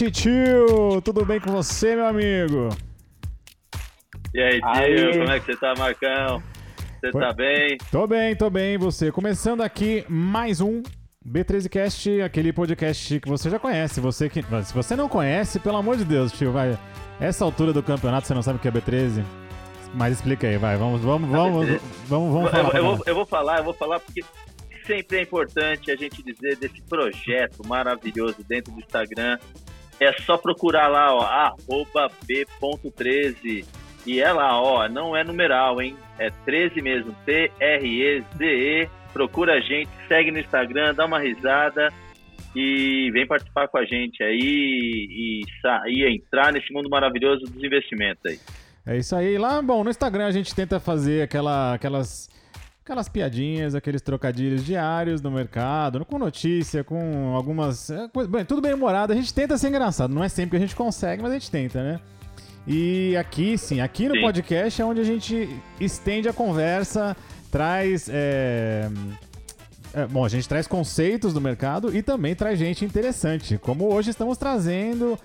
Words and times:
Titio! 0.00 1.02
Tudo 1.04 1.26
bem 1.26 1.38
com 1.38 1.52
você, 1.52 1.94
meu 1.94 2.06
amigo? 2.06 2.70
E 4.32 4.40
aí, 4.40 4.58
tio, 4.58 5.18
como 5.18 5.30
é 5.30 5.38
que 5.38 5.44
você 5.44 5.60
tá, 5.60 5.74
Marcão? 5.76 6.42
Você 6.98 7.10
tá 7.10 7.34
bem? 7.34 7.76
Tô 7.92 8.06
bem, 8.06 8.34
tô 8.34 8.48
bem. 8.48 8.72
E 8.72 8.78
você? 8.78 9.12
Começando 9.12 9.60
aqui 9.60 10.06
mais 10.08 10.62
um 10.62 10.82
B13Cast, 11.22 12.24
aquele 12.24 12.50
podcast 12.50 13.20
que 13.20 13.28
você 13.28 13.50
já 13.50 13.58
conhece. 13.58 14.00
Você 14.00 14.30
que... 14.30 14.42
Se 14.64 14.72
você 14.72 14.96
não 14.96 15.06
conhece, 15.06 15.60
pelo 15.60 15.76
amor 15.76 15.98
de 15.98 16.06
Deus, 16.06 16.32
tio, 16.32 16.50
vai. 16.50 16.78
Essa 17.20 17.44
altura 17.44 17.74
do 17.74 17.82
campeonato, 17.82 18.26
você 18.26 18.32
não 18.32 18.42
sabe 18.42 18.56
o 18.56 18.62
que 18.62 18.68
é 18.68 18.72
B13? 18.72 19.22
Mas 19.92 20.14
explica 20.14 20.46
aí, 20.46 20.56
vai. 20.56 20.78
Vamos, 20.78 21.02
vamos, 21.02 21.28
vamos, 21.28 21.66
vamos, 22.08 22.32
vamos 22.32 22.50
falar. 22.50 22.70
Eu, 22.70 22.76
eu, 22.76 22.84
vou, 22.84 23.04
eu 23.04 23.14
vou 23.14 23.26
falar, 23.26 23.58
eu 23.58 23.64
vou 23.64 23.74
falar 23.74 24.00
porque 24.00 24.24
sempre 24.86 25.18
é 25.18 25.22
importante 25.24 25.90
a 25.92 25.96
gente 25.96 26.22
dizer 26.22 26.56
desse 26.56 26.80
projeto 26.88 27.66
maravilhoso 27.66 28.42
dentro 28.48 28.72
do 28.72 28.80
Instagram. 28.80 29.38
É 30.00 30.12
só 30.22 30.38
procurar 30.38 30.88
lá, 30.88 31.14
ó, 31.14 31.22
arroba 31.22 32.10
b.13. 32.26 33.64
E 34.06 34.20
é 34.20 34.32
lá, 34.32 34.60
ó, 34.60 34.88
não 34.88 35.14
é 35.14 35.22
numeral, 35.22 35.80
hein? 35.80 35.94
É 36.18 36.30
13 36.46 36.80
mesmo, 36.80 37.14
T-R-E-Z-E. 37.26 38.88
Procura 39.12 39.54
a 39.54 39.60
gente, 39.60 39.90
segue 40.08 40.30
no 40.30 40.38
Instagram, 40.38 40.94
dá 40.94 41.04
uma 41.04 41.18
risada 41.18 41.92
e 42.54 43.10
vem 43.12 43.26
participar 43.26 43.68
com 43.68 43.78
a 43.78 43.84
gente 43.84 44.22
aí 44.22 44.40
e, 44.40 45.42
e 45.86 46.16
entrar 46.16 46.52
nesse 46.52 46.72
mundo 46.72 46.88
maravilhoso 46.88 47.44
dos 47.44 47.62
investimentos 47.62 48.24
aí. 48.24 48.38
É 48.86 48.96
isso 48.96 49.14
aí. 49.14 49.36
Lá, 49.36 49.60
bom, 49.60 49.84
no 49.84 49.90
Instagram 49.90 50.26
a 50.26 50.32
gente 50.32 50.54
tenta 50.54 50.80
fazer 50.80 51.22
aquela, 51.22 51.74
aquelas 51.74 52.28
aquelas 52.84 53.08
piadinhas, 53.08 53.74
aqueles 53.74 54.02
trocadilhos 54.02 54.64
diários 54.64 55.20
no 55.20 55.30
mercado, 55.30 56.04
com 56.04 56.18
notícia, 56.18 56.82
com 56.82 57.34
algumas. 57.34 57.90
É, 57.90 58.08
bem, 58.28 58.44
tudo 58.44 58.60
bem 58.60 58.74
humorado. 58.74 59.12
A 59.12 59.16
gente 59.16 59.32
tenta 59.32 59.56
ser 59.56 59.68
engraçado. 59.68 60.14
Não 60.14 60.24
é 60.24 60.28
sempre 60.28 60.50
que 60.50 60.56
a 60.56 60.66
gente 60.66 60.76
consegue, 60.76 61.22
mas 61.22 61.32
a 61.32 61.34
gente 61.34 61.50
tenta, 61.50 61.82
né? 61.82 62.00
E 62.66 63.16
aqui, 63.16 63.56
sim, 63.56 63.80
aqui 63.80 64.08
no 64.08 64.14
sim. 64.14 64.20
podcast 64.20 64.80
é 64.80 64.84
onde 64.84 65.00
a 65.00 65.04
gente 65.04 65.48
estende 65.78 66.28
a 66.28 66.32
conversa, 66.32 67.16
traz. 67.50 68.08
É... 68.10 68.88
É, 69.92 70.06
bom, 70.06 70.24
a 70.24 70.28
gente 70.28 70.48
traz 70.48 70.68
conceitos 70.68 71.34
do 71.34 71.40
mercado 71.40 71.96
e 71.96 72.00
também 72.00 72.32
traz 72.32 72.56
gente 72.56 72.84
interessante. 72.84 73.58
Como 73.58 73.92
hoje 73.92 74.10
estamos 74.10 74.38
trazendo 74.38 75.18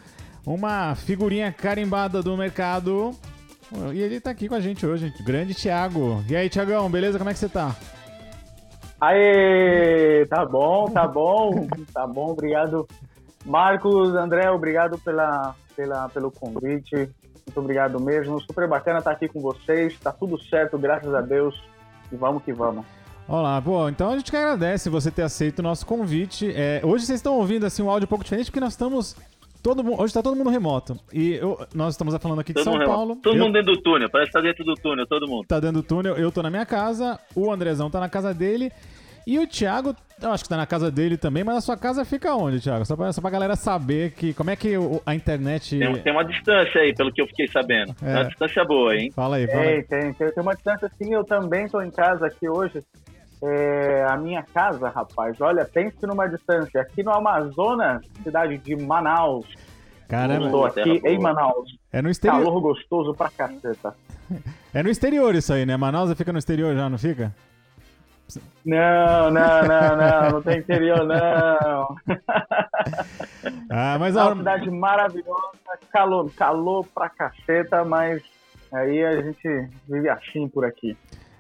uma 0.44 0.96
figurinha 0.96 1.52
carimbada 1.52 2.24
do 2.24 2.36
mercado 2.36 3.16
e 3.94 4.02
ele 4.02 4.20
tá 4.20 4.32
aqui 4.32 4.48
com 4.48 4.56
a 4.56 4.60
gente 4.60 4.86
hoje, 4.86 5.14
grande 5.24 5.54
Thiago. 5.54 6.24
E 6.30 6.36
aí, 6.36 6.50
Thiagão, 6.50 6.90
beleza? 6.90 7.18
Como 7.18 7.30
é 7.30 7.34
que 7.34 7.40
você 7.40 7.50
tá? 7.50 7.76
Aê, 9.00 10.26
tá 10.28 10.46
bom, 10.46 10.86
tá 10.90 11.08
bom, 11.08 11.68
tá 11.94 12.08
bom, 12.08 12.32
obrigado. 12.32 12.88
Marcos, 13.46 14.16
André, 14.16 14.50
obrigado 14.50 14.98
pela, 15.00 15.56
pela, 15.76 16.10
pelo 16.10 16.32
convite. 16.32 16.96
Muito 16.96 17.60
obrigado 17.60 18.00
mesmo. 18.00 18.40
Super 18.42 18.68
bacana 18.68 19.00
estar 19.00 19.12
aqui 19.12 19.28
com 19.28 19.40
vocês. 19.40 19.98
Tá 20.00 20.12
tudo 20.12 20.42
certo, 20.46 20.78
graças 20.78 21.14
a 21.14 21.22
Deus. 21.22 21.56
E 22.12 22.16
vamos 22.16 22.44
que 22.44 22.54
vamos. 22.54 22.86
Olá, 23.28 23.60
pô, 23.60 23.90
então 23.90 24.12
a 24.12 24.18
gente 24.18 24.30
que 24.30 24.38
agradece 24.38 24.88
você 24.88 25.10
ter 25.10 25.24
aceito 25.24 25.60
o 25.60 25.64
nosso 25.64 25.86
convite. 25.86 26.52
É, 26.56 26.82
hoje 26.84 27.06
vocês 27.06 27.20
estão 27.20 27.34
ouvindo 27.34 27.66
assim 27.66 27.82
um 27.82 27.90
áudio 27.90 28.06
um 28.06 28.10
pouco 28.10 28.24
diferente 28.24 28.48
porque 28.48 28.60
nós 28.60 28.74
estamos 28.74 29.16
Todo 29.66 29.84
mundo, 29.84 29.96
hoje 29.96 30.06
está 30.12 30.22
todo 30.22 30.36
mundo 30.36 30.52
remoto. 30.52 30.96
E 31.12 31.34
eu, 31.38 31.58
nós 31.74 31.96
estamos 31.96 32.16
falando 32.22 32.40
aqui 32.40 32.54
de 32.54 32.64
todo 32.64 32.78
São 32.78 32.86
Paulo. 32.86 33.16
Todo 33.16 33.36
eu, 33.36 33.44
mundo 33.46 33.54
dentro 33.54 33.74
do 33.74 33.82
túnel, 33.82 34.08
parece 34.12 34.30
que 34.30 34.38
tá 34.38 34.42
dentro 34.42 34.64
do 34.64 34.76
túnel, 34.76 35.08
todo 35.08 35.28
mundo. 35.28 35.44
Tá 35.48 35.60
dentro 35.60 35.82
do 35.82 35.84
túnel, 35.84 36.16
eu 36.16 36.32
tô 36.32 36.44
na 36.44 36.52
minha 36.52 36.68
casa, 36.68 37.20
o 37.36 37.52
Andrezão 37.52 37.90
tá 37.90 38.00
na 38.00 38.08
casa 38.08 38.32
dele. 38.32 38.72
E 39.26 39.40
o 39.40 39.48
Thiago, 39.48 39.96
eu 40.22 40.30
acho 40.30 40.44
que 40.44 40.50
tá 40.50 40.56
na 40.56 40.68
casa 40.68 40.92
dele 40.92 41.18
também, 41.18 41.44
mas 41.44 41.58
a 41.58 41.62
sua 41.62 41.76
casa 41.76 42.06
fica 42.06 42.36
onde, 42.36 42.62
Thiago? 42.62 42.86
Só 42.86 42.96
pra, 42.96 43.12
só 43.12 43.20
pra 43.22 43.32
galera 43.32 43.56
saber 43.56 44.12
que 44.12 44.36
como 44.36 44.52
é 44.52 44.56
que 44.56 44.78
o, 44.78 45.02
a 45.04 45.16
internet. 45.16 45.80
Tem, 45.80 45.96
tem, 45.96 46.14
uma 46.14 46.24
distância 46.24 46.82
aí, 46.82 46.94
pelo 46.94 47.12
que 47.12 47.24
eu 47.24 47.26
fiquei 47.26 47.48
sabendo. 47.48 47.96
É. 48.04 48.14
Uma 48.14 48.26
distância 48.26 48.64
boa, 48.64 48.96
hein? 48.96 49.12
Fala 49.16 49.38
aí, 49.38 49.48
fala 49.48 49.62
aí. 49.64 49.82
Tem, 49.82 50.14
tem, 50.14 50.32
tem 50.32 50.44
uma 50.44 50.54
distância 50.54 50.92
sim, 50.96 51.12
eu 51.12 51.24
também 51.24 51.68
tô 51.68 51.82
em 51.82 51.90
casa 51.90 52.28
aqui 52.28 52.48
hoje. 52.48 52.84
É, 53.48 54.04
a 54.10 54.18
minha 54.18 54.42
casa, 54.42 54.90
rapaz, 54.90 55.40
olha, 55.40 55.64
pense 55.66 56.04
numa 56.08 56.28
distância. 56.28 56.82
Aqui 56.82 57.04
no 57.04 57.12
Amazonas, 57.12 58.02
cidade 58.24 58.58
de 58.58 58.76
Manaus. 58.76 59.46
Caramba. 60.08 60.46
Estou 60.46 60.66
aqui 60.66 61.02
em 61.06 61.20
Manaus. 61.20 61.78
É 61.92 62.02
no 62.02 62.10
exterior. 62.10 62.44
Calor 62.44 62.62
gostoso 62.62 63.14
pra 63.14 63.30
caceta. 63.30 63.96
É 64.74 64.82
no 64.82 64.90
exterior 64.90 65.36
isso 65.36 65.54
aí, 65.54 65.66
né? 65.66 65.78
Manaus 65.78 66.12
fica 66.14 66.32
no 66.32 66.40
exterior 66.40 66.76
já, 66.76 66.90
não 66.90 66.98
fica? 66.98 67.32
Não, 68.66 69.30
não, 69.30 69.62
não, 69.62 69.98
não, 69.98 70.32
não 70.32 70.42
tem 70.42 70.60
interior, 70.60 71.06
não. 71.06 71.96
Ah, 73.70 73.98
mas 74.00 74.16
é 74.16 74.22
uma 74.22 74.36
cidade 74.38 74.72
maravilhosa, 74.72 75.52
calor, 75.92 76.32
calor 76.36 76.86
pra 76.94 77.10
caceta, 77.10 77.84
mas 77.84 78.24
aí 78.72 79.04
a 79.04 79.22
gente 79.22 79.70
vive 79.88 80.10
assim 80.10 80.48
por 80.48 80.66
aqui. 80.66 80.98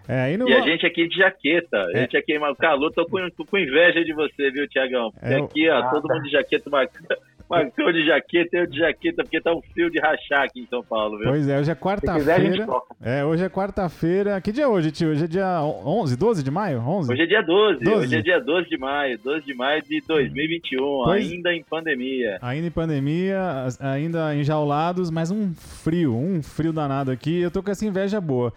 É, 0.07 0.35
no... 0.37 0.47
E 0.49 0.53
a 0.53 0.61
gente 0.61 0.85
aqui 0.85 1.07
de 1.07 1.17
jaqueta. 1.17 1.77
A 1.77 1.91
é. 1.91 2.01
gente 2.01 2.17
aqui, 2.17 2.37
o 2.37 2.55
calor, 2.55 2.91
tô 2.91 3.05
com, 3.05 3.29
tô 3.31 3.45
com 3.45 3.57
inveja 3.57 4.03
de 4.03 4.13
você, 4.13 4.51
viu, 4.51 4.67
Tiagão? 4.67 5.11
Porque 5.11 5.33
é, 5.33 5.37
aqui, 5.37 5.69
ó, 5.69 5.89
todo 5.91 6.07
mundo 6.07 6.23
de 6.23 6.31
jaqueta, 6.31 6.69
marcando. 6.69 7.15
Marcou 7.49 7.91
de 7.93 8.03
jaqueta, 8.05 8.57
eu 8.57 8.67
de 8.67 8.79
jaqueta, 8.79 9.23
porque 9.23 9.39
tá 9.39 9.53
um 9.53 9.61
frio 9.61 9.89
de 9.91 9.99
rachar 9.99 10.43
aqui 10.43 10.61
em 10.61 10.65
São 10.65 10.83
Paulo, 10.83 11.19
viu? 11.19 11.27
Pois 11.27 11.47
é, 11.47 11.59
hoje 11.59 11.71
é 11.71 11.75
quarta-feira. 11.75 12.67
É, 13.03 13.23
hoje 13.23 13.43
é 13.43 13.49
quarta-feira. 13.49 14.41
Que 14.41 14.51
dia 14.51 14.63
é 14.63 14.67
hoje, 14.67 14.91
tio? 14.91 15.09
Hoje 15.09 15.25
é 15.25 15.27
dia 15.27 15.61
11, 15.61 16.17
12 16.17 16.43
de 16.43 16.49
maio? 16.49 16.79
11? 16.79 17.11
Hoje 17.11 17.21
é 17.21 17.25
dia 17.27 17.43
12. 17.43 17.83
12. 17.83 17.97
Hoje 17.97 18.15
é 18.15 18.21
dia 18.21 18.39
12 18.39 18.67
de 18.67 18.77
maio. 18.77 19.19
12 19.19 19.45
de 19.45 19.53
maio 19.53 19.81
de 19.83 20.01
2021, 20.07 20.79
pois... 21.03 21.31
ainda 21.31 21.53
em 21.53 21.63
pandemia. 21.63 22.39
Ainda 22.41 22.67
em 22.67 22.71
pandemia, 22.71 23.67
ainda 23.79 24.35
enjaulados, 24.35 25.11
mas 25.11 25.29
um 25.29 25.53
frio, 25.53 26.15
um 26.15 26.41
frio 26.41 26.73
danado 26.73 27.11
aqui. 27.11 27.41
Eu 27.41 27.51
tô 27.51 27.61
com 27.61 27.69
essa 27.69 27.85
inveja 27.85 28.19
boa. 28.19 28.51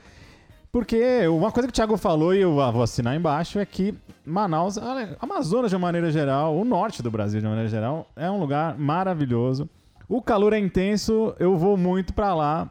Porque 0.71 1.27
uma 1.29 1.51
coisa 1.51 1.67
que 1.67 1.73
o 1.73 1.75
Thiago 1.75 1.97
falou 1.97 2.35
e 2.35 2.41
eu 2.41 2.55
vou 2.55 2.83
assinar 2.83 3.17
embaixo 3.17 3.59
é 3.59 3.65
que 3.65 3.95
Manaus, 4.25 4.77
Amazonas 5.19 5.71
de 5.71 5.77
uma 5.77 5.87
maneira 5.87 6.11
geral, 6.11 6.57
o 6.57 6.65
norte 6.65 7.03
do 7.03 7.11
Brasil 7.11 7.41
de 7.41 7.47
uma 7.47 7.51
maneira 7.51 7.71
geral, 7.71 8.11
é 8.15 8.31
um 8.31 8.39
lugar 8.39 8.79
maravilhoso. 8.79 9.69
O 10.07 10.21
calor 10.21 10.53
é 10.53 10.59
intenso, 10.59 11.35
eu 11.39 11.57
vou 11.57 11.77
muito 11.77 12.13
para 12.13 12.35
lá 12.35 12.71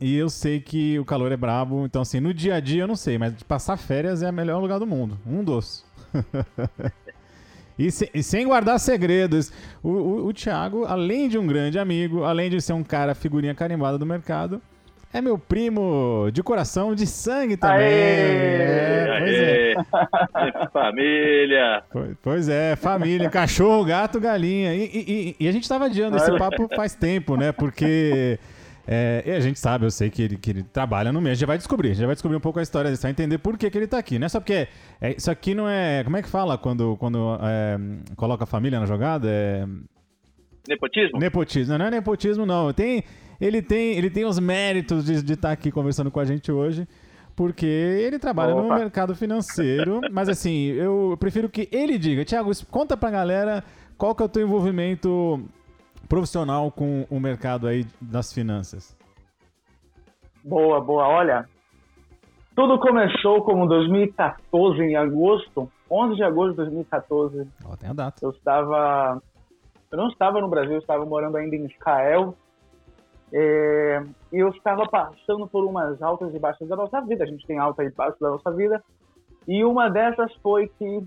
e 0.00 0.16
eu 0.16 0.28
sei 0.28 0.60
que 0.60 0.98
o 0.98 1.04
calor 1.04 1.30
é 1.30 1.36
brabo. 1.36 1.84
Então, 1.86 2.02
assim, 2.02 2.18
no 2.18 2.34
dia 2.34 2.56
a 2.56 2.60
dia 2.60 2.82
eu 2.82 2.88
não 2.88 2.96
sei, 2.96 3.18
mas 3.18 3.40
passar 3.44 3.76
férias 3.76 4.22
é 4.22 4.30
o 4.30 4.32
melhor 4.32 4.60
lugar 4.60 4.80
do 4.80 4.86
mundo. 4.86 5.16
Um 5.24 5.44
dos. 5.44 5.84
e, 7.78 7.88
se, 7.90 8.10
e, 8.12 8.20
sem 8.20 8.46
guardar 8.46 8.80
segredos, 8.80 9.52
o, 9.80 9.90
o, 9.90 10.26
o 10.26 10.32
Thiago, 10.32 10.84
além 10.84 11.28
de 11.28 11.38
um 11.38 11.46
grande 11.46 11.78
amigo, 11.78 12.24
além 12.24 12.50
de 12.50 12.60
ser 12.60 12.72
um 12.72 12.82
cara 12.82 13.14
figurinha 13.14 13.54
carimbada 13.54 13.96
do 13.96 14.04
mercado, 14.04 14.60
é 15.12 15.20
meu 15.20 15.38
primo 15.38 16.30
de 16.32 16.42
coração, 16.42 16.94
de 16.94 17.06
sangue 17.06 17.56
também. 17.56 17.78
Aê, 17.78 17.92
é, 17.92 19.18
pois 19.18 19.38
é. 19.38 19.72
é. 20.62 20.68
família. 20.72 21.84
Pois 22.22 22.48
é, 22.48 22.76
família, 22.76 23.28
cachorro, 23.28 23.84
gato, 23.84 24.18
galinha. 24.18 24.74
E, 24.74 24.84
e, 24.84 25.36
e 25.38 25.48
a 25.48 25.52
gente 25.52 25.64
estava 25.64 25.86
adiando 25.86 26.16
esse 26.16 26.36
papo 26.38 26.68
faz 26.74 26.94
tempo, 26.94 27.36
né? 27.36 27.52
Porque 27.52 28.38
é, 28.86 29.22
a 29.36 29.40
gente 29.40 29.60
sabe, 29.60 29.84
eu 29.84 29.90
sei 29.90 30.10
que 30.10 30.22
ele, 30.22 30.36
que 30.36 30.50
ele 30.50 30.62
trabalha 30.62 31.12
no 31.12 31.20
meio. 31.20 31.32
A 31.32 31.34
gente 31.34 31.46
vai 31.46 31.56
descobrir, 31.56 31.90
a 31.90 31.94
gente 31.94 32.06
vai 32.06 32.14
descobrir 32.14 32.36
um 32.36 32.40
pouco 32.40 32.58
a 32.58 32.62
história 32.62 32.90
dele, 32.90 33.00
vai 33.00 33.10
entender 33.10 33.38
por 33.38 33.56
que, 33.56 33.70
que 33.70 33.78
ele 33.78 33.84
está 33.84 33.98
aqui. 33.98 34.18
Não 34.18 34.26
é 34.26 34.28
só 34.28 34.40
porque. 34.40 34.66
É, 35.00 35.14
isso 35.16 35.30
aqui 35.30 35.54
não 35.54 35.68
é. 35.68 36.02
Como 36.04 36.16
é 36.16 36.22
que 36.22 36.28
fala 36.28 36.58
quando, 36.58 36.96
quando 36.96 37.38
é, 37.42 37.78
coloca 38.16 38.44
a 38.44 38.46
família 38.46 38.80
na 38.80 38.86
jogada? 38.86 39.28
É. 39.28 39.66
Nepotismo? 40.68 41.18
Nepotismo. 41.18 41.78
Não 41.78 41.86
é 41.86 41.90
nepotismo, 41.90 42.46
não. 42.46 42.72
Tem 42.72 43.04
ele 43.42 43.60
tem, 43.60 43.96
ele 43.98 44.08
tem 44.08 44.24
os 44.24 44.38
méritos 44.38 45.04
de, 45.04 45.14
estar 45.14 45.48
tá 45.48 45.50
aqui 45.50 45.72
conversando 45.72 46.12
com 46.12 46.20
a 46.20 46.24
gente 46.24 46.52
hoje 46.52 46.86
porque 47.34 47.66
ele 47.66 48.18
trabalha 48.18 48.54
Opa. 48.54 48.62
no 48.62 48.74
mercado 48.78 49.16
financeiro, 49.16 50.00
mas 50.12 50.28
assim, 50.28 50.66
eu 50.66 51.16
prefiro 51.18 51.48
que 51.48 51.68
ele 51.72 51.98
diga. 51.98 52.24
Tiago, 52.24 52.50
conta 52.70 52.96
pra 52.96 53.10
galera 53.10 53.64
qual 53.98 54.14
que 54.14 54.22
é 54.22 54.26
o 54.26 54.28
teu 54.28 54.46
envolvimento 54.46 55.42
profissional 56.08 56.70
com 56.70 57.04
o 57.10 57.18
mercado 57.18 57.66
aí 57.66 57.84
das 58.00 58.32
finanças. 58.32 58.96
Boa, 60.44 60.80
boa. 60.80 61.08
Olha, 61.08 61.48
tudo 62.54 62.78
começou 62.78 63.42
como 63.42 63.66
2014, 63.66 64.82
em 64.82 64.94
agosto, 64.94 65.68
11 65.90 66.14
de 66.14 66.22
agosto 66.22 66.50
de 66.50 66.56
2014. 66.58 67.48
Ó, 67.64 67.76
tem 67.76 67.90
a 67.90 67.92
data. 67.92 68.24
Eu 68.24 68.30
estava... 68.30 69.20
Eu 69.90 69.98
não 69.98 70.08
estava 70.08 70.40
no 70.40 70.48
Brasil, 70.48 70.74
eu 70.74 70.78
estava 70.78 71.04
morando 71.04 71.36
ainda 71.36 71.56
em 71.56 71.66
Israel, 71.66 72.36
é, 73.32 74.02
eu 74.32 74.48
estava 74.50 74.86
passando 74.86 75.46
por 75.46 75.64
umas 75.64 76.00
altas 76.02 76.34
e 76.34 76.38
baixas 76.38 76.68
da 76.68 76.76
nossa 76.76 77.00
vida. 77.00 77.24
A 77.24 77.26
gente 77.26 77.46
tem 77.46 77.58
alta 77.58 77.82
e 77.82 77.90
baixa 77.90 78.16
da 78.20 78.30
nossa 78.30 78.50
vida. 78.52 78.82
E 79.48 79.64
uma 79.64 79.88
dessas 79.88 80.32
foi 80.36 80.68
que 80.68 81.02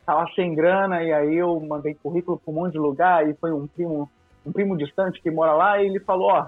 estava 0.00 0.30
sem 0.34 0.54
grana 0.54 1.02
e 1.02 1.12
aí 1.12 1.34
eu 1.36 1.58
mandei 1.60 1.94
currículo 1.94 2.38
para 2.38 2.52
um 2.52 2.54
monte 2.54 2.72
de 2.72 2.78
lugar 2.78 3.28
e 3.28 3.34
foi 3.34 3.52
um 3.52 3.66
primo, 3.66 4.08
um 4.44 4.52
primo 4.52 4.76
distante 4.76 5.20
que 5.22 5.30
mora 5.30 5.54
lá 5.54 5.82
e 5.82 5.86
ele 5.86 5.98
falou, 6.00 6.28
ó, 6.30 6.46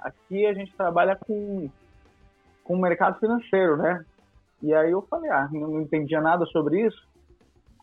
aqui 0.00 0.46
a 0.46 0.54
gente 0.54 0.74
trabalha 0.74 1.16
com 1.16 1.68
com 2.64 2.74
o 2.74 2.80
mercado 2.80 3.20
financeiro, 3.20 3.76
né? 3.76 4.04
E 4.60 4.74
aí 4.74 4.90
eu 4.90 5.00
falei, 5.02 5.30
ah, 5.30 5.48
não 5.52 5.80
entendia 5.80 6.20
nada 6.20 6.44
sobre 6.46 6.84
isso. 6.84 7.06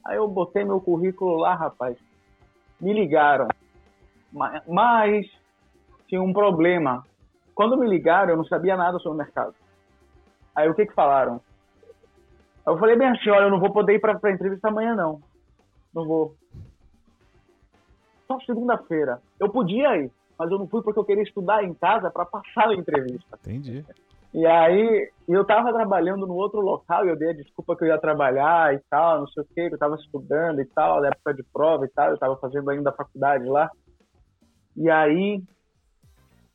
Aí 0.06 0.18
eu 0.18 0.28
botei 0.28 0.66
meu 0.66 0.82
currículo 0.82 1.38
lá, 1.38 1.56
rapaz. 1.56 1.96
Me 2.82 2.92
ligaram 2.92 3.48
Ma- 4.30 4.62
Mas 4.68 5.26
tinha 6.08 6.22
um 6.22 6.34
problema. 6.34 7.04
Quando 7.56 7.78
me 7.78 7.88
ligaram, 7.88 8.32
eu 8.32 8.38
não 8.38 8.46
sabia 8.46 8.76
nada 8.76 8.98
sobre 9.00 9.16
o 9.16 9.24
mercado. 9.24 9.56
Aí 10.56 10.70
o 10.70 10.74
que 10.74 10.86
que 10.86 10.94
falaram? 10.94 11.42
Eu 12.66 12.78
falei 12.78 12.96
bem 12.96 13.10
assim, 13.10 13.30
olha, 13.30 13.46
eu 13.46 13.52
não 13.52 13.60
vou 13.60 13.72
poder 13.72 13.96
ir 13.96 14.00
pra, 14.00 14.18
pra 14.18 14.32
entrevista 14.32 14.70
amanhã, 14.70 14.96
não. 14.96 15.22
Não 15.94 16.06
vou. 16.06 16.36
Só 18.28 18.40
segunda-feira. 18.42 19.22
Eu 19.40 19.50
podia 19.50 19.98
ir, 19.98 20.12
mas 20.38 20.50
eu 20.50 20.58
não 20.58 20.68
fui 20.68 20.82
porque 20.82 21.00
eu 21.00 21.06
queria 21.06 21.24
estudar 21.24 21.64
em 21.64 21.74
casa 21.74 22.10
para 22.10 22.26
passar 22.26 22.70
a 22.70 22.74
entrevista. 22.74 23.38
Entendi. 23.42 23.86
E 24.34 24.48
aí, 24.48 25.12
eu 25.28 25.46
tava 25.46 25.72
trabalhando 25.72 26.26
no 26.26 26.34
outro 26.34 26.60
local 26.60 27.06
e 27.06 27.10
eu 27.10 27.16
dei 27.16 27.30
a 27.30 27.34
desculpa 27.34 27.76
que 27.76 27.84
eu 27.84 27.90
ia 27.90 28.00
trabalhar 28.00 28.74
e 28.74 28.80
tal, 28.90 29.20
não 29.20 29.28
sei 29.28 29.44
o 29.44 29.46
que 29.46 29.62
eu 29.62 29.78
tava 29.78 29.96
estudando 29.96 30.60
e 30.60 30.66
tal, 30.66 31.02
na 31.02 31.10
época 31.10 31.36
de 31.36 31.44
prova 31.44 31.86
e 31.86 31.90
tal, 31.90 32.10
eu 32.10 32.18
tava 32.18 32.36
fazendo 32.38 32.68
ainda 32.72 32.90
a 32.90 32.94
faculdade 32.94 33.46
lá. 33.46 33.70
E 34.76 34.90
aí, 34.90 35.44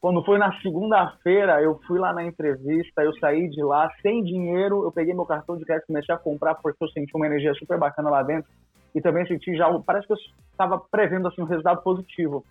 quando 0.01 0.25
foi 0.25 0.39
na 0.39 0.53
segunda-feira, 0.61 1.61
eu 1.61 1.81
fui 1.87 1.99
lá 1.99 2.13
na 2.13 2.25
entrevista, 2.25 3.03
eu 3.03 3.13
saí 3.19 3.49
de 3.49 3.63
lá 3.63 3.91
sem 4.01 4.23
dinheiro, 4.23 4.85
eu 4.85 4.93
peguei 4.93 5.13
meu 5.13 5.27
cartão 5.27 5.57
de 5.57 5.65
crédito 5.65 5.85
e 5.85 5.87
comecei 5.89 6.15
a 6.15 6.19
comprar 6.19 6.55
porque 6.55 6.83
eu 6.83 6.89
senti 6.89 7.11
uma 7.17 7.27
energia 7.27 7.53
super 7.55 7.79
bacana 7.79 8.09
lá 8.09 8.23
dentro 8.23 8.51
e 8.95 9.01
também 9.01 9.27
senti 9.27 9.57
já, 9.57 9.67
parece 9.81 10.07
que 10.07 10.13
eu 10.13 10.19
estava 10.51 10.81
prevendo 10.91 11.29
assim 11.29 11.43
um 11.43 11.47
resultado 11.47 11.83
positivo. 11.83 12.45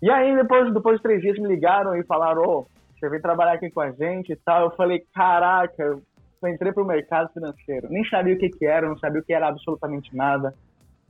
E 0.00 0.10
aí, 0.10 0.34
depois, 0.34 0.72
depois 0.72 0.96
de 0.96 1.02
três 1.02 1.20
dias, 1.20 1.38
me 1.38 1.46
ligaram 1.46 1.94
e 1.96 2.04
falaram, 2.04 2.42
ô, 2.42 2.66
você 2.98 3.08
vem 3.08 3.20
trabalhar 3.20 3.52
aqui 3.52 3.70
com 3.70 3.80
a 3.80 3.90
gente 3.90 4.32
e 4.32 4.36
tal. 4.36 4.62
Eu 4.62 4.70
falei, 4.72 5.04
caraca, 5.14 5.82
eu 5.82 6.02
entrei 6.48 6.72
pro 6.72 6.84
mercado 6.84 7.32
financeiro. 7.32 7.88
Nem 7.88 8.04
sabia 8.04 8.34
o 8.34 8.38
que 8.38 8.48
que 8.48 8.66
era, 8.66 8.88
não 8.88 8.98
sabia 8.98 9.20
o 9.20 9.24
que 9.24 9.32
era 9.32 9.48
absolutamente 9.48 10.14
nada. 10.16 10.54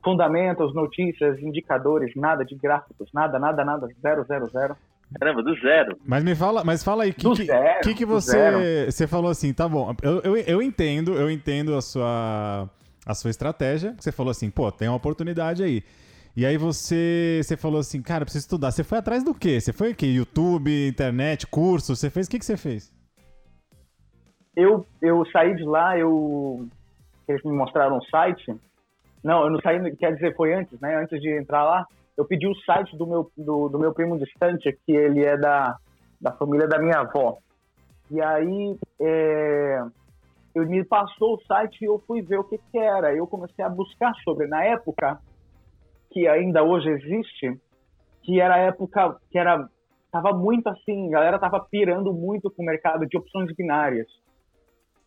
Fundamentos, 0.03 0.75
notícias, 0.75 1.39
indicadores, 1.39 2.15
nada 2.15 2.43
de 2.43 2.55
gráficos, 2.55 3.09
nada, 3.13 3.39
nada, 3.39 3.63
nada, 3.63 3.87
zero, 4.01 4.23
zero, 4.25 4.47
zero. 4.49 4.75
Caramba, 5.19 5.43
do 5.43 5.55
zero. 5.59 5.97
Mas 6.05 6.23
me 6.23 6.35
fala, 6.35 6.63
mas 6.63 6.83
fala 6.83 7.03
aí, 7.03 7.13
que, 7.13 7.23
Do 7.23 7.35
que, 7.35 7.45
zero, 7.45 7.81
que, 7.81 7.93
que 7.93 8.05
você, 8.05 8.85
você 8.85 9.07
falou 9.07 9.29
assim, 9.29 9.53
tá 9.53 9.67
bom, 9.67 9.95
eu, 10.01 10.21
eu, 10.21 10.37
eu 10.37 10.61
entendo, 10.61 11.13
eu 11.13 11.29
entendo 11.29 11.75
a 11.75 11.81
sua, 11.81 12.69
a 13.05 13.13
sua 13.13 13.29
estratégia, 13.29 13.95
você 13.99 14.11
falou 14.11 14.31
assim, 14.31 14.49
pô, 14.49 14.71
tem 14.71 14.87
uma 14.87 14.97
oportunidade 14.97 15.63
aí. 15.63 15.83
E 16.35 16.45
aí 16.45 16.57
você, 16.57 17.41
você 17.43 17.55
falou 17.55 17.79
assim, 17.79 18.01
cara, 18.01 18.25
preciso 18.25 18.45
estudar. 18.45 18.71
Você 18.71 18.83
foi 18.83 18.97
atrás 18.97 19.23
do 19.23 19.35
quê? 19.35 19.61
Você 19.61 19.71
foi 19.71 19.91
o 19.91 19.95
quê? 19.95 20.07
YouTube, 20.07 20.87
internet, 20.87 21.45
curso? 21.45 21.95
Você 21.95 22.09
fez, 22.09 22.25
o 22.25 22.29
que, 22.31 22.39
que 22.39 22.45
você 22.45 22.57
fez? 22.57 22.91
Eu, 24.55 24.85
eu 24.99 25.23
saí 25.31 25.55
de 25.55 25.63
lá, 25.63 25.97
eu 25.97 26.67
eles 27.27 27.43
me 27.43 27.53
mostraram 27.53 27.97
o 27.97 28.05
site. 28.05 28.55
Não, 29.23 29.43
eu 29.43 29.49
não 29.51 29.61
saí, 29.61 29.95
quer 29.95 30.13
dizer, 30.13 30.35
foi 30.35 30.53
antes, 30.53 30.79
né? 30.81 30.95
Antes 31.01 31.21
de 31.21 31.29
entrar 31.37 31.63
lá, 31.63 31.85
eu 32.17 32.25
pedi 32.25 32.47
o 32.47 32.55
site 32.63 32.95
do 32.97 33.07
meu, 33.07 33.31
do, 33.37 33.69
do 33.69 33.79
meu 33.79 33.93
primo 33.93 34.17
distante, 34.17 34.77
que 34.85 34.91
ele 34.91 35.23
é 35.23 35.37
da, 35.37 35.77
da 36.21 36.31
família 36.33 36.67
da 36.67 36.79
minha 36.79 36.99
avó. 36.99 37.37
E 38.11 38.21
aí, 38.21 38.77
é, 38.99 39.83
ele 40.55 40.65
me 40.65 40.83
passou 40.85 41.35
o 41.35 41.41
site 41.45 41.81
e 41.81 41.85
eu 41.85 42.01
fui 42.05 42.21
ver 42.21 42.39
o 42.39 42.43
que, 42.43 42.57
que 42.57 42.77
era. 42.77 43.15
Eu 43.15 43.25
comecei 43.25 43.63
a 43.65 43.69
buscar 43.69 44.13
sobre. 44.23 44.47
Na 44.47 44.63
época, 44.63 45.19
que 46.11 46.27
ainda 46.27 46.63
hoje 46.63 46.89
existe, 46.89 47.59
que 48.21 48.39
era 48.39 48.55
a 48.55 48.59
época 48.59 49.17
que 49.31 49.37
era 49.37 49.67
tava 50.11 50.31
muito 50.31 50.67
assim, 50.67 51.07
a 51.07 51.11
galera 51.11 51.39
tava 51.39 51.59
pirando 51.71 52.13
muito 52.13 52.51
com 52.51 52.61
o 52.61 52.65
mercado 52.65 53.03
de 53.07 53.17
opções 53.17 53.51
binárias. 53.55 54.07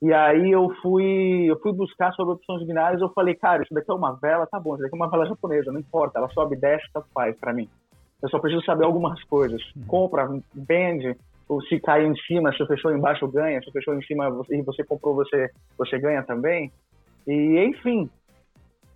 E 0.03 0.13
aí 0.13 0.51
eu 0.51 0.69
fui, 0.83 1.47
eu 1.51 1.59
fui 1.61 1.73
buscar 1.73 2.13
sobre 2.13 2.35
opções 2.35 2.67
binárias, 2.67 3.01
eu 3.01 3.09
falei, 3.11 3.35
cara, 3.35 3.63
isso 3.63 3.73
daqui 3.73 3.91
é 3.91 3.95
uma 3.95 4.13
vela, 4.13 4.47
tá 4.47 4.61
bom, 4.61 4.75
isso 4.75 4.83
daqui 4.83 4.95
é 4.95 4.99
uma 4.99 5.11
vela 5.11 5.27
japonesa, 5.27 5.73
não 5.73 5.81
importa, 5.81 6.19
ela 6.19 6.29
sobe 6.31 6.55
e 6.55 6.61
desce, 6.61 6.87
tanto 6.93 7.07
faz 7.15 7.35
para 7.39 7.55
mim. 7.55 7.69
Eu 8.23 8.29
só 8.29 8.39
preciso 8.39 8.65
saber 8.65 8.85
algumas 8.85 9.23
coisas. 9.25 9.63
Compra, 9.87 10.29
vende, 10.55 11.17
ou 11.49 11.63
se 11.63 11.79
caiu 11.81 12.11
em 12.11 12.17
cima, 12.27 12.53
se 12.53 12.67
fechou 12.67 12.95
embaixo 12.95 13.29
ganha, 13.29 13.61
se 13.63 13.71
fechou 13.71 13.95
em 13.95 14.03
cima 14.03 14.27
e 14.51 14.63
você 14.63 14.85
comprou, 14.85 15.15
você 15.15 15.51
você 15.79 15.99
ganha 15.99 16.23
também. 16.23 16.73
E 17.27 17.65
enfim. 17.65 18.11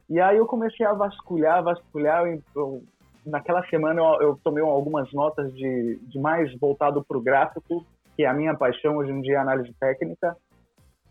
E 0.08 0.20
aí 0.20 0.36
eu 0.36 0.46
comecei 0.46 0.84
a 0.84 0.92
vasculhar, 0.92 1.62
vasculhar, 1.62 2.26
eu, 2.26 2.42
eu, 2.56 2.82
naquela 3.24 3.64
semana 3.68 4.00
eu, 4.00 4.22
eu 4.22 4.40
tomei 4.42 4.62
algumas 4.62 5.12
notas 5.12 5.54
de, 5.54 6.00
de 6.02 6.18
mais 6.18 6.52
voltado 6.58 7.04
para 7.04 7.16
o 7.16 7.22
gráfico, 7.22 7.86
que 8.16 8.24
é 8.24 8.26
a 8.26 8.34
minha 8.34 8.56
paixão 8.56 8.96
hoje 8.96 9.12
em 9.12 9.20
dia, 9.20 9.38
a 9.38 9.42
análise 9.42 9.72
técnica. 9.78 10.36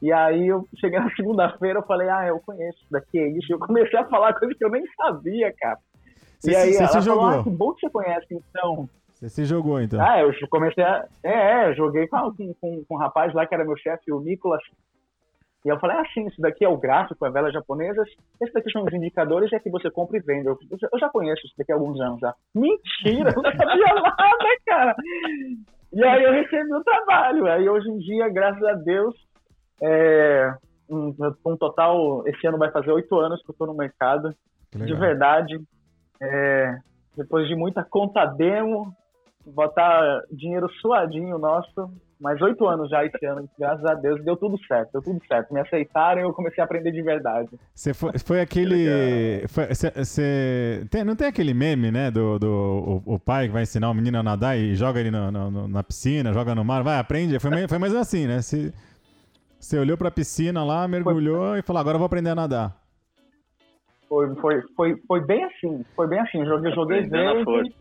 E 0.02 0.12
aí 0.14 0.48
eu 0.48 0.66
cheguei 0.80 1.00
na 1.00 1.10
segunda-feira, 1.16 1.80
eu 1.80 1.84
falei, 1.84 2.10
ah, 2.10 2.28
eu 2.28 2.40
conheço, 2.40 2.80
daqui 2.90 3.20
é 3.20 3.28
isso. 3.28 3.52
Eu 3.52 3.60
comecei 3.60 4.00
a 4.00 4.06
falar 4.06 4.34
coisas 4.34 4.58
que 4.58 4.64
eu 4.64 4.70
nem 4.70 4.84
sabia, 4.96 5.54
cara. 5.60 5.78
Você 6.40 6.52
e 6.52 6.56
aí 6.56 6.74
você 6.74 6.84
ela 6.84 6.88
se 6.88 6.94
falou, 6.94 7.04
jogou? 7.04 7.40
ah, 7.40 7.44
que 7.44 7.50
bom 7.50 7.74
que 7.74 7.82
você 7.82 7.90
conhece, 7.90 8.28
então. 8.32 8.90
Você 9.14 9.30
se 9.30 9.44
jogou, 9.44 9.82
então. 9.82 10.00
Ah, 10.00 10.22
eu 10.22 10.32
comecei 10.50 10.82
a... 10.82 11.06
É, 11.22 11.34
é, 11.34 11.70
eu 11.70 11.76
joguei 11.76 12.08
com, 12.08 12.34
com, 12.34 12.54
com, 12.86 12.86
um 12.90 12.98
rapaz 12.98 13.34
lá 13.34 13.46
que 13.46 13.54
era 13.54 13.66
meu 13.66 13.76
chefe, 13.76 14.12
o 14.14 14.22
Nicolas. 14.22 14.62
E 15.66 15.68
eu 15.68 15.78
falei, 15.78 15.98
ah, 15.98 16.04
sim, 16.14 16.26
isso 16.26 16.40
daqui 16.40 16.64
é 16.64 16.70
o 16.70 16.78
gráfico, 16.78 17.26
é 17.26 17.30
velas 17.30 17.52
japonesas. 17.52 18.08
Esse 18.42 18.54
daqui 18.54 18.72
são 18.72 18.86
os 18.86 18.94
indicadores, 18.94 19.52
é 19.52 19.60
que 19.60 19.70
você 19.70 19.92
compra 19.92 20.18
e 20.18 20.22
vende. 20.22 20.48
Eu, 20.48 20.58
eu 20.72 21.00
já 21.00 21.10
conheço 21.10 21.46
isso 21.46 21.56
daqui 21.58 21.74
há 21.74 21.76
alguns 21.76 22.00
anos 22.00 22.22
já. 22.22 22.34
Mentira, 22.56 23.34
eu 23.36 23.44
não 23.44 23.52
sabia 23.52 23.94
nada, 23.94 24.58
cara. 24.66 24.96
E 25.92 26.02
aí 26.02 26.24
eu 26.24 26.32
recebi 26.32 26.74
o 26.74 26.84
trabalho. 26.84 27.48
Aí 27.48 27.68
hoje 27.68 27.90
em 27.90 27.98
dia, 27.98 28.30
graças 28.30 28.64
a 28.64 28.74
Deus, 28.74 29.14
é, 29.82 30.54
um, 30.90 31.14
um 31.46 31.58
total, 31.58 32.24
esse 32.28 32.46
ano 32.48 32.58
vai 32.58 32.72
fazer 32.72 32.92
oito 32.92 33.16
anos 33.20 33.42
que 33.44 33.50
eu 33.52 33.56
tô 33.58 33.66
no 33.66 33.74
mercado. 33.74 34.34
De 34.86 34.94
verdade, 35.00 35.60
é, 36.22 36.78
depois 37.18 37.48
de 37.48 37.56
muita 37.56 37.84
conta 37.84 38.26
demo, 38.26 38.94
botar 39.46 40.22
dinheiro 40.32 40.70
suadinho 40.82 41.38
nosso, 41.38 41.92
mais 42.20 42.42
oito 42.42 42.68
anos 42.68 42.90
já 42.90 43.04
esse 43.06 43.26
ano, 43.26 43.50
graças 43.58 43.84
a 43.86 43.94
Deus, 43.94 44.22
deu 44.26 44.36
tudo 44.36 44.58
certo, 44.68 44.92
deu 44.92 45.02
tudo 45.02 45.20
certo. 45.26 45.54
Me 45.54 45.62
aceitaram 45.62 46.20
e 46.20 46.24
eu 46.26 46.34
comecei 46.34 46.62
a 46.62 46.66
aprender 46.66 46.92
de 46.92 47.02
verdade. 47.02 47.50
Você 47.74 47.94
foi, 47.94 48.12
foi 48.20 48.42
aquele. 48.42 49.48
foi- 49.48 49.74
cê- 49.74 50.04
cê- 50.06 50.86
tem- 50.92 51.06
não 51.06 51.16
tem 51.16 51.28
aquele 51.28 51.54
meme, 51.54 51.90
né? 51.92 52.12
Do, 52.12 52.38
do 52.38 53.02
o, 53.06 53.14
o 53.16 53.20
pai 53.20 53.48
que 53.48 53.54
vai 53.54 53.64
ensinar 53.64 53.90
o 53.90 53.94
menino 53.94 54.20
a 54.20 54.24
nadar 54.24 54.58
e 54.58 54.76
joga 54.76 55.00
ele 55.00 55.10
no- 55.10 55.32
no- 55.32 55.68
na 55.70 55.82
piscina, 55.82 56.34
joga 56.34 56.54
no 56.54 56.64
mar, 56.66 56.84
vai, 56.84 57.00
aprende. 57.00 57.40
Foi, 57.40 57.50
mais- 57.50 57.68
foi 57.68 57.78
mais 57.78 57.96
assim, 57.96 58.28
né? 58.28 58.42
Você 59.60 59.78
olhou 59.78 59.98
pra 59.98 60.10
piscina 60.12 60.64
lá, 60.64 60.88
mergulhou 60.88 61.56
e 61.58 61.62
falou: 61.62 61.80
agora 61.80 61.96
eu 61.96 62.00
vou 62.00 62.06
aprender 62.06 62.30
a 62.30 62.36
nadar. 62.36 62.76
Foi, 64.08 64.34
foi, 64.36 64.62
foi, 64.76 64.96
foi 65.08 65.22
bem 65.26 65.44
assim, 65.44 65.86
foi 65.96 66.08
bem 66.08 66.20
assim. 66.20 66.44
Joguei, 66.46 66.72
joguei 66.74 67.02
verde, 67.04 67.76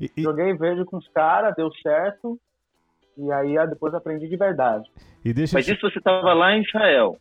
E- 0.00 0.10
e- 0.16 0.22
joguei 0.22 0.54
verde 0.54 0.84
com 0.84 0.96
os 0.98 1.08
caras, 1.08 1.54
deu 1.56 1.68
certo. 1.82 2.38
E 3.16 3.30
aí 3.32 3.58
ah, 3.58 3.66
depois 3.66 3.92
aprendi 3.94 4.28
de 4.28 4.36
verdade. 4.36 4.88
E 5.24 5.32
deixa 5.32 5.56
Mas 5.56 5.66
isso 5.66 5.80
você 5.80 5.98
estava 5.98 6.32
lá 6.32 6.52
em 6.54 6.62
Israel. 6.62 7.16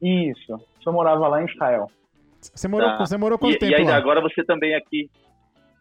Isso. 0.00 0.58
Eu 0.84 0.92
morava 0.92 1.28
lá 1.28 1.42
em 1.42 1.46
Israel. 1.46 1.90
Você 2.40 2.66
morou, 2.68 2.88
Tá. 2.88 2.98
você 3.06 3.16
morou 3.16 3.38
quanto 3.38 3.54
E, 3.54 3.58
tempo 3.58 3.72
e 3.72 3.76
aí 3.76 3.84
lá? 3.84 3.96
agora 3.96 4.20
você 4.20 4.42
também 4.44 4.74
aqui. 4.74 5.10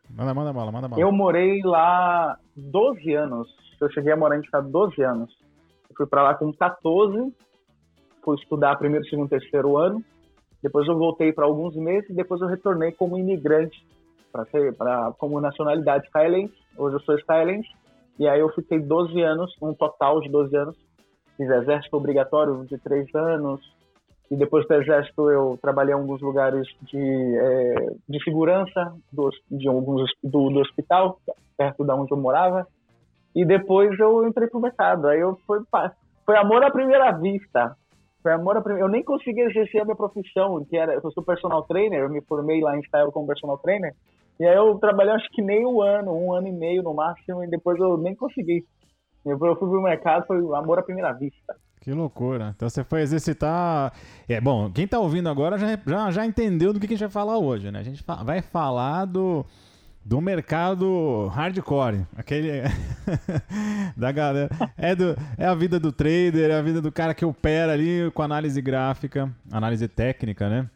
Manda, 0.10 0.34
manda 0.34 0.54
bala, 0.54 0.72
manda 0.72 0.88
bala. 0.88 1.02
Eu 1.02 1.12
morei 1.12 1.62
lá 1.64 2.38
12 2.56 3.14
anos. 3.14 3.48
Eu 3.80 3.90
cheguei 3.92 4.12
a 4.12 4.18
morar 4.18 4.38
em 4.38 4.42
Estado 4.42 4.70
12 4.70 5.02
anos. 5.02 5.32
Eu 5.92 5.96
fui 5.96 6.08
para 6.08 6.24
lá 6.24 6.34
com 6.36 6.52
14, 6.54 7.34
fui 8.24 8.38
estudar 8.38 8.78
primeiro, 8.78 9.06
segundo, 9.06 9.30
terceiro 9.30 9.78
ano. 9.78 10.02
Depois 10.64 10.88
eu 10.88 10.98
voltei 10.98 11.34
para 11.34 11.46
alguns 11.46 11.76
meses 11.76 12.16
depois 12.16 12.40
eu 12.40 12.48
retornei 12.48 12.92
como 12.92 13.18
imigrante 13.18 13.86
para 14.32 14.46
ser 14.46 14.74
para 14.76 15.12
como 15.18 15.42
nacionalidade 15.42 16.08
israelense. 16.08 16.54
Hoje 16.78 16.96
eu 16.96 17.00
sou 17.02 17.18
israelense. 17.18 17.70
E 18.18 18.28
aí 18.28 18.40
eu 18.40 18.50
fiquei 18.50 18.80
12 18.80 19.20
anos, 19.22 19.54
um 19.62 19.74
total 19.74 20.22
de 20.22 20.30
12 20.30 20.56
anos. 20.56 20.78
Fiz 21.36 21.50
exército 21.50 21.98
obrigatório 21.98 22.66
de 22.66 22.78
3 22.78 23.14
anos. 23.16 23.60
E 24.30 24.36
depois 24.38 24.66
do 24.66 24.74
exército 24.76 25.30
eu 25.30 25.60
trabalhei 25.62 25.94
em 25.94 25.98
alguns 25.98 26.22
lugares 26.22 26.66
de, 26.84 26.98
eh, 26.98 27.96
de 28.08 28.24
segurança 28.24 28.94
do, 29.12 29.30
de 29.50 29.68
alguns 29.68 30.10
do, 30.24 30.50
do 30.50 30.60
hospital, 30.60 31.20
perto 31.58 31.84
da 31.84 31.96
onde 31.96 32.14
eu 32.14 32.18
morava. 32.18 32.66
E 33.36 33.46
depois 33.46 33.98
eu 34.00 34.28
entrei 34.28 34.48
pro 34.48 34.60
mercado. 34.60 35.08
Aí 35.08 35.20
eu 35.20 35.38
foi, 35.48 35.60
foi 36.26 36.38
amor 36.38 36.64
à 36.64 36.72
primeira 36.72 37.12
vista. 37.12 37.76
Foi 38.22 38.34
amor 38.34 38.58
à 38.58 38.62
primeira. 38.62 38.86
Eu 38.86 38.92
nem 38.92 39.04
consegui 39.04 39.42
exercer 39.42 39.82
a 39.82 39.86
minha 39.86 39.96
profissão, 39.96 40.64
que 40.66 40.78
era 40.78 40.94
eu 40.94 41.12
sou 41.12 41.24
personal 41.24 41.64
trainer. 41.64 42.02
Eu 42.02 42.10
me 42.10 42.22
formei 42.22 42.62
lá 42.62 42.76
em 42.76 42.82
Israel 42.82 43.12
como 43.12 43.28
personal 43.28 43.58
trainer. 43.58 43.94
E 44.40 44.46
aí 44.46 44.56
eu 44.56 44.76
trabalhei 44.80 45.14
acho 45.14 45.30
que 45.32 45.42
um 45.42 45.82
ano, 45.82 46.14
um 46.14 46.34
ano 46.34 46.48
e 46.48 46.52
meio 46.52 46.82
no 46.82 46.94
máximo, 46.94 47.44
e 47.44 47.48
depois 47.48 47.80
eu 47.80 47.98
nem 47.98 48.16
consegui. 48.16 48.66
Eu 49.24 49.38
fui 49.38 49.56
pro 49.56 49.82
mercado, 49.82 50.26
foi 50.26 50.38
amor 50.56 50.80
à 50.80 50.84
primeira 50.84 51.14
vista. 51.14 51.56
Que 51.80 51.92
loucura. 51.92 52.54
Então 52.56 52.70
você 52.70 52.84
foi 52.84 53.02
exercitar. 53.02 53.94
É 54.28 54.42
bom, 54.42 54.72
quem 54.72 54.88
tá 54.88 55.00
ouvindo 55.00 55.30
agora 55.30 55.58
já, 55.58 55.68
já, 55.86 56.12
já 56.12 56.26
entendeu 56.26 56.74
do 56.74 56.80
que, 56.80 56.88
que 56.88 56.94
a 56.94 56.98
gente 56.98 57.08
vai 57.08 57.12
falar 57.12 57.38
hoje, 57.38 57.72
né? 57.72 57.80
A 57.80 57.84
gente 57.84 58.04
vai 58.24 58.42
falar 58.42 59.06
do, 59.06 59.46
do 60.04 60.20
mercado 60.20 61.28
hardcore. 61.28 62.06
Aquele. 62.18 62.64
da 63.96 64.12
galera. 64.12 64.50
É, 64.78 64.96
do, 64.96 65.16
é 65.38 65.46
a 65.46 65.56
vida 65.56 65.80
do 65.80 65.92
trader, 65.92 66.50
é 66.50 66.56
a 66.56 66.62
vida 66.62 66.82
do 66.82 66.92
cara 66.92 67.14
que 67.14 67.26
opera 67.26 67.74
ali 67.74 68.10
com 68.14 68.22
análise 68.22 68.62
gráfica, 68.62 69.32
análise 69.52 69.88
técnica, 69.88 70.50
né? 70.50 70.70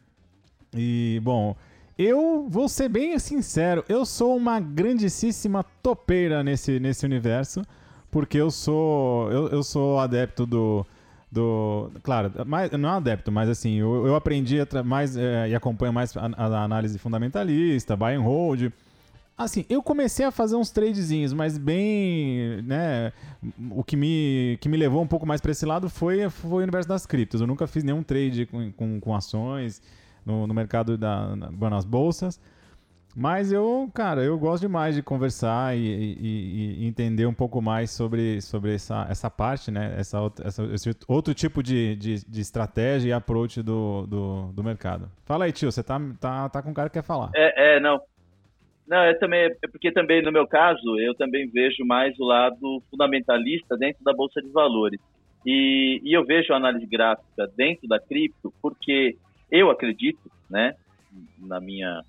E, 0.74 1.20
bom. 1.22 1.56
Eu 1.98 2.46
vou 2.48 2.68
ser 2.68 2.90
bem 2.90 3.18
sincero, 3.18 3.82
eu 3.88 4.04
sou 4.04 4.36
uma 4.36 4.60
grandíssima 4.60 5.64
topeira 5.82 6.44
nesse, 6.44 6.78
nesse 6.78 7.06
universo, 7.06 7.62
porque 8.10 8.36
eu 8.36 8.50
sou 8.50 9.32
eu, 9.32 9.48
eu 9.48 9.62
sou 9.62 9.98
adepto 9.98 10.44
do 10.44 10.86
do 11.32 11.90
claro, 12.02 12.30
mais, 12.46 12.70
não 12.72 12.90
é 12.90 12.92
adepto, 12.92 13.32
mas 13.32 13.48
assim, 13.48 13.76
eu, 13.76 14.06
eu 14.06 14.14
aprendi 14.14 14.58
mais 14.84 15.16
é, 15.16 15.48
e 15.48 15.54
acompanho 15.54 15.92
mais 15.92 16.14
a, 16.16 16.30
a, 16.36 16.64
análise 16.64 16.98
fundamentalista, 16.98 17.96
buy 17.96 18.14
and 18.14 18.20
hold. 18.20 18.70
Assim, 19.36 19.66
eu 19.68 19.82
comecei 19.82 20.24
a 20.24 20.30
fazer 20.30 20.56
uns 20.56 20.70
tradezinhos, 20.70 21.34
mas 21.34 21.58
bem, 21.58 22.62
né, 22.62 23.12
o 23.70 23.84
que 23.84 23.94
me, 23.94 24.56
que 24.62 24.68
me 24.68 24.78
levou 24.78 25.02
um 25.02 25.06
pouco 25.06 25.26
mais 25.26 25.42
para 25.42 25.50
esse 25.50 25.66
lado 25.66 25.90
foi, 25.90 26.30
foi 26.30 26.60
o 26.60 26.62
universo 26.62 26.88
das 26.88 27.04
criptos. 27.04 27.42
Eu 27.42 27.46
nunca 27.46 27.66
fiz 27.66 27.84
nenhum 27.84 28.02
trade 28.02 28.46
com, 28.46 28.72
com, 28.72 28.98
com 28.98 29.14
ações, 29.14 29.82
no, 30.24 30.46
no 30.46 30.54
mercado 30.54 30.98
da, 30.98 31.36
na, 31.36 31.70
nas 31.70 31.84
bolsas. 31.84 32.40
Mas 33.18 33.50
eu, 33.50 33.90
cara, 33.94 34.22
eu 34.22 34.38
gosto 34.38 34.60
demais 34.62 34.94
de 34.94 35.02
conversar 35.02 35.74
e, 35.74 35.80
e, 35.80 36.82
e, 36.82 36.86
entender 36.86 37.24
um 37.24 37.32
pouco 37.32 37.62
mais 37.62 37.90
sobre, 37.90 38.42
sobre 38.42 38.74
essa, 38.74 39.06
essa 39.08 39.30
parte, 39.30 39.70
né? 39.70 39.94
Essa, 39.96 40.18
essa, 40.44 40.62
esse 40.64 40.94
outro 41.08 41.32
tipo 41.32 41.62
de, 41.62 41.96
de, 41.96 42.28
de, 42.28 42.40
estratégia 42.42 43.08
e 43.08 43.12
approach 43.14 43.62
do, 43.62 44.06
do, 44.06 44.52
do 44.52 44.62
mercado. 44.62 45.10
Fala 45.24 45.46
aí, 45.46 45.52
tio, 45.52 45.72
você 45.72 45.82
tá, 45.82 45.98
tá, 46.20 46.50
tá 46.50 46.60
com 46.60 46.70
um 46.70 46.74
cara 46.74 46.90
que 46.90 46.98
quer 46.98 47.02
falar. 47.02 47.30
É, 47.34 47.76
é 47.76 47.80
não. 47.80 47.98
Não, 48.86 48.98
é 48.98 49.14
também, 49.14 49.40
é 49.40 49.68
porque 49.70 49.90
também 49.90 50.22
no 50.22 50.30
meu 50.30 50.46
caso, 50.46 50.98
eu 50.98 51.14
também 51.14 51.48
vejo 51.48 51.84
mais 51.84 52.18
o 52.18 52.24
lado 52.24 52.82
fundamentalista 52.90 53.76
dentro 53.76 54.04
da 54.04 54.12
Bolsa 54.12 54.40
de 54.40 54.48
Valores. 54.50 55.00
E, 55.44 56.00
e 56.04 56.12
eu 56.12 56.24
vejo 56.24 56.52
a 56.52 56.56
análise 56.56 56.86
gráfica 56.86 57.50
dentro 57.56 57.88
da 57.88 58.00
cripto 58.00 58.52
porque 58.62 59.16
eu 59.50 59.70
acredito, 59.70 60.30
né, 60.50 60.74
na 61.38 61.60
minha, 61.60 62.02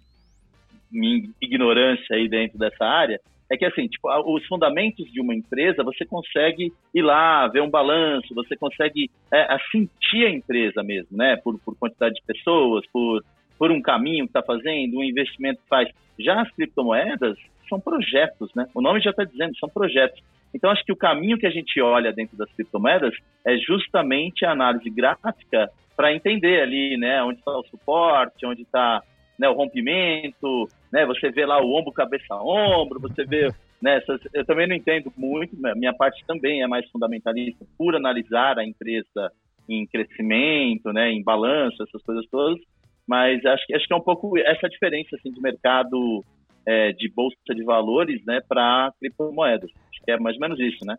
minha 0.92 1.30
ignorância 1.42 2.16
aí 2.16 2.28
dentro 2.28 2.58
dessa 2.58 2.84
área, 2.84 3.20
é 3.50 3.56
que 3.56 3.66
assim, 3.66 3.88
tipo, 3.88 4.10
os 4.34 4.46
fundamentos 4.46 5.10
de 5.12 5.22
uma 5.22 5.34
empresa, 5.34 5.84
você 5.84 6.06
consegue 6.06 6.74
ir 6.94 7.02
lá, 7.02 7.48
ver 7.48 7.62
um 7.62 7.70
balanço, 7.70 8.36
você 8.36 8.58
consegue 8.58 9.10
é, 9.32 9.58
sentir 9.72 10.26
a 10.26 10.30
empresa 10.30 10.84
mesmo, 10.84 11.16
né? 11.16 11.38
Por, 11.38 11.58
por 11.60 11.76
quantidade 11.78 12.16
de 12.16 12.22
pessoas, 12.24 12.86
por, 12.92 13.24
por 13.58 13.72
um 13.72 13.82
caminho 13.82 14.26
que 14.26 14.30
está 14.30 14.42
fazendo, 14.42 14.98
um 14.98 15.04
investimento 15.04 15.62
que 15.62 15.68
faz. 15.68 15.90
Já 16.20 16.42
as 16.42 16.52
criptomoedas 16.52 17.38
são 17.70 17.80
projetos, 17.80 18.50
né? 18.56 18.68
O 18.74 18.82
nome 18.82 19.02
já 19.02 19.12
está 19.12 19.24
dizendo, 19.24 19.58
são 19.58 19.70
projetos. 19.70 20.22
Então, 20.54 20.72
acho 20.72 20.84
que 20.84 20.92
o 20.92 20.98
caminho 20.98 21.38
que 21.38 21.46
a 21.46 21.52
gente 21.52 21.80
olha 21.82 22.14
dentro 22.14 22.38
das 22.38 22.52
criptomoedas 22.54 23.14
é 23.46 23.58
justamente 23.58 24.46
a 24.46 24.52
análise 24.52 24.90
gráfica 24.90 25.70
para 25.96 26.14
entender 26.14 26.62
ali, 26.62 26.96
né, 26.96 27.24
onde 27.24 27.40
está 27.40 27.52
o 27.52 27.66
suporte, 27.66 28.46
onde 28.46 28.62
está 28.62 29.02
né, 29.38 29.50
o 29.50 29.54
rompimento, 29.54 30.70
né, 30.92 31.06
você 31.06 31.32
vê 31.32 31.46
lá 31.46 31.60
o 31.60 31.76
ombro, 31.76 31.92
cabeça, 31.92 32.36
ombro, 32.36 33.00
você 33.00 33.26
vê, 33.26 33.50
né, 33.82 33.98
essas, 33.98 34.22
eu 34.34 34.46
também 34.46 34.68
não 34.68 34.76
entendo 34.76 35.12
muito, 35.18 35.56
minha 35.76 35.94
parte 35.94 36.24
também 36.26 36.62
é 36.62 36.68
mais 36.68 36.88
fundamentalista, 36.90 37.66
por 37.78 37.96
analisar 37.96 38.60
a 38.60 38.66
empresa 38.66 39.32
em 39.68 39.86
crescimento, 39.88 40.94
né, 40.94 41.12
em 41.12 41.24
balanço, 41.24 41.84
essas 41.84 42.02
coisas 42.04 42.26
todas, 42.30 42.60
mas 43.08 43.44
acho 43.46 43.66
que 43.66 43.74
acho 43.74 43.88
que 43.88 43.94
é 43.94 43.98
um 43.98 44.02
pouco 44.02 44.38
essa 44.38 44.68
diferença 44.68 45.16
assim 45.16 45.32
de 45.32 45.42
mercado 45.42 46.24
é, 46.66 46.92
de 46.92 47.12
bolsa 47.14 47.38
de 47.50 47.64
valores, 47.64 48.24
né, 48.26 48.42
para 48.48 48.92
criptomoedas. 49.00 49.72
Acho 49.90 50.04
que 50.04 50.12
é 50.12 50.20
mais 50.20 50.36
ou 50.36 50.42
menos 50.42 50.60
isso, 50.60 50.86
né? 50.86 50.98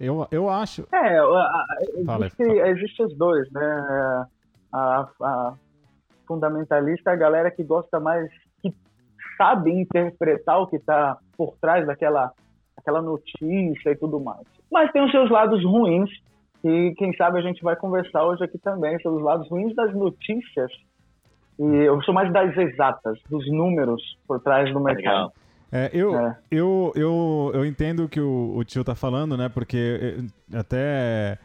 Eu, 0.00 0.26
eu 0.30 0.48
acho. 0.48 0.86
É, 0.92 1.18
existe, 1.98 2.42
existe 2.42 3.02
os 3.02 3.16
dois, 3.16 3.50
né? 3.50 4.26
A, 4.72 5.08
a 5.22 5.54
fundamentalista 6.26 7.10
é 7.10 7.12
a 7.14 7.16
galera 7.16 7.50
que 7.50 7.62
gosta 7.62 7.98
mais, 7.98 8.30
que 8.60 8.74
sabe 9.38 9.70
interpretar 9.70 10.60
o 10.60 10.66
que 10.66 10.76
está 10.76 11.18
por 11.36 11.56
trás 11.58 11.86
daquela 11.86 12.32
aquela 12.76 13.00
notícia 13.00 13.90
e 13.90 13.96
tudo 13.96 14.20
mais. 14.20 14.46
Mas 14.70 14.92
tem 14.92 15.02
os 15.02 15.10
seus 15.10 15.30
lados 15.30 15.64
ruins, 15.64 16.10
e 16.68 16.94
quem 16.94 17.14
sabe 17.16 17.38
a 17.38 17.42
gente 17.42 17.62
vai 17.62 17.76
conversar 17.76 18.24
hoje 18.24 18.42
aqui 18.42 18.58
também 18.58 18.98
sobre 19.00 19.18
os 19.18 19.24
lados 19.24 19.48
ruins 19.48 19.74
das 19.74 19.94
notícias. 19.94 20.70
E 21.58 21.64
eu 21.64 22.02
sou 22.02 22.12
mais 22.12 22.32
das 22.32 22.56
exatas, 22.56 23.18
dos 23.30 23.50
números 23.50 24.02
por 24.26 24.40
trás 24.40 24.72
do 24.72 24.80
mercado. 24.80 25.04
Legal. 25.04 25.32
É, 25.72 25.90
eu, 25.92 26.16
é. 26.16 26.38
Eu, 26.50 26.92
eu, 26.94 27.50
eu 27.54 27.66
entendo 27.66 28.04
o 28.04 28.08
que 28.08 28.20
o, 28.20 28.56
o 28.56 28.64
tio 28.64 28.84
tá 28.84 28.94
falando, 28.94 29.36
né? 29.36 29.48
Porque 29.48 30.18
eh, 30.52 30.58
até 30.58 31.38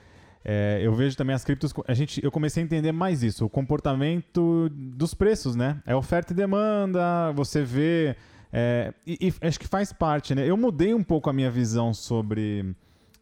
é, 0.43 0.79
eu 0.81 0.93
vejo 0.93 1.15
também 1.15 1.35
as 1.35 1.43
criptos. 1.43 1.73
A 1.87 1.93
gente, 1.93 2.23
eu 2.23 2.31
comecei 2.31 2.61
a 2.61 2.65
entender 2.65 2.91
mais 2.91 3.23
isso, 3.23 3.45
o 3.45 3.49
comportamento 3.49 4.69
dos 4.69 5.13
preços, 5.13 5.55
né? 5.55 5.81
É 5.85 5.95
oferta 5.95 6.33
e 6.33 6.35
demanda, 6.35 7.31
você 7.33 7.63
vê. 7.63 8.15
É, 8.51 8.93
e, 9.05 9.17
e, 9.27 9.47
acho 9.47 9.59
que 9.59 9.67
faz 9.67 9.93
parte, 9.93 10.35
né? 10.35 10.47
Eu 10.47 10.57
mudei 10.57 10.93
um 10.93 11.03
pouco 11.03 11.29
a 11.29 11.33
minha 11.33 11.49
visão 11.49 11.93
sobre, 11.93 12.75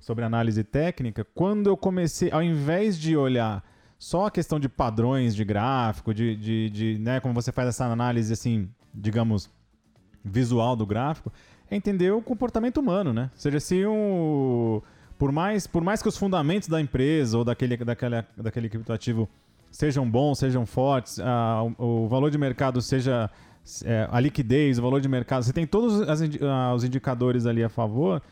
sobre 0.10 0.26
análise 0.26 0.64
técnica 0.64 1.24
quando 1.36 1.68
eu 1.68 1.78
comecei, 1.78 2.32
ao 2.32 2.42
invés 2.42 2.98
de 2.98 3.16
olhar 3.16 3.64
só 4.00 4.26
a 4.26 4.32
questão 4.32 4.60
de 4.60 4.68
padrões 4.68 5.36
de 5.36 5.46
gráfico, 5.46 6.16
de, 6.16 6.36
de, 6.36 6.70
de 6.72 6.98
né, 6.98 7.20
como 7.20 7.32
você 7.32 7.52
faz 7.52 7.68
essa 7.68 7.86
análise 7.86 8.34
assim, 8.34 8.68
digamos, 8.92 9.52
visual 10.26 10.76
do 10.76 10.84
gráfico, 10.84 11.32
é 11.70 11.76
entender 11.76 12.12
o 12.12 12.24
comportamento 12.24 12.78
humano, 12.78 13.14
né? 13.14 13.30
Ou 13.32 13.40
seja, 13.40 13.60
se 13.60 13.86
um. 13.86 14.82
Por 15.16 15.32
mais, 15.32 15.68
por 15.68 15.84
mais 15.84 16.02
que 16.02 16.08
os 16.08 16.18
fundamentos 16.18 16.68
da 16.68 16.82
empresa 16.82 17.38
ou 17.38 17.44
daquele, 17.44 17.78
daquele, 17.78 18.24
daquele 18.36 18.68
criptoativo 18.68 19.30
sejam 19.70 20.10
bons, 20.10 20.40
sejam 20.40 20.66
fortes, 20.66 21.20
a, 21.20 21.62
o, 21.78 22.06
o 22.06 22.08
valor 22.08 22.32
de 22.32 22.38
mercado 22.40 22.82
seja 22.82 23.30
é, 23.86 24.08
a 24.10 24.20
liquidez, 24.20 24.80
o 24.80 24.82
valor 24.82 25.02
de 25.02 25.08
mercado, 25.08 25.44
você 25.44 25.54
tem 25.54 25.68
todos 25.68 26.02
as, 26.02 26.22
os 26.76 26.84
indicadores 26.84 27.46
ali 27.46 27.64
a 27.64 27.70
favor, 27.70 28.24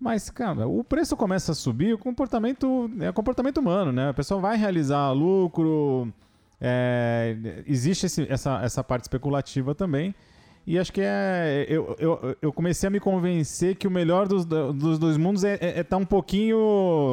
mas, 0.00 0.30
cara, 0.30 0.66
o 0.68 0.84
preço 0.84 1.16
começa 1.16 1.52
a 1.52 1.54
subir, 1.54 1.94
o 1.94 1.98
comportamento 1.98 2.90
é 3.00 3.10
comportamento 3.12 3.58
humano, 3.58 3.92
né? 3.92 4.10
A 4.10 4.14
pessoa 4.14 4.40
vai 4.40 4.56
realizar 4.56 5.10
lucro, 5.12 6.12
é, 6.60 7.62
existe 7.66 8.06
esse, 8.06 8.26
essa, 8.30 8.60
essa 8.62 8.84
parte 8.84 9.02
especulativa 9.02 9.74
também. 9.74 10.14
E 10.66 10.78
acho 10.78 10.92
que 10.92 11.00
é. 11.02 11.64
Eu, 11.68 11.96
eu, 11.98 12.36
eu 12.42 12.52
comecei 12.52 12.86
a 12.86 12.90
me 12.90 13.00
convencer 13.00 13.74
que 13.74 13.88
o 13.88 13.90
melhor 13.90 14.28
dos, 14.28 14.44
dos 14.44 14.98
dois 14.98 15.16
mundos 15.16 15.42
é 15.42 15.54
estar 15.54 15.66
é, 15.66 15.78
é 15.78 15.82
tá 15.82 15.96
um 15.96 16.04
pouquinho 16.04 16.58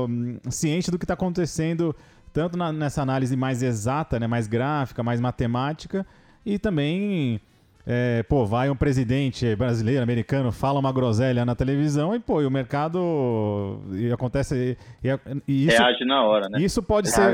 hum, 0.09 0.37
ciente 0.49 0.91
do 0.91 0.99
que 0.99 1.05
está 1.05 1.13
acontecendo, 1.13 1.95
tanto 2.33 2.57
na, 2.57 2.73
nessa 2.73 3.01
análise 3.01 3.35
mais 3.37 3.63
exata, 3.63 4.19
né, 4.19 4.27
mais 4.27 4.47
gráfica, 4.47 5.01
mais 5.01 5.21
matemática, 5.21 6.05
e 6.45 6.59
também. 6.59 7.39
É, 7.87 8.23
pô, 8.23 8.45
vai 8.45 8.69
um 8.69 8.75
presidente 8.75 9.55
brasileiro, 9.55 10.01
americano, 10.01 10.51
fala 10.51 10.79
uma 10.79 10.91
groselha 10.91 11.45
na 11.45 11.53
televisão 11.53 12.15
e, 12.15 12.19
pô, 12.19 12.41
e 12.41 12.45
o 12.45 12.49
mercado 12.51 13.79
e 13.91 14.11
acontece. 14.11 14.75
E, 15.03 15.09
e 15.47 15.67
isso, 15.67 15.77
Reage 15.77 16.03
na 16.03 16.23
hora, 16.23 16.49
né? 16.49 16.59
Isso 16.59 16.81
pode 16.81 17.09
ser. 17.09 17.33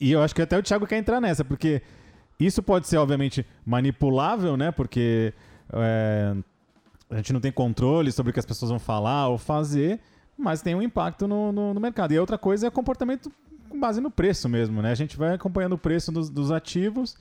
E 0.00 0.10
eu 0.10 0.22
acho 0.22 0.34
que 0.34 0.40
até 0.40 0.58
o 0.58 0.62
Thiago 0.62 0.86
quer 0.86 0.96
entrar 0.96 1.20
nessa, 1.20 1.44
porque 1.44 1.82
isso 2.40 2.62
pode 2.62 2.88
ser, 2.88 2.96
obviamente, 2.96 3.44
manipulável, 3.66 4.56
né? 4.56 4.70
Porque 4.70 5.34
é, 5.72 6.34
a 7.10 7.16
gente 7.16 7.32
não 7.34 7.40
tem 7.40 7.52
controle 7.52 8.10
sobre 8.10 8.30
o 8.30 8.32
que 8.32 8.40
as 8.40 8.46
pessoas 8.46 8.70
vão 8.70 8.80
falar 8.80 9.28
ou 9.28 9.36
fazer, 9.36 10.00
mas 10.38 10.62
tem 10.62 10.74
um 10.74 10.80
impacto 10.80 11.28
no, 11.28 11.52
no, 11.52 11.74
no 11.74 11.80
mercado. 11.80 12.12
E 12.12 12.16
a 12.16 12.20
outra 12.20 12.38
coisa 12.38 12.66
é 12.66 12.70
comportamento 12.70 13.30
com 13.68 13.78
base 13.78 14.00
no 14.00 14.10
preço 14.10 14.48
mesmo, 14.48 14.80
né? 14.80 14.90
A 14.90 14.94
gente 14.94 15.18
vai 15.18 15.34
acompanhando 15.34 15.74
o 15.74 15.78
preço 15.78 16.10
dos, 16.10 16.30
dos 16.30 16.50
ativos 16.50 17.14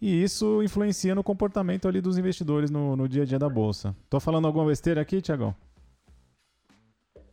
e 0.00 0.22
isso 0.22 0.62
influencia 0.62 1.14
no 1.14 1.24
comportamento 1.24 1.88
ali 1.88 2.00
dos 2.00 2.18
investidores 2.18 2.70
no, 2.70 2.96
no 2.96 3.08
dia 3.08 3.22
a 3.22 3.26
dia 3.26 3.38
da 3.38 3.48
bolsa. 3.48 3.94
Tô 4.08 4.20
falando 4.20 4.46
alguma 4.46 4.66
besteira 4.66 5.00
aqui, 5.00 5.20
Tiagão? 5.20 5.54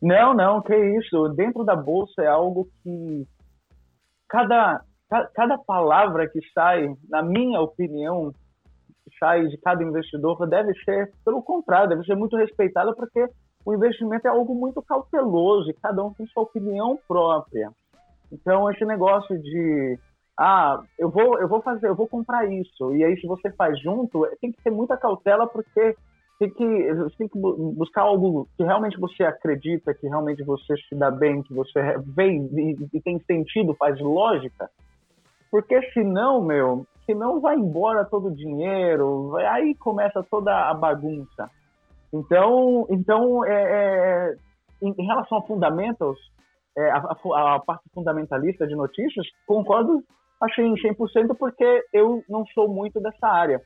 Não, 0.02 0.34
não, 0.34 0.60
que 0.60 0.74
isso. 0.74 1.28
Dentro 1.30 1.64
da 1.64 1.74
bolsa 1.74 2.22
é 2.22 2.26
algo 2.26 2.68
que 2.82 3.26
cada 4.28 4.82
cada 5.34 5.56
palavra 5.56 6.28
que 6.28 6.40
sai, 6.52 6.92
na 7.08 7.22
minha 7.22 7.60
opinião, 7.60 8.32
sai 9.20 9.46
de 9.46 9.56
cada 9.58 9.82
investidor 9.82 10.46
deve 10.48 10.74
ser, 10.84 11.12
pelo 11.24 11.42
contrário, 11.42 11.88
deve 11.88 12.04
ser 12.04 12.16
muito 12.16 12.36
respeitada 12.36 12.92
porque 12.94 13.28
o 13.64 13.74
investimento 13.74 14.26
é 14.26 14.30
algo 14.30 14.54
muito 14.54 14.82
cauteloso 14.82 15.70
e 15.70 15.74
cada 15.74 16.04
um 16.04 16.12
tem 16.12 16.26
sua 16.26 16.42
opinião 16.42 16.98
própria. 17.06 17.70
Então 18.32 18.70
esse 18.70 18.84
negócio 18.84 19.40
de 19.40 19.98
ah, 20.38 20.82
eu 20.98 21.10
vou 21.10 21.38
eu 21.38 21.48
vou 21.48 21.62
fazer, 21.62 21.88
eu 21.88 21.94
vou 21.94 22.06
comprar 22.06 22.50
isso 22.50 22.94
e 22.94 23.04
aí 23.04 23.18
se 23.20 23.26
você 23.26 23.50
faz 23.52 23.80
junto, 23.80 24.26
tem 24.40 24.52
que 24.52 24.62
ter 24.62 24.70
muita 24.70 24.96
cautela 24.96 25.46
porque 25.46 25.96
tem 26.38 26.50
que, 26.50 27.16
tem 27.16 27.28
que 27.28 27.38
buscar 27.38 28.02
algo 28.02 28.46
que 28.56 28.62
realmente 28.62 28.98
você 29.00 29.24
acredita, 29.24 29.94
que 29.94 30.06
realmente 30.06 30.42
você 30.42 30.76
se 30.88 30.94
dá 30.94 31.10
bem, 31.10 31.42
que 31.42 31.54
você 31.54 31.80
vê 32.14 32.30
e, 32.30 32.76
e 32.92 33.00
tem 33.00 33.18
sentido, 33.20 33.74
faz 33.74 33.98
lógica. 33.98 34.70
Porque 35.50 35.80
senão, 35.92 36.42
meu, 36.42 36.86
senão 37.06 37.40
vai 37.40 37.56
embora 37.56 38.04
todo 38.04 38.28
o 38.28 38.34
dinheiro, 38.34 39.30
vai, 39.30 39.46
aí 39.46 39.74
começa 39.76 40.22
toda 40.30 40.68
a 40.68 40.74
bagunça. 40.74 41.50
Então, 42.12 42.86
então 42.90 43.44
é, 43.44 43.52
é, 43.52 44.36
em, 44.82 44.94
em, 44.98 45.06
relação 45.06 45.38
a 45.38 45.42
fundamentals, 45.42 46.18
é, 46.76 46.90
a, 46.90 46.98
a, 46.98 47.54
a, 47.54 47.60
parte 47.60 47.84
fundamentalista 47.94 48.66
de 48.66 48.74
notícias, 48.74 49.26
concordo 49.46 50.02
assim, 50.40 50.74
100% 50.74 51.36
porque 51.38 51.84
eu 51.92 52.22
não 52.28 52.44
sou 52.46 52.68
muito 52.68 53.00
dessa 53.00 53.26
área. 53.26 53.60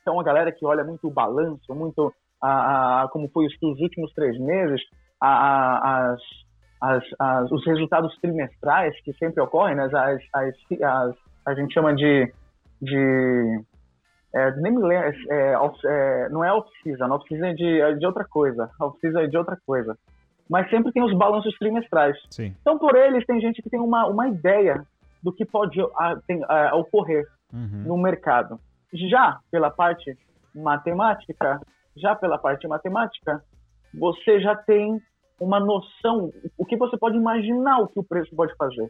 Então, 0.00 0.20
a 0.20 0.22
galera 0.22 0.52
que 0.52 0.64
olha 0.64 0.84
muito 0.84 1.08
o 1.08 1.12
balanço, 1.12 1.74
muito 1.74 2.12
a, 2.40 3.02
a 3.02 3.08
como 3.08 3.28
foi 3.28 3.46
os, 3.46 3.80
últimos 3.80 4.12
três 4.14 4.38
meses, 4.38 4.80
a, 5.20 6.12
as, 6.12 6.20
as, 6.80 7.04
as, 7.18 7.50
os 7.50 7.66
resultados 7.66 8.16
trimestrais 8.20 8.94
que 9.02 9.12
sempre 9.14 9.42
ocorrem, 9.42 9.74
né? 9.74 9.84
as, 9.84 10.20
as, 10.32 11.16
a 11.44 11.54
gente 11.54 11.74
chama 11.74 11.94
de, 11.94 12.32
de 12.80 13.64
é, 14.34 14.50
nem 14.56 14.72
me 14.72 14.82
lembro, 14.82 15.08
é, 15.30 15.54
é, 15.86 16.28
não 16.28 16.44
é 16.44 16.52
off-season, 16.52 17.10
off-season 17.10 17.46
é 17.46 17.54
de, 17.54 17.80
é 17.80 17.94
de 17.94 18.06
outra 18.06 18.24
coisa, 18.24 18.70
off-season 18.80 19.20
é 19.20 19.26
de 19.26 19.36
outra 19.36 19.56
coisa. 19.66 19.96
Mas 20.48 20.70
sempre 20.70 20.92
tem 20.92 21.02
os 21.02 21.16
balanços 21.16 21.56
trimestrais. 21.58 22.16
Sim. 22.30 22.54
Então, 22.60 22.78
por 22.78 22.94
eles, 22.94 23.26
tem 23.26 23.40
gente 23.40 23.60
que 23.62 23.70
tem 23.70 23.80
uma, 23.80 24.06
uma 24.06 24.28
ideia 24.28 24.86
do 25.26 25.32
que 25.32 25.44
pode 25.44 25.80
a, 25.80 26.14
tem, 26.24 26.40
a, 26.44 26.76
ocorrer 26.76 27.26
uhum. 27.52 27.82
no 27.84 27.98
mercado. 27.98 28.60
Já 28.92 29.40
pela 29.50 29.72
parte 29.72 30.16
matemática, 30.54 31.60
já 31.96 32.14
pela 32.14 32.38
parte 32.38 32.68
matemática, 32.68 33.42
você 33.92 34.40
já 34.40 34.54
tem 34.54 35.02
uma 35.40 35.58
noção, 35.58 36.30
o 36.56 36.64
que 36.64 36.76
você 36.76 36.96
pode 36.96 37.16
imaginar 37.16 37.80
o 37.80 37.88
que 37.88 37.98
o 37.98 38.04
preço 38.04 38.36
pode 38.36 38.54
fazer. 38.54 38.88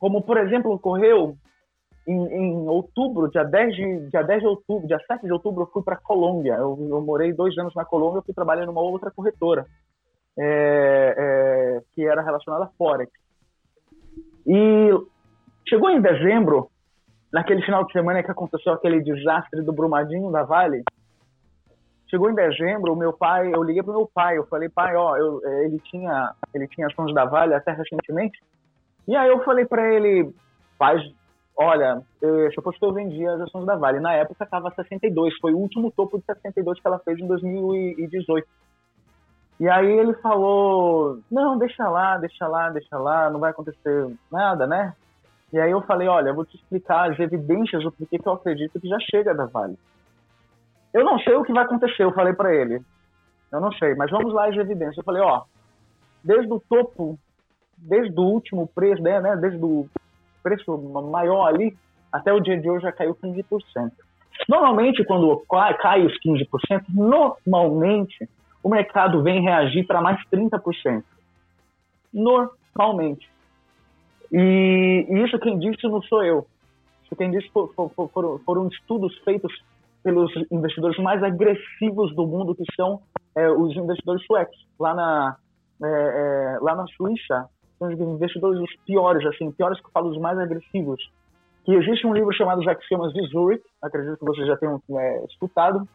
Como, 0.00 0.20
por 0.20 0.36
exemplo, 0.36 0.72
ocorreu 0.72 1.36
em, 2.08 2.26
em, 2.26 2.68
outubro, 2.68 3.30
dia 3.30 3.44
10, 3.44 3.76
de, 3.76 4.10
dia 4.10 4.22
10 4.24 4.40
de 4.40 4.48
outubro, 4.48 4.88
dia 4.88 4.98
7 5.06 5.24
de 5.24 5.32
outubro, 5.32 5.62
eu 5.62 5.68
fui 5.68 5.84
para 5.84 5.94
Colômbia. 5.96 6.54
Eu, 6.54 6.76
eu, 6.90 7.00
morei 7.00 7.32
dois 7.32 7.56
anos 7.56 7.72
na 7.76 7.84
Colômbia, 7.84 8.18
eu 8.18 8.24
fui 8.24 8.34
trabalhar 8.34 8.66
numa 8.66 8.80
outra 8.80 9.12
corretora, 9.12 9.64
é, 10.36 11.14
é, 11.16 11.82
que 11.92 12.04
era 12.04 12.20
relacionada 12.20 12.64
a 12.64 12.70
Forex. 12.76 13.23
E 14.46 14.90
chegou 15.68 15.90
em 15.90 16.00
dezembro, 16.00 16.70
naquele 17.32 17.62
final 17.62 17.84
de 17.84 17.92
semana 17.92 18.22
que 18.22 18.30
aconteceu 18.30 18.72
aquele 18.72 19.00
desastre 19.00 19.62
do 19.62 19.72
Brumadinho 19.72 20.30
da 20.30 20.42
Vale, 20.42 20.82
chegou 22.08 22.30
em 22.30 22.34
dezembro, 22.34 22.92
o 22.92 22.96
meu 22.96 23.12
pai, 23.12 23.54
eu 23.54 23.62
liguei 23.62 23.82
pro 23.82 23.92
meu 23.92 24.10
pai, 24.12 24.38
eu 24.38 24.46
falei, 24.46 24.68
pai, 24.68 24.94
ó, 24.94 25.16
eu, 25.16 25.40
ele 25.64 25.78
tinha, 25.80 26.32
ele 26.54 26.68
tinha 26.68 26.86
ações 26.86 27.14
da 27.14 27.24
Vale 27.24 27.54
até 27.54 27.72
recentemente, 27.72 28.38
e 29.08 29.16
aí 29.16 29.28
eu 29.28 29.42
falei 29.44 29.64
para 29.64 29.92
ele, 29.92 30.32
faz 30.78 31.02
Olha, 31.56 32.02
eu, 32.20 32.50
se 32.50 32.58
eu 32.58 32.74
eu 32.82 32.92
vendia 32.92 33.32
as 33.32 33.40
ações 33.42 33.64
da 33.64 33.76
Vale. 33.76 34.00
Na 34.00 34.12
época 34.14 34.42
estava 34.44 34.72
62, 34.74 35.38
foi 35.38 35.52
o 35.52 35.58
último 35.58 35.90
topo 35.92 36.18
de 36.18 36.24
62 36.24 36.80
que 36.80 36.86
ela 36.86 36.98
fez 36.98 37.18
em 37.18 37.26
2018. 37.28 38.46
E 39.58 39.68
aí 39.68 39.86
ele 39.86 40.14
falou: 40.14 41.20
Não, 41.30 41.58
deixa 41.58 41.88
lá, 41.88 42.16
deixa 42.18 42.46
lá, 42.46 42.70
deixa 42.70 42.98
lá, 42.98 43.30
não 43.30 43.40
vai 43.40 43.50
acontecer 43.50 44.14
nada, 44.30 44.66
né? 44.66 44.94
E 45.52 45.58
aí 45.58 45.70
eu 45.70 45.82
falei: 45.82 46.08
Olha, 46.08 46.30
eu 46.30 46.34
vou 46.34 46.44
te 46.44 46.56
explicar 46.56 47.10
as 47.10 47.18
evidências 47.18 47.82
do 47.82 47.92
porquê 47.92 48.18
que 48.18 48.26
eu 48.26 48.32
acredito 48.32 48.80
que 48.80 48.88
já 48.88 48.98
chega 49.00 49.34
da 49.34 49.46
Vale. 49.46 49.78
Eu 50.92 51.04
não 51.04 51.18
sei 51.18 51.34
o 51.34 51.44
que 51.44 51.52
vai 51.52 51.64
acontecer, 51.64 52.02
eu 52.02 52.12
falei 52.12 52.32
para 52.32 52.54
ele. 52.54 52.80
Eu 53.50 53.60
não 53.60 53.72
sei, 53.72 53.94
mas 53.94 54.10
vamos 54.10 54.32
lá 54.32 54.48
as 54.48 54.56
evidências. 54.56 54.98
Eu 54.98 55.04
falei: 55.04 55.22
Ó, 55.22 55.42
desde 56.22 56.52
o 56.52 56.60
topo, 56.60 57.18
desde 57.76 58.18
o 58.18 58.24
último 58.24 58.66
preço, 58.66 59.02
né, 59.02 59.36
desde 59.36 59.64
o 59.64 59.88
preço 60.42 60.76
maior 60.76 61.46
ali, 61.46 61.76
até 62.12 62.32
o 62.32 62.40
dia 62.40 62.60
de 62.60 62.68
hoje 62.68 62.82
já 62.82 62.92
caiu 62.92 63.14
15%. 63.14 63.92
Normalmente, 64.48 65.04
quando 65.04 65.42
cai 65.48 66.04
os 66.04 66.12
15%, 66.20 66.84
normalmente 66.88 68.28
o 68.64 68.70
mercado 68.70 69.22
vem 69.22 69.42
reagir 69.42 69.86
para 69.86 70.00
mais 70.00 70.18
30%. 70.32 71.04
Normalmente. 72.10 73.28
E, 74.32 75.06
isso 75.10 75.38
quem 75.38 75.58
disse 75.58 75.86
não 75.86 76.00
sou 76.02 76.24
eu. 76.24 76.46
Isso 77.04 77.14
quem 77.14 77.30
disse 77.30 77.48
for, 77.50 77.72
for, 77.74 77.90
for, 77.90 78.40
foram 78.40 78.66
estudos 78.68 79.14
feitos 79.18 79.52
pelos 80.02 80.32
investidores 80.50 80.98
mais 80.98 81.22
agressivos 81.22 82.14
do 82.16 82.26
mundo, 82.26 82.54
que 82.54 82.64
são 82.74 83.02
é, 83.36 83.50
os 83.50 83.76
investidores 83.76 84.24
suecos. 84.24 84.56
Lá 84.80 84.94
na, 84.94 85.36
é, 85.82 85.86
é, 85.86 86.58
lá 86.62 86.74
na 86.74 86.86
Suíça, 86.96 87.46
são 87.78 87.88
os 87.88 88.00
investidores 88.00 88.60
os 88.60 88.74
piores, 88.86 89.26
assim, 89.26 89.52
piores 89.52 89.78
que 89.78 89.86
eu 89.86 89.90
falo, 89.92 90.08
os 90.08 90.18
mais 90.18 90.38
agressivos. 90.38 91.02
Que 91.66 91.74
existe 91.74 92.06
um 92.06 92.14
livro 92.14 92.32
chamado 92.32 92.60
Os 92.60 92.66
Axiomas 92.66 93.12
de 93.12 93.26
Zurich, 93.28 93.62
acredito 93.82 94.18
que 94.18 94.24
vocês 94.24 94.46
já 94.46 94.56
tenham 94.56 94.80
é, 94.98 95.24
escutado, 95.26 95.86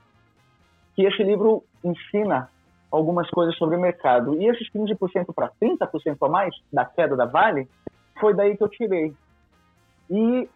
que 0.95 1.03
esse 1.03 1.23
livro 1.23 1.63
ensina 1.83 2.49
algumas 2.91 3.29
coisas 3.29 3.55
sobre 3.57 3.75
o 3.75 3.81
mercado. 3.81 4.39
E 4.41 4.47
esses 4.47 4.69
15% 4.71 5.33
para 5.33 5.51
30% 5.61 6.17
a 6.21 6.29
mais 6.29 6.55
da 6.71 6.85
queda 6.85 7.15
da 7.15 7.25
Vale, 7.25 7.67
foi 8.19 8.33
daí 8.33 8.57
que 8.57 8.63
eu 8.63 8.69
tirei. 8.69 9.13
E 10.09 10.49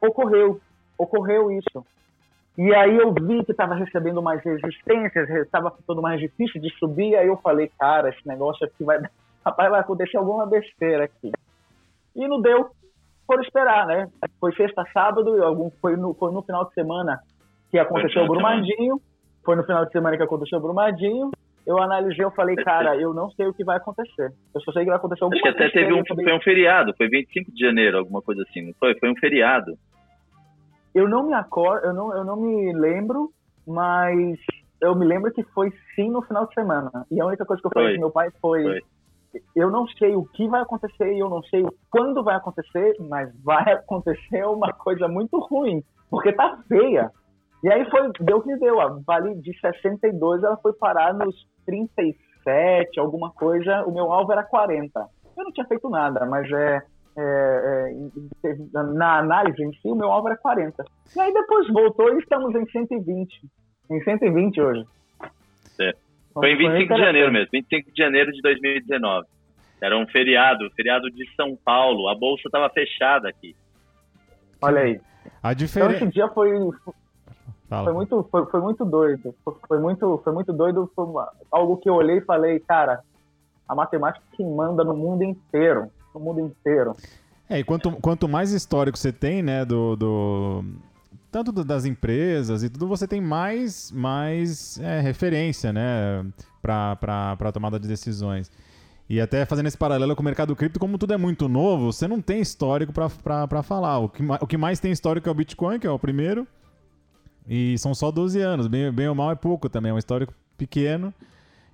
ocorreu, 0.00 0.60
ocorreu 0.96 1.50
isso. 1.50 1.84
E 2.56 2.74
aí 2.74 2.96
eu 2.96 3.12
vi 3.12 3.44
que 3.44 3.52
estava 3.52 3.74
recebendo 3.74 4.20
mais 4.20 4.42
resistências, 4.42 5.30
estava 5.30 5.70
ficando 5.70 6.02
mais 6.02 6.20
difícil 6.20 6.60
de 6.60 6.70
subir, 6.76 7.14
aí 7.14 7.28
eu 7.28 7.36
falei, 7.36 7.70
cara, 7.78 8.08
esse 8.08 8.26
negócio 8.26 8.66
aqui 8.66 8.82
vai 8.82 9.00
rapaz, 9.46 9.70
vai 9.70 9.80
acontecer 9.80 10.16
alguma 10.16 10.44
besteira 10.44 11.04
aqui. 11.04 11.30
E 12.16 12.26
não 12.26 12.40
deu 12.40 12.70
por 13.26 13.40
esperar, 13.44 13.86
né? 13.86 14.08
Foi 14.40 14.52
sexta, 14.54 14.84
sábado, 14.92 15.40
algum, 15.44 15.70
foi, 15.80 15.96
no, 15.96 16.14
foi 16.14 16.32
no 16.32 16.42
final 16.42 16.64
de 16.64 16.74
semana 16.74 17.20
que 17.70 17.78
aconteceu 17.78 18.24
o 18.24 18.26
Brumadinho, 18.26 19.00
foi 19.44 19.54
no 19.54 19.62
final 19.62 19.84
de 19.84 19.92
semana 19.92 20.16
que 20.16 20.22
aconteceu 20.22 20.58
o 20.58 20.62
Brumadinho, 20.62 21.30
eu 21.68 21.78
analisei, 21.78 22.24
eu 22.24 22.30
falei, 22.30 22.56
cara, 22.56 22.96
eu 22.96 23.12
não 23.12 23.30
sei 23.32 23.46
o 23.46 23.52
que 23.52 23.62
vai 23.62 23.76
acontecer. 23.76 24.32
Eu 24.54 24.60
só 24.62 24.72
sei 24.72 24.84
que 24.84 24.88
vai 24.88 24.96
acontecer 24.96 25.22
alguma 25.22 25.38
coisa. 25.38 25.58
Acho 25.58 25.70
que 25.70 25.78
até 25.78 25.84
teve 25.84 25.92
um, 25.92 26.02
foi 26.02 26.34
um 26.34 26.40
feriado, 26.40 26.94
foi 26.96 27.08
25 27.08 27.52
de 27.52 27.60
janeiro, 27.60 27.98
alguma 27.98 28.22
coisa 28.22 28.42
assim, 28.42 28.62
não 28.62 28.72
foi? 28.80 28.98
Foi 28.98 29.10
um 29.10 29.16
feriado. 29.16 29.76
Eu 30.94 31.06
não 31.06 31.26
me 31.26 31.34
acordo, 31.34 31.86
eu 31.86 31.92
não, 31.92 32.16
eu 32.16 32.24
não 32.24 32.36
me 32.40 32.72
lembro, 32.72 33.30
mas 33.66 34.38
eu 34.80 34.94
me 34.94 35.04
lembro 35.04 35.30
que 35.30 35.42
foi 35.42 35.70
sim 35.94 36.10
no 36.10 36.22
final 36.22 36.46
de 36.46 36.54
semana. 36.54 36.90
E 37.10 37.20
a 37.20 37.26
única 37.26 37.44
coisa 37.44 37.60
que 37.60 37.66
eu 37.66 37.72
falei 37.72 37.96
com 37.96 38.00
meu 38.00 38.10
pai 38.10 38.30
foi, 38.40 38.62
foi 38.62 38.80
eu 39.54 39.70
não 39.70 39.86
sei 39.88 40.16
o 40.16 40.24
que 40.24 40.48
vai 40.48 40.62
acontecer 40.62 41.12
e 41.12 41.18
eu 41.18 41.28
não 41.28 41.42
sei 41.42 41.62
quando 41.90 42.24
vai 42.24 42.36
acontecer, 42.36 42.96
mas 43.10 43.30
vai 43.44 43.72
acontecer 43.74 44.42
uma 44.46 44.72
coisa 44.72 45.06
muito 45.06 45.38
ruim, 45.38 45.82
porque 46.10 46.32
tá 46.32 46.58
feia. 46.66 47.10
E 47.62 47.72
aí 47.72 47.88
foi, 47.90 48.10
deu 48.20 48.38
o 48.38 48.42
que 48.42 48.56
deu, 48.56 48.80
a 48.80 48.98
Vale 49.04 49.34
de 49.36 49.58
62 49.60 50.42
ela 50.42 50.56
foi 50.58 50.72
parar 50.72 51.12
nos 51.12 51.34
37, 51.66 53.00
alguma 53.00 53.30
coisa, 53.32 53.84
o 53.84 53.92
meu 53.92 54.12
alvo 54.12 54.32
era 54.32 54.44
40. 54.44 55.00
Eu 55.36 55.44
não 55.44 55.52
tinha 55.52 55.66
feito 55.66 55.88
nada, 55.90 56.24
mas 56.26 56.50
é, 56.50 56.82
é, 57.16 57.92
é, 58.44 58.54
na 58.94 59.18
análise 59.18 59.62
em 59.62 59.72
si, 59.72 59.88
o 59.88 59.94
meu 59.94 60.10
alvo 60.10 60.28
era 60.28 60.36
40. 60.36 60.84
E 61.16 61.20
aí 61.20 61.32
depois 61.32 61.68
voltou 61.68 62.14
e 62.14 62.18
estamos 62.18 62.54
em 62.54 62.64
120. 62.66 63.40
Em 63.90 64.02
120 64.02 64.60
hoje. 64.60 64.84
Certo. 65.76 65.98
Foi 66.32 66.52
em 66.52 66.56
25 66.56 66.94
de 66.94 67.00
janeiro 67.00 67.32
mesmo, 67.32 67.48
25 67.52 67.92
de 67.92 68.02
janeiro 68.02 68.32
de 68.32 68.40
2019. 68.40 69.26
Era 69.80 69.98
um 69.98 70.06
feriado, 70.08 70.70
feriado 70.76 71.10
de 71.10 71.24
São 71.34 71.56
Paulo. 71.64 72.08
A 72.08 72.14
bolsa 72.14 72.42
estava 72.46 72.68
fechada 72.70 73.28
aqui. 73.28 73.54
Olha 74.62 74.80
aí. 74.80 75.00
A 75.42 75.54
diferença. 75.54 75.96
Então, 75.96 76.08
esse 76.08 76.14
dia 76.14 76.28
foi 76.28 76.50
foi 77.68 77.92
muito 77.92 78.26
foi, 78.30 78.46
foi, 78.46 78.60
muito 78.60 78.84
doido. 78.84 79.34
Foi, 79.66 79.78
muito 79.78 80.20
foi 80.24 80.32
muito 80.32 80.52
doido. 80.52 80.90
Foi 80.94 81.04
uma, 81.04 81.30
algo 81.50 81.76
que 81.76 81.88
eu 81.88 81.94
olhei 81.94 82.18
e 82.18 82.22
falei, 82.22 82.58
cara, 82.60 83.02
a 83.68 83.74
matemática 83.74 84.24
que 84.32 84.42
manda 84.42 84.82
no 84.82 84.94
mundo 84.94 85.22
inteiro, 85.22 85.90
no 86.14 86.20
mundo 86.20 86.40
inteiro. 86.40 86.96
É, 87.48 87.58
e 87.58 87.64
quanto, 87.64 87.92
quanto 87.92 88.28
mais 88.28 88.52
histórico 88.52 88.98
você 88.98 89.12
tem, 89.12 89.42
né, 89.42 89.64
do, 89.64 89.96
do 89.96 90.64
tanto 91.30 91.52
das 91.52 91.84
empresas 91.84 92.62
e 92.62 92.68
tudo, 92.68 92.86
você 92.86 93.06
tem 93.06 93.20
mais, 93.20 93.90
mais 93.90 94.78
é, 94.80 95.00
referência, 95.00 95.72
né, 95.72 96.24
para 96.62 97.36
a 97.38 97.52
tomada 97.52 97.78
de 97.78 97.88
decisões. 97.88 98.50
E 99.08 99.20
até 99.20 99.46
fazendo 99.46 99.66
esse 99.66 99.78
paralelo 99.78 100.14
com 100.14 100.20
o 100.20 100.24
mercado 100.24 100.54
cripto, 100.54 100.78
como 100.78 100.98
tudo 100.98 101.14
é 101.14 101.16
muito 101.16 101.48
novo, 101.48 101.90
você 101.90 102.06
não 102.06 102.20
tem 102.20 102.40
histórico 102.40 102.92
para 102.92 103.62
falar. 103.62 103.98
O 103.98 104.08
que, 104.08 104.22
o 104.22 104.46
que 104.46 104.58
mais 104.58 104.78
tem 104.80 104.92
histórico 104.92 105.28
é 105.28 105.32
o 105.32 105.34
Bitcoin, 105.34 105.78
que 105.78 105.86
é 105.86 105.90
o 105.90 105.98
primeiro, 105.98 106.46
e 107.48 107.78
são 107.78 107.94
só 107.94 108.10
12 108.10 108.40
anos. 108.40 108.66
Bem, 108.66 108.92
bem 108.92 109.08
ou 109.08 109.14
mal 109.14 109.32
é 109.32 109.34
pouco 109.34 109.68
também, 109.68 109.90
é 109.90 109.94
um 109.94 109.98
histórico 109.98 110.34
pequeno. 110.56 111.12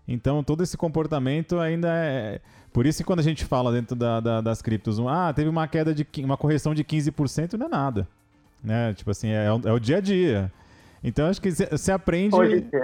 Então, 0.07 0.45
todo 0.45 0.63
esse 0.63 0.77
comportamento 0.77 1.59
ainda 1.59 1.89
é. 1.91 2.41
Por 2.73 2.87
isso 2.87 2.99
que 2.99 3.05
quando 3.05 3.21
a 3.21 3.23
gente 3.23 3.45
fala 3.45 3.73
dentro 3.73 3.97
da, 3.97 4.21
da, 4.21 4.41
das 4.41 4.61
criptos, 4.61 4.99
ah, 5.01 5.33
teve 5.33 5.49
uma 5.49 5.67
queda 5.67 5.95
de 5.95 6.07
uma 6.19 6.37
correção 6.37 6.75
de 6.75 6.85
15%, 6.85 7.55
não 7.55 7.67
é 7.67 7.69
nada 7.69 8.09
né? 8.65 8.95
Tipo 8.95 9.11
assim, 9.11 9.29
é, 9.29 9.47
é 9.47 9.73
o 9.73 9.79
dia 9.79 9.99
a 9.99 10.01
dia. 10.01 10.51
Então 11.03 11.29
acho 11.29 11.41
que 11.41 11.51
você 11.51 11.93
aprende, 11.93 12.35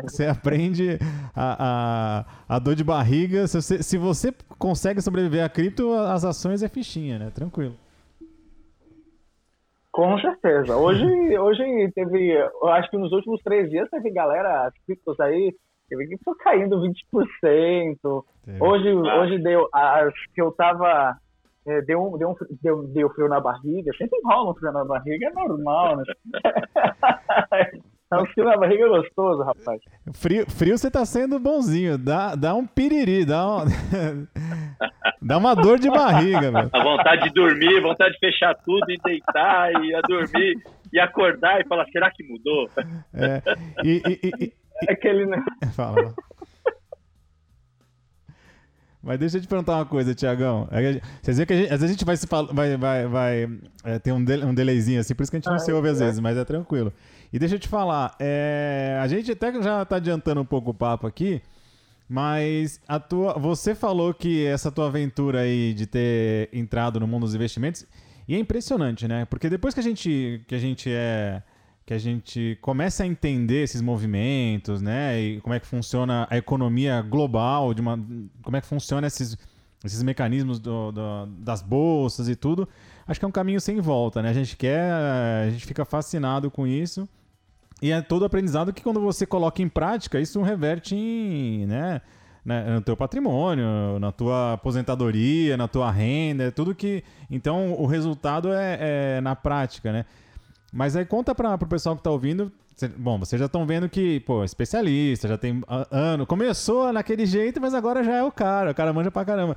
você 0.03 0.26
aprende 0.26 0.98
a, 1.35 2.26
a, 2.48 2.57
a, 2.57 2.59
dor 2.59 2.74
de 2.74 2.85
barriga. 2.85 3.46
Se 3.48 3.57
você, 3.57 3.83
se 3.83 3.96
você 3.96 4.35
consegue 4.59 5.00
sobreviver 5.00 5.42
a 5.42 5.48
cripto, 5.48 5.94
as 5.94 6.22
ações 6.22 6.62
é 6.62 6.68
fichinha, 6.68 7.18
né? 7.18 7.31
Tranquilo. 7.31 7.74
Com 9.92 10.18
certeza. 10.18 10.76
Hoje, 10.76 11.05
hoje 11.38 11.92
teve, 11.94 12.33
eu 12.33 12.68
acho 12.68 12.90
que 12.90 12.96
nos 12.96 13.12
últimos 13.12 13.42
três 13.42 13.68
dias 13.70 13.88
teve 13.90 14.11
galera, 14.11 14.66
as 14.66 14.74
criptos 14.87 15.18
aí, 15.20 15.55
teve 15.88 16.07
que 16.07 16.18
foi 16.24 16.35
caindo 16.37 16.81
20%. 16.81 18.24
Hoje, 18.61 18.92
hoje 18.92 19.38
deu, 19.38 19.68
as 19.72 20.12
que 20.35 20.40
eu 20.40 20.53
tava 20.53 21.16
é, 21.66 21.83
deu, 21.83 22.03
um, 22.03 22.16
deu, 22.16 22.31
um, 22.31 22.35
deu, 22.62 22.83
deu 22.88 23.11
frio 23.11 23.29
na 23.29 23.40
barriga, 23.40 23.92
sempre 23.96 24.18
rola 24.24 24.50
um 24.50 24.55
frio 24.55 24.72
na 24.72 24.85
barriga, 24.85 25.26
é 25.26 25.31
normal, 25.33 25.96
né? 25.96 26.05
É 28.12 28.16
um 28.16 28.27
frio 28.27 28.44
na 28.44 28.57
barriga 28.57 28.88
gostoso, 28.88 29.42
rapaz. 29.42 29.81
Frio, 30.14 30.44
frio 30.51 30.77
você 30.77 30.90
tá 30.90 31.05
sendo 31.05 31.38
bonzinho, 31.38 31.96
dá, 31.96 32.35
dá 32.35 32.55
um 32.55 32.66
piriri, 32.66 33.25
dá, 33.25 33.46
um... 33.46 33.64
dá 35.23 35.38
uma 35.38 35.55
dor 35.55 35.79
de 35.79 35.88
barriga, 35.88 36.51
velho. 36.51 36.70
A 36.73 36.83
vontade 36.83 37.23
de 37.23 37.31
dormir, 37.31 37.81
vontade 37.81 38.14
de 38.14 38.18
fechar 38.18 38.57
tudo 38.64 38.90
e 38.90 38.99
deitar 39.05 39.73
e 39.85 39.94
a 39.94 40.01
dormir 40.01 40.61
e 40.92 40.99
acordar 40.99 41.61
e 41.61 41.68
falar, 41.68 41.87
será 41.92 42.11
que 42.11 42.25
mudou? 42.25 42.68
É, 43.14 43.42
e, 43.85 44.03
e, 44.05 44.20
e, 44.25 44.44
e... 44.44 44.53
Aquele... 44.90 45.27
Né? 45.27 45.40
Fala, 45.77 46.12
mas 49.03 49.18
deixa 49.18 49.38
eu 49.38 49.40
te 49.40 49.49
perguntar 49.49 49.77
uma 49.77 49.87
coisa, 49.87 50.14
Tiagão. 50.14 50.68
É 50.70 51.01
vocês 51.23 51.38
veem 51.38 51.46
que 51.46 51.57
gente, 51.57 51.73
às 51.73 51.81
vezes 51.81 51.85
a 51.85 51.92
gente 51.92 52.05
vai 52.05 52.16
se 52.16 52.27
vai, 52.53 52.77
vai, 52.77 53.07
vai 53.07 53.51
é, 53.83 53.99
ter 53.99 54.12
um, 54.12 54.23
de, 54.23 54.44
um 54.44 54.53
delayzinho 54.53 55.01
assim, 55.01 55.14
por 55.14 55.23
isso 55.23 55.33
que 55.33 55.38
a 55.38 55.40
gente 55.40 55.49
não 55.49 55.55
ah, 55.55 55.59
se 55.59 55.73
ouve 55.73 55.88
às 55.88 56.01
é. 56.01 56.05
vezes, 56.05 56.20
mas 56.20 56.37
é 56.37 56.44
tranquilo. 56.44 56.92
E 57.33 57.38
deixa 57.38 57.55
eu 57.55 57.59
te 57.59 57.69
falar, 57.69 58.16
é, 58.19 58.99
a 59.01 59.07
gente 59.07 59.31
até 59.31 59.53
já 59.62 59.83
está 59.83 59.97
adiantando 59.97 60.40
um 60.40 60.45
pouco 60.45 60.71
o 60.71 60.75
papo 60.75 61.07
aqui, 61.07 61.40
mas 62.09 62.81
a 62.88 62.99
tua, 62.99 63.35
você 63.35 63.75
falou 63.75 64.12
que 64.12 64.45
essa 64.45 64.73
tua 64.73 64.87
aventura 64.87 65.43
aí 65.43 65.73
de 65.73 65.87
ter 65.87 66.49
entrado 66.53 66.99
no 66.99 67.07
mundo 67.07 67.23
dos 67.23 67.35
investimentos, 67.35 67.87
e 68.27 68.35
é 68.35 68.38
impressionante, 68.38 69.07
né? 69.07 69.25
Porque 69.27 69.49
depois 69.49 69.75
que 69.75 69.81
a 69.81 69.83
gente, 69.83 70.43
que 70.47 70.55
a 70.55 70.59
gente 70.59 70.90
é 70.90 71.43
que 71.90 71.95
a 71.95 71.99
gente 71.99 72.57
começa 72.61 73.03
a 73.03 73.07
entender 73.07 73.64
esses 73.64 73.83
movimentos, 73.83 74.81
né? 74.81 75.21
E 75.21 75.40
como 75.40 75.53
é 75.55 75.59
que 75.59 75.66
funciona 75.66 76.25
a 76.31 76.37
economia 76.37 77.03
global, 77.03 77.75
de 77.75 77.81
uma, 77.81 77.99
como 78.43 78.57
é 78.57 78.61
que 78.61 78.66
funciona 78.69 79.09
esses, 79.09 79.37
esses 79.85 80.01
mecanismos 80.01 80.61
do, 80.61 80.93
do, 80.93 81.27
das 81.38 81.62
bolsas 81.62 82.29
e 82.29 82.37
tudo, 82.37 82.69
acho 83.09 83.19
que 83.19 83.25
é 83.25 83.29
um 83.29 83.33
caminho 83.33 83.61
sem 83.61 83.81
volta, 83.81 84.23
né? 84.23 84.31
A 84.31 84.33
gente 84.33 84.57
quer, 84.57 84.88
a 84.93 85.51
gente 85.51 85.66
fica 85.66 85.85
fascinado 85.85 86.49
com 86.49 86.64
isso. 86.64 87.09
E 87.83 87.93
é 87.93 88.01
todo 88.03 88.25
aprendizado 88.25 88.73
que 88.73 88.83
quando 88.83 89.01
você 89.01 89.25
coloca 89.25 89.62
em 89.62 89.69
prática, 89.69 90.21
isso 90.21 90.43
reverte 90.43 90.95
em, 90.95 91.66
né, 91.66 92.01
né, 92.45 92.75
no 92.75 92.81
teu 92.81 92.97
patrimônio, 92.97 93.99
na 93.99 94.12
tua 94.12 94.55
aposentadoria, 94.55 95.57
na 95.57 95.66
tua 95.66 95.90
renda, 95.90 96.45
é 96.45 96.51
tudo 96.51 96.75
que... 96.75 97.03
Então, 97.31 97.73
o 97.73 97.87
resultado 97.87 98.53
é, 98.53 98.79
é 99.16 99.21
na 99.21 99.35
prática, 99.35 99.93
né? 99.93 100.05
Mas 100.73 100.95
aí 100.95 101.05
conta 101.05 101.35
para 101.35 101.55
o 101.55 101.66
pessoal 101.66 101.97
que 101.97 102.01
está 102.01 102.11
ouvindo. 102.11 102.53
Bom, 102.97 103.19
vocês 103.19 103.38
já 103.38 103.47
estão 103.47 103.66
vendo 103.66 103.88
que, 103.88 104.21
pô, 104.21 104.45
especialista, 104.45 105.29
já 105.29 105.37
tem 105.37 105.62
ano. 105.90 106.27
Começou 106.27 106.93
naquele 106.93 107.27
jeito, 107.27 107.61
mas 107.61 107.75
agora 107.75 108.03
já 108.05 108.14
é 108.14 108.23
o 108.23 108.33
cara. 108.33 108.71
O 108.71 108.75
cara 108.75 108.93
manja 108.93 109.11
pra 109.11 109.25
caramba. 109.25 109.57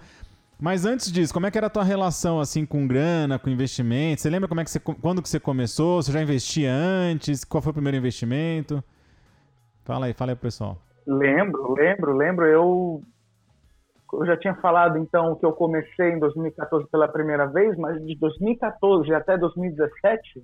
Mas 0.59 0.85
antes 0.85 1.11
disso, 1.11 1.33
como 1.33 1.45
é 1.45 1.51
que 1.51 1.57
era 1.57 1.67
a 1.67 1.69
tua 1.69 1.83
relação 1.83 2.39
assim 2.39 2.65
com 2.65 2.87
grana, 2.87 3.37
com 3.37 3.49
investimento? 3.49 4.21
Você 4.21 4.29
lembra 4.29 4.47
como 4.47 4.61
é 4.61 4.63
que 4.63 4.69
você, 4.69 4.79
quando 4.79 5.21
que 5.21 5.29
você 5.29 5.39
começou? 5.39 6.01
Você 6.01 6.11
já 6.11 6.21
investia 6.21 6.71
antes? 6.71 7.43
Qual 7.43 7.61
foi 7.61 7.71
o 7.71 7.73
primeiro 7.73 7.97
investimento? 7.97 8.83
Fala 9.83 10.05
aí, 10.05 10.13
fala 10.13 10.31
aí 10.31 10.35
pro 10.35 10.43
pessoal. 10.43 10.77
Lembro, 11.05 11.73
lembro, 11.73 12.15
lembro. 12.15 12.45
Eu, 12.45 13.03
eu 14.13 14.25
já 14.25 14.37
tinha 14.37 14.55
falado 14.55 14.97
então 14.97 15.35
que 15.35 15.45
eu 15.45 15.51
comecei 15.51 16.11
em 16.11 16.19
2014 16.19 16.87
pela 16.89 17.07
primeira 17.07 17.45
vez, 17.47 17.77
mas 17.77 18.01
de 18.05 18.15
2014 18.17 19.13
até 19.13 19.37
2017 19.37 20.43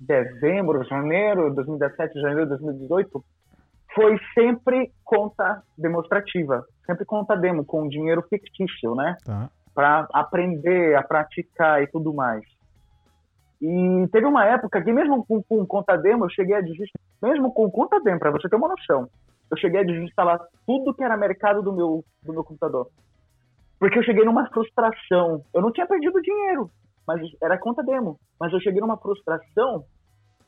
dezembro, 0.00 0.82
janeiro 0.84 1.50
de 1.50 1.56
2017, 1.56 2.20
janeiro 2.20 2.44
de 2.44 2.48
2018, 2.50 3.24
foi 3.94 4.18
sempre 4.34 4.92
conta 5.04 5.62
demonstrativa, 5.76 6.64
sempre 6.86 7.04
conta 7.04 7.36
demo, 7.36 7.64
com 7.64 7.88
dinheiro 7.88 8.22
fictício, 8.28 8.94
né? 8.94 9.16
Tá. 9.24 9.50
Para 9.74 10.06
aprender, 10.12 10.96
a 10.96 11.02
praticar 11.02 11.82
e 11.82 11.86
tudo 11.86 12.12
mais. 12.12 12.42
E 13.60 14.08
teve 14.10 14.26
uma 14.26 14.46
época 14.46 14.82
que 14.82 14.92
mesmo 14.92 15.24
com, 15.24 15.42
com 15.42 15.66
conta 15.66 15.96
demo, 15.96 16.24
eu 16.24 16.30
cheguei 16.30 16.56
a 16.56 16.60
desinstalar, 16.60 17.06
mesmo 17.22 17.52
com 17.52 17.70
conta 17.70 18.00
demo, 18.00 18.18
para 18.18 18.30
você 18.30 18.48
ter 18.48 18.56
uma 18.56 18.68
noção, 18.68 19.08
eu 19.50 19.56
cheguei 19.58 19.80
a 19.80 19.84
desinstalar 19.84 20.40
tudo 20.66 20.94
que 20.94 21.02
era 21.02 21.16
mercado 21.16 21.62
do 21.62 21.72
meu, 21.72 22.04
do 22.22 22.32
meu 22.32 22.44
computador. 22.44 22.88
Porque 23.78 23.98
eu 23.98 24.04
cheguei 24.04 24.24
numa 24.24 24.48
frustração. 24.48 25.42
Eu 25.52 25.62
não 25.62 25.72
tinha 25.72 25.86
perdido 25.86 26.22
dinheiro, 26.22 26.70
mas 27.06 27.20
era 27.42 27.58
conta 27.58 27.82
demo. 27.82 28.18
Mas 28.38 28.52
eu 28.52 28.60
cheguei 28.60 28.80
numa 28.80 28.96
frustração 28.96 29.84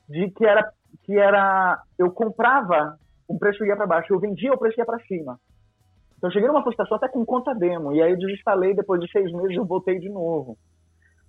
de 0.09 0.31
que 0.31 0.47
era 0.47 0.71
que 1.05 1.19
era 1.19 1.83
eu 1.99 2.11
comprava 2.11 2.99
o 3.29 3.39
preço 3.39 3.65
ia 3.65 3.77
para 3.77 3.87
baixo, 3.87 4.13
eu 4.13 4.21
vendia 4.21 4.53
o 4.53 4.59
preço 4.59 4.79
ia 4.79 4.87
para 4.87 4.99
cima. 5.01 5.39
Então 6.17 6.29
eu 6.29 6.33
cheguei 6.33 6.49
numa 6.49 6.63
frustração 6.63 6.97
até 6.97 7.09
com 7.09 7.25
conta 7.25 7.55
demo 7.55 7.93
e 7.93 8.03
aí 8.03 8.13
eu 8.13 8.19
desinstalei 8.19 8.75
depois 8.75 9.01
de 9.01 9.11
seis 9.11 9.33
meses 9.33 9.57
eu 9.57 9.65
voltei 9.65 9.99
de 9.99 10.09
novo. 10.09 10.57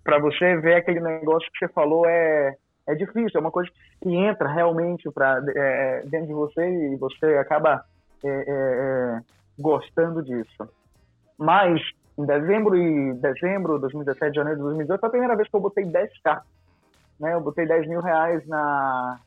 Para 0.04 0.20
você 0.20 0.58
ver 0.58 0.76
aquele 0.76 1.00
negócio 1.00 1.50
que 1.52 1.66
você 1.66 1.72
falou 1.74 2.06
é 2.06 2.56
é 2.86 2.96
difícil, 2.96 3.38
é 3.38 3.40
uma 3.40 3.52
coisa 3.52 3.72
que 4.02 4.14
entra 4.14 4.52
realmente 4.52 5.10
para 5.10 5.42
é, 5.56 6.02
é, 6.02 6.02
dentro 6.06 6.28
de 6.28 6.34
você 6.34 6.68
e 6.68 6.98
você 6.98 7.38
acaba 7.38 7.82
é, 8.22 8.28
é, 8.28 8.44
é, 8.48 9.20
gostando 9.58 10.22
disso. 10.22 10.70
Mas 11.38 11.82
em 12.18 12.26
dezembro 12.26 12.76
e 12.76 13.14
dezembro 13.14 13.76
de 13.76 13.82
2017, 13.82 14.36
janeiro 14.36 14.58
de 14.58 14.64
2018, 14.64 15.00
foi 15.00 15.08
a 15.08 15.12
primeira 15.12 15.36
vez 15.38 15.48
que 15.48 15.56
eu 15.56 15.62
botei 15.62 15.86
10k 15.86 16.42
né? 17.20 17.34
Eu 17.34 17.42
botei 17.42 17.66
10 17.66 17.88
mil 17.88 18.02
reais 18.02 18.46
na, 18.48 19.20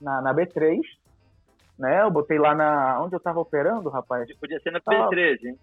na, 0.00 0.22
na 0.22 0.34
B3, 0.34 0.80
né? 1.78 2.02
Eu 2.02 2.10
botei 2.10 2.38
lá 2.38 2.54
na... 2.54 3.02
Onde 3.02 3.14
eu 3.14 3.20
tava 3.20 3.40
operando, 3.40 3.88
rapaz? 3.88 4.30
Podia 4.36 4.60
ser 4.60 4.72
na 4.72 4.80
B13, 4.80 5.44
hein? 5.44 5.58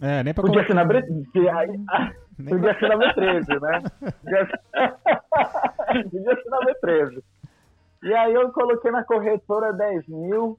É, 0.00 0.24
nem 0.24 0.32
pra 0.32 0.42
Podia 0.42 0.66
ser 0.66 0.74
na 0.74 0.84
B... 0.84 1.02
Podia 2.48 2.78
ser 2.78 2.88
na 2.88 2.96
B13, 2.96 3.60
né? 3.60 3.82
Podia 6.10 6.36
ser... 6.36 6.50
Na 6.50 6.60
B13. 6.60 7.22
E 8.02 8.14
aí 8.14 8.32
eu 8.32 8.50
coloquei 8.50 8.90
na 8.90 9.04
corretora 9.04 9.72
10 9.72 10.08
mil, 10.08 10.58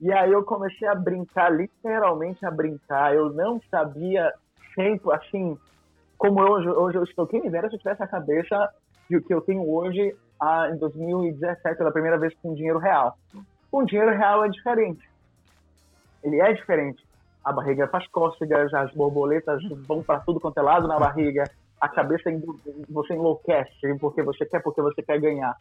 e 0.00 0.12
aí 0.12 0.30
eu 0.30 0.44
comecei 0.44 0.86
a 0.86 0.94
brincar, 0.94 1.50
literalmente 1.50 2.44
a 2.46 2.50
brincar. 2.50 3.14
Eu 3.14 3.30
não 3.30 3.60
sabia 3.68 4.32
sempre, 4.74 5.12
assim, 5.12 5.58
como 6.16 6.40
hoje, 6.40 6.68
hoje 6.68 6.98
eu 6.98 7.04
estou. 7.04 7.26
Quem 7.26 7.42
me 7.42 7.50
dera 7.50 7.68
se 7.68 7.74
eu 7.74 7.78
tivesse 7.78 8.02
a 8.02 8.06
cabeça 8.06 8.72
que, 9.08 9.20
que 9.20 9.34
eu 9.34 9.40
tenho 9.40 9.68
hoje 9.68 10.14
a, 10.40 10.70
em 10.70 10.76
2017, 10.76 11.76
pela 11.76 11.90
primeira 11.90 12.16
vez 12.16 12.32
com 12.40 12.54
dinheiro 12.54 12.78
real. 12.78 13.18
Com 13.70 13.84
dinheiro 13.84 14.16
real 14.16 14.44
é 14.44 14.48
diferente. 14.48 15.08
Ele 16.22 16.40
é 16.40 16.52
diferente. 16.52 17.02
A 17.44 17.52
barriga 17.52 17.88
faz 17.88 18.06
cócegas, 18.08 18.72
as 18.74 18.92
borboletas 18.92 19.62
vão 19.86 20.02
para 20.02 20.20
tudo 20.20 20.40
quanto 20.40 20.58
é 20.58 20.62
lado 20.62 20.88
na 20.88 20.98
barriga, 20.98 21.44
a 21.80 21.88
cabeça 21.88 22.30
você 22.88 23.14
enlouquece 23.14 23.72
porque 24.00 24.22
você 24.22 24.44
quer, 24.44 24.60
porque 24.62 24.82
você 24.82 25.02
quer 25.02 25.20
ganhar. 25.20 25.56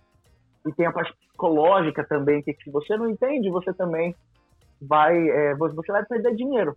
E 0.65 0.72
tem 0.74 0.86
a 0.86 0.91
parte 0.91 1.13
psicológica 1.13 2.04
também, 2.04 2.41
que 2.41 2.54
se 2.56 2.70
você 2.72 2.98
não 2.98 3.10
entende, 3.10 3.50
você 3.50 3.74
também 3.74 4.15
vai, 4.82 5.15
é, 5.30 5.56
você 5.56 5.91
vai 5.91 6.04
perder 6.06 6.36
dinheiro. 6.36 6.76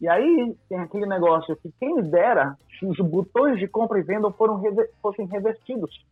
E 0.00 0.08
aí 0.08 0.56
tem 0.68 0.78
aquele 0.78 1.06
negócio 1.06 1.54
que 1.56 1.70
quem 1.78 2.00
dera 2.02 2.56
se 2.78 2.86
os 2.86 2.98
botões 2.98 3.58
de 3.58 3.68
compra 3.68 3.98
e 3.98 4.02
venda 4.02 4.30
foram 4.30 4.62
fossem 5.02 5.26
revertidos. 5.26 6.02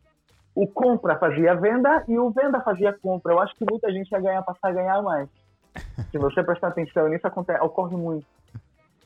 O 0.59 0.67
compra 0.67 1.17
fazia 1.21 1.55
venda 1.55 2.05
e 2.09 2.19
o 2.19 2.31
venda 2.31 2.61
fazia 2.61 2.93
compra. 2.93 3.33
Eu 3.33 3.39
acho 3.39 3.55
que 3.55 3.65
muita 3.65 3.93
gente 3.93 4.11
ia 4.11 4.19
ganhar, 4.19 4.43
passar 4.43 4.71
a 4.71 4.73
ganhar 4.73 5.01
mais. 5.03 5.29
Se 6.11 6.19
você 6.19 6.43
prestar 6.43 6.67
atenção 6.67 7.07
nisso, 7.07 7.25
acontece, 7.25 7.63
ocorre 7.63 7.97
muito. 7.97 8.27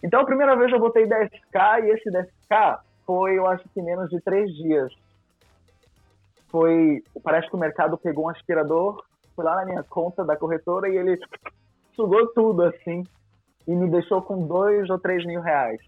Então, 0.02 0.22
a 0.22 0.24
primeira 0.24 0.56
vez 0.56 0.72
eu 0.72 0.80
botei 0.80 1.06
10k 1.06 1.84
e 1.84 1.90
esse 1.90 2.10
10k 2.10 2.78
foi, 3.04 3.36
eu 3.36 3.46
acho 3.46 3.68
que 3.68 3.82
menos 3.82 4.08
de 4.08 4.18
três 4.22 4.50
dias. 4.50 4.90
Foi, 6.48 7.04
parece 7.22 7.50
que 7.50 7.56
o 7.56 7.60
mercado 7.60 7.98
pegou 7.98 8.24
um 8.24 8.30
aspirador, 8.30 9.04
foi 9.36 9.44
lá 9.44 9.56
na 9.56 9.66
minha 9.66 9.82
conta 9.82 10.24
da 10.24 10.34
corretora 10.34 10.88
e 10.88 10.96
ele 10.96 11.20
sugou 11.94 12.28
tudo 12.28 12.62
assim 12.62 13.04
e 13.68 13.74
me 13.74 13.90
deixou 13.90 14.22
com 14.22 14.46
dois 14.46 14.88
ou 14.88 14.98
três 14.98 15.22
mil 15.26 15.42
reais. 15.42 15.82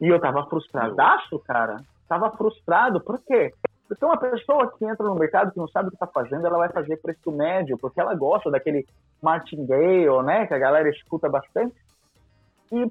E 0.00 0.08
eu 0.08 0.18
tava 0.18 0.46
frustradaço, 0.46 1.38
cara. 1.40 1.82
Tava 2.08 2.30
frustrado, 2.30 2.98
por 2.98 3.20
quê? 3.20 3.52
Porque 3.90 4.04
uma 4.04 4.16
pessoa 4.16 4.70
que 4.70 4.84
entra 4.84 5.04
no 5.04 5.16
mercado 5.16 5.50
que 5.50 5.58
não 5.58 5.66
sabe 5.66 5.88
o 5.88 5.90
que 5.90 5.96
está 5.96 6.06
fazendo, 6.06 6.46
ela 6.46 6.58
vai 6.58 6.68
fazer 6.68 6.96
preço 6.98 7.32
médio, 7.32 7.76
porque 7.76 8.00
ela 8.00 8.14
gosta 8.14 8.48
daquele 8.48 8.86
martingale, 9.20 10.22
né, 10.22 10.46
que 10.46 10.54
a 10.54 10.58
galera 10.58 10.88
escuta 10.88 11.28
bastante. 11.28 11.74
E, 12.70 12.88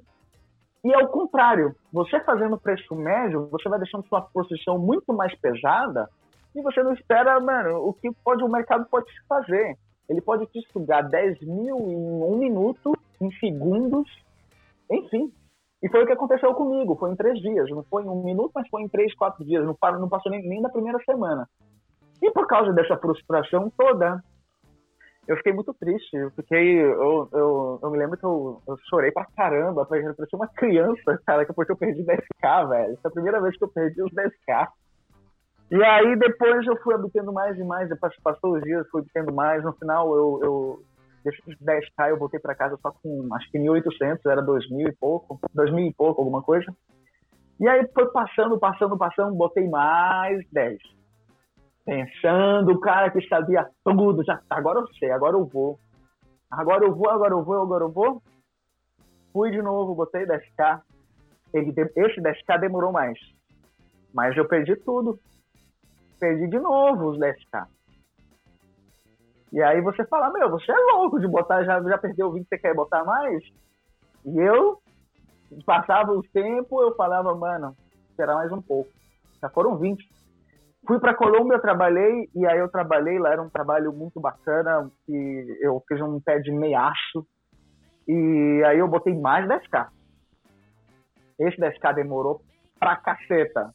e 0.83 0.93
é 0.93 0.97
o 0.97 1.07
contrário. 1.07 1.73
Você 1.93 2.19
fazendo 2.19 2.59
preço 2.59 2.93
médio, 2.95 3.47
você 3.47 3.69
vai 3.69 3.79
deixando 3.79 4.05
sua 4.09 4.23
posição 4.23 4.77
muito 4.77 5.13
mais 5.13 5.33
pesada 5.39 6.09
e 6.53 6.61
você 6.61 6.83
não 6.83 6.91
espera, 6.91 7.39
mano, 7.39 7.77
o 7.77 7.93
que 7.93 8.11
pode 8.21 8.43
o 8.43 8.49
mercado 8.49 8.85
pode 8.91 9.09
fazer. 9.25 9.77
Ele 10.09 10.19
pode 10.19 10.47
te 10.47 10.59
sugar 10.69 11.07
10 11.07 11.39
mil 11.43 11.77
em 11.77 11.95
um 11.95 12.37
minuto 12.37 12.91
em 13.21 13.31
segundos, 13.39 14.05
enfim. 14.91 15.31
E 15.81 15.89
foi 15.89 16.03
o 16.03 16.05
que 16.05 16.13
aconteceu 16.13 16.53
comigo, 16.53 16.97
foi 16.97 17.11
em 17.11 17.15
três 17.15 17.39
dias, 17.39 17.69
não 17.69 17.83
foi 17.83 18.03
em 18.03 18.09
um 18.09 18.23
minuto, 18.23 18.51
mas 18.53 18.67
foi 18.67 18.81
em 18.81 18.89
três, 18.89 19.15
quatro 19.15 19.45
dias, 19.45 19.65
não, 19.65 19.77
não 19.99 20.09
passou 20.09 20.31
nem, 20.31 20.45
nem 20.47 20.61
da 20.61 20.69
primeira 20.69 20.99
semana. 21.05 21.47
E 22.21 22.29
por 22.31 22.47
causa 22.47 22.73
dessa 22.73 22.97
frustração 22.97 23.71
toda, 23.77 24.21
eu 25.29 25.37
fiquei 25.37 25.53
muito 25.53 25.73
triste. 25.75 26.17
Eu 26.17 26.31
fiquei. 26.31 26.81
Eu, 26.81 27.29
eu, 27.31 27.79
eu 27.83 27.91
me 27.91 27.97
lembro 27.99 28.17
que 28.17 28.25
eu, 28.25 28.61
eu 28.67 28.75
chorei 28.89 29.11
pra 29.11 29.27
caramba. 29.37 29.81
Eu 29.81 29.85
parecia 29.85 30.25
uma 30.33 30.47
criança, 30.47 31.21
cara, 31.25 31.45
porque 31.45 31.71
eu 31.71 31.77
perdi 31.77 32.03
10k, 32.03 32.67
velho. 32.67 32.93
Essa 32.93 33.07
é 33.07 33.07
a 33.07 33.11
primeira 33.11 33.39
vez 33.39 33.55
que 33.55 33.63
eu 33.63 33.69
perdi 33.69 34.01
os 34.01 34.11
10k. 34.11 34.67
E 35.71 35.83
aí 35.83 36.15
depois 36.17 36.65
eu 36.65 36.75
fui 36.77 36.95
obtendo 36.95 37.31
mais 37.31 37.55
e 37.59 37.63
mais, 37.63 37.87
depois 37.87 38.11
passou 38.23 38.55
os 38.55 38.63
dias, 38.63 38.89
fui 38.89 39.01
obtendo 39.01 39.31
mais. 39.31 39.63
No 39.63 39.71
final 39.73 40.15
eu, 40.15 40.39
eu 40.41 40.83
deixei 41.23 41.53
os 41.53 41.59
10k, 41.59 42.09
eu 42.09 42.17
voltei 42.17 42.39
para 42.39 42.55
casa 42.55 42.77
só 42.81 42.91
com 42.91 43.27
acho 43.35 43.51
que 43.51 43.59
1.800, 43.59 44.19
era 44.25 44.41
2.000 44.43 44.89
e 44.89 44.91
pouco, 44.93 45.39
2.000 45.55 45.89
e 45.89 45.93
pouco, 45.93 46.21
alguma 46.21 46.41
coisa. 46.41 46.73
E 47.59 47.67
aí 47.67 47.87
foi 47.93 48.09
passando, 48.11 48.57
passando, 48.57 48.97
passando, 48.97 49.35
botei 49.35 49.67
mais 49.67 50.45
10 50.51 50.77
pensando, 51.89 52.71
o 52.71 52.79
cara 52.79 53.09
que 53.09 53.27
sabia 53.27 53.67
tudo, 53.83 54.23
já, 54.23 54.39
agora 54.47 54.79
eu 54.79 54.87
sei, 54.99 55.09
agora 55.09 55.35
eu 55.35 55.45
vou. 55.45 55.79
Agora 56.51 56.85
eu 56.85 56.93
vou, 56.93 57.09
agora 57.09 57.33
eu 57.33 57.43
vou, 57.43 57.61
agora 57.61 57.83
eu 57.83 57.91
vou. 57.91 58.21
Fui 59.33 59.49
de 59.49 59.61
novo, 59.61 59.95
botei 59.95 60.25
10k. 60.25 60.81
Esse 61.53 62.21
10k 62.21 62.59
demorou 62.59 62.91
mais. 62.91 63.17
Mas 64.13 64.37
eu 64.37 64.47
perdi 64.47 64.75
tudo. 64.77 65.19
Perdi 66.19 66.47
de 66.47 66.59
novo 66.59 67.09
os 67.09 67.19
10k. 67.19 67.67
E 69.51 69.61
aí 69.61 69.81
você 69.81 70.05
fala, 70.05 70.31
meu, 70.31 70.49
você 70.49 70.71
é 70.71 70.93
louco 70.93 71.19
de 71.19 71.27
botar, 71.27 71.63
já, 71.63 71.81
já 71.81 71.97
perdeu 71.97 72.31
20, 72.31 72.47
você 72.47 72.57
quer 72.57 72.75
botar 72.75 73.03
mais? 73.03 73.43
E 74.25 74.37
eu, 74.39 74.79
passava 75.65 76.11
o 76.11 76.21
tempo, 76.21 76.81
eu 76.81 76.95
falava, 76.95 77.33
mano, 77.33 77.75
esperar 78.09 78.35
mais 78.35 78.51
um 78.51 78.61
pouco. 78.61 78.91
Já 79.41 79.49
foram 79.49 79.77
20. 79.77 80.07
Fui 80.85 80.99
para 80.99 81.15
Colômbia, 81.15 81.59
trabalhei, 81.59 82.29
e 82.35 82.45
aí 82.45 82.59
eu 82.59 82.69
trabalhei 82.69 83.17
lá, 83.19 83.31
era 83.31 83.41
um 83.41 83.49
trabalho 83.49 83.91
muito 83.91 84.19
bacana, 84.19 84.89
que 85.05 85.57
eu 85.61 85.83
fiz 85.87 85.99
um 86.01 86.19
pé 86.19 86.39
de 86.39 86.51
meiaço, 86.51 87.25
e 88.07 88.63
aí 88.65 88.79
eu 88.79 88.87
botei 88.87 89.13
mais 89.13 89.47
10k. 89.47 89.87
Esse 91.39 91.57
10k 91.57 91.95
demorou 91.95 92.41
pra 92.79 92.95
caceta. 92.95 93.73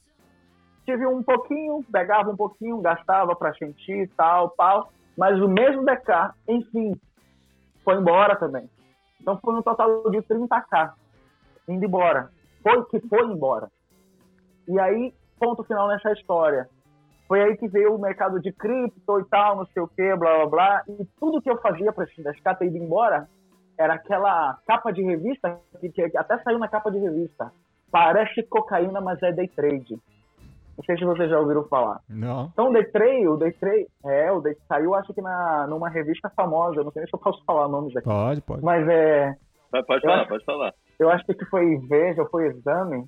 Tive 0.85 1.07
um 1.07 1.23
pouquinho, 1.23 1.85
pegava 1.91 2.31
um 2.31 2.37
pouquinho, 2.37 2.81
gastava 2.81 3.35
pra 3.35 3.55
sentir 3.55 4.11
tal, 4.17 4.51
tal, 4.51 4.91
mas 5.17 5.41
o 5.41 5.49
mesmo 5.49 5.83
10k, 5.85 6.33
enfim, 6.49 6.95
foi 7.85 7.95
embora 7.95 8.37
também. 8.37 8.69
Então 9.21 9.39
foi 9.39 9.55
um 9.55 9.63
total 9.63 10.11
de 10.11 10.19
30k 10.19 10.93
indo 11.69 11.85
embora. 11.85 12.31
Foi 12.63 12.85
que 12.87 13.01
foi 13.01 13.23
embora. 13.23 13.71
E 14.67 14.79
aí, 14.79 15.15
ponto 15.39 15.63
final 15.65 15.89
nessa 15.89 16.13
história. 16.13 16.69
Foi 17.27 17.43
aí 17.43 17.57
que 17.57 17.69
veio 17.69 17.95
o 17.95 17.99
mercado 17.99 18.41
de 18.41 18.53
cripto 18.53 19.21
e 19.21 19.25
tal, 19.25 19.57
não 19.57 19.67
sei 19.67 19.83
o 19.83 19.89
que, 19.89 20.15
blá 20.17 20.39
blá 20.39 20.47
blá. 20.47 20.83
E 20.89 21.05
tudo 21.19 21.41
que 21.41 21.51
eu 21.51 21.59
fazia 21.61 21.93
para 21.93 22.05
esse 22.05 22.23
Descar 22.23 22.57
ter 22.57 22.67
ido 22.67 22.77
embora 22.77 23.29
era 23.79 23.95
aquela 23.95 24.59
capa 24.67 24.93
de 24.93 25.03
revista, 25.03 25.59
que 25.81 26.17
até 26.17 26.39
saiu 26.39 26.59
na 26.59 26.69
capa 26.69 26.91
de 26.91 26.99
revista. 26.99 27.53
Parece 27.91 28.43
cocaína, 28.43 29.01
mas 29.01 29.23
é 29.23 29.33
day 29.33 29.49
trade. 29.49 29.99
Não 30.77 30.85
sei 30.85 30.97
se 30.99 31.05
vocês 31.05 31.31
já 31.31 31.39
ouviram 31.39 31.65
falar. 31.65 32.01
Não. 32.09 32.51
Então, 32.53 32.71
o 32.71 32.73
Day 32.73 32.85
Trade, 32.85 33.29
o 33.29 33.37
Day 33.37 33.53
Trade, 33.53 33.87
é, 34.05 34.33
o 34.33 34.41
Day 34.41 34.57
saiu, 34.69 34.95
acho 34.95 35.15
que 35.15 35.23
na, 35.23 35.67
numa 35.69 35.89
revista 35.89 36.31
famosa, 36.31 36.83
não 36.83 36.91
sei 36.91 37.05
se 37.05 37.15
eu 37.15 37.19
posso 37.19 37.43
falar 37.45 37.69
nomes 37.69 37.97
aqui. 37.97 38.09
Pode, 38.09 38.41
pode. 38.43 38.65
Mas 38.65 38.87
é. 38.89 39.37
Pode, 39.71 39.87
pode 39.87 40.03
falar, 40.03 40.21
acho, 40.21 40.29
pode 40.29 40.45
falar. 40.45 40.75
Eu 40.99 41.11
acho 41.11 41.25
que 41.25 41.45
foi 41.47 41.77
Veja 41.89 42.23
ou 42.23 42.29
foi 42.29 42.47
Exame, 42.47 43.07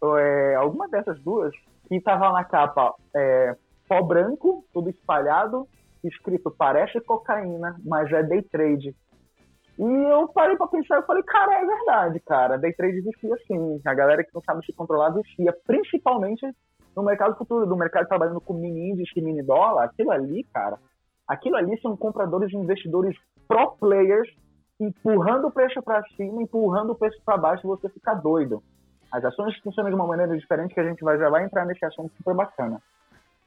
ou 0.00 0.18
é, 0.18 0.54
alguma 0.54 0.88
dessas 0.88 1.18
duas, 1.22 1.52
que 1.88 2.00
tava 2.00 2.32
na 2.32 2.44
capa 2.44 2.94
é, 3.14 3.56
pó 3.88 4.02
branco, 4.02 4.64
tudo 4.72 4.90
espalhado, 4.90 5.66
escrito 6.04 6.50
parece 6.50 7.00
cocaína, 7.00 7.76
mas 7.84 8.10
é 8.12 8.22
day 8.22 8.42
trade. 8.42 8.94
E 9.78 9.82
eu 9.82 10.28
parei 10.28 10.56
para 10.56 10.68
pensar, 10.68 10.96
eu 10.96 11.02
falei, 11.02 11.22
cara, 11.22 11.54
é 11.54 11.66
verdade, 11.66 12.20
cara, 12.20 12.56
day 12.56 12.72
trade 12.72 12.98
existia 12.98 13.36
sim. 13.46 13.80
A 13.84 13.94
galera 13.94 14.24
que 14.24 14.34
não 14.34 14.42
sabe 14.42 14.64
se 14.64 14.72
controlar 14.72 15.10
existia, 15.10 15.54
principalmente 15.66 16.46
no 16.96 17.02
mercado 17.02 17.36
futuro, 17.36 17.66
do 17.66 17.76
mercado 17.76 18.08
trabalhando 18.08 18.40
com 18.40 18.54
mini 18.54 18.90
índice 18.90 19.12
e 19.16 19.22
mini 19.22 19.42
dólar, 19.42 19.84
aquilo 19.84 20.10
ali, 20.10 20.44
cara, 20.44 20.78
aquilo 21.28 21.56
ali 21.56 21.78
são 21.80 21.94
compradores 21.94 22.50
e 22.52 22.56
investidores 22.56 23.14
pro 23.46 23.72
players 23.72 24.28
empurrando 24.80 25.48
o 25.48 25.50
preço 25.50 25.82
para 25.82 26.02
cima, 26.16 26.42
empurrando 26.42 26.90
o 26.90 26.94
preço 26.94 27.18
para 27.24 27.36
baixo, 27.36 27.66
você 27.66 27.88
fica 27.90 28.14
doido. 28.14 28.62
As 29.10 29.24
ações 29.24 29.56
funcionam 29.58 29.90
de 29.90 29.96
uma 29.96 30.06
maneira 30.06 30.36
diferente 30.36 30.74
que 30.74 30.80
a 30.80 30.84
gente 30.88 31.02
vai, 31.02 31.18
já 31.18 31.28
vai 31.30 31.44
entrar 31.44 31.64
nesse 31.64 31.84
assunto 31.84 32.12
super 32.16 32.34
bacana. 32.34 32.82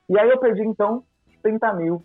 E 0.10 0.18
aí 0.18 0.30
eu 0.30 0.40
perdi, 0.40 0.64
então, 0.64 1.04
30 1.44 1.74
mil. 1.74 2.04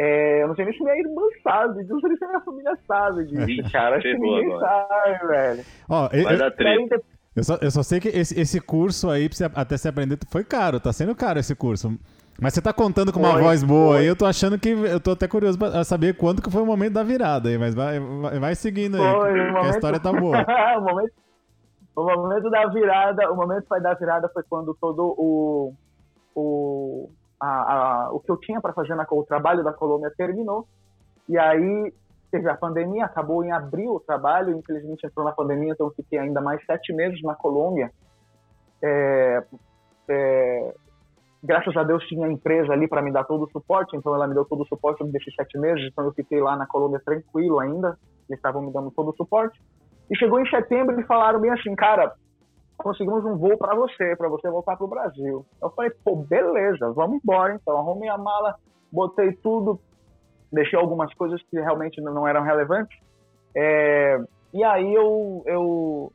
É, 0.00 0.42
eu 0.44 0.48
não 0.48 0.54
sei 0.54 0.64
nem 0.64 0.74
se 0.74 0.84
minha 0.84 0.96
irmã 0.96 1.22
sabe, 1.42 1.84
não 1.88 1.98
sei 1.98 2.10
nem 2.10 2.18
se 2.18 2.26
minha 2.26 2.40
família 2.40 2.78
sabe 2.86 3.24
disso, 3.26 3.72
cara. 3.72 3.96
Acho 3.96 4.06
que 4.06 4.14
ninguém 4.14 4.52
agora. 4.52 4.86
sabe, 4.88 5.26
velho. 5.26 5.64
Ó, 5.88 6.08
vai 6.08 6.34
eu, 6.34 6.38
dar 6.38 6.50
treta. 6.52 7.02
Eu 7.34 7.44
só, 7.44 7.58
eu 7.60 7.70
só 7.72 7.82
sei 7.82 7.98
que 7.98 8.08
esse, 8.08 8.40
esse 8.40 8.60
curso 8.60 9.10
aí, 9.10 9.28
você, 9.28 9.50
até 9.52 9.76
se 9.76 9.88
aprender, 9.88 10.16
foi 10.30 10.44
caro, 10.44 10.78
tá 10.78 10.92
sendo 10.92 11.16
caro 11.16 11.40
esse 11.40 11.54
curso. 11.54 11.98
Mas 12.40 12.54
você 12.54 12.62
tá 12.62 12.72
contando 12.72 13.12
com 13.12 13.18
uma 13.18 13.32
foi, 13.32 13.42
voz 13.42 13.64
boa 13.64 13.94
foi. 13.94 14.02
aí, 14.02 14.06
eu 14.06 14.14
tô 14.14 14.24
achando 14.24 14.56
que. 14.56 14.68
Eu 14.68 15.00
tô 15.00 15.10
até 15.10 15.26
curioso 15.26 15.58
pra 15.58 15.82
saber 15.82 16.16
quando 16.16 16.40
que 16.40 16.50
foi 16.50 16.62
o 16.62 16.66
momento 16.66 16.92
da 16.92 17.02
virada 17.02 17.48
aí, 17.48 17.58
mas 17.58 17.74
vai, 17.74 17.98
vai, 17.98 18.38
vai 18.38 18.54
seguindo 18.54 19.02
aí, 19.02 19.14
foi, 19.14 19.32
que, 19.32 19.38
momento... 19.38 19.66
a 19.66 19.70
história 19.70 19.98
tá 19.98 20.12
boa. 20.12 20.38
o 20.78 20.80
momento 20.80 21.12
o 21.96 22.04
momento 22.04 22.48
da 22.48 22.66
virada, 22.68 23.32
o 23.32 23.34
momento 23.34 23.66
foi 23.66 23.80
da 23.80 23.92
virada 23.94 24.28
foi 24.28 24.44
quando 24.48 24.72
todo 24.80 25.16
o 25.18 25.74
o 26.36 27.10
a, 27.40 27.46
a, 28.06 28.12
o 28.12 28.20
que 28.20 28.30
eu 28.30 28.36
tinha 28.36 28.60
para 28.60 28.72
fazer 28.72 28.94
na 28.94 29.06
o 29.10 29.24
trabalho 29.24 29.62
da 29.62 29.72
Colômbia 29.72 30.12
terminou. 30.16 30.66
E 31.28 31.38
aí 31.38 31.92
teve 32.30 32.48
a 32.48 32.56
pandemia, 32.56 33.04
acabou 33.04 33.44
em 33.44 33.52
abril 33.52 33.94
o 33.94 34.00
trabalho, 34.00 34.56
infelizmente 34.56 35.06
entrou 35.06 35.24
na 35.24 35.32
pandemia, 35.32 35.72
então 35.72 35.90
fiquei 35.90 36.18
ainda 36.18 36.40
mais 36.40 36.64
sete 36.66 36.92
meses 36.92 37.22
na 37.22 37.34
Colômbia. 37.34 37.90
É, 38.82 39.42
é, 40.08 40.74
graças 41.42 41.76
a 41.76 41.82
Deus 41.82 42.04
tinha 42.04 42.28
empresa 42.28 42.72
ali 42.72 42.86
para 42.88 43.02
me 43.02 43.12
dar 43.12 43.24
todo 43.24 43.44
o 43.44 43.50
suporte, 43.50 43.96
então 43.96 44.14
ela 44.14 44.26
me 44.26 44.34
deu 44.34 44.44
todo 44.44 44.62
o 44.62 44.66
suporte 44.66 45.04
desses 45.04 45.34
sete 45.34 45.58
meses, 45.58 45.88
então 45.90 46.04
eu 46.04 46.12
fiquei 46.12 46.40
lá 46.40 46.56
na 46.56 46.66
Colômbia 46.66 47.00
tranquilo 47.04 47.60
ainda, 47.60 47.98
eles 48.28 48.38
estavam 48.38 48.62
me 48.62 48.72
dando 48.72 48.90
todo 48.90 49.10
o 49.10 49.16
suporte. 49.16 49.58
E 50.10 50.16
chegou 50.16 50.40
em 50.40 50.48
setembro 50.48 50.98
e 51.00 51.04
falaram 51.04 51.40
bem 51.40 51.50
assim, 51.50 51.74
cara, 51.74 52.14
conseguimos 52.78 53.24
um 53.24 53.36
voo 53.36 53.58
para 53.58 53.74
você, 53.74 54.16
para 54.16 54.28
você 54.28 54.48
voltar 54.48 54.76
para 54.76 54.86
o 54.86 54.88
Brasil. 54.88 55.44
Eu 55.60 55.70
falei, 55.70 55.90
pô, 56.04 56.16
beleza, 56.16 56.90
vamos 56.92 57.20
embora 57.22 57.54
então. 57.54 57.76
Arrumei 57.76 58.08
a 58.08 58.16
mala, 58.16 58.54
botei 58.90 59.32
tudo, 59.32 59.80
deixei 60.50 60.78
algumas 60.78 61.12
coisas 61.14 61.42
que 61.50 61.60
realmente 61.60 62.00
não 62.00 62.26
eram 62.26 62.42
relevantes. 62.42 62.96
É, 63.54 64.20
e 64.54 64.62
aí 64.62 64.94
eu, 64.94 65.42
eu, 65.46 66.12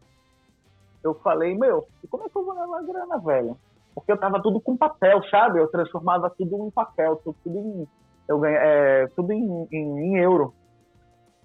eu 1.04 1.13
falei, 1.15 1.56
meu, 1.56 1.86
como 2.10 2.23
é 2.23 2.30
que 2.30 2.38
eu 2.38 2.45
vou 2.45 2.54
levar 2.54 2.80
a 2.80 2.84
grana, 2.84 3.19
velho? 3.19 3.58
Porque 3.93 4.12
eu 4.12 4.17
tava 4.17 4.41
tudo 4.41 4.60
com 4.60 4.76
papel, 4.78 5.21
sabe? 5.30 5.60
Eu 5.60 5.67
transformava 5.67 6.30
tudo 6.30 6.65
em 6.65 6.71
papel, 6.71 7.17
tudo, 7.17 7.36
tudo 7.43 7.60
em, 7.60 7.88
eu 8.28 8.39
ganhei, 8.39 8.58
é, 8.58 9.08
tudo 9.15 9.32
em, 9.34 9.67
em, 9.71 9.99
em 9.99 10.17
euro. 10.17 10.54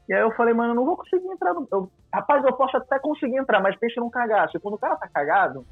E 0.09 0.15
aí 0.15 0.21
eu 0.21 0.31
falei, 0.33 0.55
mano, 0.55 0.71
eu 0.71 0.75
não 0.77 0.87
vou 0.87 0.97
conseguir 0.97 1.27
entrar. 1.27 1.53
No... 1.53 1.69
Eu, 1.71 1.91
rapaz, 2.13 2.43
eu 2.45 2.53
posso 2.55 2.77
até 2.77 2.99
conseguir 2.99 3.37
entrar, 3.37 3.61
mas 3.61 3.77
pensa 3.77 4.01
num 4.01 4.11
cagaço. 4.11 4.59
Quando 4.61 4.75
o 4.75 4.79
cara 4.79 4.97
tá 4.97 5.09
cagado, 5.09 5.67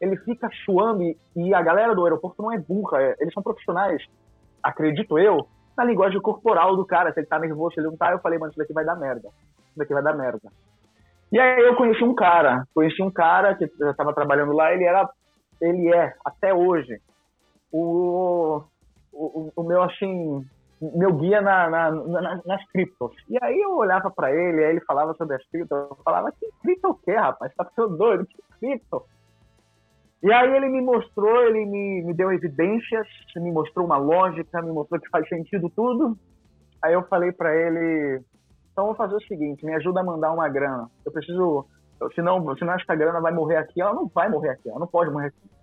ele 0.00 0.16
fica 0.18 0.48
suando 0.64 1.02
e, 1.02 1.16
e 1.36 1.54
a 1.54 1.60
galera 1.60 1.94
do 1.94 2.04
aeroporto 2.04 2.42
não 2.42 2.50
é 2.50 2.58
burra, 2.58 3.02
é, 3.02 3.16
eles 3.20 3.34
são 3.34 3.42
profissionais, 3.42 4.02
acredito 4.62 5.18
eu, 5.18 5.46
na 5.76 5.84
linguagem 5.84 6.20
corporal 6.20 6.74
do 6.74 6.86
cara. 6.86 7.12
Se 7.12 7.20
ele 7.20 7.26
tá 7.26 7.38
nervoso, 7.38 7.74
se 7.74 7.80
ele 7.80 7.88
não 7.88 7.96
tá, 7.96 8.12
eu 8.12 8.18
falei, 8.20 8.38
mano, 8.38 8.50
isso 8.50 8.58
daqui 8.58 8.72
vai 8.72 8.84
dar 8.84 8.96
merda. 8.96 9.28
Isso 9.68 9.76
daqui 9.78 9.92
vai 9.92 10.02
dar 10.02 10.14
merda. 10.14 10.50
E 11.30 11.38
aí 11.38 11.62
eu 11.62 11.76
conheci 11.76 12.02
um 12.02 12.14
cara, 12.14 12.66
conheci 12.74 13.02
um 13.02 13.10
cara 13.10 13.54
que 13.54 13.70
já 13.78 13.90
estava 13.90 14.12
trabalhando 14.12 14.52
lá, 14.52 14.72
ele 14.72 14.84
era, 14.84 15.08
ele 15.60 15.94
é, 15.94 16.12
até 16.24 16.52
hoje, 16.52 17.00
o, 17.70 18.62
o, 19.12 19.52
o 19.54 19.62
meu, 19.62 19.80
assim, 19.82 20.44
meu 20.80 21.12
guia 21.14 21.42
na, 21.42 21.68
na, 21.68 21.90
na, 21.90 22.40
nas 22.44 22.64
criptos. 22.70 23.14
E 23.28 23.36
aí 23.42 23.60
eu 23.60 23.76
olhava 23.76 24.10
para 24.10 24.32
ele, 24.32 24.64
aí 24.64 24.70
ele 24.70 24.80
falava 24.80 25.14
sobre 25.14 25.36
as 25.36 25.46
criptos, 25.48 25.76
eu 25.76 25.96
falava, 26.04 26.32
que 26.32 26.48
cripto 26.62 26.88
o 26.88 26.94
quê, 26.94 27.14
rapaz? 27.14 27.54
Tá 27.54 27.64
ficando 27.66 27.96
doido? 27.96 28.26
Que 28.26 28.42
cripto? 28.58 29.04
E 30.22 30.32
aí 30.32 30.54
ele 30.54 30.68
me 30.68 30.80
mostrou, 30.80 31.42
ele 31.42 31.66
me, 31.66 32.02
me 32.02 32.14
deu 32.14 32.32
evidências, 32.32 33.06
me 33.36 33.52
mostrou 33.52 33.86
uma 33.86 33.96
lógica, 33.96 34.60
me 34.62 34.72
mostrou 34.72 35.00
que 35.00 35.08
faz 35.08 35.28
sentido 35.28 35.70
tudo. 35.70 36.16
Aí 36.82 36.94
eu 36.94 37.02
falei 37.04 37.32
para 37.32 37.54
ele, 37.54 38.22
então 38.72 38.86
vou 38.86 38.94
fazer 38.94 39.14
o 39.14 39.22
seguinte, 39.22 39.64
me 39.64 39.74
ajuda 39.74 40.00
a 40.00 40.04
mandar 40.04 40.32
uma 40.32 40.48
grana. 40.48 40.90
Eu 41.04 41.12
preciso, 41.12 41.66
senão, 42.14 42.56
senão 42.56 42.74
esta 42.74 42.94
grana 42.94 43.20
vai 43.20 43.32
morrer 43.32 43.56
aqui, 43.56 43.80
ela 43.80 43.94
não 43.94 44.06
vai 44.08 44.28
morrer 44.28 44.50
aqui, 44.50 44.68
ela 44.68 44.78
não 44.78 44.86
pode 44.86 45.10
morrer 45.10 45.28
aqui 45.28 45.59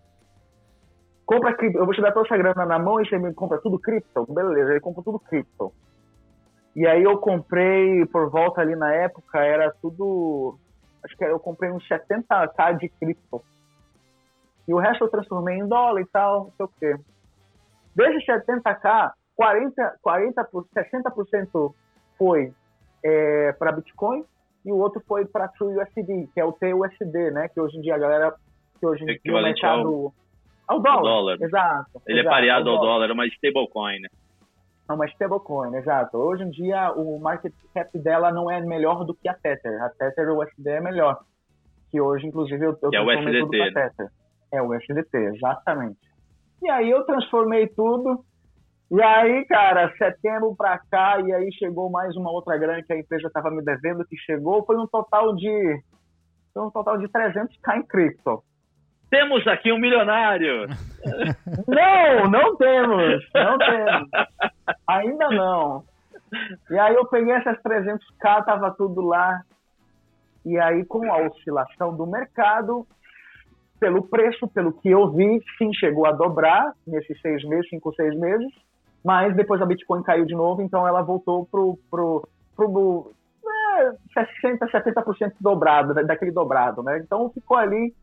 compra 1.28 1.54
cripto, 1.54 1.78
eu 1.78 1.86
vou 1.86 1.94
te 1.94 2.02
dar 2.02 2.14
toda 2.14 2.26
essa 2.26 2.38
grana 2.38 2.66
na 2.66 2.80
mão 2.80 3.00
e 3.00 3.08
você 3.08 3.20
me 3.20 3.34
compra 3.34 3.60
tudo 3.60 3.78
cripto? 3.78 4.26
Beleza, 4.34 4.72
ele 4.72 4.80
compra 4.80 5.04
tudo 5.04 5.20
cripto. 5.20 5.72
E 6.74 6.88
aí 6.88 7.04
eu 7.04 7.18
comprei, 7.18 8.06
por 8.06 8.30
volta 8.30 8.62
ali 8.62 8.76
na 8.76 8.94
época, 8.94 9.40
era 9.40 9.72
tudo, 9.82 10.58
acho 11.04 11.16
que 11.18 11.24
eu 11.26 11.40
comprei 11.40 11.70
uns 11.70 11.88
70k 11.88 12.78
de 12.80 12.88
cripto. 12.90 13.44
E 14.68 14.74
o 14.74 14.78
resto 14.78 15.04
eu 15.04 15.10
transformei 15.10 15.58
em 15.58 15.68
dólar 15.68 16.02
e 16.02 16.06
tal, 16.06 16.46
não 16.46 16.52
sei 16.52 16.66
o 16.66 16.72
quê. 16.80 17.04
Desses 17.94 18.26
70k, 18.26 19.12
40, 19.36 19.98
40 20.02 20.50
60% 20.76 21.74
foi 22.18 22.54
é, 23.04 23.52
para 23.54 23.72
Bitcoin 23.74 24.24
e 24.66 24.72
o 24.72 24.78
outro 24.78 25.02
foi 25.08 25.26
para 25.26 25.48
TrueUSD, 25.50 26.30
que 26.34 26.40
é 26.40 26.46
o 26.46 26.54
TUSD, 26.54 27.32
né? 27.32 27.48
Que 27.50 27.60
hoje 27.60 27.78
em 27.78 27.82
dia 27.82 27.96
a 27.96 28.00
galera 28.00 28.36
que 28.80 28.86
hoje 28.86 29.04
em 29.04 29.08
dia 29.08 29.34
o 29.34 29.42
mercado 29.42 29.88
ao, 29.88 30.14
ao 30.68 30.80
dólar, 30.82 31.02
dólar. 31.02 31.38
Exato. 31.42 32.02
Ele 32.06 32.20
é 32.20 32.22
exato, 32.22 32.28
é 32.28 32.38
pareado 32.38 32.70
ao 32.70 32.80
dólar, 32.80 33.10
é 33.10 33.14
uma 33.14 33.26
stablecoin, 33.26 34.00
né? 34.00 34.10
É 34.90 34.94
uma 34.94 35.06
stablecoin, 35.06 35.76
exato. 35.76 36.18
Hoje 36.18 36.44
em 36.44 36.50
dia 36.50 36.92
o 36.92 37.20
market 37.20 37.54
cap 37.74 37.98
dela 38.00 38.32
não 38.32 38.52
é 38.52 38.60
melhor 38.62 39.06
do 39.06 39.14
que 39.14 39.30
a 39.30 39.34
Tether. 39.34 39.82
A 39.82 39.90
Tether 39.90 40.30
USD 40.30 40.70
é 40.70 40.82
melhor. 40.82 41.20
Que 41.90 42.02
hoje, 42.02 42.28
inclusive, 42.28 42.66
eu, 42.66 42.78
eu 42.82 42.94
é 42.94 43.02
o 43.02 43.08
USDT, 43.08 43.40
tudo 43.40 43.58
né? 43.58 43.72
Tether. 43.72 44.10
É 44.52 44.62
o 44.62 44.76
USDT, 44.76 45.18
exatamente. 45.36 46.00
E 46.62 46.70
aí 46.70 46.90
eu 46.90 47.06
transformei 47.06 47.68
tudo. 47.68 48.26
E 48.90 49.02
aí, 49.02 49.46
cara, 49.46 49.94
setembro 49.98 50.56
pra 50.56 50.80
cá, 50.90 51.20
e 51.20 51.34
aí 51.34 51.52
chegou 51.54 51.90
mais 51.90 52.16
uma 52.16 52.32
outra 52.32 52.58
grana 52.58 52.82
que 52.82 52.94
a 52.94 52.98
empresa 52.98 53.28
estava 53.28 53.52
me 53.52 53.62
devendo, 53.62 54.06
que 54.06 54.18
chegou, 54.18 54.66
foi 54.66 54.78
um 54.78 54.88
total 54.88 55.36
de. 55.36 55.82
Foi 56.54 56.64
um 56.64 56.72
total 56.72 56.98
de 56.98 57.08
300k 57.08 57.78
em 57.78 57.84
cripto. 57.84 58.44
Temos 59.10 59.48
aqui 59.48 59.72
um 59.72 59.80
milionário! 59.80 60.68
não, 61.68 62.30
não 62.30 62.56
temos! 62.58 63.26
Não 63.34 63.58
temos! 63.58 64.10
Ainda 64.88 65.30
não. 65.30 65.84
E 66.70 66.78
aí 66.78 66.94
eu 66.94 67.06
peguei 67.06 67.34
essas 67.34 67.58
300k, 67.62 68.46
tava 68.46 68.72
tudo 68.72 69.02
lá. 69.02 69.42
E 70.46 70.58
aí, 70.60 70.86
com 70.86 71.12
a 71.12 71.18
oscilação 71.28 71.96
do 71.96 72.06
mercado, 72.06 72.86
pelo 73.80 74.04
preço, 74.04 74.48
pelo 74.48 74.74
que 74.74 74.90
eu 74.90 75.10
vi, 75.12 75.42
sim, 75.58 75.74
chegou 75.74 76.06
a 76.06 76.12
dobrar 76.12 76.74
nesses 76.86 77.20
seis 77.22 77.44
meses, 77.44 77.70
cinco, 77.70 77.94
seis 77.94 78.18
meses, 78.18 78.52
mas 79.04 79.36
depois 79.36 79.62
a 79.62 79.66
Bitcoin 79.66 80.04
caiu 80.04 80.26
de 80.26 80.34
novo, 80.34 80.62
então 80.62 80.88
ela 80.88 81.02
voltou 81.02 81.46
pro, 81.46 81.78
pro, 81.90 82.28
pro 82.56 83.12
é, 83.78 83.92
60%, 84.44 84.58
70% 84.72 85.34
dobrado, 85.40 85.94
daquele 85.94 86.32
dobrado, 86.32 86.82
né? 86.82 87.00
Então 87.00 87.30
ficou 87.30 87.58
ali, 87.58 87.94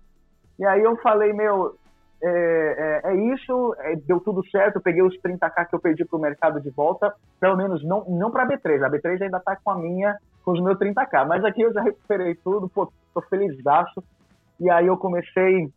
e 0.59 0.65
aí 0.65 0.83
eu 0.83 0.97
falei, 0.99 1.33
meu, 1.33 1.77
é, 2.23 3.03
é, 3.05 3.13
é 3.13 3.35
isso, 3.35 3.75
é, 3.81 3.97
deu 3.97 4.21
tudo 4.21 4.47
certo, 4.49 4.77
eu 4.77 4.83
peguei 4.83 5.03
os 5.03 5.15
30k 5.21 5.69
que 5.69 5.75
eu 5.75 5.81
perdi 5.81 6.05
pro 6.05 6.19
mercado 6.19 6.61
de 6.61 6.71
volta, 6.71 7.13
pelo 7.39 7.57
menos 7.57 7.85
não, 7.85 8.05
não 8.07 8.31
pra 8.31 8.47
B3, 8.47 8.83
a 8.83 8.91
B3 8.91 9.23
ainda 9.23 9.41
tá 9.41 9.57
com 9.57 9.71
a 9.71 9.79
minha, 9.79 10.17
com 10.45 10.53
os 10.53 10.63
meus 10.63 10.79
30k, 10.79 11.27
mas 11.27 11.45
aqui 11.45 11.63
eu 11.63 11.73
já 11.73 11.83
recuperei 11.83 12.35
tudo, 12.37 12.69
pô, 12.69 12.91
tô 13.13 13.21
feliz 13.23 13.63
daço, 13.63 14.03
e 14.61 14.71
aí 14.71 14.87
eu 14.87 14.97
comecei 14.97 15.69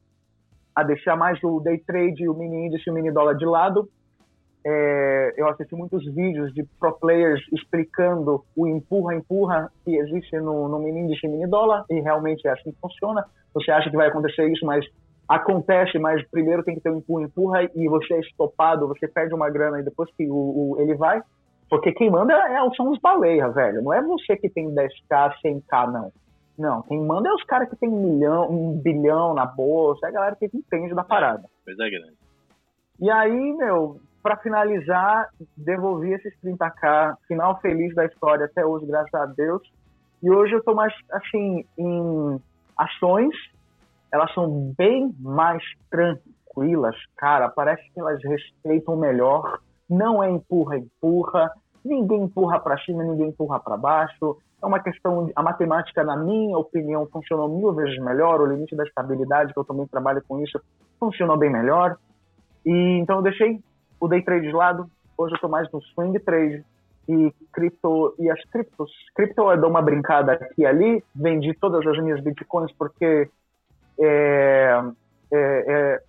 a 0.77 0.83
deixar 0.83 1.15
mais 1.15 1.43
o 1.43 1.59
day 1.59 1.79
trade, 1.79 2.29
o 2.29 2.35
mini 2.35 2.67
índice 2.67 2.89
o 2.89 2.93
mini 2.93 3.11
dólar 3.11 3.33
de 3.33 3.45
lado. 3.45 3.89
É, 4.63 5.33
eu 5.35 5.47
assisti 5.47 5.73
muitos 5.75 6.05
vídeos 6.13 6.53
de 6.53 6.63
pro 6.79 6.93
players 6.99 7.41
explicando 7.51 8.43
o 8.55 8.67
empurra-empurra 8.67 9.71
que 9.83 9.95
existe 9.95 10.39
no, 10.39 10.67
no 10.67 10.77
mini 10.77 10.99
índice 10.99 11.25
e 11.25 11.29
mini 11.29 11.47
dólar, 11.47 11.83
e 11.89 11.99
realmente 11.99 12.47
é 12.47 12.51
assim 12.51 12.71
que 12.71 12.79
funciona. 12.79 13.25
Você 13.59 13.71
acha 13.71 13.89
que 13.89 13.95
vai 13.95 14.07
acontecer 14.07 14.47
isso, 14.49 14.65
mas 14.65 14.85
acontece, 15.27 15.99
mas 15.99 16.25
primeiro 16.29 16.63
tem 16.63 16.75
que 16.75 16.81
ter 16.81 16.89
um 16.89 16.97
empurra-empurra 16.97 17.63
e 17.75 17.87
você 17.87 18.13
é 18.13 18.19
estopado, 18.19 18.87
você 18.87 19.07
perde 19.07 19.33
uma 19.33 19.49
grana 19.49 19.79
e 19.79 19.83
depois 19.83 20.09
que 20.15 20.29
o, 20.29 20.35
o 20.35 20.75
ele 20.79 20.95
vai. 20.95 21.21
Porque 21.69 21.91
quem 21.91 22.09
manda 22.09 22.33
é, 22.33 22.57
são 22.75 22.89
os 22.91 22.99
baleias, 22.99 23.53
velho. 23.53 23.81
Não 23.81 23.93
é 23.93 24.01
você 24.01 24.37
que 24.37 24.49
tem 24.49 24.73
10k, 24.73 25.33
100k, 25.43 25.91
não. 25.91 26.11
Não, 26.57 26.81
quem 26.83 26.99
manda 26.99 27.29
é 27.29 27.33
os 27.33 27.43
caras 27.43 27.69
que 27.69 27.75
tem 27.75 27.89
um 27.89 28.01
milhão, 28.01 28.49
um 28.49 28.81
bilhão 28.81 29.33
na 29.33 29.45
bolsa, 29.45 30.07
é 30.07 30.09
a 30.09 30.13
galera 30.13 30.35
que 30.35 30.45
entende 30.45 30.95
da 30.95 31.03
parada. 31.03 31.43
Pois 31.63 31.77
é, 31.77 31.89
grande. 31.89 32.13
E 32.99 33.11
aí, 33.11 33.53
meu, 33.53 33.99
para 34.23 34.37
finalizar, 34.37 35.29
devolvi 35.55 36.13
esses 36.13 36.33
30k, 36.43 37.15
final 37.27 37.59
feliz 37.61 37.93
da 37.93 38.05
história 38.05 38.45
até 38.45 38.65
hoje, 38.65 38.87
graças 38.87 39.13
a 39.13 39.25
Deus. 39.25 39.61
E 40.23 40.31
hoje 40.31 40.53
eu 40.53 40.63
tô 40.63 40.73
mais, 40.73 40.91
assim, 41.11 41.63
em 41.77 42.41
ações, 42.77 43.33
elas 44.11 44.33
são 44.33 44.73
bem 44.77 45.13
mais 45.19 45.63
tranquilas, 45.89 46.95
cara, 47.17 47.49
parece 47.49 47.83
que 47.93 47.99
elas 47.99 48.21
respeitam 48.23 48.95
melhor, 48.95 49.59
não 49.89 50.23
é 50.23 50.29
empurra, 50.29 50.77
empurra, 50.77 51.51
ninguém 51.83 52.23
empurra 52.23 52.59
para 52.59 52.77
cima, 52.79 53.03
ninguém 53.03 53.29
empurra 53.29 53.59
para 53.59 53.77
baixo, 53.77 54.37
é 54.61 54.65
uma 54.65 54.79
questão, 54.79 55.29
a 55.35 55.43
matemática, 55.43 56.03
na 56.03 56.17
minha 56.17 56.57
opinião, 56.57 57.07
funcionou 57.07 57.47
mil 57.47 57.73
vezes 57.73 57.97
melhor, 57.99 58.41
o 58.41 58.45
limite 58.45 58.75
da 58.75 58.83
estabilidade, 58.83 59.53
que 59.53 59.59
eu 59.59 59.63
também 59.63 59.85
trabalho 59.87 60.23
com 60.27 60.41
isso, 60.41 60.59
funcionou 60.99 61.37
bem 61.37 61.51
melhor. 61.51 61.95
E 62.65 62.99
então 62.99 63.17
eu 63.17 63.21
deixei 63.21 63.61
o 63.99 64.07
day 64.07 64.21
trade 64.23 64.47
de 64.47 64.53
lado, 64.53 64.89
hoje 65.17 65.33
eu 65.33 65.35
estou 65.35 65.49
mais 65.49 65.71
no 65.71 65.81
swing 65.81 66.17
trade 66.19 66.65
e 67.07 67.33
cripto 67.53 68.15
e 68.19 68.29
as 68.29 68.43
criptos. 68.49 68.91
Cripto 69.15 69.49
eu 69.49 69.59
dou 69.59 69.69
uma 69.69 69.81
brincada 69.81 70.33
aqui 70.33 70.61
e 70.61 70.65
ali, 70.65 71.03
vendi 71.15 71.53
todas 71.53 71.85
as 71.85 71.97
minhas 72.03 72.21
bitcoins 72.21 72.71
porque 72.73 73.29
é, 73.99 74.83
é, 75.31 75.63
é, 75.67 76.01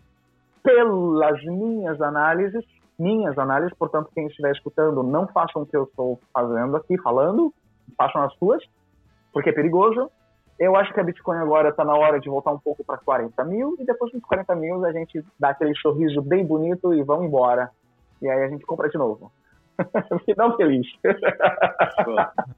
pelas 0.63 1.43
minhas 1.45 2.01
análises, 2.01 2.65
minhas 2.99 3.39
análises, 3.39 3.77
portanto, 3.79 4.11
quem 4.15 4.27
estiver 4.27 4.53
escutando, 4.53 5.03
não 5.03 5.27
façam 5.29 5.63
o 5.63 5.67
que 5.67 5.77
eu 5.77 5.85
estou 5.85 6.21
fazendo 6.33 6.77
aqui, 6.77 6.99
falando, 6.99 7.53
façam 7.97 8.23
as 8.23 8.35
suas, 8.35 8.63
porque 9.33 9.51
é 9.51 9.53
perigoso. 9.53 10.11
Eu 10.59 10.75
acho 10.75 10.93
que 10.93 10.99
a 10.99 11.05
Bitcoin 11.05 11.39
agora 11.39 11.69
está 11.69 11.85
na 11.85 11.95
hora 11.95 12.19
de 12.19 12.29
voltar 12.29 12.51
um 12.51 12.59
pouco 12.59 12.85
para 12.85 12.99
40 12.99 13.45
mil 13.45 13.77
e 13.79 13.85
depois 13.85 14.11
dos 14.11 14.21
40 14.25 14.57
mil 14.57 14.85
a 14.85 14.91
gente 14.91 15.25
dá 15.39 15.51
aquele 15.51 15.73
sorriso 15.77 16.21
bem 16.21 16.45
bonito 16.45 16.93
e 16.93 17.03
vamos 17.05 17.27
embora. 17.27 17.71
E 18.21 18.29
aí 18.29 18.43
a 18.43 18.49
gente 18.49 18.67
compra 18.67 18.89
de 18.89 18.99
novo. 18.99 19.31
Final 20.25 20.57
feliz. 20.57 20.87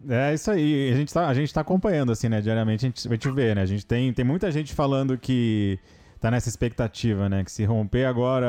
é 0.09 0.35
isso 0.35 0.50
aí. 0.50 0.92
A 0.92 0.96
gente, 0.96 1.12
tá, 1.12 1.28
a 1.28 1.35
gente 1.35 1.52
tá 1.52 1.61
acompanhando, 1.61 2.12
assim, 2.12 2.28
né? 2.28 2.40
Diariamente 2.40 2.87
a 2.87 2.88
gente, 2.88 3.09
a 3.09 3.11
gente 3.11 3.30
vê, 3.30 3.54
né? 3.54 3.62
A 3.62 3.66
gente 3.66 3.87
tem, 3.87 4.12
tem 4.12 4.24
muita 4.24 4.50
gente 4.50 4.74
falando 4.74 5.18
que 5.18 5.78
tá 6.20 6.30
nessa 6.30 6.48
expectativa, 6.48 7.28
né? 7.28 7.44
Que 7.44 7.52
se 7.52 7.64
romper 7.64 8.04
agora 8.04 8.46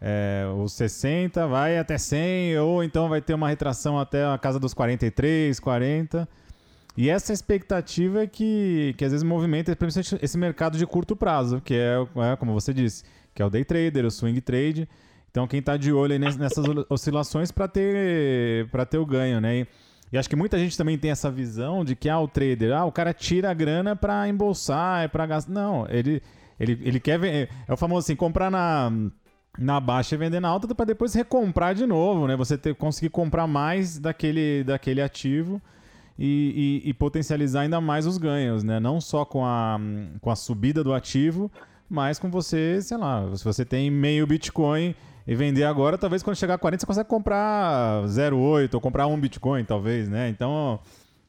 é, 0.00 0.46
os 0.62 0.72
60 0.72 1.46
vai 1.46 1.78
até 1.78 1.98
100, 1.98 2.58
ou 2.58 2.82
então 2.82 3.08
vai 3.08 3.20
ter 3.20 3.34
uma 3.34 3.48
retração 3.48 3.98
até 3.98 4.24
a 4.24 4.38
casa 4.38 4.58
dos 4.58 4.72
43, 4.74 5.58
40. 5.58 6.28
E 6.96 7.08
essa 7.08 7.32
expectativa 7.32 8.22
é 8.22 8.26
que, 8.26 8.94
que 8.98 9.04
às 9.04 9.12
vezes 9.12 9.22
movimenta 9.22 9.74
principalmente 9.76 10.24
esse 10.24 10.36
mercado 10.36 10.76
de 10.76 10.86
curto 10.86 11.14
prazo, 11.14 11.60
que 11.60 11.74
é, 11.74 11.94
é, 12.32 12.36
como 12.36 12.52
você 12.52 12.74
disse, 12.74 13.04
que 13.34 13.40
é 13.40 13.44
o 13.44 13.50
day 13.50 13.64
trader, 13.64 14.04
o 14.04 14.10
swing 14.10 14.40
trade. 14.40 14.88
Então 15.30 15.46
quem 15.46 15.60
está 15.60 15.76
de 15.76 15.92
olho 15.92 16.18
nessas 16.18 16.64
oscilações 16.88 17.50
para 17.50 17.68
ter, 17.68 18.68
ter 18.90 18.98
o 18.98 19.06
ganho, 19.06 19.40
né? 19.40 19.60
E, 19.60 19.66
e, 20.12 20.18
acho 20.18 20.28
que 20.28 20.36
muita 20.36 20.58
gente 20.58 20.76
também 20.76 20.96
tem 20.96 21.10
essa 21.10 21.30
visão 21.30 21.84
de 21.84 21.94
que 21.94 22.08
ah, 22.08 22.18
o 22.18 22.26
trader, 22.26 22.72
ah, 22.72 22.84
o 22.84 22.92
cara 22.92 23.12
tira 23.12 23.50
a 23.50 23.54
grana 23.54 23.94
para 23.94 24.28
embolsar, 24.28 25.04
é 25.04 25.08
para 25.08 25.26
gastar. 25.26 25.52
Não, 25.52 25.86
ele, 25.88 26.22
ele, 26.58 26.80
ele 26.82 27.00
quer 27.00 27.18
ver. 27.18 27.50
É 27.66 27.72
o 27.72 27.76
famoso 27.76 28.06
assim, 28.06 28.16
comprar 28.16 28.50
na 28.50 28.90
na 29.58 29.80
baixa 29.80 30.14
e 30.14 30.18
vender 30.18 30.38
na 30.38 30.48
alta 30.48 30.72
para 30.72 30.86
depois 30.86 31.12
recomprar 31.12 31.74
de 31.74 31.84
novo, 31.84 32.28
né? 32.28 32.36
Você 32.36 32.56
ter, 32.56 32.74
conseguir 32.74 33.10
comprar 33.10 33.46
mais 33.46 33.98
daquele, 33.98 34.62
daquele 34.62 35.02
ativo 35.02 35.60
e, 36.16 36.82
e, 36.84 36.90
e, 36.90 36.94
potencializar 36.94 37.62
ainda 37.62 37.80
mais 37.80 38.06
os 38.06 38.18
ganhos, 38.18 38.62
né? 38.62 38.78
Não 38.78 39.00
só 39.00 39.24
com 39.24 39.44
a, 39.44 39.78
com 40.20 40.30
a 40.30 40.36
subida 40.36 40.84
do 40.84 40.94
ativo, 40.94 41.50
mas 41.90 42.18
com 42.18 42.30
você, 42.30 42.80
sei 42.80 42.96
lá, 42.96 43.34
se 43.34 43.44
você 43.44 43.64
tem 43.64 43.90
meio 43.90 44.26
Bitcoin 44.26 44.94
e 45.28 45.34
vender 45.34 45.64
agora, 45.64 45.98
talvez 45.98 46.22
quando 46.22 46.36
chegar 46.36 46.54
a 46.54 46.58
40 46.58 46.80
você 46.80 46.86
consegue 46.86 47.08
comprar 47.08 48.02
0,8 48.04 48.72
ou 48.72 48.80
comprar 48.80 49.06
um 49.06 49.20
Bitcoin, 49.20 49.62
talvez, 49.62 50.08
né? 50.08 50.30
Então, 50.30 50.80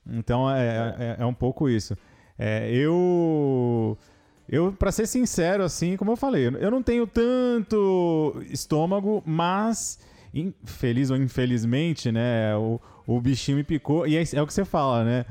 então 0.10 0.50
é, 0.50 0.96
é, 0.98 1.16
é 1.20 1.26
um 1.26 1.34
pouco 1.34 1.68
isso. 1.68 1.98
É, 2.38 2.72
eu 2.72 3.98
eu, 4.48 4.72
para 4.72 4.90
ser 4.90 5.06
sincero, 5.06 5.64
assim, 5.64 5.98
como 5.98 6.12
eu 6.12 6.16
falei, 6.16 6.48
eu 6.48 6.72
não 6.72 6.82
tenho 6.82 7.06
tanto 7.06 8.42
estômago, 8.50 9.22
mas 9.26 10.00
feliz 10.64 11.10
ou 11.10 11.18
infelizmente, 11.18 12.10
né, 12.10 12.56
o, 12.56 12.80
o 13.06 13.20
bichinho 13.20 13.58
me 13.58 13.66
picou 13.66 14.08
e 14.08 14.16
é, 14.16 14.24
é 14.34 14.42
o 14.42 14.48
que 14.48 14.54
você 14.54 14.64
fala, 14.64 15.04
né? 15.04 15.26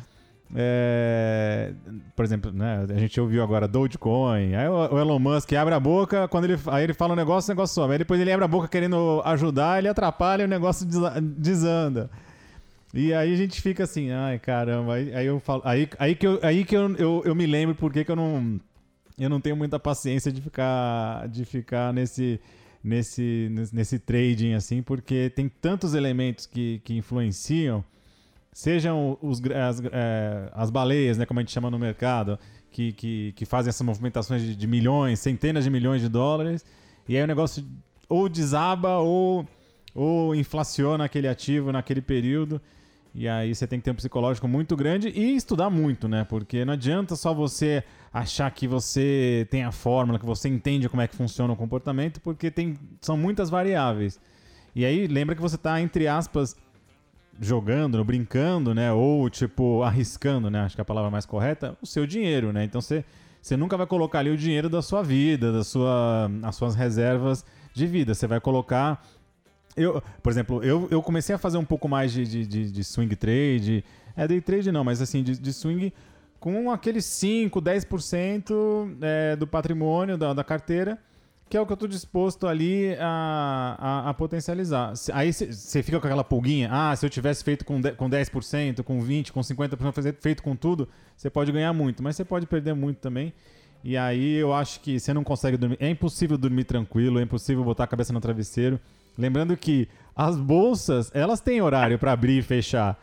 É, 0.54 1.72
por 2.16 2.24
exemplo, 2.24 2.50
né, 2.50 2.86
a 2.88 2.98
gente 2.98 3.20
ouviu 3.20 3.42
agora 3.42 3.68
Dogecoin, 3.68 4.54
aí 4.54 4.66
o, 4.66 4.98
Elon 4.98 5.18
Musk 5.18 5.52
abre 5.52 5.74
a 5.74 5.80
boca, 5.80 6.26
quando 6.28 6.44
ele, 6.44 6.58
aí 6.68 6.84
ele 6.84 6.94
fala 6.94 7.12
um 7.12 7.16
negócio, 7.16 7.50
o 7.50 7.54
negócio 7.54 7.74
sobe. 7.74 7.92
Aí 7.92 7.98
depois 7.98 8.20
ele 8.20 8.32
abre 8.32 8.44
a 8.44 8.48
boca 8.48 8.66
querendo 8.66 9.20
ajudar, 9.24 9.78
ele 9.78 9.88
atrapalha 9.88 10.42
e 10.42 10.46
o 10.46 10.48
negócio 10.48 10.86
desanda. 11.20 12.10
E 12.94 13.12
aí 13.12 13.34
a 13.34 13.36
gente 13.36 13.60
fica 13.60 13.84
assim, 13.84 14.10
ai 14.10 14.38
caramba, 14.38 14.94
aí, 14.94 15.14
aí 15.14 15.26
eu 15.26 15.38
falo, 15.38 15.60
aí, 15.64 15.88
aí 15.98 16.14
que, 16.14 16.26
eu, 16.26 16.38
aí 16.42 16.64
que 16.64 16.74
eu, 16.74 16.96
eu, 16.96 17.22
eu 17.26 17.34
me 17.34 17.46
lembro 17.46 17.74
porque 17.74 18.02
que 18.02 18.10
eu 18.10 18.16
não 18.16 18.58
eu 19.18 19.28
não 19.28 19.40
tenho 19.40 19.56
muita 19.56 19.78
paciência 19.78 20.30
de 20.30 20.40
ficar, 20.40 21.28
de 21.28 21.44
ficar 21.44 21.92
nesse, 21.92 22.40
nesse, 22.82 23.50
nesse 23.72 23.98
trading 23.98 24.54
assim, 24.54 24.80
porque 24.80 25.30
tem 25.30 25.48
tantos 25.48 25.94
elementos 25.94 26.46
que, 26.46 26.80
que 26.84 26.94
influenciam, 26.94 27.84
sejam 28.58 29.16
os, 29.22 29.40
as, 29.40 29.80
é, 29.92 30.50
as 30.52 30.68
baleias, 30.68 31.16
né, 31.16 31.24
como 31.24 31.38
a 31.38 31.42
gente 31.44 31.52
chama 31.52 31.70
no 31.70 31.78
mercado, 31.78 32.36
que, 32.72 32.92
que, 32.92 33.32
que 33.36 33.46
fazem 33.46 33.68
essas 33.68 33.86
movimentações 33.86 34.42
de, 34.42 34.56
de 34.56 34.66
milhões, 34.66 35.20
centenas 35.20 35.62
de 35.62 35.70
milhões 35.70 36.02
de 36.02 36.08
dólares, 36.08 36.66
e 37.08 37.16
aí 37.16 37.22
o 37.22 37.26
negócio 37.28 37.64
ou 38.08 38.28
desaba 38.28 38.98
ou 38.98 39.46
ou 39.94 40.34
inflaciona 40.34 41.04
aquele 41.04 41.28
ativo 41.28 41.70
naquele 41.70 42.00
período. 42.00 42.60
E 43.14 43.28
aí 43.28 43.54
você 43.54 43.64
tem 43.64 43.78
que 43.78 43.84
ter 43.84 43.92
um 43.92 43.94
psicológico 43.94 44.48
muito 44.48 44.76
grande 44.76 45.08
e 45.08 45.36
estudar 45.36 45.70
muito, 45.70 46.08
né? 46.08 46.24
Porque 46.24 46.64
não 46.64 46.72
adianta 46.72 47.14
só 47.14 47.32
você 47.32 47.84
achar 48.12 48.50
que 48.50 48.66
você 48.66 49.46
tem 49.50 49.62
a 49.62 49.70
fórmula, 49.70 50.18
que 50.18 50.26
você 50.26 50.48
entende 50.48 50.88
como 50.88 51.00
é 51.00 51.06
que 51.06 51.14
funciona 51.14 51.52
o 51.52 51.56
comportamento, 51.56 52.20
porque 52.20 52.50
tem, 52.50 52.76
são 53.00 53.16
muitas 53.16 53.50
variáveis. 53.50 54.20
E 54.74 54.84
aí 54.84 55.06
lembra 55.06 55.34
que 55.34 55.42
você 55.42 55.56
está, 55.56 55.80
entre 55.80 56.06
aspas, 56.06 56.56
jogando, 57.40 58.02
brincando, 58.04 58.74
né? 58.74 58.92
Ou 58.92 59.28
tipo, 59.30 59.82
arriscando, 59.82 60.50
né? 60.50 60.60
Acho 60.60 60.74
que 60.76 60.80
é 60.80 60.82
a 60.82 60.84
palavra 60.84 61.10
mais 61.10 61.26
correta, 61.26 61.76
o 61.80 61.86
seu 61.86 62.06
dinheiro, 62.06 62.52
né? 62.52 62.64
Então 62.64 62.80
você, 62.80 63.04
você 63.40 63.56
nunca 63.56 63.76
vai 63.76 63.86
colocar 63.86 64.20
ali 64.20 64.30
o 64.30 64.36
dinheiro 64.36 64.68
da 64.68 64.82
sua 64.82 65.02
vida, 65.02 65.52
da 65.52 65.64
sua, 65.64 66.30
as 66.42 66.56
suas 66.56 66.74
reservas 66.74 67.44
de 67.74 67.86
vida. 67.86 68.14
Você 68.14 68.26
vai 68.26 68.40
colocar 68.40 69.02
eu, 69.78 70.02
por 70.22 70.30
exemplo, 70.30 70.62
eu, 70.64 70.88
eu 70.90 71.00
comecei 71.00 71.34
a 71.34 71.38
fazer 71.38 71.56
um 71.56 71.64
pouco 71.64 71.88
mais 71.88 72.12
de, 72.12 72.26
de, 72.26 72.46
de, 72.46 72.72
de 72.72 72.84
swing 72.84 73.14
trade. 73.14 73.84
É 74.16 74.26
day 74.26 74.40
trade 74.40 74.72
não, 74.72 74.82
mas 74.82 75.00
assim, 75.00 75.22
de, 75.22 75.38
de 75.38 75.52
swing 75.52 75.92
com 76.40 76.70
aqueles 76.70 77.04
5, 77.04 77.62
10% 77.62 78.96
é, 79.00 79.36
do 79.36 79.46
patrimônio 79.46 80.18
da, 80.18 80.32
da 80.32 80.42
carteira, 80.42 80.98
que 81.48 81.56
é 81.56 81.60
o 81.60 81.66
que 81.66 81.72
eu 81.72 81.74
estou 81.74 81.88
disposto 81.88 82.46
ali 82.46 82.94
a, 83.00 83.76
a, 83.78 84.10
a 84.10 84.14
potencializar. 84.14 84.92
Aí 85.12 85.32
você 85.32 85.82
fica 85.82 85.98
com 85.98 86.06
aquela 86.06 86.24
pulguinha, 86.24 86.68
ah, 86.70 86.94
se 86.94 87.06
eu 87.06 87.10
tivesse 87.10 87.42
feito 87.42 87.64
com, 87.64 87.80
de, 87.80 87.92
com 87.92 88.08
10%, 88.08 88.82
com 88.82 89.00
20%, 89.00 89.30
com 89.30 89.40
50%, 89.40 90.16
feito 90.20 90.42
com 90.42 90.54
tudo, 90.54 90.88
você 91.16 91.30
pode 91.30 91.50
ganhar 91.50 91.72
muito, 91.72 92.02
mas 92.02 92.16
você 92.16 92.24
pode 92.24 92.46
perder 92.46 92.74
muito 92.74 92.98
também. 92.98 93.32
E 93.82 93.96
aí 93.96 94.34
eu 94.34 94.52
acho 94.52 94.80
que 94.80 94.98
você 94.98 95.14
não 95.14 95.24
consegue 95.24 95.56
dormir. 95.56 95.78
É 95.80 95.88
impossível 95.88 96.36
dormir 96.36 96.64
tranquilo, 96.64 97.18
é 97.18 97.22
impossível 97.22 97.64
botar 97.64 97.84
a 97.84 97.86
cabeça 97.86 98.12
no 98.12 98.20
travesseiro. 98.20 98.78
Lembrando 99.16 99.56
que 99.56 99.88
as 100.14 100.36
bolsas, 100.36 101.10
elas 101.14 101.40
têm 101.40 101.62
horário 101.62 101.98
para 101.98 102.12
abrir 102.12 102.38
e 102.38 102.42
fechar. 102.42 102.98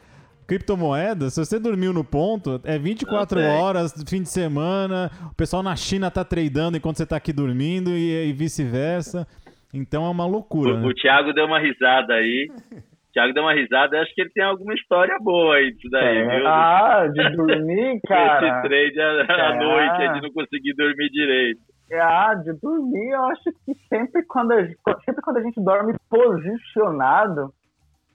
Criptomoedas, 0.47 1.33
se 1.33 1.43
você 1.43 1.59
dormiu 1.59 1.91
no 1.91 2.03
ponto, 2.03 2.61
é 2.63 2.77
24 2.77 3.39
horas, 3.41 3.93
fim 4.07 4.21
de 4.21 4.29
semana. 4.29 5.09
O 5.31 5.35
pessoal 5.35 5.63
na 5.63 5.75
China 5.75 6.11
tá 6.11 6.23
tradando 6.23 6.77
enquanto 6.77 6.97
você 6.97 7.05
tá 7.05 7.15
aqui 7.15 7.33
dormindo 7.33 7.89
e, 7.89 8.29
e 8.29 8.33
vice-versa. 8.33 9.27
Então 9.73 10.05
é 10.05 10.09
uma 10.09 10.25
loucura. 10.25 10.73
O, 10.73 10.77
né? 10.77 10.87
o 10.87 10.93
Thiago 10.93 11.33
deu 11.33 11.45
uma 11.45 11.59
risada 11.59 12.13
aí. 12.13 12.47
O 12.71 13.11
Thiago 13.11 13.33
deu 13.33 13.43
uma 13.43 13.53
risada, 13.53 13.99
acho 14.01 14.13
que 14.13 14.21
ele 14.21 14.29
tem 14.29 14.43
alguma 14.43 14.73
história 14.73 15.17
boa 15.19 15.55
aí 15.55 15.71
disso 15.73 15.89
daí, 15.89 16.17
é, 16.17 16.37
viu? 16.37 16.47
Ah, 16.47 17.07
de 17.07 17.35
dormir, 17.35 17.99
cara. 18.07 18.47
Esse 18.47 18.67
trade 18.67 19.01
à, 19.01 19.51
é. 19.51 19.57
noite, 19.57 20.01
é 20.03 20.13
de 20.13 20.21
não 20.21 20.31
conseguir 20.31 20.73
dormir 20.75 21.09
direito. 21.09 21.61
Ah, 21.93 22.33
de 22.35 22.53
dormir, 22.59 23.11
eu 23.11 23.23
acho 23.25 23.43
que 23.65 23.73
sempre 23.89 24.23
quando 24.25 24.51
a, 24.51 24.65
sempre 25.05 25.21
quando 25.23 25.37
a 25.37 25.41
gente 25.41 25.63
dorme 25.63 25.95
posicionado 26.09 27.53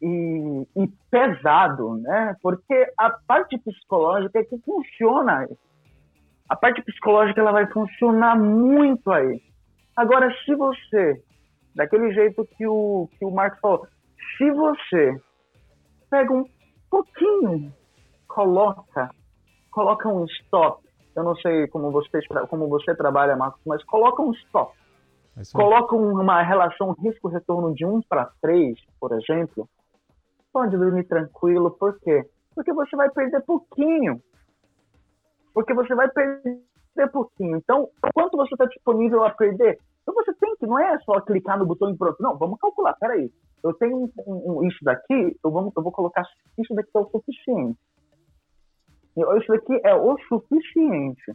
e, 0.01 0.67
e 0.77 0.89
pesado, 1.11 1.97
né? 1.97 2.37
Porque 2.43 2.93
a 2.97 3.11
parte 3.11 3.59
psicológica 3.59 4.39
é 4.39 4.45
que 4.45 4.59
funciona. 4.59 5.49
A 6.49 6.57
parte 6.57 6.83
psicológica 6.83 7.41
ela 7.41 7.53
vai 7.53 7.67
funcionar 7.67 8.39
muito 8.39 9.11
aí. 9.13 9.41
Agora, 9.97 10.33
se 10.45 10.55
você, 10.55 11.23
daquele 11.75 12.13
jeito 12.13 12.47
que 12.57 12.67
o, 12.67 13.09
que 13.19 13.25
o 13.25 13.31
Marcos 13.31 13.61
falou, 13.61 13.87
se 14.37 14.51
você 14.51 15.21
pega 16.09 16.33
um 16.33 16.45
pouquinho, 16.91 17.73
coloca, 18.27 19.11
coloca 19.71 20.09
um 20.09 20.25
stop, 20.25 20.83
eu 21.15 21.23
não 21.23 21.37
sei 21.37 21.67
como 21.69 21.91
você, 21.91 22.21
como 22.49 22.69
você 22.69 22.95
trabalha, 22.95 23.37
Marcos, 23.37 23.61
mas 23.67 23.85
coloca 23.85 24.23
um 24.23 24.33
stop. 24.33 24.73
É 25.37 25.43
coloca 25.53 25.95
uma 25.95 26.43
relação 26.43 26.93
risco-retorno 26.93 27.75
de 27.75 27.85
1 27.85 28.03
para 28.03 28.31
3, 28.41 28.77
por 28.99 29.13
exemplo. 29.13 29.69
Pode 30.53 30.77
dormir 30.77 31.05
tranquilo, 31.05 31.71
por 31.71 31.99
quê? 32.01 32.25
Porque 32.55 32.73
você 32.73 32.97
vai 32.97 33.11
perder 33.11 33.41
pouquinho. 33.43 34.21
Porque 35.55 35.73
você 35.75 35.95
vai 35.95 36.09
perder 36.09 37.11
pouquinho. 37.13 37.57
Então, 37.57 37.89
quanto 38.15 38.37
você 38.37 38.55
está 38.55 38.67
disponível 38.67 39.25
a 39.25 39.31
perder? 39.31 39.79
Então 40.03 40.15
você 40.15 40.33
tem 40.35 40.57
que, 40.57 40.67
não 40.67 40.79
é 40.79 40.99
só 41.01 41.21
clicar 41.21 41.59
no 41.59 41.67
botão 41.67 41.91
e 41.91 41.97
pronto. 41.97 42.21
Não, 42.21 42.37
vamos 42.37 42.59
calcular, 42.59 42.95
peraí. 42.95 43.31
Eu 43.63 43.75
tenho 43.75 43.97
um, 43.97 44.11
um, 44.27 44.65
isso 44.67 44.79
daqui, 44.83 45.37
eu, 45.45 45.51
vou, 45.51 45.73
eu 45.77 45.83
vou 45.83 45.93
colocar 45.93 46.23
isso 46.59 46.75
daqui 46.75 46.91
é 46.95 46.99
o 46.99 47.11
suficiente. 47.11 47.79
Isso 49.17 49.49
daqui 49.49 49.81
é 49.85 49.95
o 49.95 50.17
suficiente. 50.29 51.33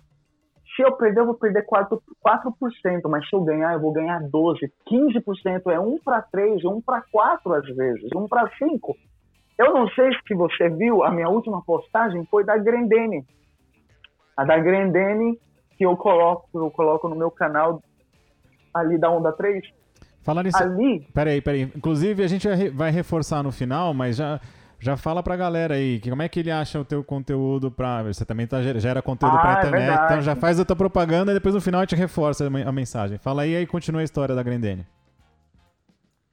Se 0.76 0.82
eu 0.82 0.92
perder, 0.94 1.22
eu 1.22 1.26
vou 1.26 1.36
perder 1.36 1.66
4%, 1.66 2.00
4% 2.26 3.10
mas 3.10 3.28
se 3.30 3.36
eu 3.36 3.44
ganhar, 3.44 3.74
eu 3.74 3.80
vou 3.80 3.92
ganhar 3.92 4.22
12%. 4.22 4.72
15% 4.90 5.72
é 5.72 5.80
1 5.80 6.00
para 6.00 6.22
3, 6.22 6.64
1 6.64 6.82
para 6.82 7.04
4 7.12 7.54
às 7.54 7.76
vezes, 7.76 8.10
1 8.16 8.28
para 8.28 8.50
5. 8.58 8.96
Eu 9.58 9.74
não 9.74 9.88
sei 9.90 10.10
se 10.28 10.34
você 10.34 10.70
viu, 10.70 11.04
a 11.04 11.12
minha 11.12 11.30
última 11.30 11.62
postagem 11.64 12.26
foi 12.26 12.44
da 12.44 12.58
Grendene. 12.58 13.26
A 14.36 14.44
da 14.44 14.58
Grendene 14.58 15.40
que 15.78 15.86
eu 15.86 15.96
coloco, 15.96 16.48
eu 16.54 16.72
coloco 16.72 17.08
no 17.08 17.16
meu 17.16 17.32
canal 17.32 17.82
ali 18.74 18.98
da 18.98 19.10
Onda 19.10 19.32
3. 19.32 19.64
Falando 20.22 20.48
isso. 20.48 20.62
Ali. 20.62 21.08
Peraí, 21.14 21.42
peraí. 21.42 21.62
Inclusive, 21.64 22.24
a 22.24 22.28
gente 22.28 22.48
vai 22.70 22.92
reforçar 22.92 23.44
no 23.44 23.52
final, 23.52 23.94
mas 23.94 24.18
já 24.18 24.40
já 24.80 24.98
fala 24.98 25.24
pra 25.24 25.36
galera 25.36 25.76
aí, 25.76 26.00
que 26.00 26.10
como 26.10 26.22
é 26.22 26.30
que 26.30 26.40
ele 26.40 26.52
acha 26.52 26.80
o 26.80 26.86
teu 26.86 27.04
conteúdo 27.04 27.72
pra... 27.72 28.04
Você 28.04 28.26
também 28.26 28.46
tá, 28.46 28.62
gera 28.62 29.02
conteúdo 29.02 29.38
ah, 29.38 29.42
pra 29.42 29.52
é 29.52 29.58
internet, 29.60 30.00
é 30.00 30.06
então 30.06 30.22
já 30.22 30.36
faz 30.36 30.60
a 30.60 30.66
tua 30.66 30.76
propaganda 30.76 31.32
e 31.32 31.36
depois 31.36 31.56
no 31.56 31.62
final 31.62 31.82
a 31.82 31.84
gente 31.84 31.96
reforça 31.96 32.46
a 32.46 32.72
mensagem. 32.72 33.18
Fala 33.18 33.44
aí 33.44 33.56
e 33.56 33.68
continua 33.68 34.02
a 34.02 34.04
história 34.04 34.36
da 34.36 34.44
Grendene. 34.44 34.86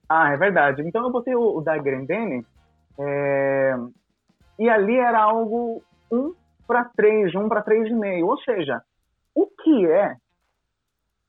Ah, 0.09 0.33
é 0.33 0.37
verdade. 0.37 0.83
Então 0.83 1.03
eu 1.03 1.11
botei 1.11 1.35
o, 1.35 1.59
o 1.59 1.61
da 1.61 1.79
Grendene 1.79 2.45
é... 2.99 3.75
e 4.59 4.69
ali 4.69 4.97
era 4.97 5.23
algo 5.23 5.83
1 6.11 6.35
para 6.67 6.85
3, 6.85 7.35
1 7.35 7.49
para 7.49 7.63
3,5. 7.63 8.25
Ou 8.25 8.39
seja, 8.43 8.83
o 9.35 9.47
que 9.47 9.87
é 9.87 10.17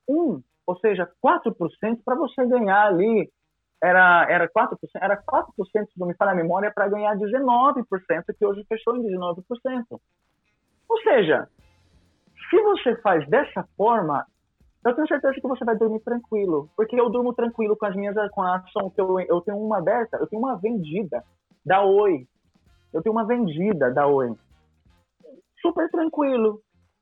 1, 0.08 0.42
ou 0.66 0.78
seja, 0.80 1.08
4% 1.24 1.98
para 2.04 2.14
você 2.14 2.44
ganhar 2.46 2.86
ali 2.86 3.30
era, 3.84 4.26
era 4.30 4.48
4%, 4.48 4.76
era 4.96 5.22
4% 5.22 5.52
se 5.64 5.98
não 5.98 6.06
me 6.06 6.14
falha 6.14 6.32
a 6.32 6.34
memória, 6.34 6.72
para 6.72 6.88
ganhar 6.88 7.14
19%, 7.16 7.84
que 8.38 8.46
hoje 8.46 8.64
fechou 8.66 8.96
em 8.96 9.02
19%. 9.02 9.44
Ou 10.88 10.98
seja, 11.02 11.48
se 12.48 12.62
você 12.62 12.96
faz 13.02 13.28
dessa 13.28 13.66
forma, 13.76 14.26
eu 14.84 14.94
tenho 14.94 15.08
certeza 15.08 15.34
que 15.34 15.48
você 15.48 15.64
vai 15.64 15.76
dormir 15.76 16.00
tranquilo. 16.00 16.70
Porque 16.76 16.98
eu 16.98 17.10
durmo 17.10 17.34
tranquilo 17.34 17.76
com 17.76 17.86
as 17.86 17.94
minhas 17.94 18.14
com 18.30 18.42
a 18.42 18.56
ação 18.56 18.90
que 18.90 19.00
eu, 19.00 19.20
eu 19.20 19.40
tenho 19.42 19.58
uma 19.58 19.78
aberta, 19.78 20.16
eu 20.18 20.26
tenho 20.26 20.40
uma 20.40 20.56
vendida 20.56 21.22
da 21.64 21.82
Oi. 21.82 22.26
Eu 22.92 23.02
tenho 23.02 23.14
uma 23.14 23.26
vendida 23.26 23.90
da 23.90 24.06
Oi. 24.06 24.34
Super 25.60 25.90
tranquilo. 25.90 26.60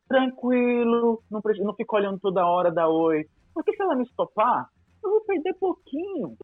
Tranquilo. 0.09 1.23
Não, 1.31 1.41
não 1.61 1.75
fico 1.75 1.97
olhando 1.97 2.19
toda 2.19 2.47
hora 2.47 2.71
da 2.71 2.89
Oi. 2.89 3.27
Porque 3.55 3.75
se 3.75 3.83
ela 3.83 3.95
me 3.95 4.05
estopar, 4.05 4.69
eu 5.05 5.11
vou 5.11 5.21
perder 5.23 5.55
pouquinho. 5.55 6.37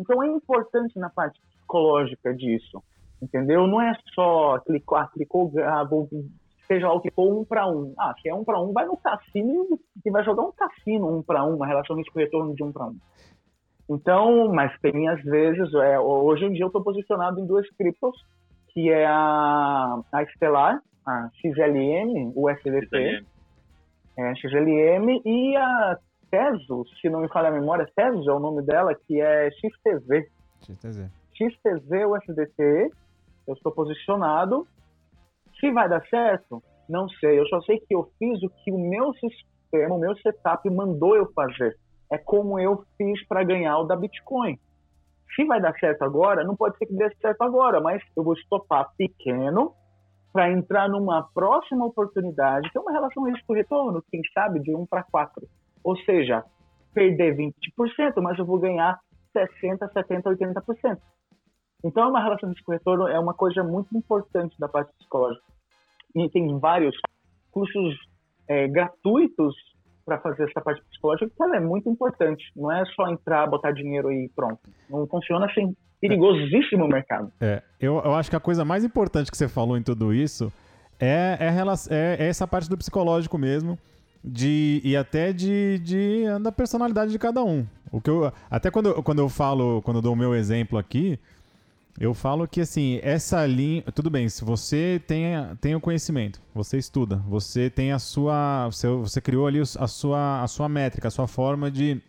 Então 0.00 0.22
é 0.22 0.26
importante 0.26 0.98
na 0.98 1.10
parte 1.10 1.38
psicológica 1.42 2.34
disso, 2.34 2.82
entendeu? 3.22 3.66
Não 3.66 3.82
é 3.82 3.94
só 4.14 4.58
clicar, 4.60 5.04
ah, 5.04 5.10
clicou, 5.12 5.52
ah, 5.62 5.84
vou, 5.84 6.08
seja 6.66 6.88
lá 6.88 6.94
o 6.94 7.00
que 7.00 7.10
for, 7.10 7.30
um 7.30 7.44
para 7.44 7.68
um. 7.68 7.92
Ah, 7.98 8.14
se 8.20 8.30
é 8.30 8.34
um 8.34 8.42
para 8.42 8.58
um, 8.58 8.72
vai 8.72 8.86
no 8.86 8.96
cassino 8.96 9.78
e 10.04 10.10
vai 10.10 10.24
jogar 10.24 10.42
um 10.42 10.52
cassino 10.52 11.18
um 11.18 11.22
para 11.22 11.44
um, 11.44 11.56
uma 11.56 11.66
relação 11.66 11.96
risco-retorno 11.96 12.54
de 12.54 12.62
um 12.64 12.72
para 12.72 12.86
um. 12.86 12.96
Então, 13.90 14.50
mas 14.54 14.72
tem 14.80 15.06
às 15.08 15.22
vezes, 15.22 15.74
é, 15.74 16.00
hoje 16.00 16.46
em 16.46 16.52
dia 16.52 16.62
eu 16.62 16.68
estou 16.68 16.82
posicionado 16.82 17.38
em 17.38 17.46
duas 17.46 17.68
criptos, 17.76 18.16
que 18.68 18.88
é 18.88 19.04
a, 19.04 20.00
a 20.12 20.26
Stellar, 20.28 20.80
a 21.06 21.28
XLM, 21.34 22.32
o 22.34 22.48
SDC, 22.48 23.22
é, 24.16 24.34
XLM, 24.36 25.20
e 25.26 25.56
a 25.56 25.98
Teso, 26.30 26.84
se 27.00 27.08
não 27.10 27.20
me 27.20 27.28
falha 27.28 27.48
a 27.48 27.52
memória, 27.52 27.90
Teso 27.94 28.30
é 28.30 28.34
o 28.34 28.38
nome 28.38 28.62
dela, 28.62 28.94
que 28.94 29.20
é 29.20 29.50
XTZ. 29.50 30.30
XTZ. 30.62 31.10
XTZ 31.34 31.90
USDT, 32.06 32.90
eu 33.46 33.54
estou 33.54 33.72
posicionado. 33.72 34.66
Se 35.58 35.70
vai 35.72 35.88
dar 35.88 36.06
certo, 36.08 36.62
não 36.88 37.08
sei. 37.08 37.38
Eu 37.38 37.46
só 37.46 37.60
sei 37.62 37.78
que 37.80 37.94
eu 37.94 38.10
fiz 38.18 38.42
o 38.42 38.48
que 38.48 38.70
o 38.70 38.78
meu 38.78 39.12
sistema, 39.14 39.94
o 39.94 39.98
meu 39.98 40.16
setup 40.16 40.68
mandou 40.70 41.16
eu 41.16 41.30
fazer. 41.32 41.76
É 42.10 42.18
como 42.18 42.58
eu 42.58 42.84
fiz 42.96 43.26
para 43.26 43.44
ganhar 43.44 43.78
o 43.78 43.84
da 43.84 43.96
Bitcoin. 43.96 44.58
Se 45.34 45.44
vai 45.44 45.60
dar 45.60 45.72
certo 45.78 46.02
agora, 46.02 46.44
não 46.44 46.56
pode 46.56 46.76
ser 46.76 46.86
que 46.86 46.94
dê 46.94 47.08
certo 47.20 47.42
agora, 47.42 47.80
mas 47.80 48.02
eu 48.16 48.24
vou 48.24 48.34
estopar 48.34 48.90
pequeno 48.96 49.74
para 50.32 50.50
entrar 50.50 50.88
numa 50.88 51.22
próxima 51.34 51.86
oportunidade, 51.86 52.70
que 52.70 52.78
é 52.78 52.80
uma 52.80 52.92
relação 52.92 53.24
risco-retorno, 53.24 54.02
quem 54.10 54.20
sabe, 54.32 54.60
de 54.60 54.74
1 54.74 54.86
para 54.86 55.02
4. 55.04 55.46
Ou 55.82 55.96
seja, 55.98 56.44
perder 56.94 57.36
20%, 57.36 57.52
mas 58.22 58.38
eu 58.38 58.44
vou 58.44 58.58
ganhar 58.58 58.98
60%, 59.34 59.78
70%, 59.92 60.22
80%. 60.22 60.98
Então, 61.84 62.10
uma 62.10 62.22
relação 62.22 62.48
de 62.48 62.56
risco-retorno 62.56 63.08
é 63.08 63.18
uma 63.18 63.32
coisa 63.32 63.62
muito 63.62 63.96
importante 63.96 64.54
da 64.58 64.68
parte 64.68 64.92
psicológica. 64.98 65.44
E 66.14 66.28
tem 66.28 66.58
vários 66.58 66.94
cursos 67.50 67.96
é, 68.48 68.68
gratuitos 68.68 69.54
para 70.04 70.18
fazer 70.18 70.48
essa 70.48 70.60
parte 70.60 70.82
psicológica, 70.90 71.28
porque 71.28 71.42
ela 71.42 71.56
é 71.56 71.60
muito 71.60 71.88
importante. 71.88 72.44
Não 72.54 72.70
é 72.70 72.84
só 72.94 73.08
entrar, 73.08 73.46
botar 73.46 73.72
dinheiro 73.72 74.12
e 74.12 74.28
pronto. 74.34 74.58
Não 74.88 75.06
funciona 75.06 75.46
assim. 75.46 75.74
Perigosíssimo 76.00 76.86
o 76.86 76.88
mercado. 76.88 77.30
É, 77.40 77.62
eu, 77.78 77.96
eu 78.02 78.14
acho 78.14 78.30
que 78.30 78.36
a 78.36 78.40
coisa 78.40 78.64
mais 78.64 78.84
importante 78.84 79.30
que 79.30 79.36
você 79.36 79.46
falou 79.48 79.76
em 79.76 79.82
tudo 79.82 80.14
isso 80.14 80.50
é, 80.98 81.36
é, 81.38 81.94
é, 81.94 82.24
é 82.24 82.28
essa 82.28 82.46
parte 82.48 82.70
do 82.70 82.76
psicológico 82.76 83.36
mesmo 83.36 83.78
de 84.22 84.80
e 84.84 84.96
até 84.96 85.32
de, 85.32 85.78
de 85.78 86.24
da 86.42 86.52
personalidade 86.52 87.10
de 87.10 87.18
cada 87.18 87.42
um. 87.42 87.66
O 87.90 88.00
que 88.00 88.10
eu, 88.10 88.32
até 88.50 88.70
quando, 88.70 88.90
eu, 88.90 89.02
quando 89.02 89.18
eu 89.18 89.28
falo, 89.28 89.82
quando 89.82 89.96
eu 89.96 90.02
dou 90.02 90.12
o 90.12 90.16
meu 90.16 90.34
exemplo 90.34 90.78
aqui, 90.78 91.18
eu 91.98 92.14
falo 92.14 92.46
que 92.46 92.60
assim, 92.60 93.00
essa 93.02 93.44
linha, 93.44 93.82
tudo 93.94 94.08
bem, 94.08 94.28
se 94.28 94.44
você 94.44 95.02
tem, 95.06 95.34
tem 95.60 95.74
o 95.74 95.80
conhecimento, 95.80 96.40
você 96.54 96.78
estuda, 96.78 97.16
você 97.28 97.68
tem 97.68 97.92
a 97.92 97.98
sua, 97.98 98.68
você, 98.70 98.88
você 98.88 99.20
criou 99.20 99.46
ali 99.46 99.60
a 99.60 99.86
sua, 99.86 100.42
a 100.42 100.46
sua 100.46 100.68
métrica, 100.68 101.08
a 101.08 101.10
sua 101.10 101.26
forma 101.26 101.70
de, 101.70 102.00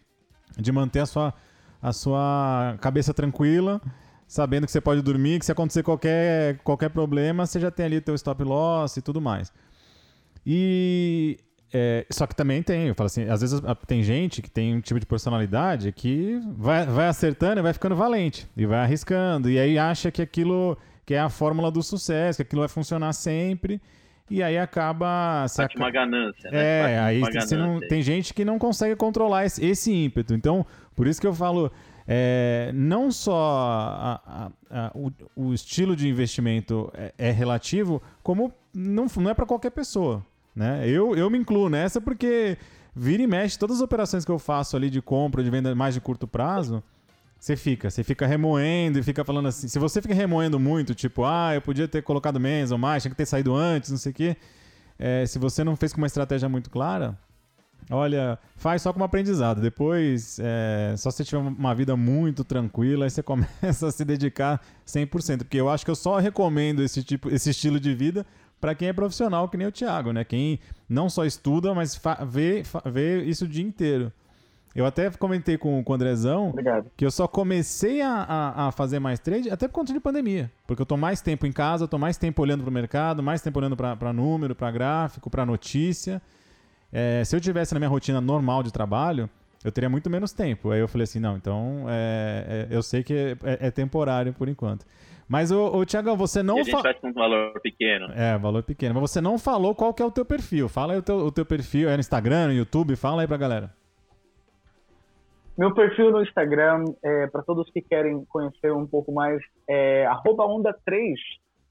de 0.58 0.72
manter 0.72 1.00
a 1.00 1.06
sua, 1.06 1.34
a 1.82 1.92
sua 1.92 2.78
cabeça 2.80 3.14
tranquila, 3.14 3.82
sabendo 4.28 4.66
que 4.66 4.72
você 4.72 4.80
pode 4.80 5.02
dormir, 5.02 5.40
que 5.40 5.46
se 5.46 5.52
acontecer 5.52 5.82
qualquer, 5.84 6.60
qualquer 6.60 6.90
problema, 6.90 7.46
você 7.46 7.60
já 7.60 7.72
tem 7.72 7.88
ali 7.88 8.00
teu 8.00 8.14
stop 8.16 8.44
loss 8.44 8.98
e 8.98 9.02
tudo 9.02 9.20
mais. 9.20 9.52
E 10.46 11.38
é, 11.74 12.06
só 12.10 12.28
que 12.28 12.36
também 12.36 12.62
tem, 12.62 12.88
eu 12.88 12.96
falo 12.96 13.06
assim, 13.06 13.24
às 13.30 13.40
vezes 13.40 13.62
tem 13.88 14.04
gente 14.04 14.42
que 14.42 14.52
tem 14.52 14.76
um 14.76 14.82
tipo 14.82 15.00
de 15.00 15.06
personalidade 15.06 15.92
que 15.94 16.42
vai, 16.58 16.86
vai 16.86 17.08
acertando 17.08 17.60
e 17.60 17.64
vai 17.64 17.72
ficando 17.72 17.96
valente, 17.96 18.46
e 18.58 18.66
vai 18.66 18.80
arriscando, 18.80 19.50
e 19.50 19.58
aí 19.58 19.78
acha 19.78 20.12
que 20.12 20.22
aquilo 20.22 20.78
que 21.06 21.14
é 21.14 21.20
a 21.20 21.30
fórmula 21.30 21.72
do 21.72 21.82
sucesso, 21.82 22.38
que 22.38 22.42
aquilo 22.42 22.62
vai 22.62 22.68
funcionar 22.68 23.14
sempre, 23.14 23.82
e 24.30 24.44
aí 24.44 24.58
acaba... 24.58 25.46
Bate 25.58 25.78
uma 25.78 25.92
ganância, 25.92 26.52
né? 26.52 26.94
É, 26.94 27.00
aí 27.00 27.20
você 27.22 27.56
não, 27.56 27.80
tem 27.80 28.02
gente 28.02 28.34
que 28.34 28.44
não 28.44 28.60
consegue 28.60 28.96
controlar 28.96 29.46
esse, 29.46 29.66
esse 29.66 29.94
ímpeto, 29.94 30.34
então, 30.34 30.66
por 30.96 31.08
isso 31.08 31.22
que 31.22 31.28
eu 31.28 31.34
falo... 31.34 31.72
É, 32.14 32.72
não 32.74 33.12
só 33.12 33.32
a, 33.32 34.22
a, 34.26 34.52
a, 34.70 34.92
o, 34.94 35.12
o, 35.36 35.54
estilo 35.54 35.96
de 35.96 36.10
investimento 36.10 36.92
é, 36.94 37.14
é 37.18 37.32
relativo, 37.32 38.02
como 38.24 38.52
não, 38.74 39.06
não 39.18 39.30
é 39.30 39.34
para 39.34 39.46
qualquer 39.46 39.70
pessoa. 39.70 40.26
Né? 40.56 40.88
Eu, 40.88 41.16
eu 41.16 41.30
me 41.30 41.38
incluo 41.38 41.70
nessa 41.70 42.02
porque 42.02 42.58
vira 42.96 43.24
e 43.24 43.28
mexe, 43.28 43.58
todas 43.58 43.78
as 43.78 43.82
operações 43.82 44.26
que 44.26 44.32
eu 44.32 44.40
faço 44.40 44.76
ali 44.76 44.90
de 44.90 45.02
compra, 45.02 45.44
de 45.44 45.50
venda 45.50 45.74
mais 45.74 45.94
de 45.94 46.02
curto 46.02 46.28
prazo, 46.28 46.84
você 47.40 47.56
fica, 47.56 47.90
você 47.90 48.04
fica 48.04 48.28
remoendo 48.28 49.00
e 49.00 49.04
fica 49.04 49.24
falando 49.24 49.48
assim. 49.48 49.68
Se 49.68 49.80
você 49.80 50.00
fica 50.02 50.14
remoendo 50.14 50.60
muito, 50.60 50.94
tipo, 50.94 51.26
ah, 51.26 51.56
eu 51.56 51.62
podia 51.62 51.88
ter 51.88 52.04
colocado 52.04 52.40
menos 52.40 52.72
ou 52.72 52.78
mais, 52.78 53.02
tinha 53.02 53.10
que 53.10 53.18
ter 53.18 53.26
saído 53.26 53.56
antes, 53.56 53.90
não 53.90 53.98
sei 53.98 54.12
o 54.12 54.16
quê. 54.16 54.38
É, 55.00 55.26
se 55.26 55.40
você 55.40 55.64
não 55.64 55.76
fez 55.76 55.92
com 55.92 55.98
uma 55.98 56.06
estratégia 56.06 56.48
muito 56.48 56.70
clara, 56.70 57.18
olha, 57.90 58.38
faz 58.56 58.84
só 58.84 58.94
como 58.94 59.04
aprendizado. 59.04 59.60
Depois, 59.60 60.38
é, 60.40 60.94
só 60.98 61.10
se 61.10 61.26
tiver 61.26 61.40
uma 61.40 61.74
vida 61.74 61.96
muito 61.96 62.44
tranquila, 62.44 63.06
aí 63.06 63.10
você 63.10 63.24
começa 63.24 63.88
a 63.88 63.92
se 63.92 64.06
dedicar 64.06 64.62
100%. 64.86 65.40
Porque 65.40 65.58
eu 65.58 65.68
acho 65.68 65.84
que 65.84 65.90
eu 65.90 65.96
só 65.96 66.20
recomendo 66.20 66.84
esse 66.84 67.04
tipo, 67.04 67.28
esse 67.34 67.50
estilo 67.50 67.80
de 67.80 67.96
vida 67.96 68.24
para 68.62 68.76
quem 68.76 68.88
é 68.88 68.94
profissional, 68.94 69.50
que 69.50 69.58
nem 69.58 69.68
o 69.68 69.72
Thiago, 69.72 70.14
né? 70.14 70.24
Quem 70.24 70.60
não 70.88 71.10
só 71.10 71.26
estuda, 71.26 71.74
mas 71.74 72.00
vê, 72.30 72.64
vê 72.86 73.24
isso 73.24 73.46
o 73.46 73.48
dia 73.48 73.64
inteiro. 73.64 74.14
Eu 74.74 74.86
até 74.86 75.10
comentei 75.10 75.58
com, 75.58 75.84
com 75.84 75.92
o 75.92 75.96
Andrezão 75.96 76.50
Obrigado. 76.50 76.90
que 76.96 77.06
eu 77.06 77.12
só 77.12 77.28
comecei 77.28 78.02
a, 78.02 78.10
a, 78.14 78.68
a, 78.68 78.72
fazer 78.72 79.00
mais 79.00 79.20
trade 79.20 79.50
até 79.50 79.68
por 79.68 79.74
conta 79.74 79.92
de 79.92 80.00
pandemia. 80.00 80.50
Porque 80.66 80.82
eu 80.82 80.86
tô 80.86 80.96
mais 80.96 81.20
tempo 81.22 81.46
em 81.46 81.52
casa, 81.52 81.84
eu 81.84 81.88
tô 81.90 81.98
mais 81.98 82.18
tempo 82.18 82.42
olhando 82.42 82.64
pro 82.64 82.72
mercado, 82.72 83.22
mais 83.22 83.42
tempo 83.42 83.60
olhando 83.60 83.76
para 83.76 84.14
número, 84.14 84.56
para 84.56 84.72
gráfico, 84.72 85.30
para 85.30 85.46
notícia. 85.46 86.22
É, 86.94 87.22
se 87.26 87.36
eu 87.36 87.42
tivesse 87.42 87.74
na 87.74 87.82
minha 87.82 87.90
rotina 87.90 88.22
normal 88.22 88.64
de 88.64 88.72
trabalho, 88.72 89.30
eu 89.64 89.72
teria 89.72 89.90
muito 89.90 90.10
menos 90.10 90.32
tempo. 90.32 90.72
Aí 90.72 90.80
eu 90.80 90.88
falei 90.88 91.04
assim, 91.04 91.20
não, 91.20 91.36
então 91.36 91.86
é, 91.90 92.68
é, 92.72 92.76
eu 92.76 92.82
sei 92.82 93.04
que 93.04 93.14
é, 93.14 93.38
é, 93.44 93.68
é 93.68 93.72
temporário 93.72 94.34
por 94.34 94.48
enquanto. 94.48 94.86
Mas, 95.32 95.50
o, 95.50 95.78
o 95.78 95.86
Tiagão, 95.86 96.18
você 96.18 96.44
não... 96.44 96.58
E 96.58 96.60
a 96.60 96.64
gente 96.64 96.74
fa... 96.74 96.82
faz 96.82 97.00
com 97.00 97.08
um 97.08 97.14
valor 97.14 97.58
pequeno. 97.62 98.08
É, 98.14 98.38
valor 98.38 98.64
pequeno. 98.64 98.96
Mas 98.96 99.12
você 99.12 99.22
não 99.22 99.40
falou 99.40 99.74
qual 99.74 99.94
que 99.94 100.04
é 100.04 100.06
o 100.06 100.12
teu 100.12 100.26
perfil. 100.26 100.68
Fala 100.68 100.92
aí 100.92 101.00
o 101.00 101.02
teu, 101.02 101.16
o 101.20 101.32
teu 101.32 101.46
perfil, 101.46 101.88
é 101.88 101.94
no 101.94 102.02
Instagram, 102.02 102.48
no 102.48 102.54
YouTube, 102.54 102.98
fala 102.98 103.22
aí 103.22 103.28
pra 103.30 103.38
galera. 103.38 103.72
Meu 105.58 105.74
perfil 105.74 106.12
no 106.12 106.22
Instagram, 106.22 106.84
é, 107.02 107.28
para 107.28 107.44
todos 107.44 107.70
que 107.70 107.82
querem 107.82 108.26
conhecer 108.26 108.74
um 108.74 108.86
pouco 108.86 109.14
mais, 109.14 109.42
é 109.70 110.06
onda3, 110.06 111.14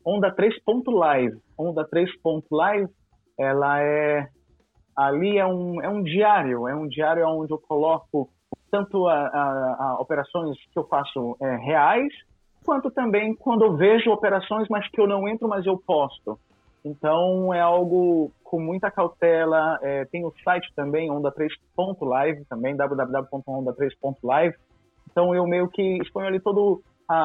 onda3.live. 0.07 1.37
Onda3.live, 1.59 2.89
ela 3.39 3.83
é... 3.83 4.27
Ali 4.97 5.37
é 5.37 5.47
um, 5.47 5.83
é 5.83 5.89
um 5.91 6.03
diário, 6.03 6.67
é 6.67 6.75
um 6.75 6.89
diário 6.89 7.29
onde 7.29 7.53
eu 7.53 7.59
coloco 7.59 8.31
tanto 8.71 9.07
a, 9.07 9.27
a, 9.27 9.77
a 9.81 10.01
operações 10.01 10.57
que 10.73 10.79
eu 10.79 10.87
faço 10.89 11.37
é, 11.43 11.57
reais, 11.57 12.11
quanto 12.65 12.91
também 12.91 13.35
quando 13.35 13.65
eu 13.65 13.77
vejo 13.77 14.11
operações, 14.11 14.69
mas 14.69 14.89
que 14.89 15.01
eu 15.01 15.07
não 15.07 15.29
entro, 15.29 15.49
mas 15.49 15.65
eu 15.67 15.79
posto. 15.79 16.39
Então 16.85 17.53
é 17.53 17.61
algo 17.61 18.33
com 18.43 18.61
muita 18.61 18.91
cautela. 18.91 19.79
É, 19.83 20.05
tem 20.07 20.25
o 20.25 20.33
site 20.43 20.73
também, 20.75 21.11
onda3.live, 21.11 22.45
também 22.47 22.77
www.onda3.live. 22.77 24.55
Então 25.11 25.35
eu 25.35 25.47
meio 25.47 25.69
que 25.69 25.99
exponho 25.99 26.29
ali 26.29 26.41
todo 26.41 26.83
a, 27.09 27.17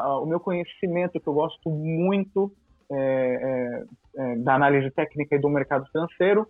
a, 0.00 0.20
o 0.20 0.26
meu 0.26 0.40
conhecimento, 0.40 1.20
que 1.20 1.28
eu 1.28 1.34
gosto 1.34 1.70
muito 1.70 2.50
é, 2.90 2.96
é, 2.96 3.84
é 4.32 4.36
da 4.36 4.54
análise 4.54 4.90
técnica 4.90 5.36
e 5.36 5.40
do 5.40 5.48
mercado 5.48 5.86
financeiro. 5.90 6.46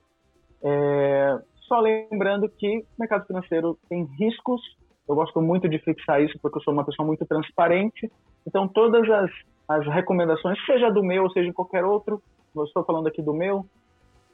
É, 0.63 1.39
só 1.69 1.81
lembrando 1.81 2.49
que 2.49 2.79
o 2.79 2.85
mercado 3.01 3.27
financeiro 3.27 3.79
tem 3.89 4.05
riscos 4.19 4.63
eu 5.09 5.15
gosto 5.15 5.41
muito 5.41 5.69
de 5.69 5.79
fixar 5.79 6.23
isso 6.23 6.39
porque 6.41 6.59
eu 6.59 6.63
sou 6.63 6.73
uma 6.73 6.85
pessoa 6.85 7.07
muito 7.07 7.27
transparente. 7.27 8.11
Então, 8.47 8.69
todas 8.69 9.09
as, 9.09 9.31
as 9.69 9.87
recomendações, 9.87 10.59
seja 10.67 10.91
do 10.91 11.03
meu, 11.03 11.31
seja 11.31 11.49
de 11.49 11.55
qualquer 11.55 11.85
outro, 11.85 12.23
eu 12.55 12.65
estou 12.65 12.85
falando 12.85 13.07
aqui 13.07 13.23
do 13.23 13.35
meu, 13.35 13.67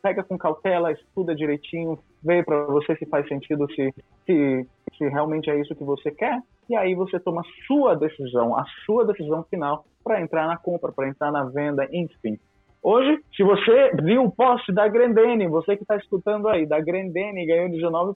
pega 0.02 0.22
com 0.22 0.38
cautela, 0.38 0.92
estuda 0.92 1.34
direitinho, 1.34 1.98
vê 2.22 2.42
para 2.42 2.64
você 2.64 2.96
se 2.96 3.06
faz 3.06 3.26
sentido, 3.28 3.66
se, 3.72 3.94
se, 4.26 4.66
se 4.96 5.08
realmente 5.08 5.50
é 5.50 5.60
isso 5.60 5.74
que 5.74 5.84
você 5.84 6.10
quer, 6.10 6.40
e 6.68 6.76
aí 6.76 6.94
você 6.94 7.18
toma 7.18 7.42
a 7.42 7.66
sua 7.66 7.94
decisão, 7.94 8.56
a 8.56 8.64
sua 8.84 9.04
decisão 9.04 9.42
final 9.44 9.84
para 10.02 10.20
entrar 10.20 10.46
na 10.46 10.56
compra, 10.56 10.92
para 10.92 11.08
entrar 11.08 11.30
na 11.30 11.44
venda, 11.44 11.86
enfim. 11.92 12.38
Hoje, 12.82 13.22
se 13.36 13.42
você 13.42 13.92
viu 14.02 14.24
o 14.24 14.30
post 14.30 14.72
da 14.72 14.88
Grendene, 14.88 15.46
você 15.48 15.76
que 15.76 15.82
está 15.82 15.96
escutando 15.96 16.48
aí, 16.48 16.64
da 16.64 16.80
Grendene 16.80 17.44
ganhou 17.44 17.68
19%, 17.68 18.14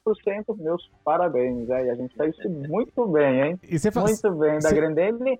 meus 0.59 0.91
parabéns. 1.05 1.69
Aí 1.71 1.91
a 1.91 1.95
gente 1.95 2.13
está 2.13 2.27
isso 2.27 2.49
muito 2.49 3.07
bem, 3.07 3.43
hein? 3.43 3.61
Muito 4.09 4.39
bem. 4.39 4.59
Da 4.61 4.73
Grendene. 4.73 5.39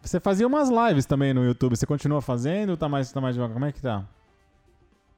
Você 0.00 0.20
fazia 0.20 0.46
umas 0.46 0.68
lives 0.68 1.06
também 1.06 1.32
no 1.32 1.44
YouTube. 1.44 1.76
Você 1.76 1.86
continua 1.86 2.20
fazendo? 2.20 2.76
Tá 2.76 2.88
mais, 2.88 3.12
tá 3.12 3.20
mais 3.20 3.34
devagar? 3.34 3.54
Como 3.54 3.64
é 3.64 3.72
que 3.72 3.82
tá? 3.82 4.04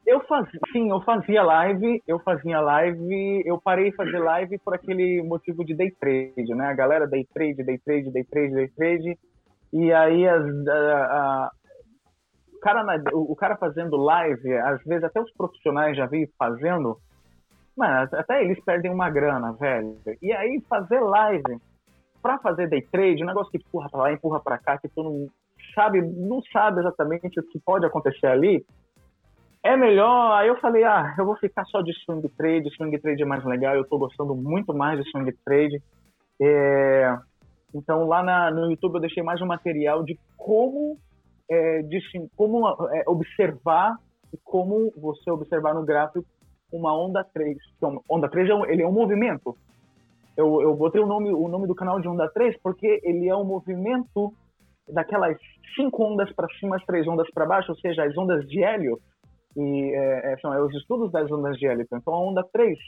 Eu 0.06 0.20
fazia, 0.20 0.60
sim, 0.72 0.88
eu 0.88 1.00
fazia 1.00 1.42
live, 1.42 2.00
eu 2.06 2.20
fazia 2.20 2.60
live, 2.60 3.42
eu 3.44 3.60
parei 3.60 3.90
de 3.90 3.96
fazer 3.96 4.20
live 4.20 4.56
por 4.58 4.72
aquele 4.72 5.20
motivo 5.22 5.64
de 5.64 5.74
day 5.74 5.90
trade, 5.90 6.54
né? 6.54 6.66
A 6.66 6.74
galera 6.74 7.08
day 7.08 7.26
trade, 7.34 7.64
day 7.64 7.76
trade, 7.78 8.12
day 8.12 8.22
trade, 8.22 8.54
day 8.54 8.68
trade. 8.68 9.18
E 9.72 9.92
aí 9.92 10.28
as, 10.28 10.44
a, 10.68 10.72
a, 10.72 11.50
cara, 12.62 13.02
o 13.12 13.34
cara 13.34 13.56
fazendo 13.56 13.96
live, 13.96 14.56
às 14.58 14.80
vezes 14.84 15.02
até 15.02 15.20
os 15.20 15.32
profissionais 15.32 15.96
já 15.96 16.06
vi 16.06 16.30
fazendo, 16.38 16.96
mas 17.76 18.12
até 18.14 18.44
eles 18.44 18.62
perdem 18.64 18.92
uma 18.92 19.10
grana, 19.10 19.54
velho. 19.54 19.98
E 20.22 20.32
aí 20.32 20.62
fazer 20.68 21.00
live 21.00 21.60
para 22.26 22.38
fazer 22.40 22.68
day 22.68 22.82
trade, 22.82 23.22
um 23.22 23.26
negócio 23.26 23.52
que 23.52 23.58
empurra 23.58 23.88
pra 23.88 24.00
lá, 24.00 24.12
empurra 24.12 24.40
para 24.40 24.58
cá, 24.58 24.76
que 24.76 24.88
tu 24.88 25.00
não 25.00 25.28
sabe, 25.72 26.02
não 26.02 26.42
sabe 26.52 26.80
exatamente 26.80 27.38
o 27.38 27.42
que 27.44 27.60
pode 27.60 27.86
acontecer 27.86 28.26
ali, 28.26 28.66
é 29.62 29.76
melhor. 29.76 30.32
Aí 30.36 30.48
eu 30.48 30.58
falei, 30.58 30.82
ah, 30.82 31.14
eu 31.16 31.24
vou 31.24 31.36
ficar 31.36 31.64
só 31.66 31.80
de 31.82 31.92
swing 32.04 32.28
trade, 32.30 32.74
swing 32.74 32.98
trade 32.98 33.22
é 33.22 33.26
mais 33.26 33.44
legal, 33.44 33.76
eu 33.76 33.86
tô 33.86 33.96
gostando 33.96 34.34
muito 34.34 34.74
mais 34.74 34.98
de 34.98 35.08
swing 35.08 35.32
trade. 35.44 35.80
É... 36.42 37.16
Então 37.72 38.08
lá 38.08 38.24
na, 38.24 38.50
no 38.50 38.70
YouTube 38.72 38.96
eu 38.96 39.00
deixei 39.00 39.22
mais 39.22 39.40
um 39.40 39.46
material 39.46 40.02
de 40.02 40.18
como 40.36 40.98
é, 41.48 41.82
de 41.82 42.00
como 42.36 42.68
é, 42.90 43.04
observar 43.06 43.96
e 44.34 44.36
como 44.42 44.92
você 44.96 45.30
observar 45.30 45.74
no 45.74 45.84
gráfico 45.84 46.26
uma 46.72 46.92
onda 46.92 47.22
3. 47.22 47.56
Então, 47.76 48.02
onda 48.08 48.28
3 48.28 48.50
é 48.50 48.54
um, 48.54 48.66
ele 48.66 48.82
é 48.82 48.86
um 48.86 48.92
movimento. 48.92 49.56
Eu, 50.36 50.60
eu 50.60 50.74
botei 50.74 51.00
o 51.00 51.06
nome, 51.06 51.32
o 51.32 51.48
nome 51.48 51.66
do 51.66 51.74
canal 51.74 52.00
de 52.00 52.08
onda 52.08 52.28
3 52.28 52.56
porque 52.62 53.00
ele 53.02 53.28
é 53.28 53.36
um 53.36 53.44
movimento 53.44 54.32
daquelas 54.88 55.36
cinco 55.74 56.04
ondas 56.04 56.32
para 56.32 56.48
cima, 56.60 56.76
as 56.76 56.84
três 56.84 57.06
ondas 57.06 57.28
para 57.32 57.46
baixo, 57.46 57.72
ou 57.72 57.78
seja, 57.78 58.04
as 58.04 58.16
ondas 58.16 58.46
de 58.46 58.62
hélio. 58.62 58.98
E 59.56 59.92
é, 59.94 60.32
é 60.32 60.36
são 60.38 60.52
é, 60.52 60.60
os 60.62 60.74
estudos 60.74 61.10
das 61.10 61.30
ondas 61.30 61.56
de 61.58 61.66
hélio. 61.66 61.86
Então, 61.90 62.14
a 62.14 62.20
onda 62.20 62.44
3, 62.52 62.78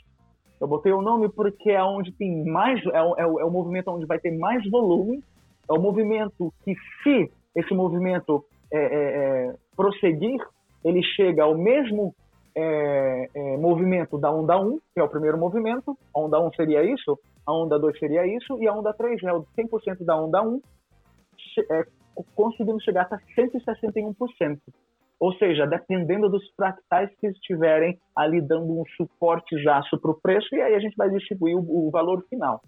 eu 0.61 0.67
botei 0.67 0.91
o 0.91 1.01
nome 1.01 1.29
porque 1.29 1.71
é 1.71 1.83
onde 1.83 2.11
tem 2.11 2.43
mais, 2.45 2.79
é, 2.87 2.97
é, 2.97 3.23
é 3.23 3.25
o 3.25 3.51
movimento 3.51 3.89
onde 3.91 4.05
vai 4.05 4.19
ter 4.19 4.37
mais 4.37 4.67
volume, 4.69 5.23
é 5.69 5.73
o 5.73 5.81
movimento 5.81 6.53
que 6.63 6.75
se 7.03 7.31
esse 7.55 7.73
movimento 7.73 8.43
é, 8.71 8.77
é, 8.77 9.47
é, 9.47 9.55
prosseguir, 9.75 10.39
ele 10.83 11.03
chega 11.03 11.43
ao 11.43 11.57
mesmo 11.57 12.13
é, 12.55 13.29
é, 13.33 13.57
movimento 13.57 14.17
da 14.17 14.31
onda 14.31 14.59
1, 14.59 14.79
que 14.93 14.99
é 14.99 15.03
o 15.03 15.09
primeiro 15.09 15.37
movimento. 15.37 15.97
A 16.13 16.19
onda 16.19 16.39
1 16.39 16.53
seria 16.53 16.83
isso, 16.83 17.19
a 17.45 17.53
onda 17.53 17.79
2 17.79 17.97
seria 17.97 18.25
isso, 18.25 18.61
e 18.61 18.67
a 18.67 18.73
onda 18.73 18.93
3 18.93 19.23
é 19.23 19.33
o 19.33 19.45
100% 19.57 20.03
da 20.05 20.15
onda 20.15 20.41
1, 20.41 20.61
é, 21.71 21.85
conseguindo 22.35 22.81
chegar 22.81 23.03
até 23.03 23.17
161%. 23.35 24.59
Ou 25.19 25.33
seja, 25.33 25.67
dependendo 25.67 26.29
dos 26.29 26.49
fractais 26.55 27.09
que 27.19 27.27
estiverem 27.27 27.99
ali 28.15 28.41
dando 28.41 28.79
um 28.79 28.83
suporte 28.95 29.61
jaço 29.61 29.99
para 29.99 30.11
o 30.11 30.19
preço, 30.19 30.55
e 30.55 30.61
aí 30.61 30.73
a 30.73 30.79
gente 30.79 30.95
vai 30.95 31.09
distribuir 31.09 31.57
o, 31.57 31.87
o 31.87 31.91
valor 31.91 32.23
final. 32.29 32.61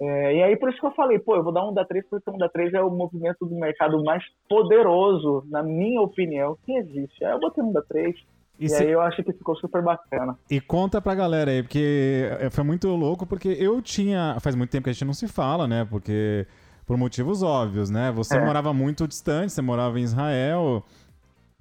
É, 0.00 0.34
e 0.34 0.42
aí 0.42 0.56
por 0.56 0.68
isso 0.68 0.80
que 0.80 0.86
eu 0.86 0.92
falei, 0.92 1.18
pô, 1.20 1.36
eu 1.36 1.44
vou 1.44 1.52
dar 1.52 1.64
um 1.64 1.72
da 1.72 1.84
3 1.84 2.04
porque 2.08 2.28
um 2.28 2.36
da 2.38 2.48
3 2.48 2.74
é 2.74 2.82
o 2.82 2.90
movimento 2.90 3.46
do 3.46 3.54
mercado 3.54 4.02
mais 4.02 4.24
poderoso, 4.48 5.44
na 5.48 5.62
minha 5.62 6.00
opinião, 6.00 6.56
que 6.64 6.72
existe. 6.76 7.24
Aí 7.24 7.32
eu 7.32 7.38
botei 7.38 7.62
um 7.62 7.72
da 7.72 7.82
3. 7.82 8.16
E, 8.62 8.66
e 8.66 8.68
se... 8.68 8.76
aí 8.76 8.92
eu 8.92 9.00
acho 9.00 9.22
que 9.24 9.32
ficou 9.32 9.56
super 9.56 9.82
bacana. 9.82 10.38
E 10.48 10.60
conta 10.60 11.00
pra 11.00 11.16
galera 11.16 11.50
aí, 11.50 11.62
porque 11.62 12.28
é, 12.38 12.48
foi 12.48 12.62
muito 12.62 12.88
louco, 12.88 13.26
porque 13.26 13.48
eu 13.48 13.82
tinha. 13.82 14.36
Faz 14.40 14.54
muito 14.54 14.70
tempo 14.70 14.84
que 14.84 14.90
a 14.90 14.92
gente 14.92 15.04
não 15.04 15.14
se 15.14 15.26
fala, 15.26 15.66
né? 15.66 15.84
Porque. 15.84 16.46
Por 16.86 16.96
motivos 16.96 17.42
óbvios, 17.42 17.90
né? 17.90 18.10
Você 18.12 18.36
é. 18.36 18.44
morava 18.44 18.72
muito 18.72 19.06
distante, 19.06 19.52
você 19.52 19.62
morava 19.62 19.98
em 19.98 20.02
Israel 20.02 20.84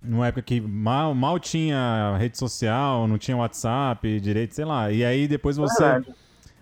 numa 0.03 0.25
época 0.25 0.41
que 0.41 0.59
mal, 0.59 1.13
mal 1.13 1.39
tinha 1.39 2.17
rede 2.17 2.35
social, 2.35 3.07
não 3.07 3.19
tinha 3.19 3.37
WhatsApp 3.37 4.19
direito, 4.19 4.55
sei 4.55 4.65
lá. 4.65 4.91
E 4.91 5.05
aí 5.05 5.27
depois 5.27 5.57
você. 5.57 6.01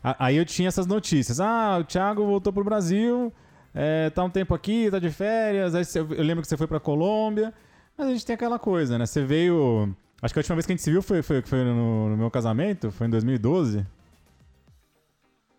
aí 0.03 0.35
eu 0.35 0.45
tinha 0.45 0.67
essas 0.67 0.85
notícias. 0.85 1.39
Ah, 1.39 1.77
o 1.79 1.83
Thiago 1.85 2.25
voltou 2.25 2.51
pro 2.51 2.63
Brasil, 2.63 3.33
é, 3.73 4.09
tá 4.09 4.23
um 4.23 4.29
tempo 4.29 4.53
aqui, 4.53 4.91
tá 4.91 4.99
de 4.99 5.09
férias. 5.09 5.73
Aí 5.73 5.85
eu 5.95 6.23
lembro 6.23 6.41
que 6.41 6.47
você 6.47 6.57
foi 6.57 6.67
pra 6.67 6.79
Colômbia. 6.79 7.53
Mas 7.99 8.07
a 8.07 8.11
gente 8.11 8.25
tem 8.25 8.33
aquela 8.33 8.57
coisa, 8.57 8.97
né? 8.97 9.05
Você 9.05 9.23
veio. 9.23 9.93
Acho 10.21 10.33
que 10.33 10.39
a 10.39 10.41
última 10.41 10.55
vez 10.55 10.65
que 10.65 10.73
a 10.73 10.75
gente 10.75 10.83
se 10.83 10.91
viu 10.91 11.01
foi, 11.01 11.21
foi, 11.21 11.41
foi 11.41 11.63
no, 11.63 12.09
no 12.09 12.17
meu 12.17 12.29
casamento, 12.29 12.91
foi 12.91 13.07
em 13.07 13.09
2012. 13.09 13.85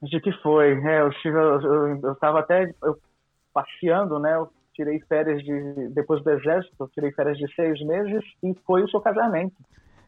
Acho 0.03 0.21
que 0.21 0.33
foi. 0.43 0.73
É, 0.73 1.01
eu, 1.01 1.11
eu, 1.25 1.61
eu, 1.61 2.01
eu 2.03 2.15
tava 2.17 2.41
até 2.41 2.73
eu, 2.83 2.99
passeando, 3.53 4.19
né? 4.19 4.35
Eu 4.35 4.51
tirei 4.75 4.99
férias 5.01 5.43
de 5.43 5.89
depois 5.91 6.23
do 6.23 6.31
exército, 6.31 6.91
tirei 6.95 7.13
férias 7.13 7.37
de 7.37 7.53
seis 7.55 7.81
meses 7.85 8.23
e 8.43 8.55
foi 8.67 8.83
o 8.83 8.89
seu 8.89 9.01
casamento 9.01 9.57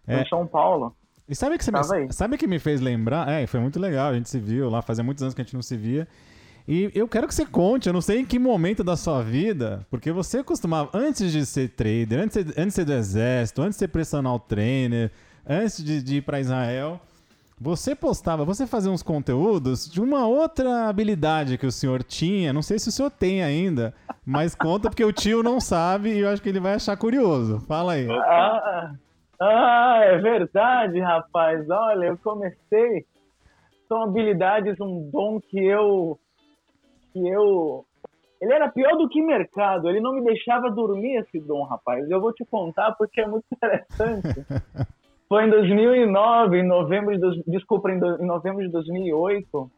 é. 0.06 0.22
em 0.22 0.26
São 0.28 0.46
Paulo. 0.46 0.94
E 1.28 1.34
sabe 1.34 1.56
que 1.56 1.64
você 1.64 1.70
me, 1.70 2.12
sabe 2.12 2.36
que 2.36 2.46
me 2.46 2.58
fez 2.58 2.80
lembrar? 2.80 3.28
É, 3.28 3.46
foi 3.46 3.60
muito 3.60 3.78
legal, 3.78 4.10
a 4.10 4.14
gente 4.14 4.28
se 4.28 4.40
viu 4.40 4.68
lá, 4.68 4.82
fazia 4.82 5.04
muitos 5.04 5.22
anos 5.22 5.34
que 5.34 5.40
a 5.40 5.44
gente 5.44 5.54
não 5.54 5.62
se 5.62 5.76
via. 5.76 6.06
E 6.66 6.90
eu 6.94 7.08
quero 7.08 7.26
que 7.26 7.34
você 7.34 7.44
conte, 7.44 7.88
eu 7.88 7.92
não 7.92 8.00
sei 8.00 8.20
em 8.20 8.24
que 8.24 8.38
momento 8.38 8.84
da 8.84 8.96
sua 8.96 9.22
vida, 9.22 9.84
porque 9.90 10.12
você 10.12 10.44
costumava, 10.44 10.90
antes 10.94 11.32
de 11.32 11.44
ser 11.44 11.70
trader, 11.70 12.20
antes 12.20 12.44
de, 12.44 12.52
antes 12.52 12.64
de 12.66 12.72
ser 12.72 12.84
do 12.84 12.92
exército, 12.92 13.62
antes 13.62 13.76
de 13.76 13.80
ser 13.80 13.88
personal 13.88 14.38
trainer, 14.38 15.10
antes 15.46 15.82
de, 15.82 16.02
de 16.02 16.16
ir 16.16 16.22
para 16.22 16.40
Israel, 16.40 17.00
você 17.62 17.94
postava, 17.94 18.44
você 18.44 18.66
fazia 18.66 18.90
uns 18.90 19.04
conteúdos 19.04 19.88
de 19.88 20.00
uma 20.00 20.26
outra 20.26 20.88
habilidade 20.88 21.56
que 21.56 21.66
o 21.66 21.70
senhor 21.70 22.02
tinha. 22.02 22.52
Não 22.52 22.60
sei 22.60 22.76
se 22.76 22.88
o 22.88 22.92
senhor 22.92 23.10
tem 23.10 23.40
ainda, 23.40 23.94
mas 24.26 24.52
conta 24.52 24.88
porque 24.88 25.04
o 25.04 25.12
tio 25.12 25.44
não 25.44 25.60
sabe 25.60 26.12
e 26.12 26.18
eu 26.18 26.28
acho 26.28 26.42
que 26.42 26.48
ele 26.48 26.58
vai 26.58 26.74
achar 26.74 26.96
curioso. 26.96 27.60
Fala 27.60 27.92
aí. 27.92 28.08
Ah, 28.10 28.90
ah 29.40 30.00
é 30.02 30.18
verdade, 30.18 30.98
rapaz. 30.98 31.68
Olha, 31.70 32.06
eu 32.06 32.18
comecei. 32.18 33.06
São 33.86 34.02
habilidades, 34.02 34.80
um 34.80 35.08
dom 35.12 35.40
que 35.40 35.64
eu. 35.64 36.18
Que 37.12 37.28
eu. 37.28 37.84
Ele 38.40 38.52
era 38.52 38.70
pior 38.70 38.96
do 38.96 39.08
que 39.08 39.22
mercado. 39.22 39.88
Ele 39.88 40.00
não 40.00 40.14
me 40.14 40.24
deixava 40.24 40.70
dormir 40.70 41.16
esse 41.18 41.38
dom, 41.40 41.62
rapaz. 41.62 42.10
Eu 42.10 42.20
vou 42.20 42.32
te 42.32 42.44
contar 42.44 42.92
porque 42.92 43.20
é 43.20 43.26
muito 43.26 43.44
interessante. 43.52 44.44
Foi 45.28 45.44
em 45.44 45.50
2009, 45.50 46.58
em 46.58 46.66
novembro 46.66 47.16
de, 47.16 47.42
desculpa, 47.46 47.90
em, 47.90 47.96
em 47.96 48.26
novembro 48.26 48.62
de 48.62 48.68
2008, 48.70 49.70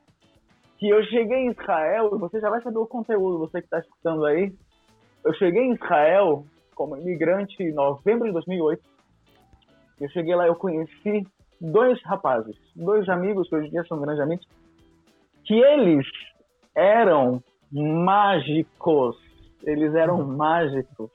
que 0.78 0.88
eu 0.88 1.04
cheguei 1.04 1.44
em 1.44 1.50
Israel, 1.50 2.18
você 2.18 2.40
já 2.40 2.50
vai 2.50 2.60
saber 2.60 2.78
o 2.78 2.86
conteúdo, 2.86 3.38
você 3.38 3.60
que 3.60 3.66
está 3.66 3.78
escutando 3.78 4.24
aí. 4.24 4.52
Eu 5.24 5.32
cheguei 5.34 5.62
em 5.62 5.74
Israel 5.74 6.44
como 6.74 6.96
imigrante 6.96 7.62
em 7.62 7.72
novembro 7.72 8.26
de 8.26 8.32
2008. 8.32 8.82
Eu 10.00 10.08
cheguei 10.08 10.34
lá, 10.34 10.46
eu 10.46 10.56
conheci 10.56 11.24
dois 11.60 12.02
rapazes, 12.02 12.56
dois 12.74 13.08
amigos 13.08 13.48
que 13.48 13.54
hoje 13.54 13.68
em 13.68 13.70
dia 13.70 13.84
são 13.84 14.00
grandes 14.00 14.20
amigos, 14.20 14.46
que 15.44 15.54
eles 15.54 16.06
eram 16.74 17.42
mágicos. 17.70 19.16
Eles 19.62 19.94
eram 19.94 20.24
mágicos. 20.24 21.10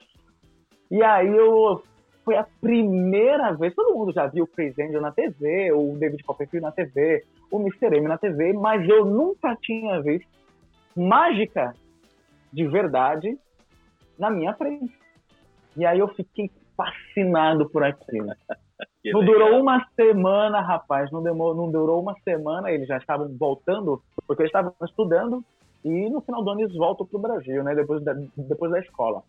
E 0.90 1.04
aí 1.04 1.28
eu 1.28 1.84
foi 2.26 2.36
a 2.38 2.46
primeira 2.62 3.54
vez, 3.54 3.74
todo 3.74 3.96
mundo 3.98 4.14
já 4.14 4.28
viu 4.28 4.44
o 4.44 4.48
Chris 4.48 4.78
Angel 4.78 5.02
na 5.02 5.12
TV, 5.12 5.72
o 5.72 5.98
David 5.98 6.22
Copperfield 6.24 6.64
na 6.64 6.72
TV, 6.72 7.24
o 7.50 7.60
Mr. 7.60 7.98
M 7.98 8.08
na 8.08 8.20
TV, 8.20 8.54
mas 8.54 8.88
eu 8.88 9.04
nunca 9.04 9.56
tinha 9.56 10.00
visto 10.02 10.30
mágica 10.96 11.74
de 12.54 12.68
verdade 12.68 13.36
na 14.18 14.30
minha 14.30 14.54
frente. 14.54 14.94
E 15.76 15.86
aí 15.86 15.98
eu 15.98 16.08
fiquei 16.10 16.52
fascinado 16.78 17.70
por 17.70 17.84
aquilo. 17.84 18.32
Não 19.06 19.24
durou 19.24 19.60
uma 19.60 19.86
semana, 19.96 20.62
rapaz, 20.62 21.12
não, 21.12 21.24
demorou, 21.24 21.56
não 21.56 21.72
durou 21.72 22.02
uma 22.02 22.16
semana, 22.24 22.72
eles 22.72 22.88
já 22.88 22.98
estavam 22.98 23.30
voltando, 23.38 24.02
porque 24.28 24.44
eles 24.44 24.50
estavam 24.50 24.74
estudando, 24.84 25.44
e 25.84 26.10
no 26.10 26.22
final 26.22 26.44
do 26.44 26.50
ano 26.50 26.62
eles 26.62 26.76
voltam 26.76 27.06
para 27.06 27.18
o 27.18 27.22
Brasil, 27.22 27.64
né, 27.64 27.74
depois 27.74 28.04
da, 28.04 28.14
depois 28.36 28.72
da 28.72 28.80
escola 28.80 29.24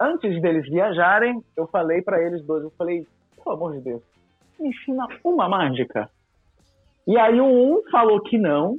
antes 0.00 0.40
deles 0.40 0.68
viajarem, 0.68 1.42
eu 1.56 1.66
falei 1.66 2.02
para 2.02 2.22
eles 2.22 2.44
dois, 2.44 2.62
eu 2.62 2.70
falei, 2.70 3.06
pelo 3.36 3.56
amor 3.56 3.72
de 3.72 3.80
Deus, 3.80 4.02
me 4.58 4.68
ensina 4.68 5.06
uma 5.24 5.48
mágica. 5.48 6.10
E 7.06 7.16
aí 7.18 7.40
um 7.40 7.82
falou 7.90 8.20
que 8.20 8.36
não, 8.36 8.78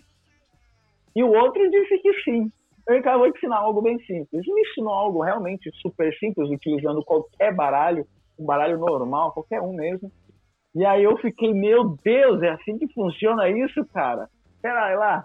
e 1.15 1.23
o 1.23 1.31
outro 1.31 1.69
disse 1.69 1.97
que 1.99 2.13
sim. 2.23 2.51
Eu 2.87 2.99
acabou 2.99 3.29
de 3.29 3.37
ensinar 3.37 3.57
algo 3.57 3.81
bem 3.81 3.99
simples. 4.05 4.45
Me 4.47 4.61
ensinou 4.61 4.93
algo 4.93 5.21
realmente 5.21 5.69
super 5.81 6.13
simples, 6.17 6.49
utilizando 6.49 7.03
qualquer 7.03 7.53
baralho, 7.53 8.07
um 8.39 8.45
baralho 8.45 8.77
normal, 8.77 9.31
qualquer 9.31 9.61
um 9.61 9.73
mesmo. 9.73 10.11
E 10.75 10.85
aí 10.85 11.03
eu 11.03 11.17
fiquei, 11.17 11.53
meu 11.53 11.97
Deus, 12.03 12.41
é 12.41 12.49
assim 12.49 12.77
que 12.77 12.91
funciona 12.93 13.49
isso, 13.49 13.85
cara? 13.93 14.29
Pera 14.61 14.95
lá. 14.95 15.23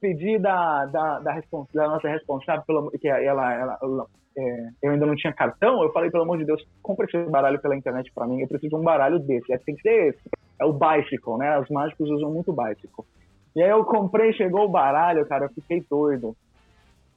Pedi 0.00 0.38
da, 0.38 0.86
da, 0.86 1.18
da, 1.20 1.40
da 1.74 1.88
nossa 1.88 2.08
responsável, 2.08 2.64
pela, 2.66 2.90
que 2.90 3.08
ela, 3.08 3.54
ela, 3.54 3.78
ela 3.82 4.06
é, 4.36 4.68
eu 4.82 4.92
ainda 4.92 5.06
não 5.06 5.14
tinha 5.14 5.32
cartão, 5.32 5.82
eu 5.82 5.92
falei, 5.92 6.10
pelo 6.10 6.22
amor 6.22 6.38
de 6.38 6.44
Deus, 6.44 6.64
compre 6.82 7.06
esse 7.06 7.30
baralho 7.30 7.60
pela 7.60 7.76
internet 7.76 8.10
para 8.14 8.26
mim, 8.26 8.40
eu 8.40 8.48
preciso 8.48 8.70
de 8.70 8.76
um 8.76 8.84
baralho 8.84 9.18
desse, 9.18 9.52
é, 9.52 9.58
tem 9.58 9.74
que 9.74 9.82
ser 9.82 10.08
esse. 10.08 10.30
É 10.58 10.64
o 10.64 10.72
Bicycle, 10.72 11.38
né? 11.38 11.58
Os 11.58 11.68
mágicos 11.70 12.10
usam 12.10 12.30
muito 12.30 12.52
Bicycle. 12.52 13.04
E 13.56 13.62
aí 13.62 13.70
eu 13.70 13.84
comprei, 13.84 14.32
chegou 14.32 14.64
o 14.64 14.68
baralho, 14.68 15.26
cara, 15.26 15.46
eu 15.46 15.50
fiquei 15.50 15.84
doido. 15.88 16.36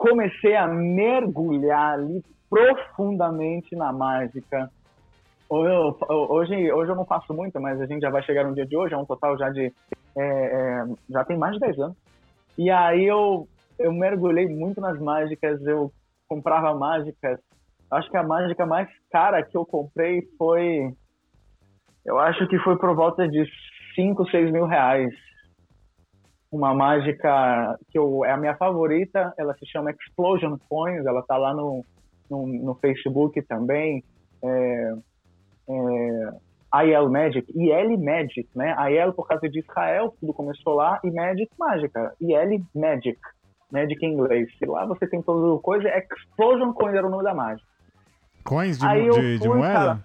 Comecei 0.04 0.54
a 0.54 0.68
mergulhar 0.68 1.94
ali 1.94 2.22
profundamente 2.50 3.74
na 3.74 3.94
mágica. 3.94 4.70
Hoje, 5.50 6.74
hoje 6.74 6.92
eu 6.92 6.96
não 6.96 7.06
faço 7.06 7.34
muito, 7.34 7.58
mas 7.62 7.80
a 7.80 7.86
gente 7.86 8.02
já 8.02 8.10
vai 8.10 8.22
chegar 8.22 8.44
no 8.44 8.54
dia 8.54 8.66
de 8.66 8.76
hoje, 8.76 8.94
é 8.94 8.98
um 8.98 9.06
total 9.06 9.38
já 9.38 9.50
de. 9.50 9.72
É, 10.18 10.22
é, 10.22 10.86
já 11.10 11.24
tem 11.24 11.38
mais 11.38 11.54
de 11.54 11.62
10 11.62 11.80
anos. 11.80 11.98
E 12.58 12.70
aí 12.70 13.06
eu, 13.06 13.48
eu 13.80 13.94
mergulhei 13.94 14.46
muito 14.46 14.82
nas 14.82 15.00
mágicas, 15.00 15.66
eu 15.66 15.90
comprava 16.28 16.78
mágicas. 16.78 17.40
Acho 17.90 18.12
que 18.12 18.18
a 18.18 18.24
mágica 18.24 18.66
mais 18.66 18.90
cara 19.10 19.42
que 19.42 19.56
eu 19.56 19.66
comprei 19.66 20.22
foi. 20.38 20.94
Eu 22.06 22.20
acho 22.20 22.46
que 22.50 22.60
foi 22.60 22.78
por 22.78 22.94
volta 22.94 23.26
de 23.26 23.46
5, 23.96 24.30
6 24.30 24.52
mil 24.52 24.66
reais. 24.66 25.14
Uma 26.54 26.72
mágica 26.74 27.80
que 27.90 27.98
eu, 27.98 28.24
é 28.24 28.32
a 28.32 28.38
minha 28.38 28.56
favorita, 28.56 29.34
ela 29.38 29.56
se 29.56 29.66
chama 29.66 29.90
Explosion 29.90 30.56
Coins, 30.70 31.04
ela 31.04 31.24
tá 31.24 31.36
lá 31.36 31.52
no, 31.52 31.84
no, 32.30 32.46
no 32.46 32.76
Facebook 32.76 33.42
também. 33.42 34.04
É, 34.44 34.94
é, 35.68 36.86
IL 36.86 37.10
Magic, 37.10 37.52
IL 37.56 37.98
Magic, 37.98 38.48
né? 38.56 38.76
IL 38.92 39.14
por 39.14 39.28
causa 39.28 39.50
de 39.50 39.60
Israel, 39.60 40.14
tudo 40.20 40.32
começou 40.32 40.76
lá, 40.76 41.00
e 41.04 41.10
Magic 41.10 41.50
Mágica, 41.58 42.14
IL 42.22 42.64
Magic 42.76 43.20
que 44.00 44.06
em 44.06 44.14
inglês. 44.14 44.48
E 44.62 44.66
lá 44.66 44.86
você 44.86 45.08
tem 45.08 45.22
toda 45.22 45.60
coisa, 45.62 45.90
Explosion 45.90 46.72
Coins 46.74 46.96
era 46.96 47.08
o 47.08 47.10
nome 47.10 47.24
da 47.24 47.34
mágica. 47.34 47.68
Coins 48.44 48.78
de, 48.78 48.86
de, 48.88 49.12
fui, 49.12 49.40
de 49.40 49.48
moeda? 49.48 49.74
Cara, 49.74 50.04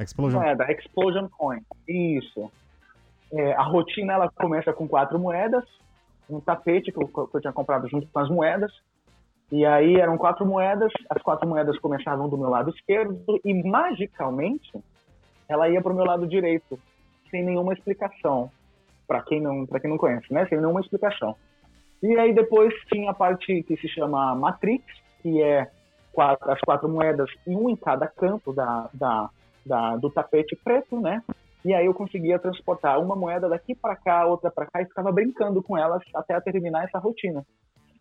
Explosion. 0.00 0.40
Moeda, 0.40 0.72
Explosion 0.72 1.28
Coin. 1.28 1.60
Isso. 1.86 2.50
É, 3.34 3.52
a 3.54 3.62
rotina 3.62 4.12
ela 4.12 4.30
começa 4.30 4.72
com 4.72 4.86
quatro 4.86 5.18
moedas, 5.18 5.64
um 6.30 6.40
tapete 6.40 6.92
que 6.92 7.02
eu, 7.02 7.08
que 7.08 7.36
eu 7.36 7.40
tinha 7.40 7.52
comprado 7.52 7.88
junto 7.88 8.06
com 8.06 8.18
as 8.20 8.28
moedas. 8.28 8.72
E 9.50 9.66
aí 9.66 9.96
eram 9.96 10.16
quatro 10.16 10.46
moedas, 10.46 10.92
as 11.10 11.20
quatro 11.20 11.48
moedas 11.48 11.78
começavam 11.78 12.28
do 12.28 12.38
meu 12.38 12.48
lado 12.48 12.70
esquerdo 12.70 13.20
e 13.44 13.68
magicamente 13.68 14.72
ela 15.48 15.68
ia 15.68 15.82
para 15.82 15.92
o 15.92 15.96
meu 15.96 16.04
lado 16.04 16.26
direito, 16.26 16.78
sem 17.30 17.44
nenhuma 17.44 17.72
explicação. 17.72 18.50
Para 19.06 19.20
quem 19.22 19.40
não, 19.40 19.66
para 19.66 19.80
quem 19.80 19.90
não 19.90 19.98
conhece, 19.98 20.32
né? 20.32 20.46
Sem 20.46 20.58
nenhuma 20.58 20.80
explicação. 20.80 21.36
E 22.02 22.16
aí 22.18 22.32
depois 22.32 22.72
tinha 22.92 23.10
a 23.10 23.14
parte 23.14 23.62
que 23.64 23.76
se 23.76 23.88
chama 23.88 24.34
Matrix, 24.34 24.84
que 25.20 25.42
é 25.42 25.70
quatro, 26.12 26.50
as 26.50 26.60
quatro 26.60 26.88
moedas, 26.88 27.28
um 27.46 27.68
em 27.68 27.76
cada 27.76 28.06
canto 28.06 28.52
da, 28.52 28.88
da, 28.94 29.30
da, 29.66 29.96
do 29.96 30.08
tapete 30.08 30.56
preto, 30.56 31.00
né? 31.00 31.22
E 31.64 31.72
aí 31.72 31.86
eu 31.86 31.94
conseguia 31.94 32.38
transportar 32.38 33.00
uma 33.00 33.16
moeda 33.16 33.48
daqui 33.48 33.74
para 33.74 33.96
cá, 33.96 34.26
outra 34.26 34.50
para 34.50 34.66
cá, 34.66 34.82
e 34.82 34.86
ficava 34.86 35.10
brincando 35.10 35.62
com 35.62 35.78
elas 35.78 36.02
até 36.14 36.38
terminar 36.40 36.84
essa 36.84 36.98
rotina. 36.98 37.42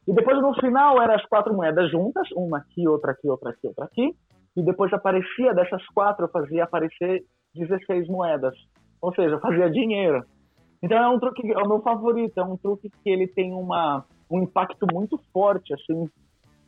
E 0.05 0.13
depois 0.13 0.41
no 0.41 0.53
final 0.55 1.01
eram 1.01 1.15
as 1.15 1.25
quatro 1.25 1.53
moedas 1.53 1.89
juntas, 1.89 2.27
uma 2.35 2.57
aqui, 2.57 2.85
outra 2.87 3.11
aqui, 3.11 3.29
outra 3.29 3.51
aqui, 3.51 3.67
outra 3.67 3.85
aqui. 3.85 4.13
E 4.55 4.61
depois 4.61 4.91
aparecia 4.91 5.53
dessas 5.53 5.83
quatro, 5.87 6.25
eu 6.25 6.29
fazia 6.29 6.65
aparecer 6.65 7.23
16 7.55 8.07
moedas. 8.07 8.53
Ou 9.01 9.13
seja, 9.13 9.35
eu 9.35 9.39
fazia 9.39 9.69
dinheiro. 9.69 10.25
Então 10.81 10.97
é 10.97 11.07
um 11.07 11.19
truque, 11.19 11.49
é 11.49 11.57
o 11.57 11.67
meu 11.67 11.81
favorito, 11.81 12.37
é 12.37 12.43
um 12.43 12.57
truque 12.57 12.89
que 12.89 13.09
ele 13.09 13.27
tem 13.27 13.53
uma, 13.53 14.03
um 14.29 14.43
impacto 14.43 14.85
muito 14.91 15.17
forte, 15.31 15.73
assim. 15.73 16.09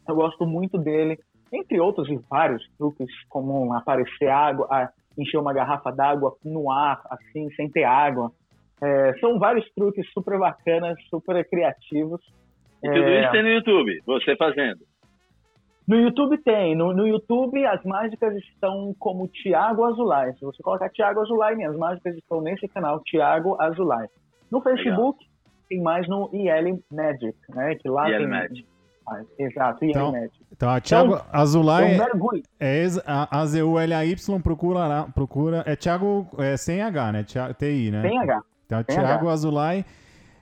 Eu 0.07 0.15
gosto 0.15 0.47
muito 0.47 0.77
dele. 0.77 1.19
Entre 1.51 1.79
outros 1.79 2.07
e 2.09 2.17
vários 2.29 2.65
truques, 2.77 3.09
como 3.29 3.73
aparecer 3.73 4.29
água, 4.29 4.67
encher 5.17 5.39
uma 5.39 5.53
garrafa 5.53 5.91
d'água 5.91 6.35
no 6.43 6.71
ar, 6.71 7.01
assim, 7.09 7.49
sem 7.55 7.69
ter 7.69 7.83
água. 7.83 8.31
É, 8.81 9.13
são 9.19 9.39
vários 9.39 9.65
truques 9.73 10.05
super 10.11 10.37
bacanas, 10.37 10.97
super 11.09 11.47
criativos. 11.49 12.21
E 12.83 12.87
tudo 12.87 13.03
é... 13.03 13.21
isso 13.21 13.31
tem 13.31 13.43
no 13.43 13.49
YouTube, 13.49 14.01
você 14.05 14.35
fazendo. 14.35 14.79
No 15.87 15.97
YouTube 15.97 16.37
tem. 16.39 16.75
No, 16.75 16.93
no 16.93 17.07
YouTube 17.07 17.63
as 17.65 17.83
mágicas 17.83 18.35
estão 18.37 18.93
como 18.99 19.27
Tiago 19.27 19.85
Azulay. 19.85 20.33
Se 20.33 20.43
você 20.43 20.61
colocar 20.63 20.89
Tiago 20.89 21.21
Azulay, 21.21 21.55
minhas 21.55 21.77
mágicas 21.77 22.15
estão 22.15 22.41
nesse 22.41 22.67
canal, 22.67 22.99
Tiago 23.03 23.55
Azulay. 23.61 24.07
No 24.51 24.61
Facebook 24.61 25.19
Legal. 25.19 25.65
tem 25.69 25.81
mais 25.81 26.07
no 26.07 26.29
IL 26.33 26.79
Magic, 26.91 27.37
né? 27.49 27.75
Que 27.75 27.87
lá 27.87 28.09
IL 28.09 28.17
tem... 28.17 28.27
Magic. 28.27 28.74
Exato, 29.37 29.83
IL 29.85 29.91
Então, 29.91 30.11
Magic. 30.11 30.31
então 30.51 30.69
a 30.69 30.79
Thiago 30.81 31.13
Então, 31.15 31.25
Azulay 31.31 31.97
é 32.59 32.87
a- 33.05 33.39
A-Z-U-L-A-Y, 33.41 34.41
procura, 34.41 35.07
procura. 35.13 35.63
É 35.65 35.75
Thiago 35.75 36.27
é, 36.39 36.57
sem 36.57 36.81
H, 36.81 37.11
né? 37.11 37.23
Thiago, 37.23 37.53
TI, 37.53 37.91
né? 37.91 38.01
Tem 38.01 38.17
H. 38.19 38.41
Então, 38.65 38.83
Tem 38.83 38.95
Thiago 38.95 39.25
H. 39.27 39.31
Azulay. 39.33 39.85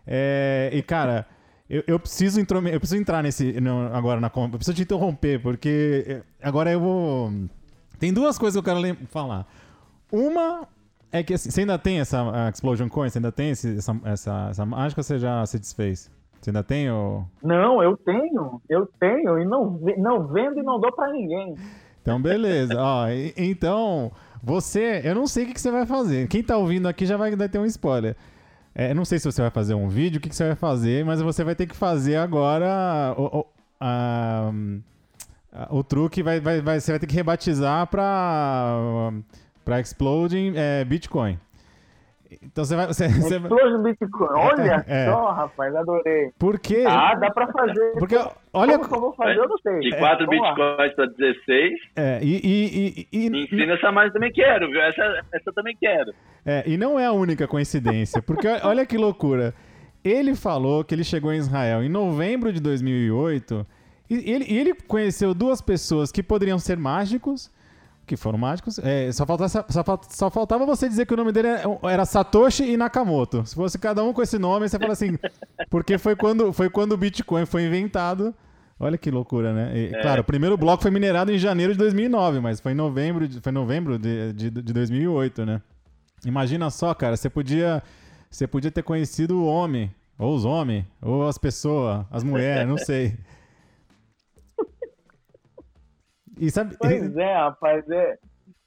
É, 0.08 0.70
e, 0.74 0.82
cara, 0.82 1.26
eu, 1.70 1.84
eu 1.88 2.00
preciso 2.00 2.40
eu 2.40 2.46
preciso 2.80 2.98
entrar 2.98 3.22
nesse. 3.24 3.60
no- 3.60 3.94
agora 3.94 4.20
na 4.20 4.30
conta. 4.30 4.56
Eu 4.56 4.60
preciso 4.60 4.76
te 4.76 4.84
interromper, 4.84 5.42
porque 5.42 6.06
eh, 6.08 6.22
agora 6.42 6.72
eu 6.72 6.80
vou. 6.80 7.32
Tem 8.00 8.14
duas 8.14 8.38
coisas 8.38 8.62
que 8.62 8.70
eu 8.70 8.76
quero 8.76 8.98
falar. 9.10 9.46
Uma 10.12 10.68
é 11.12 11.24
que 11.24 11.34
assim, 11.34 11.50
você 11.50 11.62
ainda 11.62 11.78
tem 11.78 12.00
essa 12.00 12.50
Explosion 12.54 12.90
Coin? 12.90 13.10
Você 13.10 13.18
ainda 13.18 13.32
tem 13.32 13.50
esse- 13.52 13.78
essa, 13.78 14.00
essa, 14.06 14.48
essa 14.52 14.66
mágica 14.66 15.00
ou 15.00 15.04
você 15.04 15.18
já 15.20 15.46
se 15.46 15.58
desfez? 15.60 16.12
Você 16.44 16.50
ainda 16.50 16.62
tem 16.64 16.92
ou. 16.92 17.24
Não, 17.42 17.82
eu 17.82 17.96
tenho. 17.96 18.62
Eu 18.70 18.86
tenho 19.00 19.40
e 19.40 19.46
não, 19.46 19.80
não 19.98 20.28
vendo 20.28 20.60
e 20.60 20.64
não 20.64 20.78
dou 20.80 20.92
pra 20.92 21.10
ninguém. 21.10 21.56
Então, 22.02 22.22
beleza. 22.22 22.76
Ó, 22.78 23.08
e- 23.08 23.34
então, 23.38 24.12
você, 24.44 25.00
eu 25.06 25.16
não 25.16 25.26
sei 25.26 25.46
o 25.46 25.48
que, 25.48 25.54
que 25.54 25.62
você 25.62 25.72
vai 25.72 25.86
fazer. 25.86 26.28
Quem 26.28 26.44
tá 26.44 26.58
ouvindo 26.58 26.86
aqui 26.88 27.06
já 27.06 27.16
vai, 27.16 27.34
vai 27.34 27.48
ter 27.48 27.60
um 27.60 27.66
spoiler. 27.66 28.16
É, 28.76 28.94
não 28.94 29.06
sei 29.06 29.20
se 29.20 29.32
você 29.32 29.42
vai 29.42 29.52
fazer 29.52 29.74
um 29.74 29.88
vídeo, 29.88 30.18
o 30.18 30.22
que, 30.22 30.28
que 30.28 30.36
você 30.36 30.48
vai 30.48 30.56
fazer, 30.56 31.06
mas 31.06 31.22
você 31.22 31.44
vai 31.46 31.56
ter 31.56 31.66
que 31.66 31.76
fazer 31.76 32.18
agora 32.18 33.14
o, 33.18 33.40
o, 33.40 33.46
a- 33.80 34.52
a- 35.54 35.68
o 35.74 35.82
truque. 35.82 36.22
Vai, 36.22 36.42
vai, 36.42 36.60
vai- 36.60 36.80
você 36.82 36.92
vai 36.92 37.00
ter 37.00 37.08
que 37.08 37.16
rebatizar 37.16 37.88
pra, 37.88 39.12
pra 39.64 39.80
Exploding 39.80 40.54
é, 40.58 40.84
Bitcoin. 40.84 41.40
Então 42.42 42.64
você 42.66 42.76
vai. 42.76 42.88
Você, 42.88 43.08
você 43.10 43.40
vai 43.40 43.50
Explosion 43.52 43.84
Bitcoin. 43.84 44.30
Olha 44.32 44.84
É. 44.88 45.06
só, 45.06 45.32
rapaz, 45.32 45.76
adorei. 45.76 46.32
por 46.40 46.60
quê? 46.60 46.84
Ah, 46.88 47.16
dá 47.16 47.30
pra 47.32 47.48
fazer. 47.52 47.94
Porque, 48.00 48.16
olha. 48.54 48.78
Como 48.78 48.90
que 48.90 48.96
eu 48.96 49.02
vou 49.02 49.14
fazer, 49.14 49.38
eu 49.38 49.48
não 49.50 49.58
sei. 49.60 49.80
De 49.80 49.94
É, 49.94 50.00
4 50.00 50.26
vamos 50.26 50.42
lá. 50.42 50.50
bitcoins 50.54 50.96
para 50.96 51.06
16. 51.08 51.74
É, 51.96 52.20
e, 52.24 52.36
e, 52.44 53.08
e, 53.12 53.26
e- 53.26 53.30
Me 53.30 53.44
ensina 53.44 53.74
essa 53.74 53.92
mais 53.92 54.12
também 54.14 54.32
quero, 54.32 54.68
viu? 54.70 54.82
Essa, 54.82 55.02
essa 55.34 55.50
eu 55.50 55.54
também 55.54 55.76
quero. 55.80 56.12
É, 56.46 56.64
e 56.68 56.78
não 56.78 57.00
é 57.00 57.06
a 57.06 57.12
única 57.12 57.48
coincidência, 57.48 58.22
porque 58.22 58.48
olha 58.64 58.86
que 58.86 58.98
loucura. 58.98 59.54
Ele 60.04 60.36
falou 60.36 60.84
que 60.84 60.94
ele 60.94 61.04
chegou 61.04 61.32
em 61.32 61.38
Israel 61.38 61.82
em 61.82 61.88
novembro 61.90 62.52
de 62.52 62.60
2008 62.60 63.66
e 64.10 64.32
ele, 64.32 64.46
e 64.50 64.58
ele 64.58 64.74
conheceu 64.86 65.34
duas 65.34 65.62
pessoas 65.62 66.12
que 66.12 66.22
poderiam 66.22 66.60
ser 66.60 66.76
mágicos, 66.78 67.50
que 68.06 68.18
foram 68.18 68.38
mágicos. 68.38 68.80
É, 68.80 69.12
só, 69.12 69.26
faltava, 69.26 69.50
só, 69.50 70.00
só 70.10 70.30
faltava 70.30 70.66
você 70.66 70.88
dizer 70.88 71.06
que 71.06 71.14
o 71.14 71.18
nome 71.18 71.32
dele 71.32 71.50
era, 71.50 71.64
era 71.84 72.06
Satoshi 72.06 72.64
e 72.64 72.78
Nakamoto. 72.78 73.46
Se 73.46 73.56
fosse 73.56 73.78
cada 73.80 74.04
um 74.04 74.14
com 74.14 74.22
esse 74.22 74.38
nome, 74.38 74.68
você 74.68 74.78
fala 74.78 74.94
assim. 74.94 75.18
Porque 75.70 75.98
foi 75.98 76.16
quando, 76.16 76.52
foi 76.52 76.70
quando 76.70 76.94
o 76.94 76.98
Bitcoin 76.98 77.46
foi 77.46 77.66
inventado. 77.66 78.34
Olha 78.80 78.98
que 78.98 79.10
loucura, 79.10 79.54
né? 79.54 79.72
E, 79.78 80.02
Claro, 80.02 80.22
o 80.22 80.26
primeiro 80.26 80.58
bloco 80.58 80.82
foi 80.82 80.92
minerado 80.92 81.32
em 81.32 81.38
janeiro 81.38 81.72
de 81.72 81.80
2009, 81.80 82.40
mas 82.40 82.60
foi 82.60 82.74
em 82.74 82.76
novembro 82.76 83.28
de, 83.28 83.40
foi 83.40 83.52
em 83.52 83.56
novembro 83.56 83.98
de, 83.98 84.34
de, 84.34 84.50
de 84.50 84.74
2008, 84.74 85.46
né? 85.46 85.62
Imagina 86.26 86.70
só, 86.70 86.94
cara, 86.94 87.16
você 87.16 87.30
podia, 87.30 87.82
você 88.30 88.48
podia 88.48 88.72
ter 88.72 88.84
conhecido 88.84 89.38
o 89.38 89.46
homem, 89.46 89.94
ou 90.18 90.36
os 90.36 90.44
homens, 90.44 90.86
ou 91.02 91.28
as 91.28 91.38
pessoas, 91.38 92.06
as 92.12 92.24
mulheres, 92.24 92.68
não 92.68 92.78
sei. 92.78 93.18
E 96.40 96.50
sabe, 96.50 96.76
Pois 96.80 97.16
é, 97.18 97.36
rapaz. 97.36 97.90
É, 97.90 98.18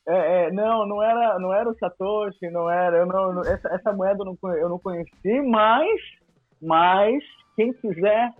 é, 0.09 0.45
é, 0.47 0.53
não, 0.53 0.87
não 0.87 1.03
era, 1.03 1.39
não 1.39 1.53
era 1.53 1.69
o 1.69 1.77
Satoshi, 1.77 2.49
não 2.51 2.71
era. 2.71 2.99
Eu 2.99 3.07
não, 3.07 3.41
essa, 3.41 3.69
essa 3.69 3.93
moeda 3.93 4.23
eu 4.23 4.25
não, 4.25 4.55
eu 4.55 4.69
não 4.69 4.79
conheci, 4.79 5.41
mas, 5.43 6.01
mas 6.63 7.23
quem 7.57 7.73
quiser, 7.73 8.31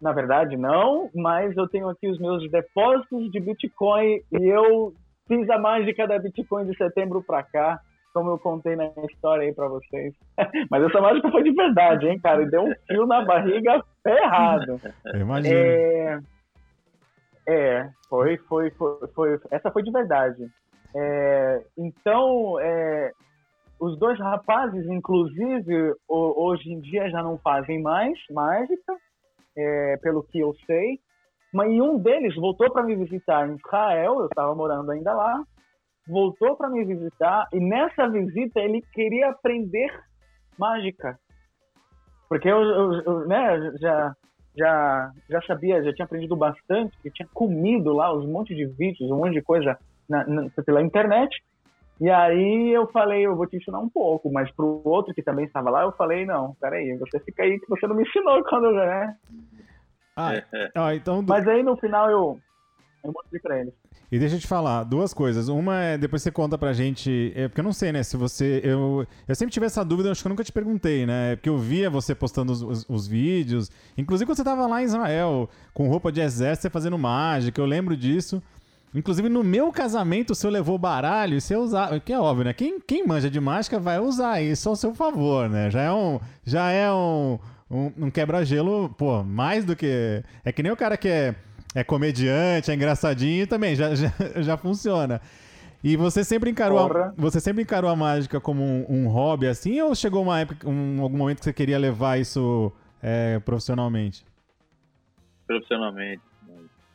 na 0.00 0.12
verdade 0.12 0.56
não, 0.56 1.08
mas 1.14 1.56
eu 1.56 1.66
tenho 1.68 1.88
aqui 1.88 2.08
os 2.08 2.18
meus 2.18 2.48
depósitos 2.50 3.30
de 3.30 3.40
Bitcoin 3.40 4.20
e 4.32 4.46
eu 4.48 4.92
fiz 5.26 5.48
a 5.48 5.58
mágica 5.58 6.06
da 6.06 6.18
Bitcoin 6.18 6.66
de 6.66 6.76
setembro 6.76 7.22
pra 7.22 7.42
cá, 7.42 7.80
como 8.12 8.30
eu 8.30 8.38
contei 8.38 8.76
na 8.76 8.90
história 9.10 9.44
aí 9.44 9.54
pra 9.54 9.68
vocês. 9.68 10.12
Mas 10.70 10.82
essa 10.82 11.00
mágica 11.00 11.30
foi 11.30 11.42
de 11.42 11.52
verdade, 11.52 12.06
hein, 12.06 12.20
cara? 12.20 12.42
E 12.42 12.50
deu 12.50 12.64
um 12.64 12.74
fio 12.86 13.06
na 13.06 13.24
barriga 13.24 13.82
ferrado. 14.02 14.78
eu 15.06 15.20
imagino. 15.20 15.56
É, 15.56 16.20
é 17.48 17.90
foi, 18.08 18.36
foi, 18.48 18.70
foi, 18.72 19.08
foi, 19.14 19.40
essa 19.50 19.70
foi 19.70 19.82
de 19.82 19.90
verdade. 19.90 20.46
É, 20.94 21.64
então, 21.78 22.60
é, 22.60 23.12
os 23.80 23.98
dois 23.98 24.18
rapazes, 24.18 24.86
inclusive, 24.86 25.94
ho- 26.08 26.34
hoje 26.44 26.70
em 26.70 26.80
dia 26.80 27.10
já 27.10 27.22
não 27.22 27.38
fazem 27.38 27.80
mais 27.82 28.18
mágica, 28.30 28.96
é, 29.56 29.96
pelo 29.98 30.22
que 30.24 30.38
eu 30.38 30.54
sei. 30.66 31.00
Mas 31.52 31.68
um 31.70 31.98
deles 31.98 32.34
voltou 32.36 32.70
para 32.72 32.82
me 32.82 32.96
visitar 32.96 33.48
em 33.48 33.56
Israel, 33.56 34.20
eu 34.20 34.26
estava 34.26 34.54
morando 34.54 34.90
ainda 34.90 35.12
lá, 35.12 35.42
voltou 36.06 36.56
para 36.56 36.70
me 36.70 36.84
visitar 36.84 37.46
e 37.52 37.60
nessa 37.60 38.08
visita 38.08 38.60
ele 38.60 38.80
queria 38.92 39.30
aprender 39.30 39.90
mágica. 40.58 41.18
Porque 42.28 42.48
eu, 42.48 42.62
eu- 42.62 43.02
eu, 43.02 43.26
né, 43.26 43.72
já, 43.78 44.14
já, 44.56 45.10
já 45.28 45.42
sabia, 45.42 45.82
já 45.82 45.92
tinha 45.92 46.04
aprendido 46.04 46.36
bastante, 46.36 46.96
eu 47.04 47.12
tinha 47.12 47.28
comido 47.32 47.92
lá 47.92 48.14
uns 48.14 48.26
monte 48.26 48.54
de 48.54 48.66
vídeos, 48.66 49.10
um 49.10 49.16
monte 49.16 49.32
de 49.34 49.42
coisa 49.42 49.78
na- 50.08 50.26
na- 50.26 50.48
pela 50.64 50.82
internet. 50.82 51.30
E 52.00 52.10
aí 52.10 52.70
eu 52.72 52.86
falei, 52.88 53.24
eu 53.24 53.36
vou 53.36 53.46
te 53.46 53.56
ensinar 53.56 53.78
um 53.78 53.88
pouco, 53.88 54.30
mas 54.32 54.50
pro 54.54 54.82
outro 54.84 55.14
que 55.14 55.22
também 55.22 55.44
estava 55.44 55.70
lá, 55.70 55.82
eu 55.82 55.92
falei, 55.92 56.26
não, 56.26 56.54
peraí, 56.60 56.96
você 56.98 57.20
fica 57.20 57.44
aí 57.44 57.60
que 57.60 57.68
você 57.68 57.86
não 57.86 57.94
me 57.94 58.02
ensinou 58.02 58.42
quando, 58.48 58.72
né? 58.72 59.16
Ah, 60.16 60.32
ah, 60.74 60.94
então, 60.94 61.22
Mas 61.26 61.46
aí 61.48 61.62
no 61.62 61.76
final 61.76 62.10
eu, 62.10 62.38
eu 63.04 63.12
mostrei 63.12 63.40
pra 63.40 63.60
eles. 63.60 63.74
E 64.12 64.18
deixa 64.18 64.36
eu 64.36 64.40
te 64.40 64.46
falar, 64.46 64.84
duas 64.84 65.14
coisas. 65.14 65.48
Uma 65.48 65.80
é, 65.80 65.96
depois 65.96 66.20
você 66.22 66.30
conta 66.30 66.58
pra 66.58 66.74
gente, 66.74 67.32
é, 67.34 67.48
porque 67.48 67.60
eu 67.60 67.64
não 67.64 67.72
sei, 67.72 67.92
né, 67.92 68.02
se 68.02 68.14
você, 68.14 68.60
eu, 68.62 69.06
eu 69.26 69.34
sempre 69.34 69.50
tive 69.54 69.64
essa 69.64 69.82
dúvida, 69.82 70.12
acho 70.12 70.20
que 70.20 70.26
eu 70.28 70.30
nunca 70.30 70.44
te 70.44 70.52
perguntei, 70.52 71.06
né, 71.06 71.34
porque 71.36 71.48
eu 71.48 71.56
via 71.56 71.88
você 71.88 72.14
postando 72.14 72.52
os, 72.52 72.60
os- 72.60 72.86
os 72.90 73.06
vídeos, 73.06 73.70
inclusive 73.96 74.26
quando 74.26 74.36
você 74.36 74.44
tava 74.44 74.66
lá 74.66 74.82
em 74.82 74.84
Israel, 74.84 75.48
com 75.72 75.88
roupa 75.88 76.12
de 76.12 76.20
exército, 76.20 76.64
você 76.64 76.70
fazendo 76.70 76.98
mágica, 76.98 77.58
eu 77.58 77.64
lembro 77.64 77.96
disso. 77.96 78.42
Inclusive 78.94 79.30
no 79.30 79.42
meu 79.42 79.72
casamento, 79.72 80.32
o 80.32 80.34
senhor 80.34 80.52
levou 80.52 80.76
baralho 80.76 81.38
e 81.38 81.40
você 81.40 81.56
usava, 81.56 81.98
que 81.98 82.12
é 82.12 82.20
óbvio, 82.20 82.44
né, 82.44 82.52
quem, 82.52 82.78
quem 82.80 83.06
manja 83.06 83.30
de 83.30 83.40
mágica 83.40 83.80
vai 83.80 83.98
usar 83.98 84.42
isso 84.42 84.68
ao 84.68 84.76
seu 84.76 84.94
favor, 84.94 85.48
né, 85.48 85.70
já 85.70 85.80
é 85.80 85.90
um, 85.90 86.20
já 86.44 86.70
é 86.70 86.92
um, 86.92 87.38
um, 87.70 87.90
um 87.96 88.10
quebra-gelo, 88.10 88.90
pô, 88.90 89.24
mais 89.24 89.64
do 89.64 89.74
que, 89.74 90.22
é 90.44 90.52
que 90.52 90.62
nem 90.62 90.70
o 90.70 90.76
cara 90.76 90.98
que 90.98 91.08
é 91.08 91.34
é 91.74 91.82
comediante, 91.82 92.70
é 92.70 92.74
engraçadinho 92.74 93.46
também, 93.46 93.74
já, 93.74 93.94
já, 93.94 94.12
já 94.42 94.56
funciona. 94.56 95.20
E 95.84 95.96
você 95.96 96.22
sempre 96.22 96.48
encarou 96.48 96.78
a, 96.78 97.12
você 97.16 97.40
sempre 97.40 97.62
encarou 97.62 97.90
a 97.90 97.96
mágica 97.96 98.40
como 98.40 98.62
um, 98.62 98.86
um 98.88 99.08
hobby 99.08 99.48
assim 99.48 99.80
ou 99.80 99.94
chegou 99.94 100.22
uma 100.22 100.40
época, 100.40 100.68
um, 100.68 101.02
algum 101.02 101.16
momento 101.16 101.38
que 101.38 101.44
você 101.44 101.52
queria 101.52 101.78
levar 101.78 102.20
isso 102.20 102.72
é, 103.02 103.40
profissionalmente? 103.40 104.24
Profissionalmente. 105.46 106.22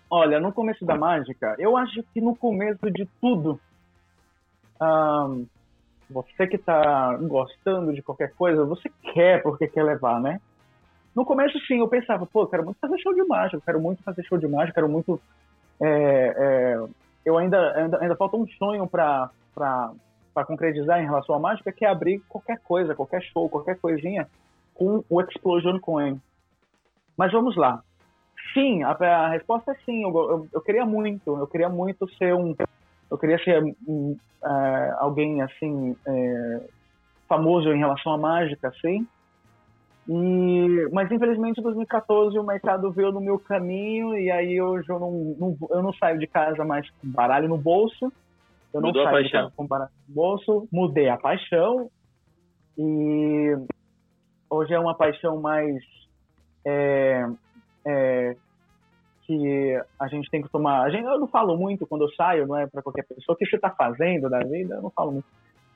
Olha, 0.10 0.40
no 0.40 0.54
começo 0.54 0.86
da 0.86 0.96
mágica, 0.96 1.56
eu 1.60 1.76
acho 1.76 2.02
que 2.14 2.22
no 2.22 2.34
começo 2.34 2.90
de 2.90 3.06
tudo, 3.20 3.60
você 6.10 6.48
que 6.48 6.58
tá 6.58 7.18
gostando 7.18 7.94
de 7.94 8.02
qualquer 8.02 8.34
coisa, 8.34 8.64
você 8.64 8.90
quer 9.14 9.44
porque 9.44 9.68
quer 9.68 9.84
levar, 9.84 10.22
né? 10.22 10.40
No 11.18 11.26
começo, 11.26 11.60
sim, 11.66 11.80
eu 11.80 11.88
pensava, 11.88 12.28
pô, 12.28 12.44
eu 12.44 12.48
quero 12.48 12.64
muito 12.64 12.78
fazer 12.80 13.00
show 13.00 13.12
de 13.12 13.24
mágica, 13.24 13.58
eu 13.58 13.62
quero 13.62 13.82
muito 13.82 14.04
fazer 14.04 14.24
show 14.26 14.38
de 14.38 14.48
mágica, 14.48 14.76
quero 14.76 14.88
muito. 14.88 15.20
é, 15.82 15.88
é, 16.38 16.88
eu 17.26 17.36
ainda, 17.40 17.74
ainda, 17.76 18.00
ainda 18.00 18.16
falta 18.16 18.38
um 18.38 18.48
sonho 18.50 18.88
para 18.88 19.32
concretizar 20.46 21.02
em 21.02 21.06
relação 21.06 21.34
à 21.34 21.40
mágica, 21.40 21.72
que 21.72 21.84
é 21.84 21.90
abrir 21.90 22.20
qualquer 22.30 22.60
coisa, 22.60 22.94
qualquer 22.94 23.24
show, 23.24 23.50
qualquer 23.50 23.80
coisinha 23.80 24.28
com 24.76 25.04
o 25.10 25.20
Explosion 25.20 25.80
Coin. 25.80 26.22
Mas 27.18 27.32
vamos 27.32 27.58
lá. 27.58 27.82
Sim, 28.54 28.84
a, 28.84 28.92
a 28.92 29.30
resposta 29.30 29.72
é 29.72 29.76
sim. 29.86 30.04
Eu, 30.04 30.16
eu, 30.16 30.48
eu, 30.54 30.62
queria 30.62 30.86
muito, 30.86 31.36
eu 31.36 31.48
queria 31.48 31.68
muito 31.68 32.08
ser 32.14 32.36
um, 32.36 32.56
eu 33.10 33.18
queria 33.18 33.44
ser 33.44 33.64
um, 33.88 34.16
uh, 34.44 34.96
alguém 35.00 35.42
assim 35.42 35.94
uh, 35.94 36.70
famoso 37.28 37.74
em 37.74 37.80
relação 37.80 38.14
à 38.14 38.20
mágica, 38.20 38.68
assim. 38.68 39.08
E, 40.10 40.90
mas 40.94 41.12
infelizmente 41.12 41.60
em 41.60 41.64
2014 41.64 42.40
o 42.40 42.44
mercado 42.44 42.92
veio 42.92 43.12
no 43.12 43.20
meu 43.20 43.38
caminho 43.38 44.18
e 44.18 44.32
aí 44.32 44.62
hoje 44.62 44.88
eu 44.90 45.00
não, 45.00 45.36
não, 45.38 45.58
eu 45.70 45.84
não 45.84 45.94
saio 45.94 46.18
de 46.18 46.26
casa 46.26 46.64
mais 46.64 46.90
com 46.90 47.10
baralho 47.10 47.50
no 47.50 47.58
bolso. 47.58 48.12
Eu 48.74 48.82
não 48.82 48.90
Mudou 48.90 49.04
saio 49.04 49.24
de 49.26 49.32
casa 49.32 49.52
com 49.56 49.68
baralho 49.68 49.92
no 50.08 50.16
bolso, 50.16 50.68
mudei 50.72 51.10
a 51.10 51.18
paixão 51.18 51.90
e 52.78 53.58
hoje 54.50 54.74
é 54.74 54.80
uma 54.80 54.96
paixão 54.96 55.42
mais 55.42 55.76
é, 56.66 57.26
é, 57.86 58.36
que 59.24 59.82
a 60.00 60.08
gente 60.08 60.30
tem 60.30 60.42
que 60.42 60.50
tomar. 60.50 60.84
A 60.84 60.90
gente, 60.90 61.04
eu 61.04 61.20
não 61.20 61.28
falo 61.28 61.58
muito 61.58 61.86
quando 61.86 62.04
eu 62.04 62.12
saio, 62.14 62.48
não 62.48 62.58
é 62.58 62.66
para 62.66 62.82
qualquer 62.82 63.06
pessoa. 63.06 63.36
O 63.36 63.38
que 63.38 63.46
você 63.46 63.58
está 63.58 63.70
fazendo 63.70 64.30
da 64.30 64.40
vida? 64.40 64.76
Eu 64.76 64.82
não 64.84 64.90
falo 64.90 65.12
muito. 65.12 65.28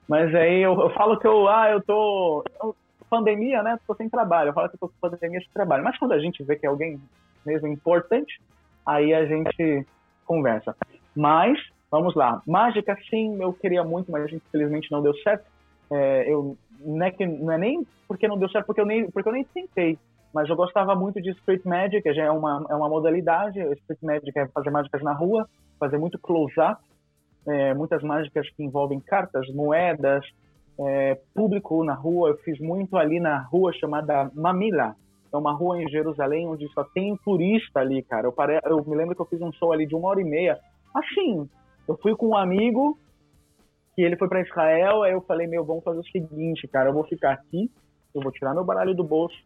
Mas 0.08 0.34
aí 0.34 0.62
eu, 0.62 0.80
eu 0.80 0.90
falo 0.92 1.20
que 1.20 1.28
eu, 1.28 1.48
ah, 1.48 1.70
eu 1.70 1.82
tô. 1.82 2.44
Eu, 2.62 2.76
pandemia, 3.12 3.62
né? 3.62 3.78
Tô 3.86 3.94
sem 3.94 4.10
trabalho. 4.10 4.50
Eu 4.50 4.54
falo 4.54 4.70
que 4.70 4.78
tô 4.78 4.88
com 4.88 5.10
pandemia 5.10 5.42
sem 5.42 5.50
trabalho. 5.54 5.84
Mas 5.84 6.00
quando 6.00 6.14
a 6.14 6.20
gente 6.20 6.42
vê 6.44 6.56
que 6.56 6.66
é 6.66 6.70
alguém 6.70 6.98
mesmo 7.46 7.68
importante, 7.68 8.42
aí 8.86 9.14
a 9.14 9.26
gente 9.26 9.86
conversa. 10.26 10.74
Mas, 11.14 11.60
vamos 11.92 12.16
lá. 12.16 12.42
Mágica, 12.48 12.98
sim, 13.10 13.38
eu 13.42 13.52
queria 13.52 13.84
muito, 13.84 14.10
mas 14.10 14.32
infelizmente 14.32 14.90
não 14.90 15.04
deu 15.04 15.14
certo. 15.18 15.46
É, 15.92 16.32
eu, 16.32 16.58
não, 16.80 17.06
é 17.06 17.12
que, 17.12 17.28
não 17.28 17.52
é 17.52 17.58
nem 17.58 17.86
porque 18.08 18.30
não 18.30 18.38
deu 18.38 18.50
certo, 18.50 18.66
porque 18.66 18.80
eu 18.80 18.86
nem, 18.86 19.12
porque 19.12 19.28
eu 19.28 19.34
nem 19.34 19.44
tentei. 19.44 20.00
Mas 20.34 20.50
eu 20.50 20.56
gostava 20.56 20.96
muito 20.96 21.22
de 21.22 21.32
Street 21.32 21.66
Magic, 21.66 22.02
já 22.14 22.24
é 22.24 22.32
uma, 22.32 22.66
é 22.70 22.76
uma 22.76 22.88
modalidade. 22.88 23.60
Street 23.60 24.02
Magic 24.02 24.40
é 24.40 24.48
fazer 24.48 24.70
mágicas 24.70 25.04
na 25.04 25.12
rua, 25.12 25.50
fazer 25.78 25.98
muito 25.98 26.18
close-up, 26.18 26.82
é, 27.46 27.74
muitas 27.74 28.02
mágicas 28.02 28.50
que 28.52 28.64
envolvem 28.64 29.02
cartas, 29.02 29.50
moedas, 29.54 30.26
é, 30.88 31.20
público 31.34 31.84
na 31.84 31.94
rua. 31.94 32.30
Eu 32.30 32.38
fiz 32.38 32.60
muito 32.60 32.98
ali 32.98 33.20
na 33.20 33.40
rua 33.44 33.74
chamada 33.74 34.32
Mamila. 34.34 34.96
É 35.34 35.38
uma 35.38 35.54
rua 35.54 35.82
em 35.82 35.90
Jerusalém 35.90 36.48
onde 36.48 36.68
só 36.74 36.84
tem 36.84 37.16
turista 37.24 37.80
ali, 37.80 38.04
cara. 38.04 38.28
Eu, 38.28 38.34
pare... 38.34 38.60
eu 38.66 38.84
me 38.86 38.96
lembro 38.96 39.16
que 39.16 39.22
eu 39.22 39.26
fiz 39.26 39.42
um 39.42 39.52
show 39.54 39.72
ali 39.72 39.86
de 39.86 39.96
uma 39.96 40.10
hora 40.10 40.22
e 40.22 40.26
meia. 40.26 40.60
Assim, 40.94 41.50
eu 41.88 41.98
fui 42.02 42.16
com 42.16 42.30
um 42.30 42.38
amigo 42.38 42.98
que 43.96 44.02
ele 44.02 44.18
foi 44.18 44.28
para 44.28 44.42
Israel. 44.42 45.04
Aí 45.04 45.14
eu 45.14 45.22
falei, 45.22 45.48
meu, 45.48 45.64
vamos 45.64 45.84
fazer 45.84 46.00
o 46.00 46.12
seguinte, 46.12 46.68
cara. 46.68 46.90
Eu 46.90 46.94
vou 46.94 47.06
ficar 47.06 47.32
aqui, 47.32 47.72
eu 48.14 48.22
vou 48.22 48.32
tirar 48.32 48.54
meu 48.54 48.66
baralho 48.66 48.94
do 48.94 49.04
bolso. 49.04 49.38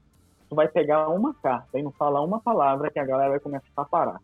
Tu 0.49 0.55
vai 0.55 0.67
pegar 0.67 1.09
uma 1.09 1.33
carta 1.35 1.77
e 1.77 1.83
não 1.83 1.91
falar 1.91 2.23
uma 2.23 2.39
palavra 2.39 2.89
que 2.91 2.99
a 2.99 3.05
galera 3.05 3.31
vai 3.31 3.39
começar 3.39 3.67
a 3.75 3.85
parar. 3.85 4.19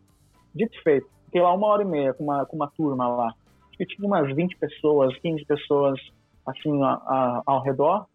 Dito 0.54 0.80
feito, 0.82 1.08
fiquei 1.26 1.40
lá 1.40 1.52
uma 1.52 1.66
hora 1.66 1.82
e 1.82 1.86
meia 1.86 2.12
com 2.14 2.24
uma, 2.24 2.44
com 2.44 2.56
uma 2.56 2.70
turma 2.76 3.08
lá. 3.08 3.28
Acho 3.68 3.78
que 3.78 3.86
tinha 3.86 4.06
umas 4.06 4.34
20 4.34 4.56
pessoas, 4.58 5.16
15 5.18 5.44
pessoas 5.46 5.98
assim, 6.46 6.82
a, 6.82 6.92
a, 6.92 7.42
ao 7.46 7.62
redor. 7.62 8.06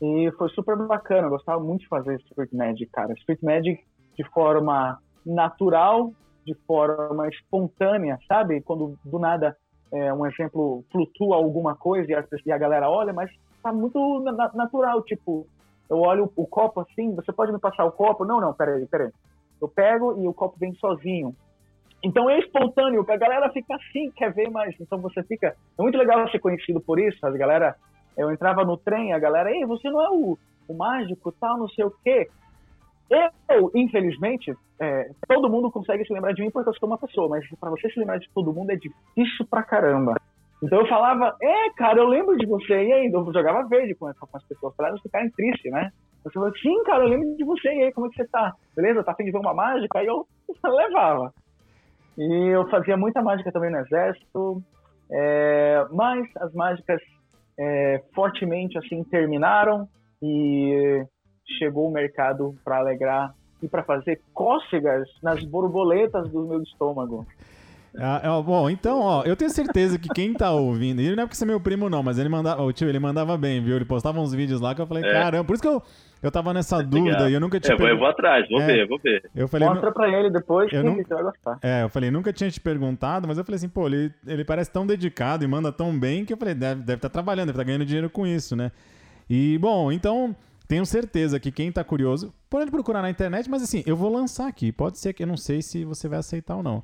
E 0.00 0.30
foi 0.38 0.48
super 0.50 0.76
bacana, 0.76 1.26
eu 1.26 1.30
gostava 1.30 1.60
muito 1.62 1.80
de 1.80 1.88
fazer 1.88 2.16
Street 2.20 2.52
Magic, 2.52 2.86
cara. 2.92 3.12
Street 3.14 3.42
Magic 3.42 3.82
de 4.16 4.24
forma 4.30 4.98
natural, 5.26 6.12
de 6.46 6.54
forma 6.66 7.28
espontânea, 7.28 8.18
sabe? 8.28 8.60
Quando 8.62 8.96
do 9.04 9.18
nada, 9.18 9.56
é, 9.92 10.12
um 10.12 10.24
exemplo, 10.26 10.84
flutua 10.90 11.36
alguma 11.36 11.74
coisa 11.74 12.10
e 12.10 12.14
a, 12.14 12.24
e 12.46 12.52
a 12.52 12.58
galera 12.58 12.88
olha, 12.88 13.12
mas 13.12 13.30
tá 13.62 13.72
muito 13.72 14.20
na, 14.20 14.50
natural, 14.54 15.02
tipo, 15.02 15.46
eu 15.88 16.00
olho 16.00 16.30
o, 16.36 16.46
copo 16.46 16.80
assim, 16.80 17.14
você 17.14 17.32
pode 17.32 17.52
me 17.52 17.58
passar 17.58 17.84
o 17.84 17.92
copo? 17.92 18.24
Não, 18.24 18.40
não, 18.40 18.52
peraí, 18.52 18.86
peraí. 18.86 19.10
Eu 19.60 19.68
pego 19.68 20.22
e 20.22 20.28
o 20.28 20.34
copo 20.34 20.56
vem 20.58 20.74
sozinho. 20.74 21.34
Então 22.02 22.30
é 22.30 22.38
espontâneo, 22.38 23.04
a 23.08 23.16
galera 23.16 23.50
fica 23.50 23.74
assim, 23.74 24.10
quer 24.12 24.32
ver 24.32 24.50
mais. 24.50 24.74
Então 24.80 25.00
você 25.00 25.22
fica. 25.22 25.48
É 25.78 25.82
muito 25.82 25.98
legal 25.98 26.28
ser 26.30 26.38
conhecido 26.38 26.80
por 26.80 26.98
isso. 26.98 27.24
As 27.26 27.34
galera. 27.34 27.76
Eu 28.16 28.32
entrava 28.32 28.64
no 28.64 28.76
trem, 28.76 29.12
a 29.12 29.18
galera, 29.18 29.48
ei, 29.52 29.64
você 29.64 29.88
não 29.88 30.02
é 30.02 30.10
o, 30.10 30.36
o 30.68 30.74
mágico, 30.74 31.30
tal, 31.30 31.56
não 31.56 31.68
sei 31.68 31.84
o 31.84 31.92
quê. 32.02 32.28
Eu, 33.48 33.70
infelizmente, 33.76 34.52
é, 34.80 35.10
todo 35.28 35.48
mundo 35.48 35.70
consegue 35.70 36.04
se 36.04 36.12
lembrar 36.12 36.32
de 36.32 36.42
mim 36.42 36.50
porque 36.50 36.68
eu 36.68 36.74
sou 36.74 36.88
uma 36.88 36.98
pessoa, 36.98 37.28
mas 37.28 37.48
para 37.60 37.70
você 37.70 37.88
se 37.88 37.98
lembrar 37.98 38.18
de 38.18 38.28
todo 38.34 38.52
mundo 38.52 38.70
é 38.70 38.76
difícil 38.76 39.46
pra 39.48 39.62
caramba. 39.62 40.16
Então 40.62 40.80
eu 40.80 40.88
falava, 40.88 41.36
é, 41.40 41.70
cara, 41.76 42.00
eu 42.00 42.08
lembro 42.08 42.36
de 42.36 42.44
você. 42.44 42.74
E 42.74 42.92
aí, 42.92 43.10
eu 43.12 43.32
jogava 43.32 43.68
verde 43.68 43.94
com, 43.94 44.12
com 44.12 44.36
as 44.36 44.44
pessoas 44.44 44.74
para 44.76 44.88
elas 44.88 45.00
ficarem 45.00 45.30
tristes, 45.30 45.70
né? 45.70 45.90
Você 46.24 46.34
falava, 46.34 46.52
sim, 46.60 46.82
cara, 46.84 47.04
eu 47.04 47.08
lembro 47.08 47.36
de 47.36 47.44
você. 47.44 47.68
E 47.68 47.82
aí, 47.84 47.92
como 47.92 48.08
é 48.08 48.10
que 48.10 48.16
você 48.16 48.26
tá? 48.26 48.52
Beleza? 48.74 49.04
Tá 49.04 49.12
afim 49.12 49.24
de 49.24 49.30
ver 49.30 49.38
uma 49.38 49.54
mágica? 49.54 50.00
Aí 50.00 50.06
eu 50.06 50.26
levava. 50.64 51.32
E 52.18 52.48
eu 52.48 52.68
fazia 52.68 52.96
muita 52.96 53.22
mágica 53.22 53.52
também 53.52 53.70
no 53.70 53.78
exército, 53.78 54.62
é, 55.10 55.86
mas 55.92 56.26
as 56.36 56.52
mágicas 56.52 57.00
é, 57.58 58.02
fortemente 58.12 58.76
assim 58.76 59.04
terminaram 59.04 59.88
e 60.20 61.04
chegou 61.58 61.88
o 61.88 61.92
mercado 61.92 62.56
para 62.64 62.78
alegrar 62.78 63.32
e 63.62 63.68
para 63.68 63.84
fazer 63.84 64.20
cócegas 64.34 65.08
nas 65.22 65.44
borboletas 65.44 66.28
do 66.30 66.46
meu 66.46 66.62
estômago. 66.62 67.24
Ah, 67.96 68.20
é, 68.22 68.42
bom, 68.42 68.68
então, 68.68 69.00
ó, 69.00 69.22
eu 69.24 69.34
tenho 69.34 69.50
certeza 69.50 69.98
que 69.98 70.08
quem 70.08 70.34
tá 70.34 70.52
ouvindo, 70.52 71.00
ele 71.00 71.16
não 71.16 71.22
é 71.22 71.26
porque 71.26 71.36
você 71.36 71.44
é 71.44 71.46
meu 71.46 71.60
primo, 71.60 71.88
não, 71.88 72.02
mas 72.02 72.18
ele 72.18 72.28
mandava, 72.28 72.62
o 72.62 72.72
tio, 72.72 72.88
ele 72.88 72.98
mandava 72.98 73.36
bem, 73.36 73.62
viu? 73.62 73.76
Ele 73.76 73.84
postava 73.84 74.20
uns 74.20 74.32
vídeos 74.32 74.60
lá 74.60 74.74
que 74.74 74.80
eu 74.80 74.86
falei, 74.86 75.04
é. 75.04 75.12
caramba, 75.12 75.44
por 75.44 75.54
isso 75.54 75.62
que 75.62 75.68
eu, 75.68 75.82
eu 76.22 76.30
tava 76.30 76.52
nessa 76.52 76.82
dúvida 76.82 77.30
e 77.30 77.34
eu 77.34 77.40
nunca 77.40 77.60
tinha. 77.60 77.76
É, 77.76 77.92
eu 77.92 77.98
vou 77.98 78.06
atrás, 78.06 78.48
vou 78.48 78.60
é, 78.60 78.66
ver, 78.66 78.88
vou 78.88 78.98
ver. 78.98 79.22
Eu 79.34 79.46
falei, 79.46 79.68
Mostra 79.68 79.92
pra 79.92 80.08
ele 80.08 80.30
depois 80.30 80.72
eu 80.72 80.82
que 80.82 80.88
ele 80.88 81.04
vai 81.04 81.22
gostar. 81.22 81.58
É, 81.62 81.82
eu 81.84 81.88
falei, 81.88 82.10
nunca 82.10 82.32
tinha 82.32 82.50
te 82.50 82.60
perguntado, 82.60 83.28
mas 83.28 83.38
eu 83.38 83.44
falei 83.44 83.56
assim, 83.56 83.68
pô, 83.68 83.86
ele, 83.86 84.12
ele 84.26 84.44
parece 84.44 84.70
tão 84.70 84.86
dedicado 84.86 85.44
e 85.44 85.46
manda 85.46 85.70
tão 85.70 85.98
bem 85.98 86.24
que 86.24 86.32
eu 86.32 86.36
falei, 86.36 86.54
deve 86.54 86.72
estar 86.72 86.86
deve 86.86 87.00
tá 87.00 87.08
trabalhando, 87.08 87.46
deve 87.46 87.56
estar 87.56 87.64
tá 87.64 87.66
ganhando 87.66 87.86
dinheiro 87.86 88.10
com 88.10 88.26
isso, 88.26 88.56
né? 88.56 88.72
E, 89.30 89.58
bom, 89.58 89.92
então, 89.92 90.34
tenho 90.66 90.84
certeza 90.84 91.38
que 91.38 91.52
quem 91.52 91.70
tá 91.70 91.84
curioso, 91.84 92.32
pode 92.50 92.70
procurar 92.70 93.02
na 93.02 93.10
internet, 93.10 93.48
mas 93.48 93.62
assim, 93.62 93.82
eu 93.86 93.96
vou 93.96 94.12
lançar 94.12 94.48
aqui. 94.48 94.72
Pode 94.72 94.98
ser 94.98 95.12
que 95.12 95.22
eu 95.22 95.26
não 95.26 95.36
sei 95.36 95.62
se 95.62 95.84
você 95.84 96.08
vai 96.08 96.18
aceitar 96.18 96.56
ou 96.56 96.62
não. 96.62 96.82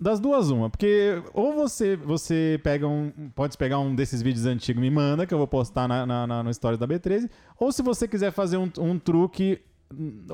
Das 0.00 0.20
duas, 0.20 0.50
uma. 0.50 0.70
Porque 0.70 1.20
ou 1.34 1.54
você 1.54 1.96
você 1.96 2.60
pega 2.62 2.86
um. 2.86 3.10
Pode 3.34 3.56
pegar 3.58 3.78
um 3.80 3.94
desses 3.94 4.22
vídeos 4.22 4.46
antigos 4.46 4.80
me 4.80 4.90
manda, 4.90 5.26
que 5.26 5.34
eu 5.34 5.38
vou 5.38 5.48
postar 5.48 5.88
na, 5.88 6.06
na, 6.06 6.26
na 6.26 6.42
no 6.42 6.54
Stories 6.54 6.78
da 6.78 6.86
B13. 6.86 7.28
Ou 7.58 7.72
se 7.72 7.82
você 7.82 8.06
quiser 8.06 8.30
fazer 8.30 8.56
um, 8.56 8.70
um 8.78 8.98
truque. 8.98 9.60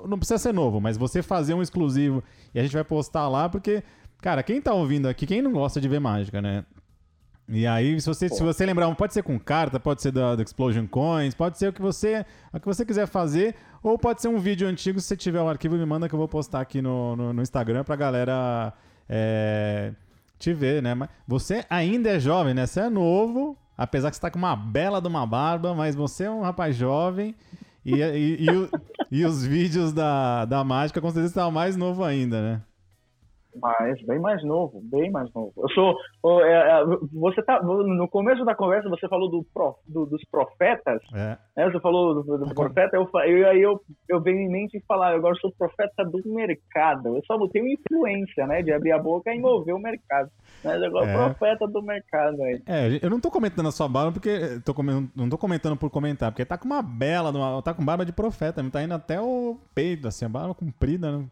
Não 0.06 0.18
precisa 0.18 0.38
ser 0.38 0.52
novo, 0.54 0.80
mas 0.80 0.96
você 0.96 1.20
fazer 1.20 1.52
um 1.52 1.60
exclusivo 1.60 2.22
e 2.54 2.60
a 2.60 2.62
gente 2.62 2.74
vai 2.74 2.84
postar 2.84 3.26
lá, 3.28 3.48
porque, 3.48 3.82
cara, 4.22 4.40
quem 4.40 4.62
tá 4.62 4.72
ouvindo 4.72 5.08
aqui, 5.08 5.26
quem 5.26 5.42
não 5.42 5.50
gosta 5.50 5.80
de 5.80 5.88
ver 5.88 5.98
mágica, 5.98 6.40
né? 6.40 6.64
E 7.48 7.66
aí, 7.66 8.00
se 8.00 8.06
você, 8.06 8.28
se 8.28 8.40
você 8.40 8.64
lembrar, 8.64 8.94
pode 8.94 9.14
ser 9.14 9.24
com 9.24 9.36
carta, 9.36 9.80
pode 9.80 10.00
ser 10.00 10.12
da, 10.12 10.36
da, 10.36 10.42
Explosion 10.44 10.86
Coins, 10.86 11.34
pode 11.34 11.58
ser 11.58 11.70
o 11.70 11.72
que 11.72 11.82
você 11.82 12.24
o 12.52 12.60
que 12.60 12.66
você 12.66 12.84
quiser 12.84 13.08
fazer, 13.08 13.56
ou 13.82 13.98
pode 13.98 14.22
ser 14.22 14.28
um 14.28 14.38
vídeo 14.38 14.68
antigo, 14.68 15.00
se 15.00 15.08
você 15.08 15.16
tiver 15.16 15.40
o 15.40 15.46
um 15.46 15.48
arquivo, 15.48 15.74
me 15.74 15.84
manda 15.84 16.08
que 16.08 16.14
eu 16.14 16.18
vou 16.18 16.28
postar 16.28 16.60
aqui 16.60 16.80
no, 16.80 17.16
no, 17.16 17.32
no 17.32 17.42
Instagram 17.42 17.82
pra 17.82 17.96
galera 17.96 18.72
é, 19.08 19.92
te 20.38 20.52
ver, 20.52 20.82
né? 20.82 20.94
Mas 20.94 21.08
você 21.26 21.64
ainda 21.68 22.10
é 22.10 22.20
jovem, 22.20 22.54
né? 22.54 22.66
Você 22.66 22.80
é 22.80 22.90
novo, 22.90 23.56
apesar 23.76 24.10
que 24.10 24.16
você 24.16 24.22
tá 24.22 24.30
com 24.30 24.38
uma 24.38 24.54
bela 24.54 25.00
de 25.00 25.08
uma 25.08 25.26
barba, 25.26 25.74
mas 25.74 25.94
você 25.94 26.24
é 26.24 26.30
um 26.30 26.42
rapaz 26.42 26.76
jovem. 26.76 27.34
E, 27.84 27.94
e, 27.94 28.46
e, 28.46 28.68
e 29.10 29.24
os 29.24 29.44
vídeos 29.44 29.92
da, 29.92 30.44
da 30.44 30.62
mágica, 30.62 31.00
com 31.00 31.08
certeza, 31.08 31.28
está 31.28 31.50
mais 31.50 31.76
novo 31.76 32.04
ainda, 32.04 32.42
né? 32.42 32.62
Mais, 33.56 34.00
bem 34.02 34.18
mais 34.18 34.44
novo, 34.44 34.80
bem 34.84 35.10
mais 35.10 35.32
novo. 35.32 35.52
Eu 35.56 35.68
sou. 35.70 36.44
É, 36.44 36.80
é, 36.80 36.84
você 37.12 37.42
tá. 37.42 37.62
No 37.62 38.08
começo 38.08 38.44
da 38.44 38.54
conversa 38.54 38.88
você 38.88 39.08
falou 39.08 39.30
do, 39.30 39.46
do 39.86 40.06
dos 40.06 40.22
profetas. 40.30 41.00
É. 41.14 41.38
Né? 41.56 41.70
Você 41.70 41.80
falou 41.80 42.22
do, 42.22 42.38
do 42.38 42.54
profeta, 42.54 42.96
eu, 42.96 43.08
eu, 43.24 43.48
aí 43.48 43.60
eu, 43.60 43.80
eu 44.08 44.20
venho 44.20 44.38
em 44.38 44.50
mente 44.50 44.82
falar, 44.86 45.14
agora 45.14 45.34
sou 45.40 45.52
profeta 45.58 46.04
do 46.04 46.20
mercado. 46.26 47.16
Eu 47.16 47.22
só 47.26 47.36
tenho 47.48 47.66
influência, 47.68 48.46
né? 48.46 48.62
De 48.62 48.72
abrir 48.72 48.92
a 48.92 48.98
boca 48.98 49.32
e 49.34 49.40
mover 49.40 49.74
o 49.74 49.78
mercado. 49.78 50.30
Mas 50.62 50.82
agora 50.82 51.06
é. 51.06 51.14
profeta 51.14 51.66
do 51.66 51.82
mercado 51.82 52.42
aí. 52.42 52.62
É, 52.66 52.98
eu 53.02 53.10
não 53.10 53.20
tô 53.20 53.30
comentando 53.30 53.68
a 53.68 53.72
sua 53.72 53.88
barba 53.88 54.12
porque. 54.12 54.60
Tô, 54.64 54.74
não 55.16 55.28
tô 55.28 55.38
comentando 55.38 55.76
por 55.76 55.90
comentar, 55.90 56.30
porque 56.30 56.44
tá 56.44 56.58
com 56.58 56.66
uma 56.66 56.82
bela, 56.82 57.32
tá 57.62 57.74
com 57.74 57.84
barba 57.84 58.04
de 58.04 58.12
profeta, 58.12 58.62
tá 58.70 58.82
indo 58.82 58.94
até 58.94 59.20
o 59.20 59.58
peito, 59.74 60.06
assim, 60.06 60.24
a 60.24 60.28
barba 60.28 60.54
comprida, 60.54 61.10
né? 61.10 61.24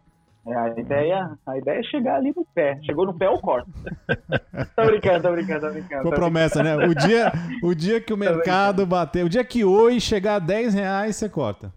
É, 0.48 0.54
a 0.54 0.68
ideia, 0.78 1.38
a 1.44 1.58
ideia 1.58 1.80
é 1.80 1.82
chegar 1.82 2.16
ali 2.16 2.32
no 2.34 2.44
pé. 2.54 2.78
Chegou 2.84 3.04
no 3.04 3.18
pé, 3.18 3.26
eu 3.26 3.38
corto. 3.40 3.68
tô 4.76 4.84
brincando, 4.84 5.22
tô 5.22 5.32
brincando, 5.32 5.60
tô 5.60 5.72
brincando. 5.72 6.02
Com 6.04 6.10
promessa, 6.10 6.62
né? 6.62 6.76
O 6.76 6.94
dia, 6.94 7.32
o 7.64 7.74
dia 7.74 8.00
que 8.00 8.12
o 8.12 8.16
mercado 8.16 8.86
bater, 8.86 9.24
o 9.24 9.28
dia 9.28 9.44
que 9.44 9.64
hoje 9.64 10.00
chegar 10.00 10.36
a 10.36 10.38
10 10.38 10.74
reais, 10.74 11.16
você 11.16 11.28
corta. 11.28 11.72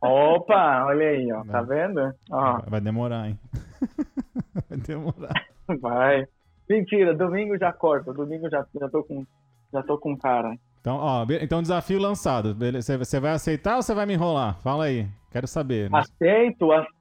Opa, 0.00 0.86
olha 0.86 1.08
aí, 1.08 1.32
ó. 1.32 1.44
Tá 1.44 1.62
vendo? 1.62 2.12
Ó. 2.30 2.60
Vai 2.66 2.80
demorar, 2.80 3.28
hein? 3.28 3.38
Vai 4.68 4.78
demorar. 4.78 5.34
Vai. 5.80 6.24
Mentira, 6.68 7.14
domingo 7.14 7.56
já 7.56 7.72
corta. 7.72 8.12
Domingo 8.12 8.50
já, 8.50 8.66
já 8.80 8.88
tô 8.88 9.04
com 9.04 9.24
já 9.72 9.82
tô 9.82 9.98
com 9.98 10.16
cara. 10.16 10.56
Então, 10.80 10.96
ó, 10.96 11.26
então 11.40 11.62
desafio 11.62 12.00
lançado. 12.00 12.56
Você 12.98 13.20
vai 13.20 13.32
aceitar 13.32 13.76
ou 13.76 13.82
você 13.82 13.94
vai 13.94 14.06
me 14.06 14.14
enrolar? 14.14 14.58
Fala 14.60 14.84
aí. 14.84 15.06
Quero 15.30 15.46
saber. 15.46 15.90
Aceito, 15.92 16.72
aceito. 16.72 16.97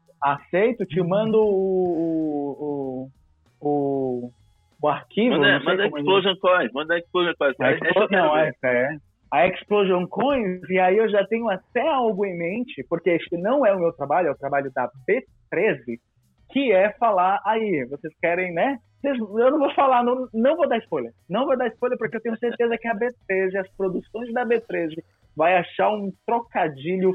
Te 0.85 1.01
mando 1.01 1.39
o, 1.39 3.09
o, 3.61 3.67
o, 3.67 4.31
o 4.81 4.87
arquivo. 4.87 5.37
Manda, 5.37 5.59
manda 5.59 5.83
a 5.83 5.87
Explosion 5.87 6.35
Coins. 6.37 6.71
Manda 6.73 6.93
a 6.95 6.97
Explosion 6.99 7.33
Coins. 7.37 7.55
A 7.59 7.71
Explosion, 7.71 8.07
não, 8.11 8.37
é, 8.37 8.51
é. 8.63 8.97
A 9.31 9.47
Explosion 9.47 10.07
Coins, 10.07 10.61
e 10.69 10.79
aí 10.79 10.97
eu 10.97 11.09
já 11.09 11.25
tenho 11.27 11.49
até 11.49 11.87
algo 11.87 12.25
em 12.25 12.37
mente, 12.37 12.83
porque 12.89 13.09
este 13.09 13.37
não 13.37 13.65
é 13.65 13.73
o 13.73 13.79
meu 13.79 13.91
trabalho, 13.91 14.29
é 14.29 14.31
o 14.31 14.37
trabalho 14.37 14.71
da 14.73 14.89
B13, 15.07 15.99
que 16.49 16.71
é 16.71 16.91
falar 16.93 17.41
aí, 17.45 17.85
vocês 17.89 18.13
querem, 18.21 18.53
né? 18.53 18.79
Eu 19.03 19.51
não 19.51 19.59
vou 19.59 19.73
falar, 19.73 20.03
não, 20.03 20.27
não 20.33 20.55
vou 20.55 20.67
dar 20.67 20.77
spoiler. 20.79 21.13
Não 21.29 21.45
vou 21.45 21.57
dar 21.57 21.67
spoiler 21.67 21.97
porque 21.97 22.17
eu 22.17 22.21
tenho 22.21 22.37
certeza 22.37 22.77
que 22.77 22.87
a 22.87 22.95
B13, 22.95 23.55
as 23.59 23.69
produções 23.75 24.33
da 24.33 24.45
B13, 24.45 25.03
vai 25.35 25.55
achar 25.55 25.89
um 25.89 26.11
trocadilho 26.25 27.13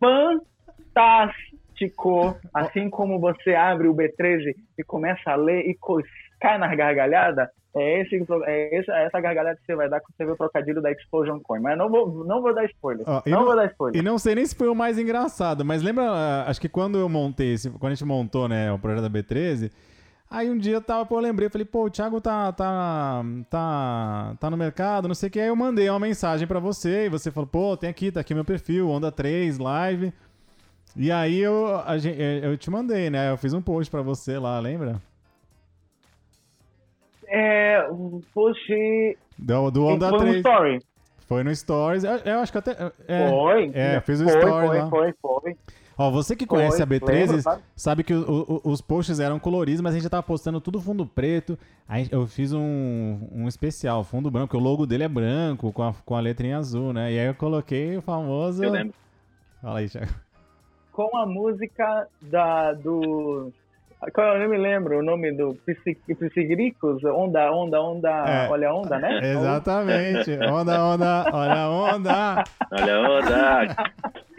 fantástico. 0.00 1.63
Assim 2.52 2.88
como 2.88 3.18
você 3.18 3.54
abre 3.54 3.88
o 3.88 3.94
B13 3.94 4.54
e 4.78 4.84
começa 4.84 5.30
a 5.30 5.36
ler 5.36 5.60
e 5.68 5.76
cai 6.40 6.58
na 6.58 6.74
gargalhada, 6.74 7.50
é, 7.76 8.02
esse, 8.02 8.24
é 8.46 8.78
essa, 8.78 8.92
essa 8.92 9.20
gargalhada 9.20 9.56
que 9.56 9.66
você 9.66 9.74
vai 9.74 9.88
dar 9.88 10.00
quando 10.00 10.16
você 10.16 10.24
vê 10.24 10.30
o 10.30 10.36
trocadilho 10.36 10.80
da 10.80 10.92
Explosion 10.92 11.40
Coin. 11.40 11.60
Mas 11.60 11.76
não 11.76 11.90
vou, 11.90 12.24
não 12.24 12.40
vou 12.40 12.54
dar 12.54 12.64
spoiler. 12.66 13.04
Não, 13.04 13.22
não, 13.26 13.44
vou 13.44 13.56
dar 13.56 13.66
spoiler. 13.66 14.00
E 14.00 14.04
não 14.04 14.16
sei 14.16 14.36
nem 14.36 14.46
se 14.46 14.54
foi 14.54 14.68
o 14.68 14.74
mais 14.74 14.96
engraçado, 14.96 15.64
mas 15.64 15.82
lembra, 15.82 16.04
ah, 16.04 16.48
acho 16.48 16.60
que 16.60 16.68
quando 16.68 16.98
eu 16.98 17.08
montei, 17.08 17.52
esse, 17.54 17.68
quando 17.70 17.92
a 17.92 17.94
gente 17.94 18.04
montou 18.04 18.48
né, 18.48 18.70
o 18.72 18.78
projeto 18.78 19.02
da 19.02 19.10
B13, 19.10 19.72
aí 20.30 20.48
um 20.48 20.56
dia 20.56 20.74
eu 20.74 20.80
tava, 20.80 21.04
pô, 21.04 21.16
eu 21.16 21.22
lembrei, 21.22 21.48
falei, 21.48 21.64
pô, 21.64 21.86
o 21.86 21.90
Thiago 21.90 22.20
tá, 22.20 22.52
tá, 22.52 23.24
tá, 23.50 24.36
tá 24.38 24.50
no 24.50 24.56
mercado, 24.56 25.08
não 25.08 25.14
sei 25.14 25.28
o 25.28 25.32
que, 25.32 25.40
aí 25.40 25.48
eu 25.48 25.56
mandei 25.56 25.90
uma 25.90 25.98
mensagem 25.98 26.46
pra 26.46 26.60
você, 26.60 27.06
e 27.06 27.08
você 27.08 27.32
falou, 27.32 27.48
pô, 27.48 27.76
tem 27.76 27.90
aqui, 27.90 28.12
tá 28.12 28.20
aqui 28.20 28.34
meu 28.34 28.44
perfil, 28.44 28.88
Onda 28.88 29.10
3, 29.10 29.58
live. 29.58 30.12
E 30.96 31.10
aí 31.10 31.38
eu, 31.38 31.76
a, 31.76 31.96
eu 32.42 32.56
te 32.56 32.70
mandei, 32.70 33.10
né? 33.10 33.30
Eu 33.30 33.36
fiz 33.36 33.52
um 33.52 33.60
post 33.62 33.90
pra 33.90 34.02
você 34.02 34.38
lá, 34.38 34.58
lembra? 34.60 35.00
É, 37.26 37.84
fosse. 38.32 39.18
Do, 39.36 39.70
do 39.70 39.86
Onda 39.86 40.08
foi 40.10 40.18
3. 40.20 40.36
story. 40.36 40.78
Foi 41.26 41.42
no 41.42 41.54
Stories. 41.54 42.04
Eu, 42.04 42.16
eu 42.18 42.38
acho 42.40 42.52
que 42.52 42.58
até. 42.58 42.92
É, 43.08 43.28
foi. 43.28 43.70
É, 43.74 44.00
fiz 44.00 44.20
o 44.20 44.24
foi, 44.24 44.38
Story 44.38 44.66
foi, 44.66 44.78
lá. 44.78 44.90
Foi, 44.90 45.14
foi, 45.20 45.56
Ó, 45.96 46.10
você 46.10 46.34
que 46.34 46.44
conhece 46.44 46.76
foi, 46.76 46.82
a 46.82 46.86
B13 46.86 47.36
lembro, 47.36 47.62
sabe 47.76 48.02
que 48.02 48.12
o, 48.12 48.60
o, 48.64 48.70
os 48.70 48.80
posts 48.80 49.20
eram 49.20 49.38
coloridos, 49.38 49.80
mas 49.80 49.92
a 49.92 49.94
gente 49.94 50.02
já 50.02 50.10
tava 50.10 50.24
postando 50.24 50.60
tudo 50.60 50.80
fundo 50.80 51.06
preto. 51.06 51.56
Aí 51.88 52.08
eu 52.10 52.26
fiz 52.26 52.52
um, 52.52 53.28
um 53.32 53.46
especial, 53.46 54.02
fundo 54.02 54.30
branco, 54.30 54.48
porque 54.48 54.56
o 54.56 54.68
logo 54.68 54.86
dele 54.86 55.04
é 55.04 55.08
branco, 55.08 55.72
com 55.72 55.82
a, 55.82 55.94
com 56.04 56.16
a 56.16 56.20
letra 56.20 56.46
em 56.46 56.52
azul, 56.52 56.92
né? 56.92 57.12
E 57.12 57.18
aí 57.18 57.26
eu 57.26 57.34
coloquei 57.34 57.96
o 57.96 58.02
famoso. 58.02 58.62
Eu 58.62 58.70
lembro. 58.70 58.94
Fala 59.62 59.78
aí, 59.78 59.88
Thiago. 59.88 60.12
Com 60.94 61.16
a 61.16 61.26
música 61.26 62.06
da, 62.22 62.72
do 62.72 63.52
qual 64.12 64.34
eu 64.34 64.40
não 64.40 64.48
me 64.48 64.58
lembro 64.58 64.98
o 64.98 65.02
nome 65.02 65.32
do 65.32 65.56
Psigricos? 65.64 67.02
Onda, 67.04 67.50
onda, 67.50 67.80
onda, 67.80 68.10
é. 68.10 68.48
olha 68.48 68.68
a 68.68 68.74
onda, 68.74 68.98
né? 68.98 69.32
Exatamente. 69.32 70.30
Onda, 70.46 70.84
onda, 70.84 71.30
olha 71.32 71.54
a 71.54 71.70
onda. 71.70 72.44
Olha 72.70 72.94
a 72.94 73.00
onda. 73.00 73.64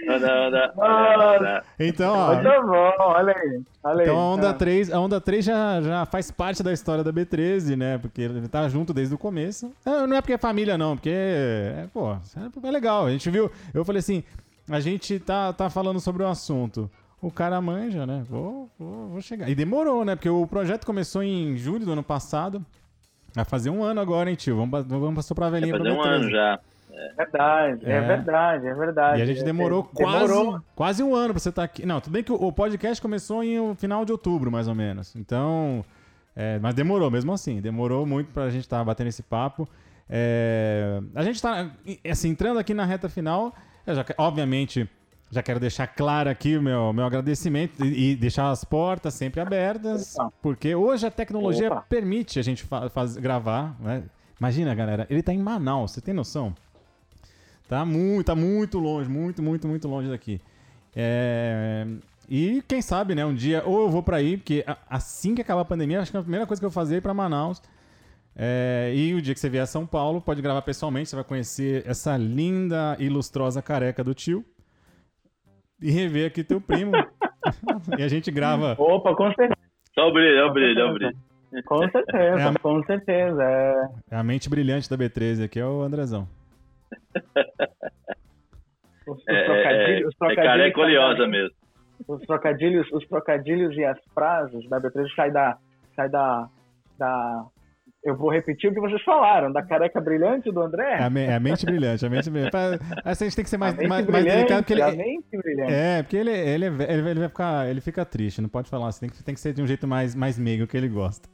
Onda, 0.07 0.47
onda, 0.47 0.73
olha 0.77 1.37
onda. 1.37 1.63
Então, 1.79 2.13
ó. 2.13 2.35
Muito 2.35 2.67
bom, 2.67 2.93
olha 2.99 3.35
aí. 3.35 3.61
Olha 3.83 4.03
então 4.03 4.15
aí. 4.15 4.21
a 4.21 4.29
onda 4.29 4.53
3, 4.53 4.93
a 4.93 4.99
onda 4.99 5.21
3 5.21 5.45
já, 5.45 5.81
já 5.81 6.05
faz 6.05 6.29
parte 6.29 6.61
da 6.61 6.71
história 6.71 7.03
da 7.03 7.11
B13, 7.11 7.75
né? 7.75 7.97
Porque 7.97 8.21
ele 8.21 8.47
tá 8.47 8.69
junto 8.69 8.93
desde 8.93 9.15
o 9.15 9.17
começo. 9.17 9.73
Não 9.83 10.15
é 10.15 10.21
porque 10.21 10.33
é 10.33 10.37
família, 10.37 10.77
não, 10.77 10.95
porque, 10.95 11.09
é, 11.09 11.87
pô, 11.91 12.15
é 12.63 12.71
legal. 12.71 13.07
A 13.07 13.11
gente 13.11 13.29
viu, 13.31 13.49
eu 13.73 13.83
falei 13.83 13.99
assim, 13.99 14.23
a 14.69 14.79
gente 14.79 15.19
tá, 15.19 15.53
tá 15.53 15.69
falando 15.69 15.99
sobre 15.99 16.23
o 16.23 16.27
assunto 16.27 16.89
o 17.25 17.31
cara 17.31 17.59
manja, 17.59 18.05
né? 18.05 18.23
Vou, 18.29 18.69
vou, 18.77 19.07
vou 19.09 19.21
chegar. 19.21 19.49
E 19.49 19.55
demorou, 19.55 20.05
né? 20.05 20.15
Porque 20.15 20.29
o 20.29 20.45
projeto 20.45 20.85
começou 20.85 21.23
em 21.23 21.57
julho 21.57 21.85
do 21.85 21.91
ano 21.91 22.03
passado. 22.03 22.63
Vai 23.33 23.43
fazer 23.43 23.69
um 23.69 23.83
ano 23.83 23.99
agora, 23.99 24.29
hein, 24.29 24.35
tio? 24.35 24.55
Vamos, 24.55 24.85
vamos 24.85 25.15
passar 25.15 25.33
pra 25.35 25.49
velhinha 25.49 25.71
Vai 25.71 25.79
fazer 25.79 25.91
um 25.91 26.01
ano 26.01 26.29
já. 26.29 26.59
É 26.91 27.13
verdade, 27.13 27.85
é. 27.85 27.91
é. 27.91 28.01
verdade, 28.01 28.67
é 28.67 28.73
verdade. 28.73 29.19
E 29.19 29.21
a 29.21 29.25
gente 29.25 29.43
demorou, 29.43 29.89
é, 29.91 30.03
quase, 30.03 30.27
demorou. 30.27 30.61
quase 30.75 31.03
um 31.03 31.13
ano 31.13 31.33
pra 31.33 31.39
você 31.39 31.49
estar 31.49 31.63
tá 31.63 31.65
aqui. 31.65 31.85
Não, 31.85 31.99
tudo 31.99 32.13
bem 32.13 32.23
que 32.23 32.31
o 32.31 32.51
podcast 32.53 33.01
começou 33.01 33.43
em 33.43 33.75
final 33.75 34.05
de 34.05 34.11
outubro, 34.11 34.49
mais 34.49 34.67
ou 34.67 34.75
menos. 34.75 35.13
Então, 35.15 35.83
é, 36.35 36.57
mas 36.59 36.73
demorou 36.73 37.11
mesmo 37.11 37.33
assim. 37.33 37.59
Demorou 37.59 38.05
muito 38.05 38.31
pra 38.31 38.49
gente 38.49 38.61
estar 38.61 38.77
tá 38.77 38.83
batendo 38.83 39.07
esse 39.07 39.23
papo. 39.23 39.67
É, 40.09 41.01
a 41.13 41.23
gente 41.23 41.41
tá, 41.41 41.69
assim, 42.09 42.29
entrando 42.29 42.59
aqui 42.59 42.73
na 42.73 42.85
reta 42.85 43.09
final. 43.09 43.53
Já, 43.87 44.05
obviamente, 44.17 44.89
já 45.31 45.43
quero 45.43 45.59
deixar 45.59 45.87
claro 45.87 46.29
aqui 46.29 46.57
o 46.57 46.61
meu, 46.61 46.93
meu 46.93 47.05
agradecimento 47.05 47.83
e, 47.83 48.11
e 48.11 48.15
deixar 48.15 48.49
as 48.49 48.63
portas 48.63 49.13
sempre 49.13 49.41
abertas, 49.41 50.15
porque 50.41 50.73
hoje 50.73 51.05
a 51.05 51.11
tecnologia 51.11 51.67
Opa. 51.71 51.81
permite 51.81 52.39
a 52.39 52.41
gente 52.41 52.63
fa 52.63 52.89
faz, 52.89 53.17
gravar. 53.17 53.75
Né? 53.79 54.03
Imagina, 54.39 54.73
galera, 54.73 55.05
ele 55.09 55.19
está 55.19 55.33
em 55.33 55.39
Manaus, 55.39 55.91
você 55.91 56.01
tem 56.01 56.13
noção? 56.13 56.55
Tá 57.67 57.83
muito, 57.83 58.27
tá 58.27 58.35
muito 58.35 58.79
longe, 58.79 59.09
muito, 59.09 59.41
muito, 59.41 59.67
muito 59.67 59.87
longe 59.87 60.09
daqui. 60.09 60.39
É... 60.95 61.85
E 62.29 62.63
quem 62.67 62.81
sabe, 62.81 63.13
né, 63.13 63.25
um 63.25 63.33
dia, 63.33 63.63
ou 63.65 63.83
eu 63.83 63.89
vou 63.89 64.01
para 64.01 64.17
aí, 64.17 64.37
porque 64.37 64.65
assim 64.89 65.35
que 65.35 65.41
acabar 65.41 65.61
a 65.61 65.65
pandemia, 65.65 66.01
acho 66.01 66.11
que 66.11 66.17
a 66.17 66.21
primeira 66.21 66.47
coisa 66.47 66.59
que 66.59 66.65
eu 66.65 66.69
vou 66.69 66.73
fazer 66.73 66.95
é 66.95 66.97
ir 66.97 67.01
para 67.01 67.13
Manaus. 67.13 67.61
É... 68.35 68.91
E 68.93 69.13
o 69.13 69.21
dia 69.21 69.33
que 69.33 69.39
você 69.39 69.49
vier 69.49 69.63
a 69.63 69.67
São 69.67 69.85
Paulo, 69.85 70.21
pode 70.21 70.41
gravar 70.41 70.61
pessoalmente, 70.61 71.09
você 71.09 71.15
vai 71.15 71.25
conhecer 71.25 71.83
essa 71.87 72.17
linda 72.17 72.95
e 72.99 73.07
lustrosa 73.07 73.61
careca 73.61 74.03
do 74.03 74.13
tio 74.13 74.43
e 75.81 75.89
rever 75.91 76.27
aqui 76.27 76.43
teu 76.43 76.59
primo. 76.59 76.91
e 77.97 78.03
a 78.03 78.07
gente 78.07 78.31
grava. 78.31 78.75
Opa, 78.77 79.15
com 79.15 79.27
certeza. 79.33 79.55
Só 79.93 80.09
o 80.09 80.13
brilho, 80.13 80.37
é 80.37 80.45
o 80.45 80.53
brilho, 80.53 80.79
é 80.79 80.85
o 80.85 80.93
brilho. 80.93 81.17
Com 81.65 81.89
certeza, 81.89 82.17
é 82.17 82.43
a... 82.43 82.53
com 82.59 82.83
certeza. 82.83 83.43
É... 83.43 83.89
é... 84.11 84.15
a 84.17 84.23
mente 84.23 84.49
brilhante 84.49 84.89
da 84.89 84.97
B13 84.97 85.45
aqui, 85.45 85.59
é 85.59 85.65
o 85.65 85.81
Andrezão. 85.81 86.27
Os, 89.07 89.17
os 89.17 89.23
é, 89.27 89.45
trocadilhos, 89.45 90.09
os 90.09 90.15
trocadilhos, 90.15 90.45
é 90.45 90.47
careca 90.47 90.81
oleosa 90.81 91.27
mesmo. 91.27 91.55
Os 92.07 92.21
trocadilhos, 92.23 92.91
os 92.91 93.07
trocadilhos 93.07 93.77
e 93.77 93.85
as 93.85 93.97
frases 94.13 94.67
da 94.67 94.81
B13 94.81 95.15
sai 95.15 95.31
da, 95.31 95.57
sai 95.95 96.09
da, 96.09 96.49
da 96.97 97.45
eu 98.05 98.15
vou 98.15 98.29
repetir 98.29 98.69
o 98.69 98.73
que 98.73 98.79
vocês 98.79 99.01
falaram, 99.01 99.51
da 99.51 99.63
careca 99.63 99.99
brilhante 99.99 100.51
do 100.51 100.61
André. 100.61 100.99
É 100.99 101.03
a, 101.03 101.09
me, 101.09 101.21
é 101.21 101.33
a 101.33 101.39
mente 101.39 101.65
brilhante, 101.65 102.05
a 102.05 102.09
mente 102.09 102.29
brilhante. 102.29 102.55
Essa 103.03 103.23
a 103.23 103.27
gente 103.27 103.35
tem 103.35 103.43
que 103.43 103.49
ser 103.49 103.57
mais, 103.57 103.75
mais, 103.75 104.05
mais 104.07 104.23
delicado, 104.23 104.61
porque 104.61 104.73
ele. 104.73 104.81
A 104.83 104.91
mente 104.91 105.35
brilhante. 105.35 105.73
É, 105.73 106.03
porque 106.03 106.15
ele, 106.15 106.29
ele, 106.29 106.65
ele, 106.65 107.09
ele, 107.09 107.19
vai 107.19 107.27
ficar, 107.27 107.67
ele 107.67 107.81
fica 107.81 108.05
triste, 108.05 108.41
não 108.41 108.49
pode 108.49 108.69
falar 108.69 108.89
assim, 108.89 109.01
tem 109.01 109.09
que, 109.09 109.23
tem 109.23 109.33
que 109.33 109.41
ser 109.41 109.53
de 109.53 109.61
um 109.61 109.67
jeito 109.67 109.87
mais, 109.87 110.13
mais 110.13 110.37
meigo 110.37 110.67
que 110.67 110.77
ele 110.77 110.87
gosta. 110.87 111.27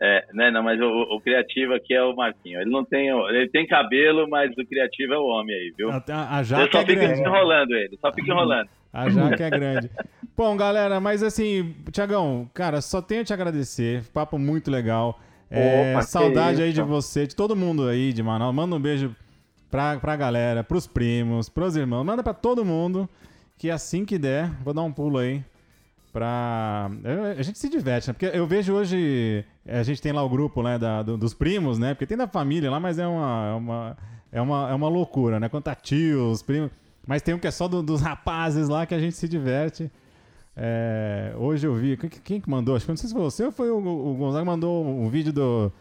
É, 0.00 0.24
né, 0.32 0.50
não, 0.50 0.62
mas 0.62 0.80
o, 0.80 0.84
o, 0.84 1.20
criativo 1.20 1.74
aqui 1.74 1.94
é 1.94 2.02
o 2.02 2.14
Marquinho. 2.14 2.60
Ele 2.60 2.70
não 2.70 2.84
tem. 2.84 3.08
Ele 3.08 3.48
tem 3.48 3.66
cabelo, 3.66 4.28
mas 4.28 4.50
o 4.56 4.66
criativo 4.66 5.14
é 5.14 5.18
o 5.18 5.26
homem 5.26 5.54
aí, 5.54 5.72
viu? 5.76 5.90
A, 5.90 6.38
a 6.38 6.42
jaca 6.42 6.62
Eu 6.62 6.72
só 6.72 6.80
é 6.80 6.86
fica 6.86 7.00
grande. 7.00 7.20
enrolando 7.20 7.72
ele, 7.72 7.98
só 8.00 8.12
fica 8.12 8.30
enrolando. 8.30 8.68
A 8.92 9.08
jaca 9.08 9.42
é 9.42 9.48
grande. 9.50 9.90
Bom, 10.36 10.54
galera, 10.54 11.00
mas 11.00 11.22
assim, 11.22 11.74
Tiagão, 11.90 12.46
cara, 12.52 12.82
só 12.82 13.00
tenho 13.00 13.22
a 13.22 13.24
te 13.24 13.32
agradecer. 13.32 14.02
Papo 14.12 14.38
muito 14.38 14.70
legal. 14.70 15.18
É, 15.54 15.92
Opa, 15.92 16.02
saudade 16.02 16.62
aí 16.62 16.72
de 16.72 16.80
você, 16.80 17.26
de 17.26 17.36
todo 17.36 17.54
mundo 17.54 17.86
aí 17.86 18.12
de 18.12 18.22
Manaus. 18.22 18.54
Manda 18.54 18.74
um 18.74 18.80
beijo 18.80 19.14
pra, 19.70 19.98
pra 19.98 20.16
galera, 20.16 20.64
pros 20.64 20.86
primos, 20.86 21.48
pros 21.48 21.76
irmãos. 21.76 22.04
Manda 22.04 22.22
pra 22.22 22.32
todo 22.32 22.64
mundo 22.64 23.08
que 23.58 23.70
assim 23.70 24.04
que 24.04 24.18
der, 24.18 24.50
vou 24.64 24.72
dar 24.72 24.82
um 24.82 24.92
pulo 24.92 25.18
aí 25.18 25.44
pra. 26.12 26.90
A 27.38 27.42
gente 27.42 27.58
se 27.58 27.68
diverte, 27.68 28.08
né? 28.08 28.12
Porque 28.12 28.36
eu 28.36 28.46
vejo 28.46 28.74
hoje. 28.74 29.44
A 29.66 29.82
gente 29.82 30.00
tem 30.00 30.12
lá 30.12 30.22
o 30.22 30.28
grupo 30.28 30.62
né, 30.62 30.78
da, 30.78 31.02
do, 31.02 31.16
dos 31.16 31.34
primos, 31.34 31.78
né? 31.78 31.94
Porque 31.94 32.06
tem 32.06 32.16
da 32.16 32.28
família 32.28 32.70
lá, 32.70 32.78
mas 32.78 32.98
é 32.98 33.06
uma, 33.06 33.48
é 33.50 33.54
uma, 33.54 33.96
é 34.32 34.40
uma, 34.40 34.70
é 34.70 34.74
uma 34.74 34.88
loucura, 34.88 35.40
né? 35.40 35.48
Quanto 35.48 35.68
a 35.68 35.74
tios, 35.74 36.42
primos. 36.42 36.70
Mas 37.06 37.22
tem 37.22 37.34
um 37.34 37.38
que 37.38 37.46
é 37.46 37.50
só 37.50 37.66
do, 37.66 37.82
dos 37.82 38.00
rapazes 38.00 38.68
lá 38.68 38.86
que 38.86 38.94
a 38.94 38.98
gente 38.98 39.16
se 39.16 39.28
diverte. 39.28 39.90
É, 40.56 41.32
hoje 41.36 41.66
eu 41.66 41.74
vi. 41.74 41.96
Quem 41.96 42.40
que 42.40 42.50
mandou? 42.50 42.76
Acho 42.76 42.84
que 42.84 42.92
não 42.92 42.96
sei 42.96 43.08
se 43.08 43.14
foi 43.14 43.22
você 43.22 43.44
ou 43.44 43.52
foi 43.52 43.70
o, 43.70 43.78
o 43.78 44.14
Gonzaga 44.14 44.44
mandou 44.44 44.84
um 44.84 45.08
vídeo 45.08 45.32
do. 45.32 45.72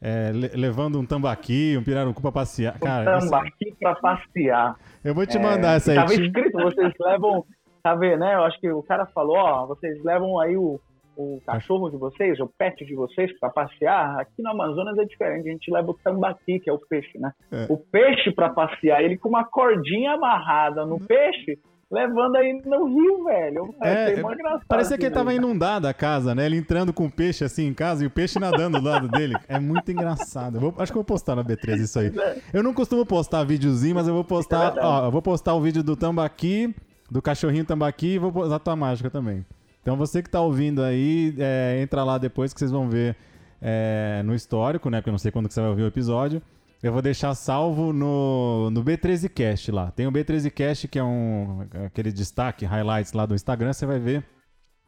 É, 0.00 0.32
levando 0.54 0.98
um 0.98 1.06
tambaqui, 1.06 1.76
um 1.78 1.84
pirarucu 1.84 2.20
pra 2.20 2.32
passear. 2.32 2.78
Cara, 2.80 3.18
um 3.18 3.20
tambaqui 3.20 3.68
esse... 3.68 3.78
pra 3.78 3.94
passear. 3.94 4.76
Eu 5.04 5.14
vou 5.14 5.24
te 5.24 5.38
mandar 5.38 5.74
é, 5.74 5.76
essa 5.76 5.92
aí. 5.92 5.96
Tava 5.96 6.14
escrito, 6.14 6.52
vocês 6.52 6.92
levam. 7.00 7.44
Tá 7.82 7.94
vendo, 7.96 8.20
né? 8.20 8.34
Eu 8.34 8.44
acho 8.44 8.60
que 8.60 8.70
o 8.70 8.82
cara 8.82 9.06
falou, 9.06 9.36
ó, 9.36 9.66
vocês 9.66 10.02
levam 10.04 10.38
aí 10.38 10.56
o, 10.56 10.80
o 11.16 11.40
cachorro 11.44 11.90
de 11.90 11.96
vocês, 11.96 12.38
o 12.40 12.46
pet 12.46 12.84
de 12.84 12.94
vocês 12.94 13.36
para 13.38 13.50
passear. 13.50 14.20
Aqui 14.20 14.40
no 14.40 14.50
Amazonas 14.50 14.96
é 14.98 15.04
diferente, 15.04 15.48
a 15.48 15.52
gente 15.52 15.70
leva 15.70 15.90
o 15.90 15.94
tambaqui, 15.94 16.60
que 16.60 16.70
é 16.70 16.72
o 16.72 16.78
peixe, 16.78 17.18
né? 17.18 17.32
É. 17.50 17.66
O 17.68 17.76
peixe 17.76 18.30
para 18.30 18.50
passear, 18.50 19.02
ele 19.02 19.18
com 19.18 19.28
uma 19.28 19.44
cordinha 19.44 20.12
amarrada 20.12 20.86
no 20.86 20.98
peixe, 21.00 21.58
levando 21.92 22.36
aí 22.36 22.60
no 22.64 22.86
rio, 22.86 23.24
velho. 23.24 23.74
É, 23.82 24.18
engraçado 24.18 24.64
Parecia 24.66 24.96
que 24.96 25.04
ele 25.04 25.14
tava 25.14 25.34
inundada 25.34 25.88
a 25.90 25.94
casa, 25.94 26.34
né? 26.34 26.46
Ele 26.46 26.56
entrando 26.56 26.92
com 26.92 27.04
o 27.06 27.10
peixe 27.10 27.44
assim 27.44 27.66
em 27.66 27.74
casa 27.74 28.02
e 28.02 28.06
o 28.06 28.10
peixe 28.10 28.38
nadando 28.38 28.80
do 28.80 28.84
lado 28.84 29.08
dele. 29.08 29.36
É 29.46 29.60
muito 29.60 29.92
engraçado. 29.92 30.56
Eu 30.56 30.60
vou- 30.62 30.74
acho 30.78 30.90
que 30.90 30.96
eu 30.96 31.02
vou 31.02 31.04
postar 31.04 31.36
na 31.36 31.44
B13 31.44 31.82
isso 31.84 31.98
aí. 31.98 32.10
Eu 32.52 32.62
não 32.62 32.72
costumo 32.72 33.04
postar 33.04 33.44
videozinho, 33.44 33.94
mas 33.94 34.08
eu 34.08 34.14
vou 34.14 34.24
postar. 34.24 34.72
verdade. 34.72 34.86
ó, 34.86 35.04
eu 35.06 35.10
vou 35.10 35.20
postar 35.22 35.54
o 35.54 35.60
vídeo 35.60 35.82
do 35.82 35.94
tambaqui, 35.94 36.74
do 37.10 37.20
cachorrinho 37.20 37.64
tambaqui 37.64 38.14
e 38.14 38.18
vou 38.18 38.32
postar 38.32 38.56
a 38.56 38.58
tua 38.58 38.74
mágica 38.76 39.10
também. 39.10 39.44
Então 39.82 39.96
você 39.96 40.22
que 40.22 40.30
tá 40.30 40.40
ouvindo 40.40 40.82
aí, 40.82 41.34
é, 41.38 41.78
entra 41.82 42.02
lá 42.04 42.16
depois 42.16 42.54
que 42.54 42.58
vocês 42.58 42.70
vão 42.70 42.88
ver 42.88 43.14
é, 43.60 44.22
no 44.24 44.34
histórico, 44.34 44.88
né? 44.90 44.98
Porque 44.98 45.10
eu 45.10 45.12
não 45.12 45.18
sei 45.18 45.30
quando 45.30 45.46
que 45.48 45.54
você 45.54 45.60
vai 45.60 45.70
ouvir 45.70 45.82
o 45.82 45.86
episódio. 45.86 46.40
Eu 46.82 46.92
vou 46.92 47.00
deixar 47.00 47.34
salvo 47.34 47.92
no, 47.92 48.68
no 48.70 48.82
B13Cast 48.84 49.72
lá. 49.72 49.90
Tem 49.92 50.06
o 50.06 50.12
B13Cast, 50.12 50.88
que 50.88 50.98
é 50.98 51.04
um 51.04 51.60
aquele 51.86 52.10
destaque, 52.10 52.64
highlights 52.64 53.12
lá 53.12 53.24
do 53.24 53.34
Instagram, 53.34 53.72
você 53.72 53.86
vai 53.86 54.00
ver. 54.00 54.24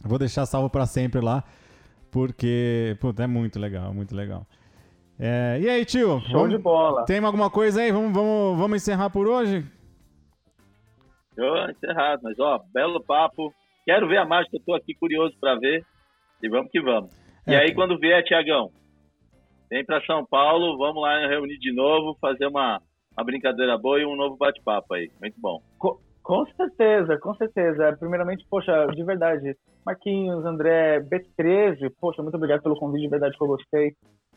Eu 0.02 0.08
vou 0.10 0.18
deixar 0.18 0.44
salvo 0.44 0.68
pra 0.68 0.86
sempre 0.86 1.20
lá, 1.20 1.44
porque 2.10 2.96
puta, 3.00 3.22
é 3.22 3.26
muito 3.28 3.60
legal, 3.60 3.94
muito 3.94 4.14
legal. 4.14 4.44
É, 5.20 5.58
e 5.62 5.68
aí, 5.70 5.84
tio? 5.84 6.20
Show 6.22 6.32
vamos- 6.40 6.50
de 6.50 6.58
bola. 6.58 7.04
Tem 7.04 7.18
alguma 7.24 7.48
coisa 7.48 7.80
aí? 7.80 7.92
Vamos, 7.92 8.12
vamos, 8.12 8.58
vamos 8.58 8.76
encerrar 8.82 9.10
por 9.10 9.28
hoje? 9.28 9.64
Ô, 11.38 11.70
encerrado, 11.70 12.20
mas 12.24 12.36
ó, 12.40 12.60
belo 12.72 13.00
papo. 13.04 13.52
Quero 13.84 14.08
ver 14.08 14.18
a 14.18 14.24
mágica, 14.24 14.56
eu 14.56 14.62
tô 14.64 14.74
aqui 14.74 14.94
curioso 14.94 15.36
pra 15.40 15.54
ver. 15.56 15.84
E 16.42 16.48
vamos 16.48 16.70
que 16.72 16.80
vamos. 16.80 17.10
E 17.46 17.52
É, 17.54 17.58
aí, 17.58 17.66
cara. 17.66 17.74
quando 17.74 17.98
vier, 18.00 18.24
Tiagão, 18.24 18.70
vem 19.74 19.84
pra 19.84 20.00
São 20.02 20.24
Paulo, 20.24 20.78
vamos 20.78 21.02
lá 21.02 21.26
reunir 21.26 21.58
de 21.58 21.72
novo, 21.72 22.16
fazer 22.20 22.46
uma, 22.46 22.80
uma 23.16 23.24
brincadeira 23.24 23.76
boa 23.76 24.00
e 24.00 24.06
um 24.06 24.14
novo 24.14 24.36
bate-papo 24.36 24.94
aí. 24.94 25.10
Muito 25.20 25.34
bom. 25.40 25.60
Com 26.22 26.46
certeza, 26.56 27.18
com 27.18 27.34
certeza. 27.34 27.96
Primeiramente, 27.98 28.46
poxa, 28.48 28.86
de 28.86 29.02
verdade, 29.02 29.56
Marquinhos, 29.84 30.44
André, 30.46 31.00
B13, 31.00 31.92
poxa, 32.00 32.22
muito 32.22 32.36
obrigado 32.36 32.62
pelo 32.62 32.76
convite, 32.76 33.02
de 33.02 33.08
verdade 33.08 33.36
que 33.36 33.42
eu 33.42 33.48
gostei. 33.48 33.96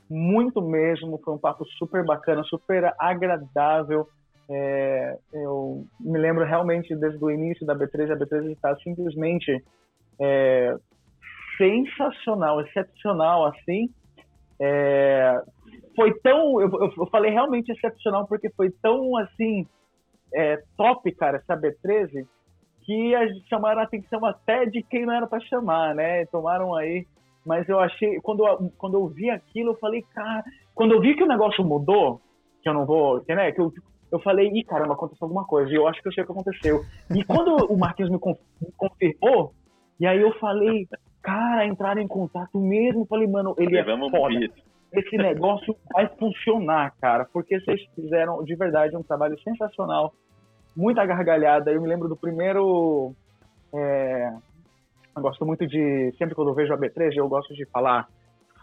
Muito 0.09 0.59
mesmo, 0.59 1.21
foi 1.23 1.35
um 1.35 1.38
papo 1.38 1.63
super 1.77 2.03
bacana, 2.03 2.43
super 2.43 2.91
agradável. 2.97 4.07
É, 4.49 5.17
eu 5.31 5.85
me 5.99 6.17
lembro 6.17 6.45
realmente 6.45 6.95
desde 6.95 7.23
o 7.23 7.29
início 7.29 7.63
da 7.63 7.75
B13, 7.75 8.11
a 8.11 8.17
B13 8.17 8.51
está 8.53 8.75
simplesmente 8.77 9.63
é, 10.19 10.75
sensacional, 11.59 12.59
excepcional 12.61 13.45
assim. 13.45 13.88
É, 14.60 15.39
foi 15.95 16.14
tão, 16.20 16.60
eu, 16.62 16.70
eu- 16.72 17.08
falei 17.08 17.32
realmente 17.32 17.72
excepcional 17.72 18.28
porque 18.28 18.49
foi 18.51 18.70
tão 18.82 19.16
assim 19.18 19.66
é, 20.34 20.62
top, 20.76 21.12
cara, 21.14 21.38
essa 21.38 21.55
B13, 21.55 22.26
que 22.84 23.16
a 23.16 23.28
gente 23.28 23.47
chamaram 23.49 23.82
a 23.82 23.84
atenção 23.84 24.26
até 24.26 24.66
de 24.66 24.82
quem 24.84 25.05
não 25.05 25.14
era 25.14 25.28
para 25.28 25.39
chamar, 25.41 25.93
né? 25.95 26.26
Tomaram 26.28 26.74
aí. 26.76 27.05
Mas 27.45 27.68
eu 27.70 27.80
achei, 27.80 28.20
quando 28.22 28.43
quando 28.78 28.95
eu 28.95 29.08
vi 29.08 29.30
aquilo, 29.30 29.72
eu 29.72 29.78
falei, 29.78 30.03
cara, 30.14 30.43
quando 30.76 30.93
eu 30.93 31.01
vi 31.01 31.16
que 31.16 31.24
o 31.24 31.28
negócio 31.28 31.64
mudou, 31.64 32.20
que 32.62 32.70
eu 32.70 32.74
não 32.74 32.86
vou, 32.86 33.24
né? 33.28 33.51
Que 33.51 33.62
eu, 33.62 33.72
eu 34.12 34.20
falei, 34.20 34.49
ih, 34.49 34.64
caramba, 34.64 34.93
aconteceu 34.93 35.26
alguma 35.26 35.45
coisa. 35.45 35.72
E 35.72 35.76
eu 35.76 35.88
acho 35.88 36.01
que 36.01 36.08
eu 36.08 36.14
sei 36.14 36.24
o 36.24 36.26
que 36.26 36.32
aconteceu. 36.32 36.84
E 37.14 37.24
quando 37.24 37.55
o 37.72 37.78
Marquinhos 37.78 38.12
me 38.12 38.20
confirmou, 38.78 39.53
e 39.99 40.05
aí 40.05 40.22
eu 40.22 40.34
falei, 40.39 40.88
cara, 41.28 41.65
entraram 41.65 42.01
em 42.01 42.07
contato 42.07 42.57
mesmo. 42.57 43.05
Falei, 43.05 43.28
mano, 43.28 43.53
ele 43.57 43.75
é 43.75 43.82
Levamos 43.82 44.09
foda 44.09 44.49
esse 44.93 45.17
negócio 45.17 45.75
vai 45.93 46.07
funcionar, 46.17 46.93
cara, 47.01 47.25
porque 47.25 47.59
vocês 47.59 47.82
fizeram 47.93 48.41
de 48.43 48.55
verdade 48.55 48.95
um 48.95 49.03
trabalho 49.03 49.38
sensacional, 49.41 50.13
muita 50.75 51.05
gargalhada. 51.05 51.71
Eu 51.71 51.82
me 51.82 51.88
lembro 51.88 52.07
do 52.07 52.15
primeiro. 52.15 53.13
é, 53.73 54.32
eu 55.15 55.21
gosto 55.21 55.45
muito 55.45 55.67
de. 55.67 56.13
Sempre 56.17 56.36
quando 56.36 56.49
eu 56.49 56.55
vejo 56.55 56.73
a 56.73 56.78
B13, 56.78 57.15
eu 57.17 57.28
gosto 57.28 57.53
de 57.53 57.65
falar 57.65 58.07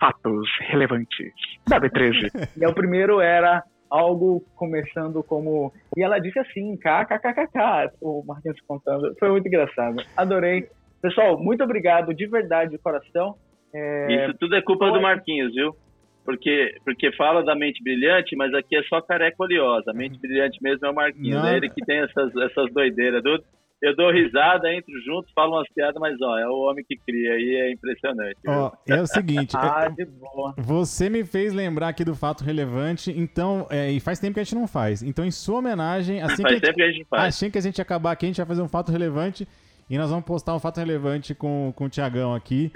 fatos 0.01 0.49
relevantes 0.61 1.33
da 1.69 1.79
B13. 1.79 2.31
e 2.57 2.67
o 2.67 2.75
primeiro 2.75 3.21
era 3.21 3.62
algo 3.91 4.43
começando 4.57 5.23
como. 5.23 5.73
E 5.97 6.03
ela 6.03 6.19
disse 6.19 6.39
assim, 6.39 6.77
kkkk, 6.77 7.97
o 8.01 8.25
Marquinhos 8.27 8.61
contando. 8.67 9.15
Foi 9.19 9.31
muito 9.31 9.47
engraçado. 9.47 10.03
Adorei. 10.17 10.69
Pessoal, 11.09 11.39
muito 11.39 11.63
obrigado, 11.63 12.15
de 12.15 12.27
verdade, 12.27 12.71
de 12.71 12.79
coração. 12.79 13.35
É, 13.75 14.25
Isso 14.27 14.39
tudo 14.41 14.57
é 14.57 14.63
culpa 14.63 14.87
foi- 14.89 14.95
do 14.97 15.03
Marquinhos, 15.03 15.53
viu? 15.53 15.77
Porque, 16.25 16.75
porque 16.83 17.13
fala 17.13 17.45
da 17.45 17.55
mente 17.55 17.83
brilhante, 17.83 18.35
mas 18.35 18.55
aqui 18.55 18.75
é 18.75 18.83
só 18.85 19.03
careca 19.03 19.37
oleosa. 19.39 19.91
A 19.91 19.95
mente 19.95 20.19
brilhante 20.19 20.59
mesmo 20.63 20.87
é 20.87 20.91
o 20.91 20.95
Marquinhos. 20.95 21.43
Não. 21.43 21.47
É 21.47 21.59
ele 21.59 21.69
que 21.69 21.85
tem 21.85 21.99
essas, 21.99 22.35
essas 22.37 22.73
doideiras. 22.73 23.23
Eu 23.83 23.95
dou 23.95 24.11
risada, 24.11 24.73
entro 24.73 24.95
junto, 25.05 25.29
falo 25.35 25.57
umas 25.57 25.69
piadas, 25.75 26.01
mas 26.01 26.17
ó, 26.23 26.39
é 26.39 26.49
o 26.49 26.71
homem 26.71 26.83
que 26.89 26.97
cria 26.97 27.35
aí, 27.35 27.55
é 27.57 27.71
impressionante. 27.73 28.39
Ó, 28.49 28.73
é 28.89 29.03
o 29.03 29.07
seguinte, 29.07 29.53
Ah, 29.61 29.89
de 29.91 30.07
boa. 30.07 30.55
Você 30.57 31.11
me 31.11 31.23
fez 31.27 31.53
lembrar 31.53 31.89
aqui 31.89 32.03
do 32.03 32.15
fato 32.15 32.43
relevante, 32.43 33.11
então, 33.15 33.67
é, 33.71 33.91
e 33.91 34.01
faz 34.01 34.19
tempo 34.19 34.33
que 34.33 34.41
a 34.41 34.45
gente 34.45 34.55
não 34.55 34.67
faz. 34.67 35.03
Então, 35.03 35.23
em 35.27 35.31
sua 35.31 35.59
homenagem, 35.59 36.23
assim 36.23 36.41
Faz 36.41 36.55
que, 36.55 36.61
tempo 36.63 36.75
que 36.77 36.83
a 36.83 36.91
gente 36.91 37.05
faz. 37.05 37.25
assim 37.37 37.51
que 37.51 37.59
a 37.59 37.61
gente 37.61 37.83
acabar 37.83 38.13
aqui, 38.13 38.25
a 38.25 38.29
gente 38.29 38.39
vai 38.39 38.47
fazer 38.47 38.63
um 38.63 38.69
fato 38.69 38.91
relevante 38.91 39.47
e 39.89 39.99
nós 39.99 40.11
vamos 40.11 40.24
postar 40.24 40.55
um 40.55 40.59
fato 40.59 40.78
relevante 40.78 41.35
com, 41.35 41.72
com 41.74 41.85
o 41.85 41.89
Tiagão 41.89 42.35
aqui. 42.35 42.72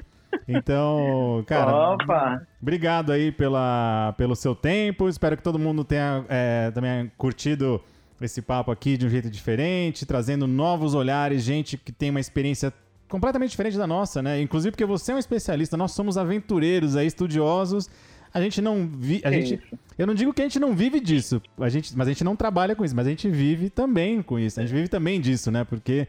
Então, 0.46 1.42
cara, 1.46 1.94
Opa! 1.94 2.46
obrigado 2.61 3.12
aí 3.12 3.32
pela, 3.32 4.14
pelo 4.16 4.36
seu 4.36 4.54
tempo. 4.54 5.09
Espero 5.09 5.36
que 5.36 5.42
todo 5.42 5.59
mundo 5.59 5.84
tenha 5.84 6.24
é, 6.28 6.70
também 6.70 7.11
curtido 7.16 7.80
esse 8.20 8.42
papo 8.42 8.70
aqui 8.70 8.96
de 8.96 9.06
um 9.06 9.09
jeito 9.09 9.30
diferente, 9.30 10.04
trazendo 10.04 10.46
novos 10.46 10.94
olhares, 10.94 11.42
gente 11.42 11.76
que 11.76 11.92
tem 11.92 12.11
uma 12.11 12.20
experiência 12.20 12.72
completamente 13.09 13.50
diferente 13.50 13.78
da 13.78 13.86
nossa, 13.86 14.20
né? 14.20 14.40
Inclusive 14.40 14.72
porque 14.72 14.84
você 14.84 15.12
é 15.12 15.14
um 15.14 15.18
especialista, 15.18 15.76
nós 15.76 15.92
somos 15.92 16.18
aventureiros 16.18 16.96
aí, 16.96 17.06
estudiosos. 17.06 17.88
A 18.32 18.42
gente 18.42 18.61
não 18.61 18.86
vi, 18.86 19.22
a 19.24 19.32
gente, 19.32 19.54
isso. 19.54 19.78
eu 19.96 20.06
não 20.06 20.14
digo 20.14 20.34
que 20.34 20.42
a 20.42 20.44
gente 20.44 20.59
não 20.59 20.74
vive 20.74 21.00
disso, 21.00 21.40
a 21.59 21.68
gente, 21.70 21.96
mas 21.96 22.06
a 22.06 22.11
gente 22.11 22.22
não 22.22 22.36
trabalha 22.36 22.76
com 22.76 22.84
isso, 22.84 22.94
mas 22.94 23.06
a 23.06 23.11
gente 23.11 23.28
vive 23.30 23.70
também 23.70 24.20
com 24.20 24.38
isso. 24.38 24.61
A 24.61 24.62
gente 24.62 24.74
vive 24.74 24.88
também 24.88 25.18
disso, 25.18 25.50
né? 25.50 25.64
Porque 25.64 26.06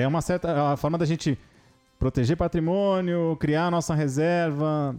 é 0.00 0.06
uma 0.06 0.20
certa 0.20 0.72
a 0.72 0.76
forma 0.76 0.98
da 0.98 1.04
gente 1.04 1.38
proteger 1.98 2.36
patrimônio, 2.36 3.36
criar 3.40 3.66
a 3.66 3.70
nossa 3.70 3.94
reserva, 3.94 4.94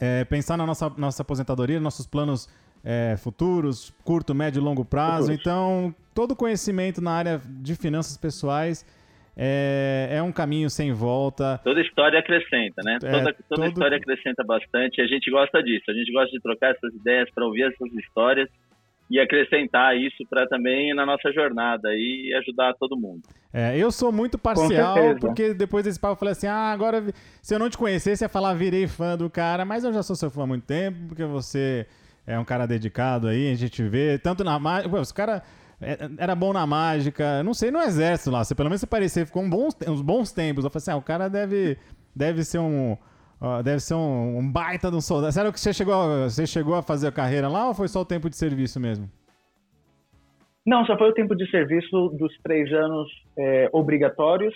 é, 0.00 0.24
pensar 0.24 0.56
na 0.56 0.66
nossa, 0.66 0.90
nossa 0.96 1.22
aposentadoria, 1.22 1.78
nossos 1.80 2.06
planos 2.06 2.48
é, 2.82 3.16
futuros, 3.18 3.92
curto, 4.04 4.34
médio 4.34 4.60
e 4.60 4.62
longo 4.64 4.84
prazo. 4.84 5.32
Então, 5.32 5.94
todo 6.14 6.34
conhecimento 6.34 7.00
na 7.00 7.12
área 7.12 7.40
de 7.44 7.74
finanças 7.74 8.16
pessoais 8.16 8.86
é, 9.36 10.08
é 10.12 10.22
um 10.22 10.32
caminho 10.32 10.70
sem 10.70 10.92
volta. 10.92 11.60
Toda 11.62 11.80
história 11.80 12.18
acrescenta, 12.18 12.82
né? 12.84 12.94
É, 12.94 12.98
toda 12.98 13.20
toda 13.20 13.34
todo- 13.48 13.66
história 13.68 13.96
acrescenta 13.96 14.42
bastante. 14.44 15.00
A 15.00 15.06
gente 15.06 15.30
gosta 15.30 15.62
disso. 15.62 15.84
A 15.88 15.92
gente 15.92 16.12
gosta 16.12 16.30
de 16.30 16.40
trocar 16.40 16.70
essas 16.70 16.94
ideias 16.94 17.28
para 17.34 17.44
ouvir 17.44 17.62
essas 17.64 17.92
histórias 17.94 18.48
e 19.10 19.18
acrescentar 19.18 19.96
isso 19.96 20.24
para 20.30 20.46
também 20.46 20.94
na 20.94 21.04
nossa 21.04 21.32
jornada 21.32 21.88
e 21.92 22.32
ajudar 22.38 22.74
todo 22.74 22.96
mundo. 22.96 23.22
É, 23.52 23.76
eu 23.76 23.90
sou 23.90 24.12
muito 24.12 24.38
parcial, 24.38 25.16
porque 25.20 25.52
depois 25.52 25.84
desse 25.84 25.98
papo 25.98 26.12
eu 26.12 26.18
falei 26.18 26.32
assim: 26.32 26.46
ah, 26.46 26.70
agora 26.70 27.02
se 27.42 27.52
eu 27.52 27.58
não 27.58 27.68
te 27.68 27.76
conhecesse, 27.76 28.24
ia 28.24 28.28
falar, 28.28 28.54
virei 28.54 28.86
fã 28.86 29.18
do 29.18 29.28
cara, 29.28 29.64
mas 29.64 29.82
eu 29.82 29.92
já 29.92 30.02
sou 30.02 30.14
seu 30.14 30.30
fã 30.30 30.44
há 30.44 30.46
muito 30.46 30.64
tempo, 30.64 31.08
porque 31.08 31.24
você 31.24 31.86
é 32.24 32.38
um 32.38 32.44
cara 32.44 32.66
dedicado 32.66 33.26
aí, 33.26 33.50
a 33.50 33.56
gente 33.56 33.82
vê, 33.82 34.16
tanto 34.16 34.44
na 34.44 34.58
mágica. 34.60 35.00
Os 35.00 35.10
cara 35.10 35.42
é, 35.80 35.98
era 36.16 36.36
bom 36.36 36.52
na 36.52 36.64
mágica, 36.64 37.42
não 37.42 37.52
sei, 37.52 37.72
no 37.72 37.80
exército 37.80 38.30
lá, 38.30 38.44
você, 38.44 38.54
pelo 38.54 38.68
menos 38.68 38.80
você 38.80 38.86
parecia, 38.86 39.26
ficou 39.26 39.42
um 39.42 39.50
bons, 39.50 39.76
uns 39.88 40.02
bons 40.02 40.30
tempos. 40.30 40.64
Eu 40.64 40.70
falei 40.70 40.82
assim: 40.82 40.90
ah, 40.92 40.96
o 40.96 41.02
cara 41.02 41.28
deve, 41.28 41.76
deve 42.14 42.44
ser 42.44 42.58
um. 42.58 42.96
Ó, 43.40 43.62
deve 43.62 43.80
ser 43.80 43.94
um, 43.94 44.38
um 44.38 44.52
baita 44.52 44.90
de 44.90 44.96
um 44.96 45.00
soldado. 45.00 45.32
Sério 45.32 45.52
que 45.52 45.60
você 45.60 45.72
chegou, 45.72 45.94
a- 45.94 46.28
você 46.28 46.46
chegou 46.46 46.74
a 46.74 46.82
fazer 46.82 47.08
a 47.08 47.12
carreira 47.12 47.48
lá 47.48 47.68
ou 47.68 47.74
foi 47.74 47.88
só 47.88 48.00
o 48.00 48.04
tempo 48.04 48.28
de 48.28 48.36
serviço 48.36 48.78
mesmo? 48.80 49.08
Não, 50.64 50.84
só 50.84 50.96
foi 50.96 51.08
o 51.08 51.14
tempo 51.14 51.34
de 51.34 51.50
serviço 51.50 52.08
dos 52.10 52.36
três 52.42 52.70
anos 52.72 53.08
é, 53.36 53.68
obrigatórios. 53.72 54.54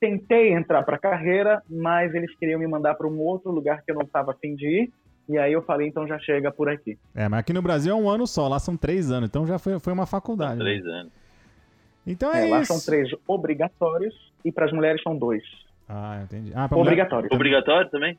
Tentei 0.00 0.52
entrar 0.52 0.82
para 0.84 0.96
a 0.96 0.98
carreira, 0.98 1.62
mas 1.68 2.14
eles 2.14 2.34
queriam 2.36 2.58
me 2.60 2.66
mandar 2.66 2.94
para 2.94 3.06
um 3.06 3.18
outro 3.20 3.50
lugar 3.50 3.82
que 3.82 3.90
eu 3.90 3.94
não 3.96 4.02
estava 4.02 4.32
afim 4.32 4.54
de 4.54 4.66
ir. 4.66 4.92
E 5.28 5.38
aí 5.38 5.52
eu 5.52 5.62
falei, 5.62 5.88
então 5.88 6.06
já 6.06 6.18
chega 6.18 6.52
por 6.52 6.68
aqui. 6.68 6.98
É, 7.14 7.28
mas 7.28 7.40
aqui 7.40 7.52
no 7.52 7.62
Brasil 7.62 7.92
é 7.92 7.96
um 7.98 8.08
ano 8.10 8.26
só, 8.26 8.46
lá 8.46 8.58
são 8.58 8.76
três 8.76 9.10
anos, 9.10 9.28
então 9.28 9.46
já 9.46 9.58
foi, 9.58 9.78
foi 9.80 9.92
uma 9.92 10.04
faculdade. 10.06 10.58
né? 10.58 10.64
Três 10.64 10.86
anos. 10.86 11.12
Então 12.06 12.30
é, 12.32 12.46
É, 12.46 12.50
lá 12.50 12.60
isso. 12.60 12.72
são 12.72 12.84
três 12.84 13.08
obrigatórios 13.26 14.14
e 14.44 14.52
para 14.52 14.66
as 14.66 14.72
mulheres 14.72 15.02
são 15.02 15.16
dois. 15.16 15.42
Ah, 15.88 16.22
entendi. 16.24 16.52
Ah, 16.54 16.68
mulher- 16.70 16.80
Obrigatórios. 16.82 17.32
Obrigatório 17.32 17.90
também? 17.90 18.18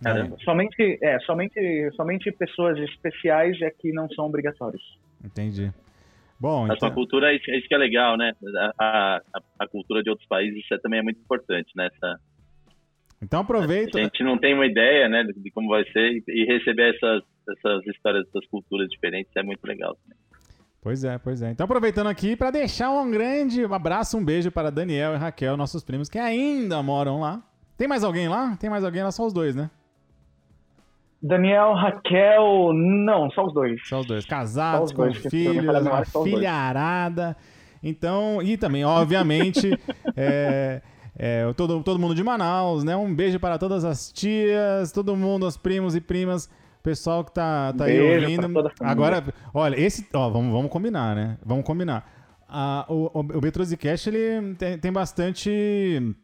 É, 0.00 0.04
Caramba. 0.04 0.36
Somente, 0.42 0.98
é, 1.02 1.18
somente, 1.20 1.90
somente 1.94 2.32
pessoas 2.32 2.78
especiais 2.78 3.60
é 3.60 3.70
que 3.70 3.92
não 3.92 4.08
são 4.10 4.26
obrigatórios. 4.26 4.82
entendi. 5.24 5.70
Bom, 6.38 6.62
A 6.62 6.66
então, 6.68 6.78
sua 6.78 6.90
cultura, 6.90 7.34
isso 7.34 7.50
isso 7.50 7.68
que 7.68 7.74
é 7.74 7.78
legal, 7.78 8.16
né? 8.16 8.32
A, 8.78 9.20
a, 9.34 9.40
a 9.58 9.68
cultura 9.68 10.02
de 10.02 10.08
outros 10.08 10.26
países 10.26 10.58
isso 10.64 10.72
é- 10.72 10.78
também 10.78 11.00
é 11.00 11.02
muito 11.02 11.20
importante, 11.20 11.70
né? 11.76 11.88
Essa, 11.94 12.18
então 13.20 13.40
aproveita. 13.40 13.98
a 13.98 14.02
gente 14.02 14.24
não 14.24 14.38
tem 14.38 14.54
uma 14.54 14.64
ideia, 14.64 15.06
né, 15.06 15.22
de 15.22 15.50
como 15.50 15.68
vai 15.68 15.84
ser 15.92 16.12
e, 16.12 16.24
e 16.28 16.44
receber 16.46 16.94
essas, 16.94 17.22
essas 17.46 17.86
histórias, 17.88 18.26
essas 18.28 18.46
culturas 18.48 18.88
diferentes 18.88 19.30
é 19.36 19.42
muito 19.42 19.62
legal. 19.66 19.94
também. 20.02 20.16
Pois 20.82 21.04
é, 21.04 21.18
pois 21.18 21.42
é. 21.42 21.50
Então, 21.50 21.64
aproveitando 21.64 22.06
aqui 22.06 22.34
para 22.34 22.50
deixar 22.50 22.90
um 22.90 23.10
grande 23.10 23.64
abraço, 23.64 24.16
um 24.16 24.24
beijo 24.24 24.50
para 24.50 24.70
Daniel 24.70 25.14
e 25.14 25.18
Raquel, 25.18 25.56
nossos 25.56 25.84
primos 25.84 26.08
que 26.08 26.18
ainda 26.18 26.82
moram 26.82 27.20
lá. 27.20 27.42
Tem 27.76 27.86
mais 27.86 28.02
alguém 28.02 28.28
lá? 28.28 28.56
Tem 28.58 28.70
mais 28.70 28.82
alguém 28.82 29.02
lá? 29.02 29.10
Só 29.10 29.26
os 29.26 29.32
dois, 29.32 29.54
né? 29.54 29.70
Daniel, 31.22 31.74
Raquel, 31.74 32.72
não, 32.72 33.30
só 33.30 33.44
os 33.44 33.52
dois. 33.52 33.80
Só 33.86 34.00
os 34.00 34.06
dois. 34.06 34.24
Casados, 34.24 34.90
os 34.90 34.96
dois, 34.96 35.18
com 35.18 35.28
filhos, 35.28 35.64
uma 35.64 36.04
só 36.04 36.20
os 36.20 36.24
dois. 36.24 36.34
filha 36.34 36.52
arada. 36.52 37.36
Então, 37.82 38.40
e 38.42 38.56
também, 38.56 38.82
obviamente, 38.84 39.78
é, 40.16 40.80
é, 41.18 41.52
todo, 41.52 41.82
todo 41.82 41.98
mundo 41.98 42.14
de 42.14 42.24
Manaus, 42.24 42.84
né? 42.84 42.96
Um 42.96 43.14
beijo 43.14 43.38
para 43.38 43.58
todas 43.58 43.84
as 43.84 44.10
tias, 44.10 44.92
todo 44.92 45.14
mundo, 45.14 45.46
os 45.46 45.58
primos 45.58 45.94
e 45.94 46.00
primas, 46.00 46.50
pessoal 46.82 47.24
que 47.24 47.32
tá, 47.32 47.72
tá 47.72 47.84
aí 47.84 48.00
ouvindo. 48.00 48.72
Agora, 48.80 49.22
olha, 49.52 49.78
esse, 49.78 50.06
ó, 50.14 50.28
vamos, 50.30 50.52
vamos 50.52 50.70
combinar, 50.70 51.14
né? 51.14 51.38
Vamos 51.44 51.64
combinar. 51.64 52.10
Ah, 52.48 52.84
o, 52.88 53.10
o, 53.14 53.20
o 53.20 53.40
Betrosicast, 53.40 54.08
ele 54.08 54.54
tem, 54.54 54.78
tem 54.78 54.92
bastante 54.92 56.14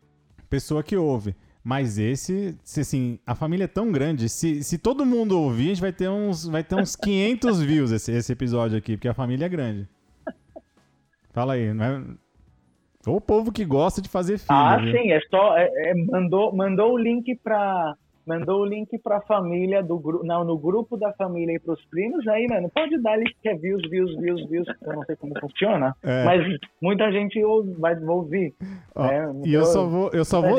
pessoa 0.48 0.82
que 0.82 0.96
ouve. 0.96 1.34
Mas 1.62 1.98
esse, 1.98 2.56
se, 2.62 2.80
assim, 2.80 3.18
a 3.26 3.34
família 3.34 3.64
é 3.64 3.68
tão 3.68 3.90
grande, 3.90 4.28
se, 4.28 4.62
se 4.62 4.78
todo 4.78 5.04
mundo 5.04 5.40
ouvir, 5.40 5.64
a 5.64 5.68
gente 5.70 5.80
vai 5.80 5.92
ter 5.92 6.08
uns, 6.08 6.46
vai 6.46 6.62
ter 6.62 6.76
uns 6.76 6.94
500 6.94 7.60
views 7.62 7.90
esse, 7.90 8.12
esse 8.12 8.32
episódio 8.32 8.78
aqui, 8.78 8.96
porque 8.96 9.08
a 9.08 9.14
família 9.14 9.46
é 9.46 9.48
grande. 9.48 9.88
Fala 11.32 11.54
aí, 11.54 11.74
não 11.74 11.84
é... 11.84 12.02
O 13.08 13.20
povo 13.20 13.52
que 13.52 13.64
gosta 13.64 14.02
de 14.02 14.08
fazer 14.08 14.38
filho. 14.38 14.48
Ah, 14.50 14.78
viu? 14.78 14.92
sim, 14.92 15.12
é 15.12 15.20
só. 15.30 15.56
é- 15.56 15.70
é, 15.90 15.94
mandou, 15.94 16.54
mandou 16.54 16.92
o 16.94 16.98
link 16.98 17.36
pra. 17.36 17.94
Mandou 18.26 18.62
o 18.62 18.66
link 18.66 18.98
pra 18.98 19.20
família 19.20 19.82
do 19.82 19.98
grupo. 19.98 20.26
Não, 20.26 20.44
no 20.44 20.58
grupo 20.58 20.96
da 20.96 21.12
família 21.12 21.54
e 21.54 21.60
pros 21.60 21.80
primos, 21.86 22.26
aí, 22.26 22.46
mano, 22.48 22.68
pode 22.74 23.00
dar 23.00 23.12
ali 23.12 23.24
que 23.40 23.48
é 23.48 23.54
views, 23.54 23.82
views, 23.88 24.16
views, 24.18 24.48
views. 24.48 24.66
Eu 24.82 24.94
não 24.94 25.02
sei 25.04 25.14
como 25.16 25.32
funciona. 25.40 25.94
É. 26.02 26.24
Mas 26.24 26.58
muita 26.82 27.10
gente 27.12 27.42
ouve, 27.44 27.72
vai 27.78 27.96
ouvir. 28.02 28.52
Ó, 28.94 29.06
né? 29.06 29.32
e 29.44 29.54
eu 29.54 29.60
Então, 29.60 29.72
só 29.72 29.86
vou, 29.86 30.10
eu 30.12 30.24
só 30.24 30.38
a 30.38 30.40
vou, 30.40 30.58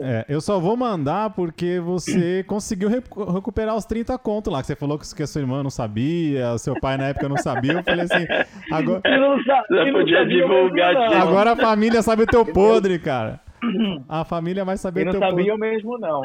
é, 0.00 0.24
eu 0.28 0.40
só 0.40 0.58
vou 0.60 0.76
mandar 0.76 1.30
porque 1.30 1.80
você 1.80 2.44
conseguiu 2.48 2.88
recu- 2.90 3.30
recuperar 3.30 3.74
os 3.76 3.84
30 3.86 4.18
contos 4.18 4.52
lá, 4.52 4.60
que 4.60 4.66
você 4.66 4.76
falou 4.76 4.98
que 4.98 5.08
que 5.14 5.22
a 5.22 5.26
sua 5.26 5.40
irmã 5.40 5.62
não 5.62 5.70
sabia, 5.70 6.52
o 6.52 6.58
seu 6.58 6.78
pai 6.78 6.98
na 6.98 7.08
época 7.08 7.28
não 7.28 7.38
sabia. 7.38 7.72
Eu 7.72 7.82
falei 7.82 8.02
assim, 8.04 8.26
agora, 8.70 9.00
E 9.08 9.16
não 9.18 9.42
sa- 9.44 9.64
Já 9.70 9.82
e 9.82 9.90
não 9.90 10.00
podia 10.00 10.18
sabia 10.18 10.42
divulgar 10.42 10.94
mesmo, 10.94 11.14
agora 11.22 11.52
a 11.52 11.56
família 11.56 12.02
sabe 12.02 12.24
o 12.24 12.26
teu 12.26 12.44
podre, 12.44 12.98
cara. 12.98 13.40
A 14.08 14.24
família 14.24 14.64
vai 14.64 14.76
saber 14.76 15.00
E 15.00 15.02
o 15.02 15.06
não 15.06 15.12
teu 15.12 15.20
podre. 15.20 15.36
sabiam 15.36 15.56
mesmo, 15.58 15.98
não. 15.98 16.22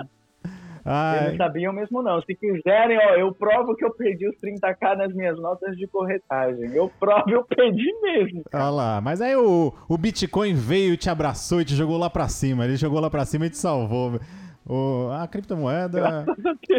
Ai, 0.86 1.30
não 1.32 1.38
sabiam 1.38 1.72
mesmo, 1.72 2.02
não. 2.02 2.22
Se 2.22 2.36
quiserem, 2.36 2.98
ó, 2.98 3.16
eu 3.16 3.34
provo 3.34 3.76
que 3.76 3.86
eu 3.86 3.94
perdi 3.94 4.28
os 4.28 4.36
30k 4.38 4.98
nas 4.98 5.14
minhas 5.14 5.40
notas 5.40 5.78
de 5.78 5.88
corretagem. 5.88 6.72
Eu 6.76 6.92
provo, 7.00 7.24
eu 7.30 7.44
perdi 7.46 7.90
mesmo. 8.02 8.44
Olha 8.54 8.70
lá, 8.70 9.02
mas 9.02 9.22
aí 9.22 9.36
o, 9.36 9.74
o 9.88 9.98
Bitcoin 9.98 10.54
veio, 10.54 10.98
te 10.98 11.10
abraçou 11.10 11.62
e 11.62 11.66
te 11.66 11.74
jogou 11.76 11.98
lá 11.98 12.10
pra 12.10 12.28
cima. 12.28 12.66
Ele 12.66 12.76
jogou 12.76 13.00
lá 13.00 13.10
pra 13.10 13.24
cima 13.26 13.46
e 13.46 13.50
te 13.50 13.58
salvou. 13.58 14.20
O, 14.66 15.10
a 15.12 15.28
criptomoeda, 15.28 16.26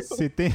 se 0.00 0.28
tem, 0.30 0.50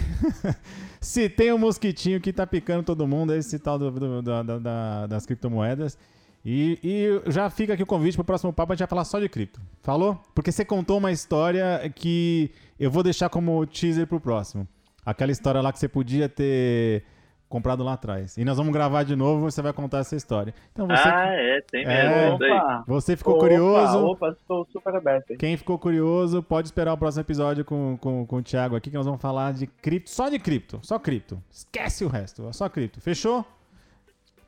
se 1.00 1.30
tem 1.30 1.54
um 1.54 1.58
mosquitinho 1.58 2.20
que 2.20 2.34
tá 2.34 2.46
picando 2.46 2.84
todo 2.84 3.08
mundo, 3.08 3.34
é 3.34 3.38
esse 3.38 3.60
tal 3.60 3.78
do, 3.78 3.92
do- 3.92 4.22
da- 4.22 4.44
da- 4.44 4.58
da- 4.60 5.08
das 5.08 5.26
criptomoedas. 5.26 5.98
E, 6.46 6.80
e 6.84 7.32
já 7.32 7.50
fica 7.50 7.74
aqui 7.74 7.84
o 7.84 7.86
convite 7.86 8.16
pro 8.16 8.24
próximo 8.24 8.54
papo, 8.54 8.72
a 8.72 8.76
gente 8.76 8.80
vai 8.80 8.88
falar 8.88 9.04
só 9.04 9.20
de 9.20 9.28
cripto. 9.28 9.60
Falou? 9.84 10.18
Porque 10.34 10.52
você 10.52 10.64
contou 10.64 10.98
uma 10.98 11.12
história 11.12 11.92
que 11.94 12.50
eu 12.80 12.90
vou 12.90 13.04
deixar 13.04 13.30
como 13.30 13.66
teaser 13.66 14.08
pro 14.08 14.20
próximo. 14.20 14.68
Aquela 15.06 15.32
história 15.32 15.62
lá 15.62 15.72
que 15.72 15.80
você 15.80 15.88
podia 15.88 16.30
ter 16.30 17.04
comprado 17.48 17.84
lá 17.84 17.94
atrás. 17.94 18.38
E 18.38 18.46
nós 18.46 18.58
vamos 18.58 18.72
gravar 18.72 19.02
de 19.04 19.16
novo, 19.16 19.42
você 19.50 19.60
vai 19.60 19.74
contar 19.74 20.00
essa 20.00 20.16
história. 20.16 20.54
Então 20.72 20.86
você, 20.88 21.10
Ah, 21.10 21.30
é, 21.34 21.62
tem 21.62 21.84
mesmo. 21.84 22.12
É. 22.12 22.26
aí. 22.26 22.32
Opa, 22.32 22.84
você 22.88 23.18
ficou 23.18 23.34
opa, 23.34 23.42
curioso. 23.42 24.06
Opa, 24.06 24.30
estou 24.30 24.68
super 24.72 24.96
aberto. 24.96 25.36
Quem 25.36 25.58
ficou 25.58 25.80
curioso, 25.80 26.44
pode 26.44 26.68
esperar 26.68 26.94
o 26.94 26.98
próximo 26.98 27.22
episódio 27.22 27.66
com, 27.66 27.98
com, 28.00 28.24
com 28.26 28.36
o 28.36 28.44
Thiago 28.44 28.76
aqui, 28.76 28.92
que 28.92 28.96
nós 28.98 29.06
vamos 29.06 29.20
falar 29.20 29.54
de 29.54 29.66
cripto, 29.66 30.12
só 30.12 30.30
de 30.30 30.38
cripto, 30.38 30.80
só 30.84 31.00
cripto. 31.00 31.42
Esquece 31.50 32.06
o 32.06 32.08
resto, 32.08 32.48
só 32.54 32.70
cripto. 32.70 33.02
Fechou? 33.02 33.44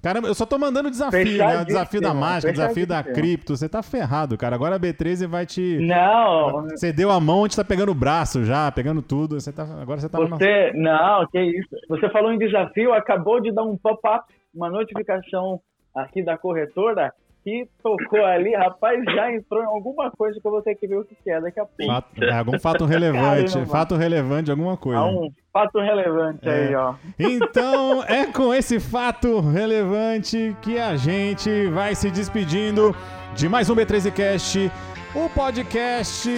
Caramba, 0.01 0.27
eu 0.27 0.33
só 0.33 0.45
tô 0.45 0.57
mandando 0.57 0.89
desafio, 0.89 1.37
né? 1.37 1.63
Desafio 1.63 2.01
da 2.01 2.13
mágica, 2.13 2.51
desafio 2.51 2.87
da 2.87 3.03
cripto. 3.03 3.55
Você 3.55 3.69
tá 3.69 3.83
ferrado, 3.83 4.37
cara. 4.37 4.55
Agora 4.55 4.75
a 4.75 4.79
B13 4.79 5.27
vai 5.27 5.45
te. 5.45 5.77
Não, 5.79 6.63
Você 6.69 6.91
deu 6.91 7.11
a 7.11 7.19
mão, 7.19 7.41
a 7.41 7.47
gente 7.47 7.55
tá 7.55 7.63
pegando 7.63 7.91
o 7.91 7.95
braço 7.95 8.43
já, 8.43 8.71
pegando 8.71 9.01
tudo. 9.01 9.39
Você 9.39 9.51
tá... 9.51 9.63
Agora 9.79 9.99
você 9.99 10.09
tá 10.09 10.17
você. 10.19 10.71
Não, 10.73 11.27
que 11.27 11.39
isso. 11.39 11.69
Você 11.87 12.09
falou 12.09 12.33
em 12.33 12.39
desafio, 12.39 12.93
acabou 12.93 13.39
de 13.39 13.51
dar 13.51 13.63
um 13.63 13.77
pop-up, 13.77 14.25
uma 14.53 14.69
notificação 14.69 15.61
aqui 15.93 16.23
da 16.23 16.37
corretora 16.37 17.13
que 17.43 17.67
tocou 17.81 18.23
ali, 18.23 18.53
rapaz, 18.55 19.03
já 19.05 19.31
entrou 19.33 19.61
em 19.63 19.65
alguma 19.65 20.11
coisa 20.11 20.39
que 20.39 20.45
eu 20.47 20.51
vou 20.51 20.61
ter 20.61 20.75
que 20.75 20.87
ver 20.87 20.97
o 20.97 21.03
que 21.05 21.15
é 21.29 21.41
daqui 21.41 21.59
a 21.59 21.65
pouco. 21.65 21.91
Fato- 21.91 22.23
é, 22.23 22.31
algum 22.37 22.59
fato 22.59 22.85
relevante. 22.85 23.53
Caramba. 23.53 23.71
fato 23.71 23.95
relevante 23.95 24.51
alguma 24.51 24.77
coisa. 24.77 24.99
Há 24.99 25.05
um 25.07 25.31
fato 25.51 25.79
relevante 25.79 26.47
É. 26.47 26.67
aí, 26.67 26.75
ó. 26.75 26.93
Então 27.19 28.03
é 28.03 28.25
com 28.27 28.53
esse 28.53 28.79
fato 28.79 29.39
relevante 29.39 30.55
que 30.61 30.77
a 30.79 30.95
gente 30.95 31.67
vai 31.67 31.95
se 31.95 32.11
despedindo 32.11 32.95
de 33.35 33.49
mais 33.49 33.69
um 33.69 33.75
B13Cast, 33.75 34.69
o 35.15 35.29
podcast 35.29 36.29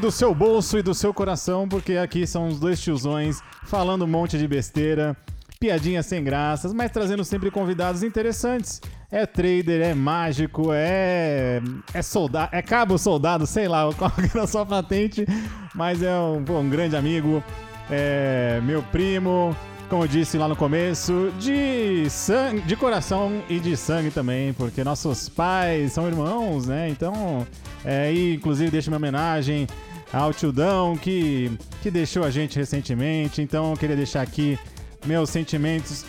do 0.00 0.10
seu 0.10 0.34
bolso 0.34 0.78
e 0.78 0.82
do 0.82 0.94
seu 0.94 1.12
coração, 1.12 1.68
porque 1.68 1.96
aqui 1.96 2.26
são 2.26 2.46
os 2.48 2.58
dois 2.60 2.80
tiozões 2.80 3.42
falando 3.64 4.04
um 4.04 4.08
monte 4.08 4.38
de 4.38 4.46
besteira, 4.46 5.16
piadinhas 5.62 6.06
sem 6.06 6.24
graças, 6.24 6.72
mas 6.72 6.90
trazendo 6.90 7.24
sempre 7.24 7.48
convidados 7.48 8.02
interessantes. 8.02 8.80
É 9.12 9.24
trader, 9.24 9.80
é 9.80 9.94
mágico, 9.94 10.72
é 10.72 11.60
é 11.94 12.02
soldado, 12.02 12.48
é 12.50 12.60
cabo 12.60 12.98
soldado, 12.98 13.46
sei 13.46 13.68
lá 13.68 13.88
qual 13.94 14.10
que 14.10 14.36
é 14.36 14.40
a 14.40 14.46
sua 14.48 14.66
patente, 14.66 15.24
mas 15.72 16.02
é 16.02 16.18
um, 16.18 16.42
pô, 16.42 16.58
um 16.58 16.68
grande 16.68 16.96
amigo, 16.96 17.44
é 17.88 18.60
meu 18.64 18.82
primo, 18.82 19.56
como 19.88 20.02
eu 20.02 20.08
disse 20.08 20.36
lá 20.36 20.48
no 20.48 20.56
começo, 20.56 21.32
de 21.38 22.10
sangue, 22.10 22.62
de 22.62 22.74
coração 22.74 23.40
e 23.48 23.60
de 23.60 23.76
sangue 23.76 24.10
também, 24.10 24.52
porque 24.54 24.82
nossos 24.82 25.28
pais 25.28 25.92
são 25.92 26.08
irmãos, 26.08 26.66
né? 26.66 26.88
Então, 26.88 27.46
é, 27.84 28.12
e 28.12 28.34
inclusive 28.34 28.68
deixo 28.68 28.90
minha 28.90 28.98
homenagem 28.98 29.68
ao 30.12 30.34
Tildão 30.34 30.96
que, 30.96 31.52
que 31.80 31.90
deixou 31.90 32.24
a 32.24 32.30
gente 32.30 32.58
recentemente. 32.58 33.40
Então, 33.40 33.70
eu 33.70 33.76
queria 33.76 33.96
deixar 33.96 34.22
aqui 34.22 34.58
meus 35.04 35.30
sentimentos 35.30 36.04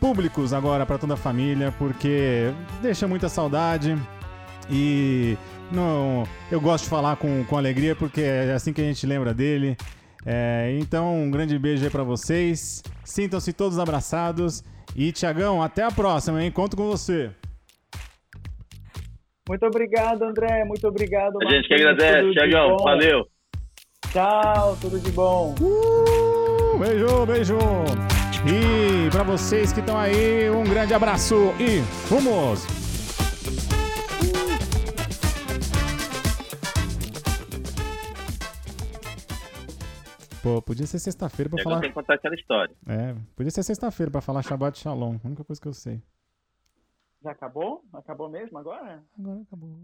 públicos 0.00 0.52
agora 0.52 0.84
para 0.84 0.98
toda 0.98 1.14
a 1.14 1.16
família, 1.16 1.72
porque 1.78 2.52
deixa 2.82 3.08
muita 3.08 3.28
saudade 3.28 3.96
e 4.70 5.36
não, 5.72 6.24
eu 6.50 6.60
gosto 6.60 6.84
de 6.84 6.90
falar 6.90 7.16
com, 7.16 7.44
com 7.44 7.56
alegria 7.56 7.94
porque 7.94 8.20
é 8.20 8.52
assim 8.52 8.72
que 8.72 8.80
a 8.80 8.84
gente 8.84 9.06
lembra 9.06 9.32
dele. 9.34 9.76
É, 10.24 10.76
então, 10.80 11.22
um 11.22 11.30
grande 11.30 11.56
beijo 11.58 11.84
aí 11.84 11.90
pra 11.90 12.02
vocês. 12.02 12.82
Sintam-se 13.04 13.52
todos 13.52 13.78
abraçados. 13.78 14.64
E, 14.94 15.12
Tiagão, 15.12 15.62
até 15.62 15.84
a 15.84 15.90
próxima, 15.90 16.42
hein? 16.42 16.50
Conto 16.50 16.76
com 16.76 16.86
você. 16.86 17.30
Muito 19.48 19.64
obrigado, 19.64 20.24
André. 20.24 20.64
Muito 20.64 20.86
obrigado. 20.88 21.38
A 21.40 21.50
gente 21.50 21.68
que 21.68 21.74
agradece, 21.74 22.32
Tiagão. 22.32 22.76
Valeu. 22.78 23.26
Tchau, 24.10 24.76
tudo 24.80 24.98
de 24.98 25.12
bom. 25.12 25.54
Uh, 25.60 26.78
beijo, 26.78 27.26
beijo. 27.26 28.15
E 28.46 29.10
pra 29.10 29.22
vocês 29.22 29.72
que 29.72 29.80
estão 29.80 29.98
aí, 29.98 30.48
um 30.50 30.64
grande 30.64 30.94
abraço 30.94 31.34
e 31.58 31.82
fomos! 32.08 32.64
Pô, 40.42 40.62
podia 40.62 40.86
ser 40.86 40.98
sexta-feira 40.98 41.50
pra 41.50 41.58
E 41.58 41.60
agora 41.62 41.76
falar. 41.76 41.88
que 41.88 41.94
contar 41.94 42.14
aquela 42.14 42.34
história. 42.34 42.74
É, 42.86 43.14
podia 43.34 43.50
ser 43.50 43.62
sexta-feira 43.62 44.10
pra 44.12 44.20
falar 44.20 44.42
Shabbat 44.42 44.78
Shalom. 44.78 45.16
A 45.22 45.26
única 45.26 45.44
coisa 45.44 45.60
que 45.60 45.66
eu 45.66 45.72
sei. 45.74 46.00
Já 47.22 47.32
acabou? 47.32 47.82
Acabou 47.92 48.28
mesmo 48.28 48.56
agora? 48.58 49.02
Agora 49.18 49.40
acabou. 49.40 49.76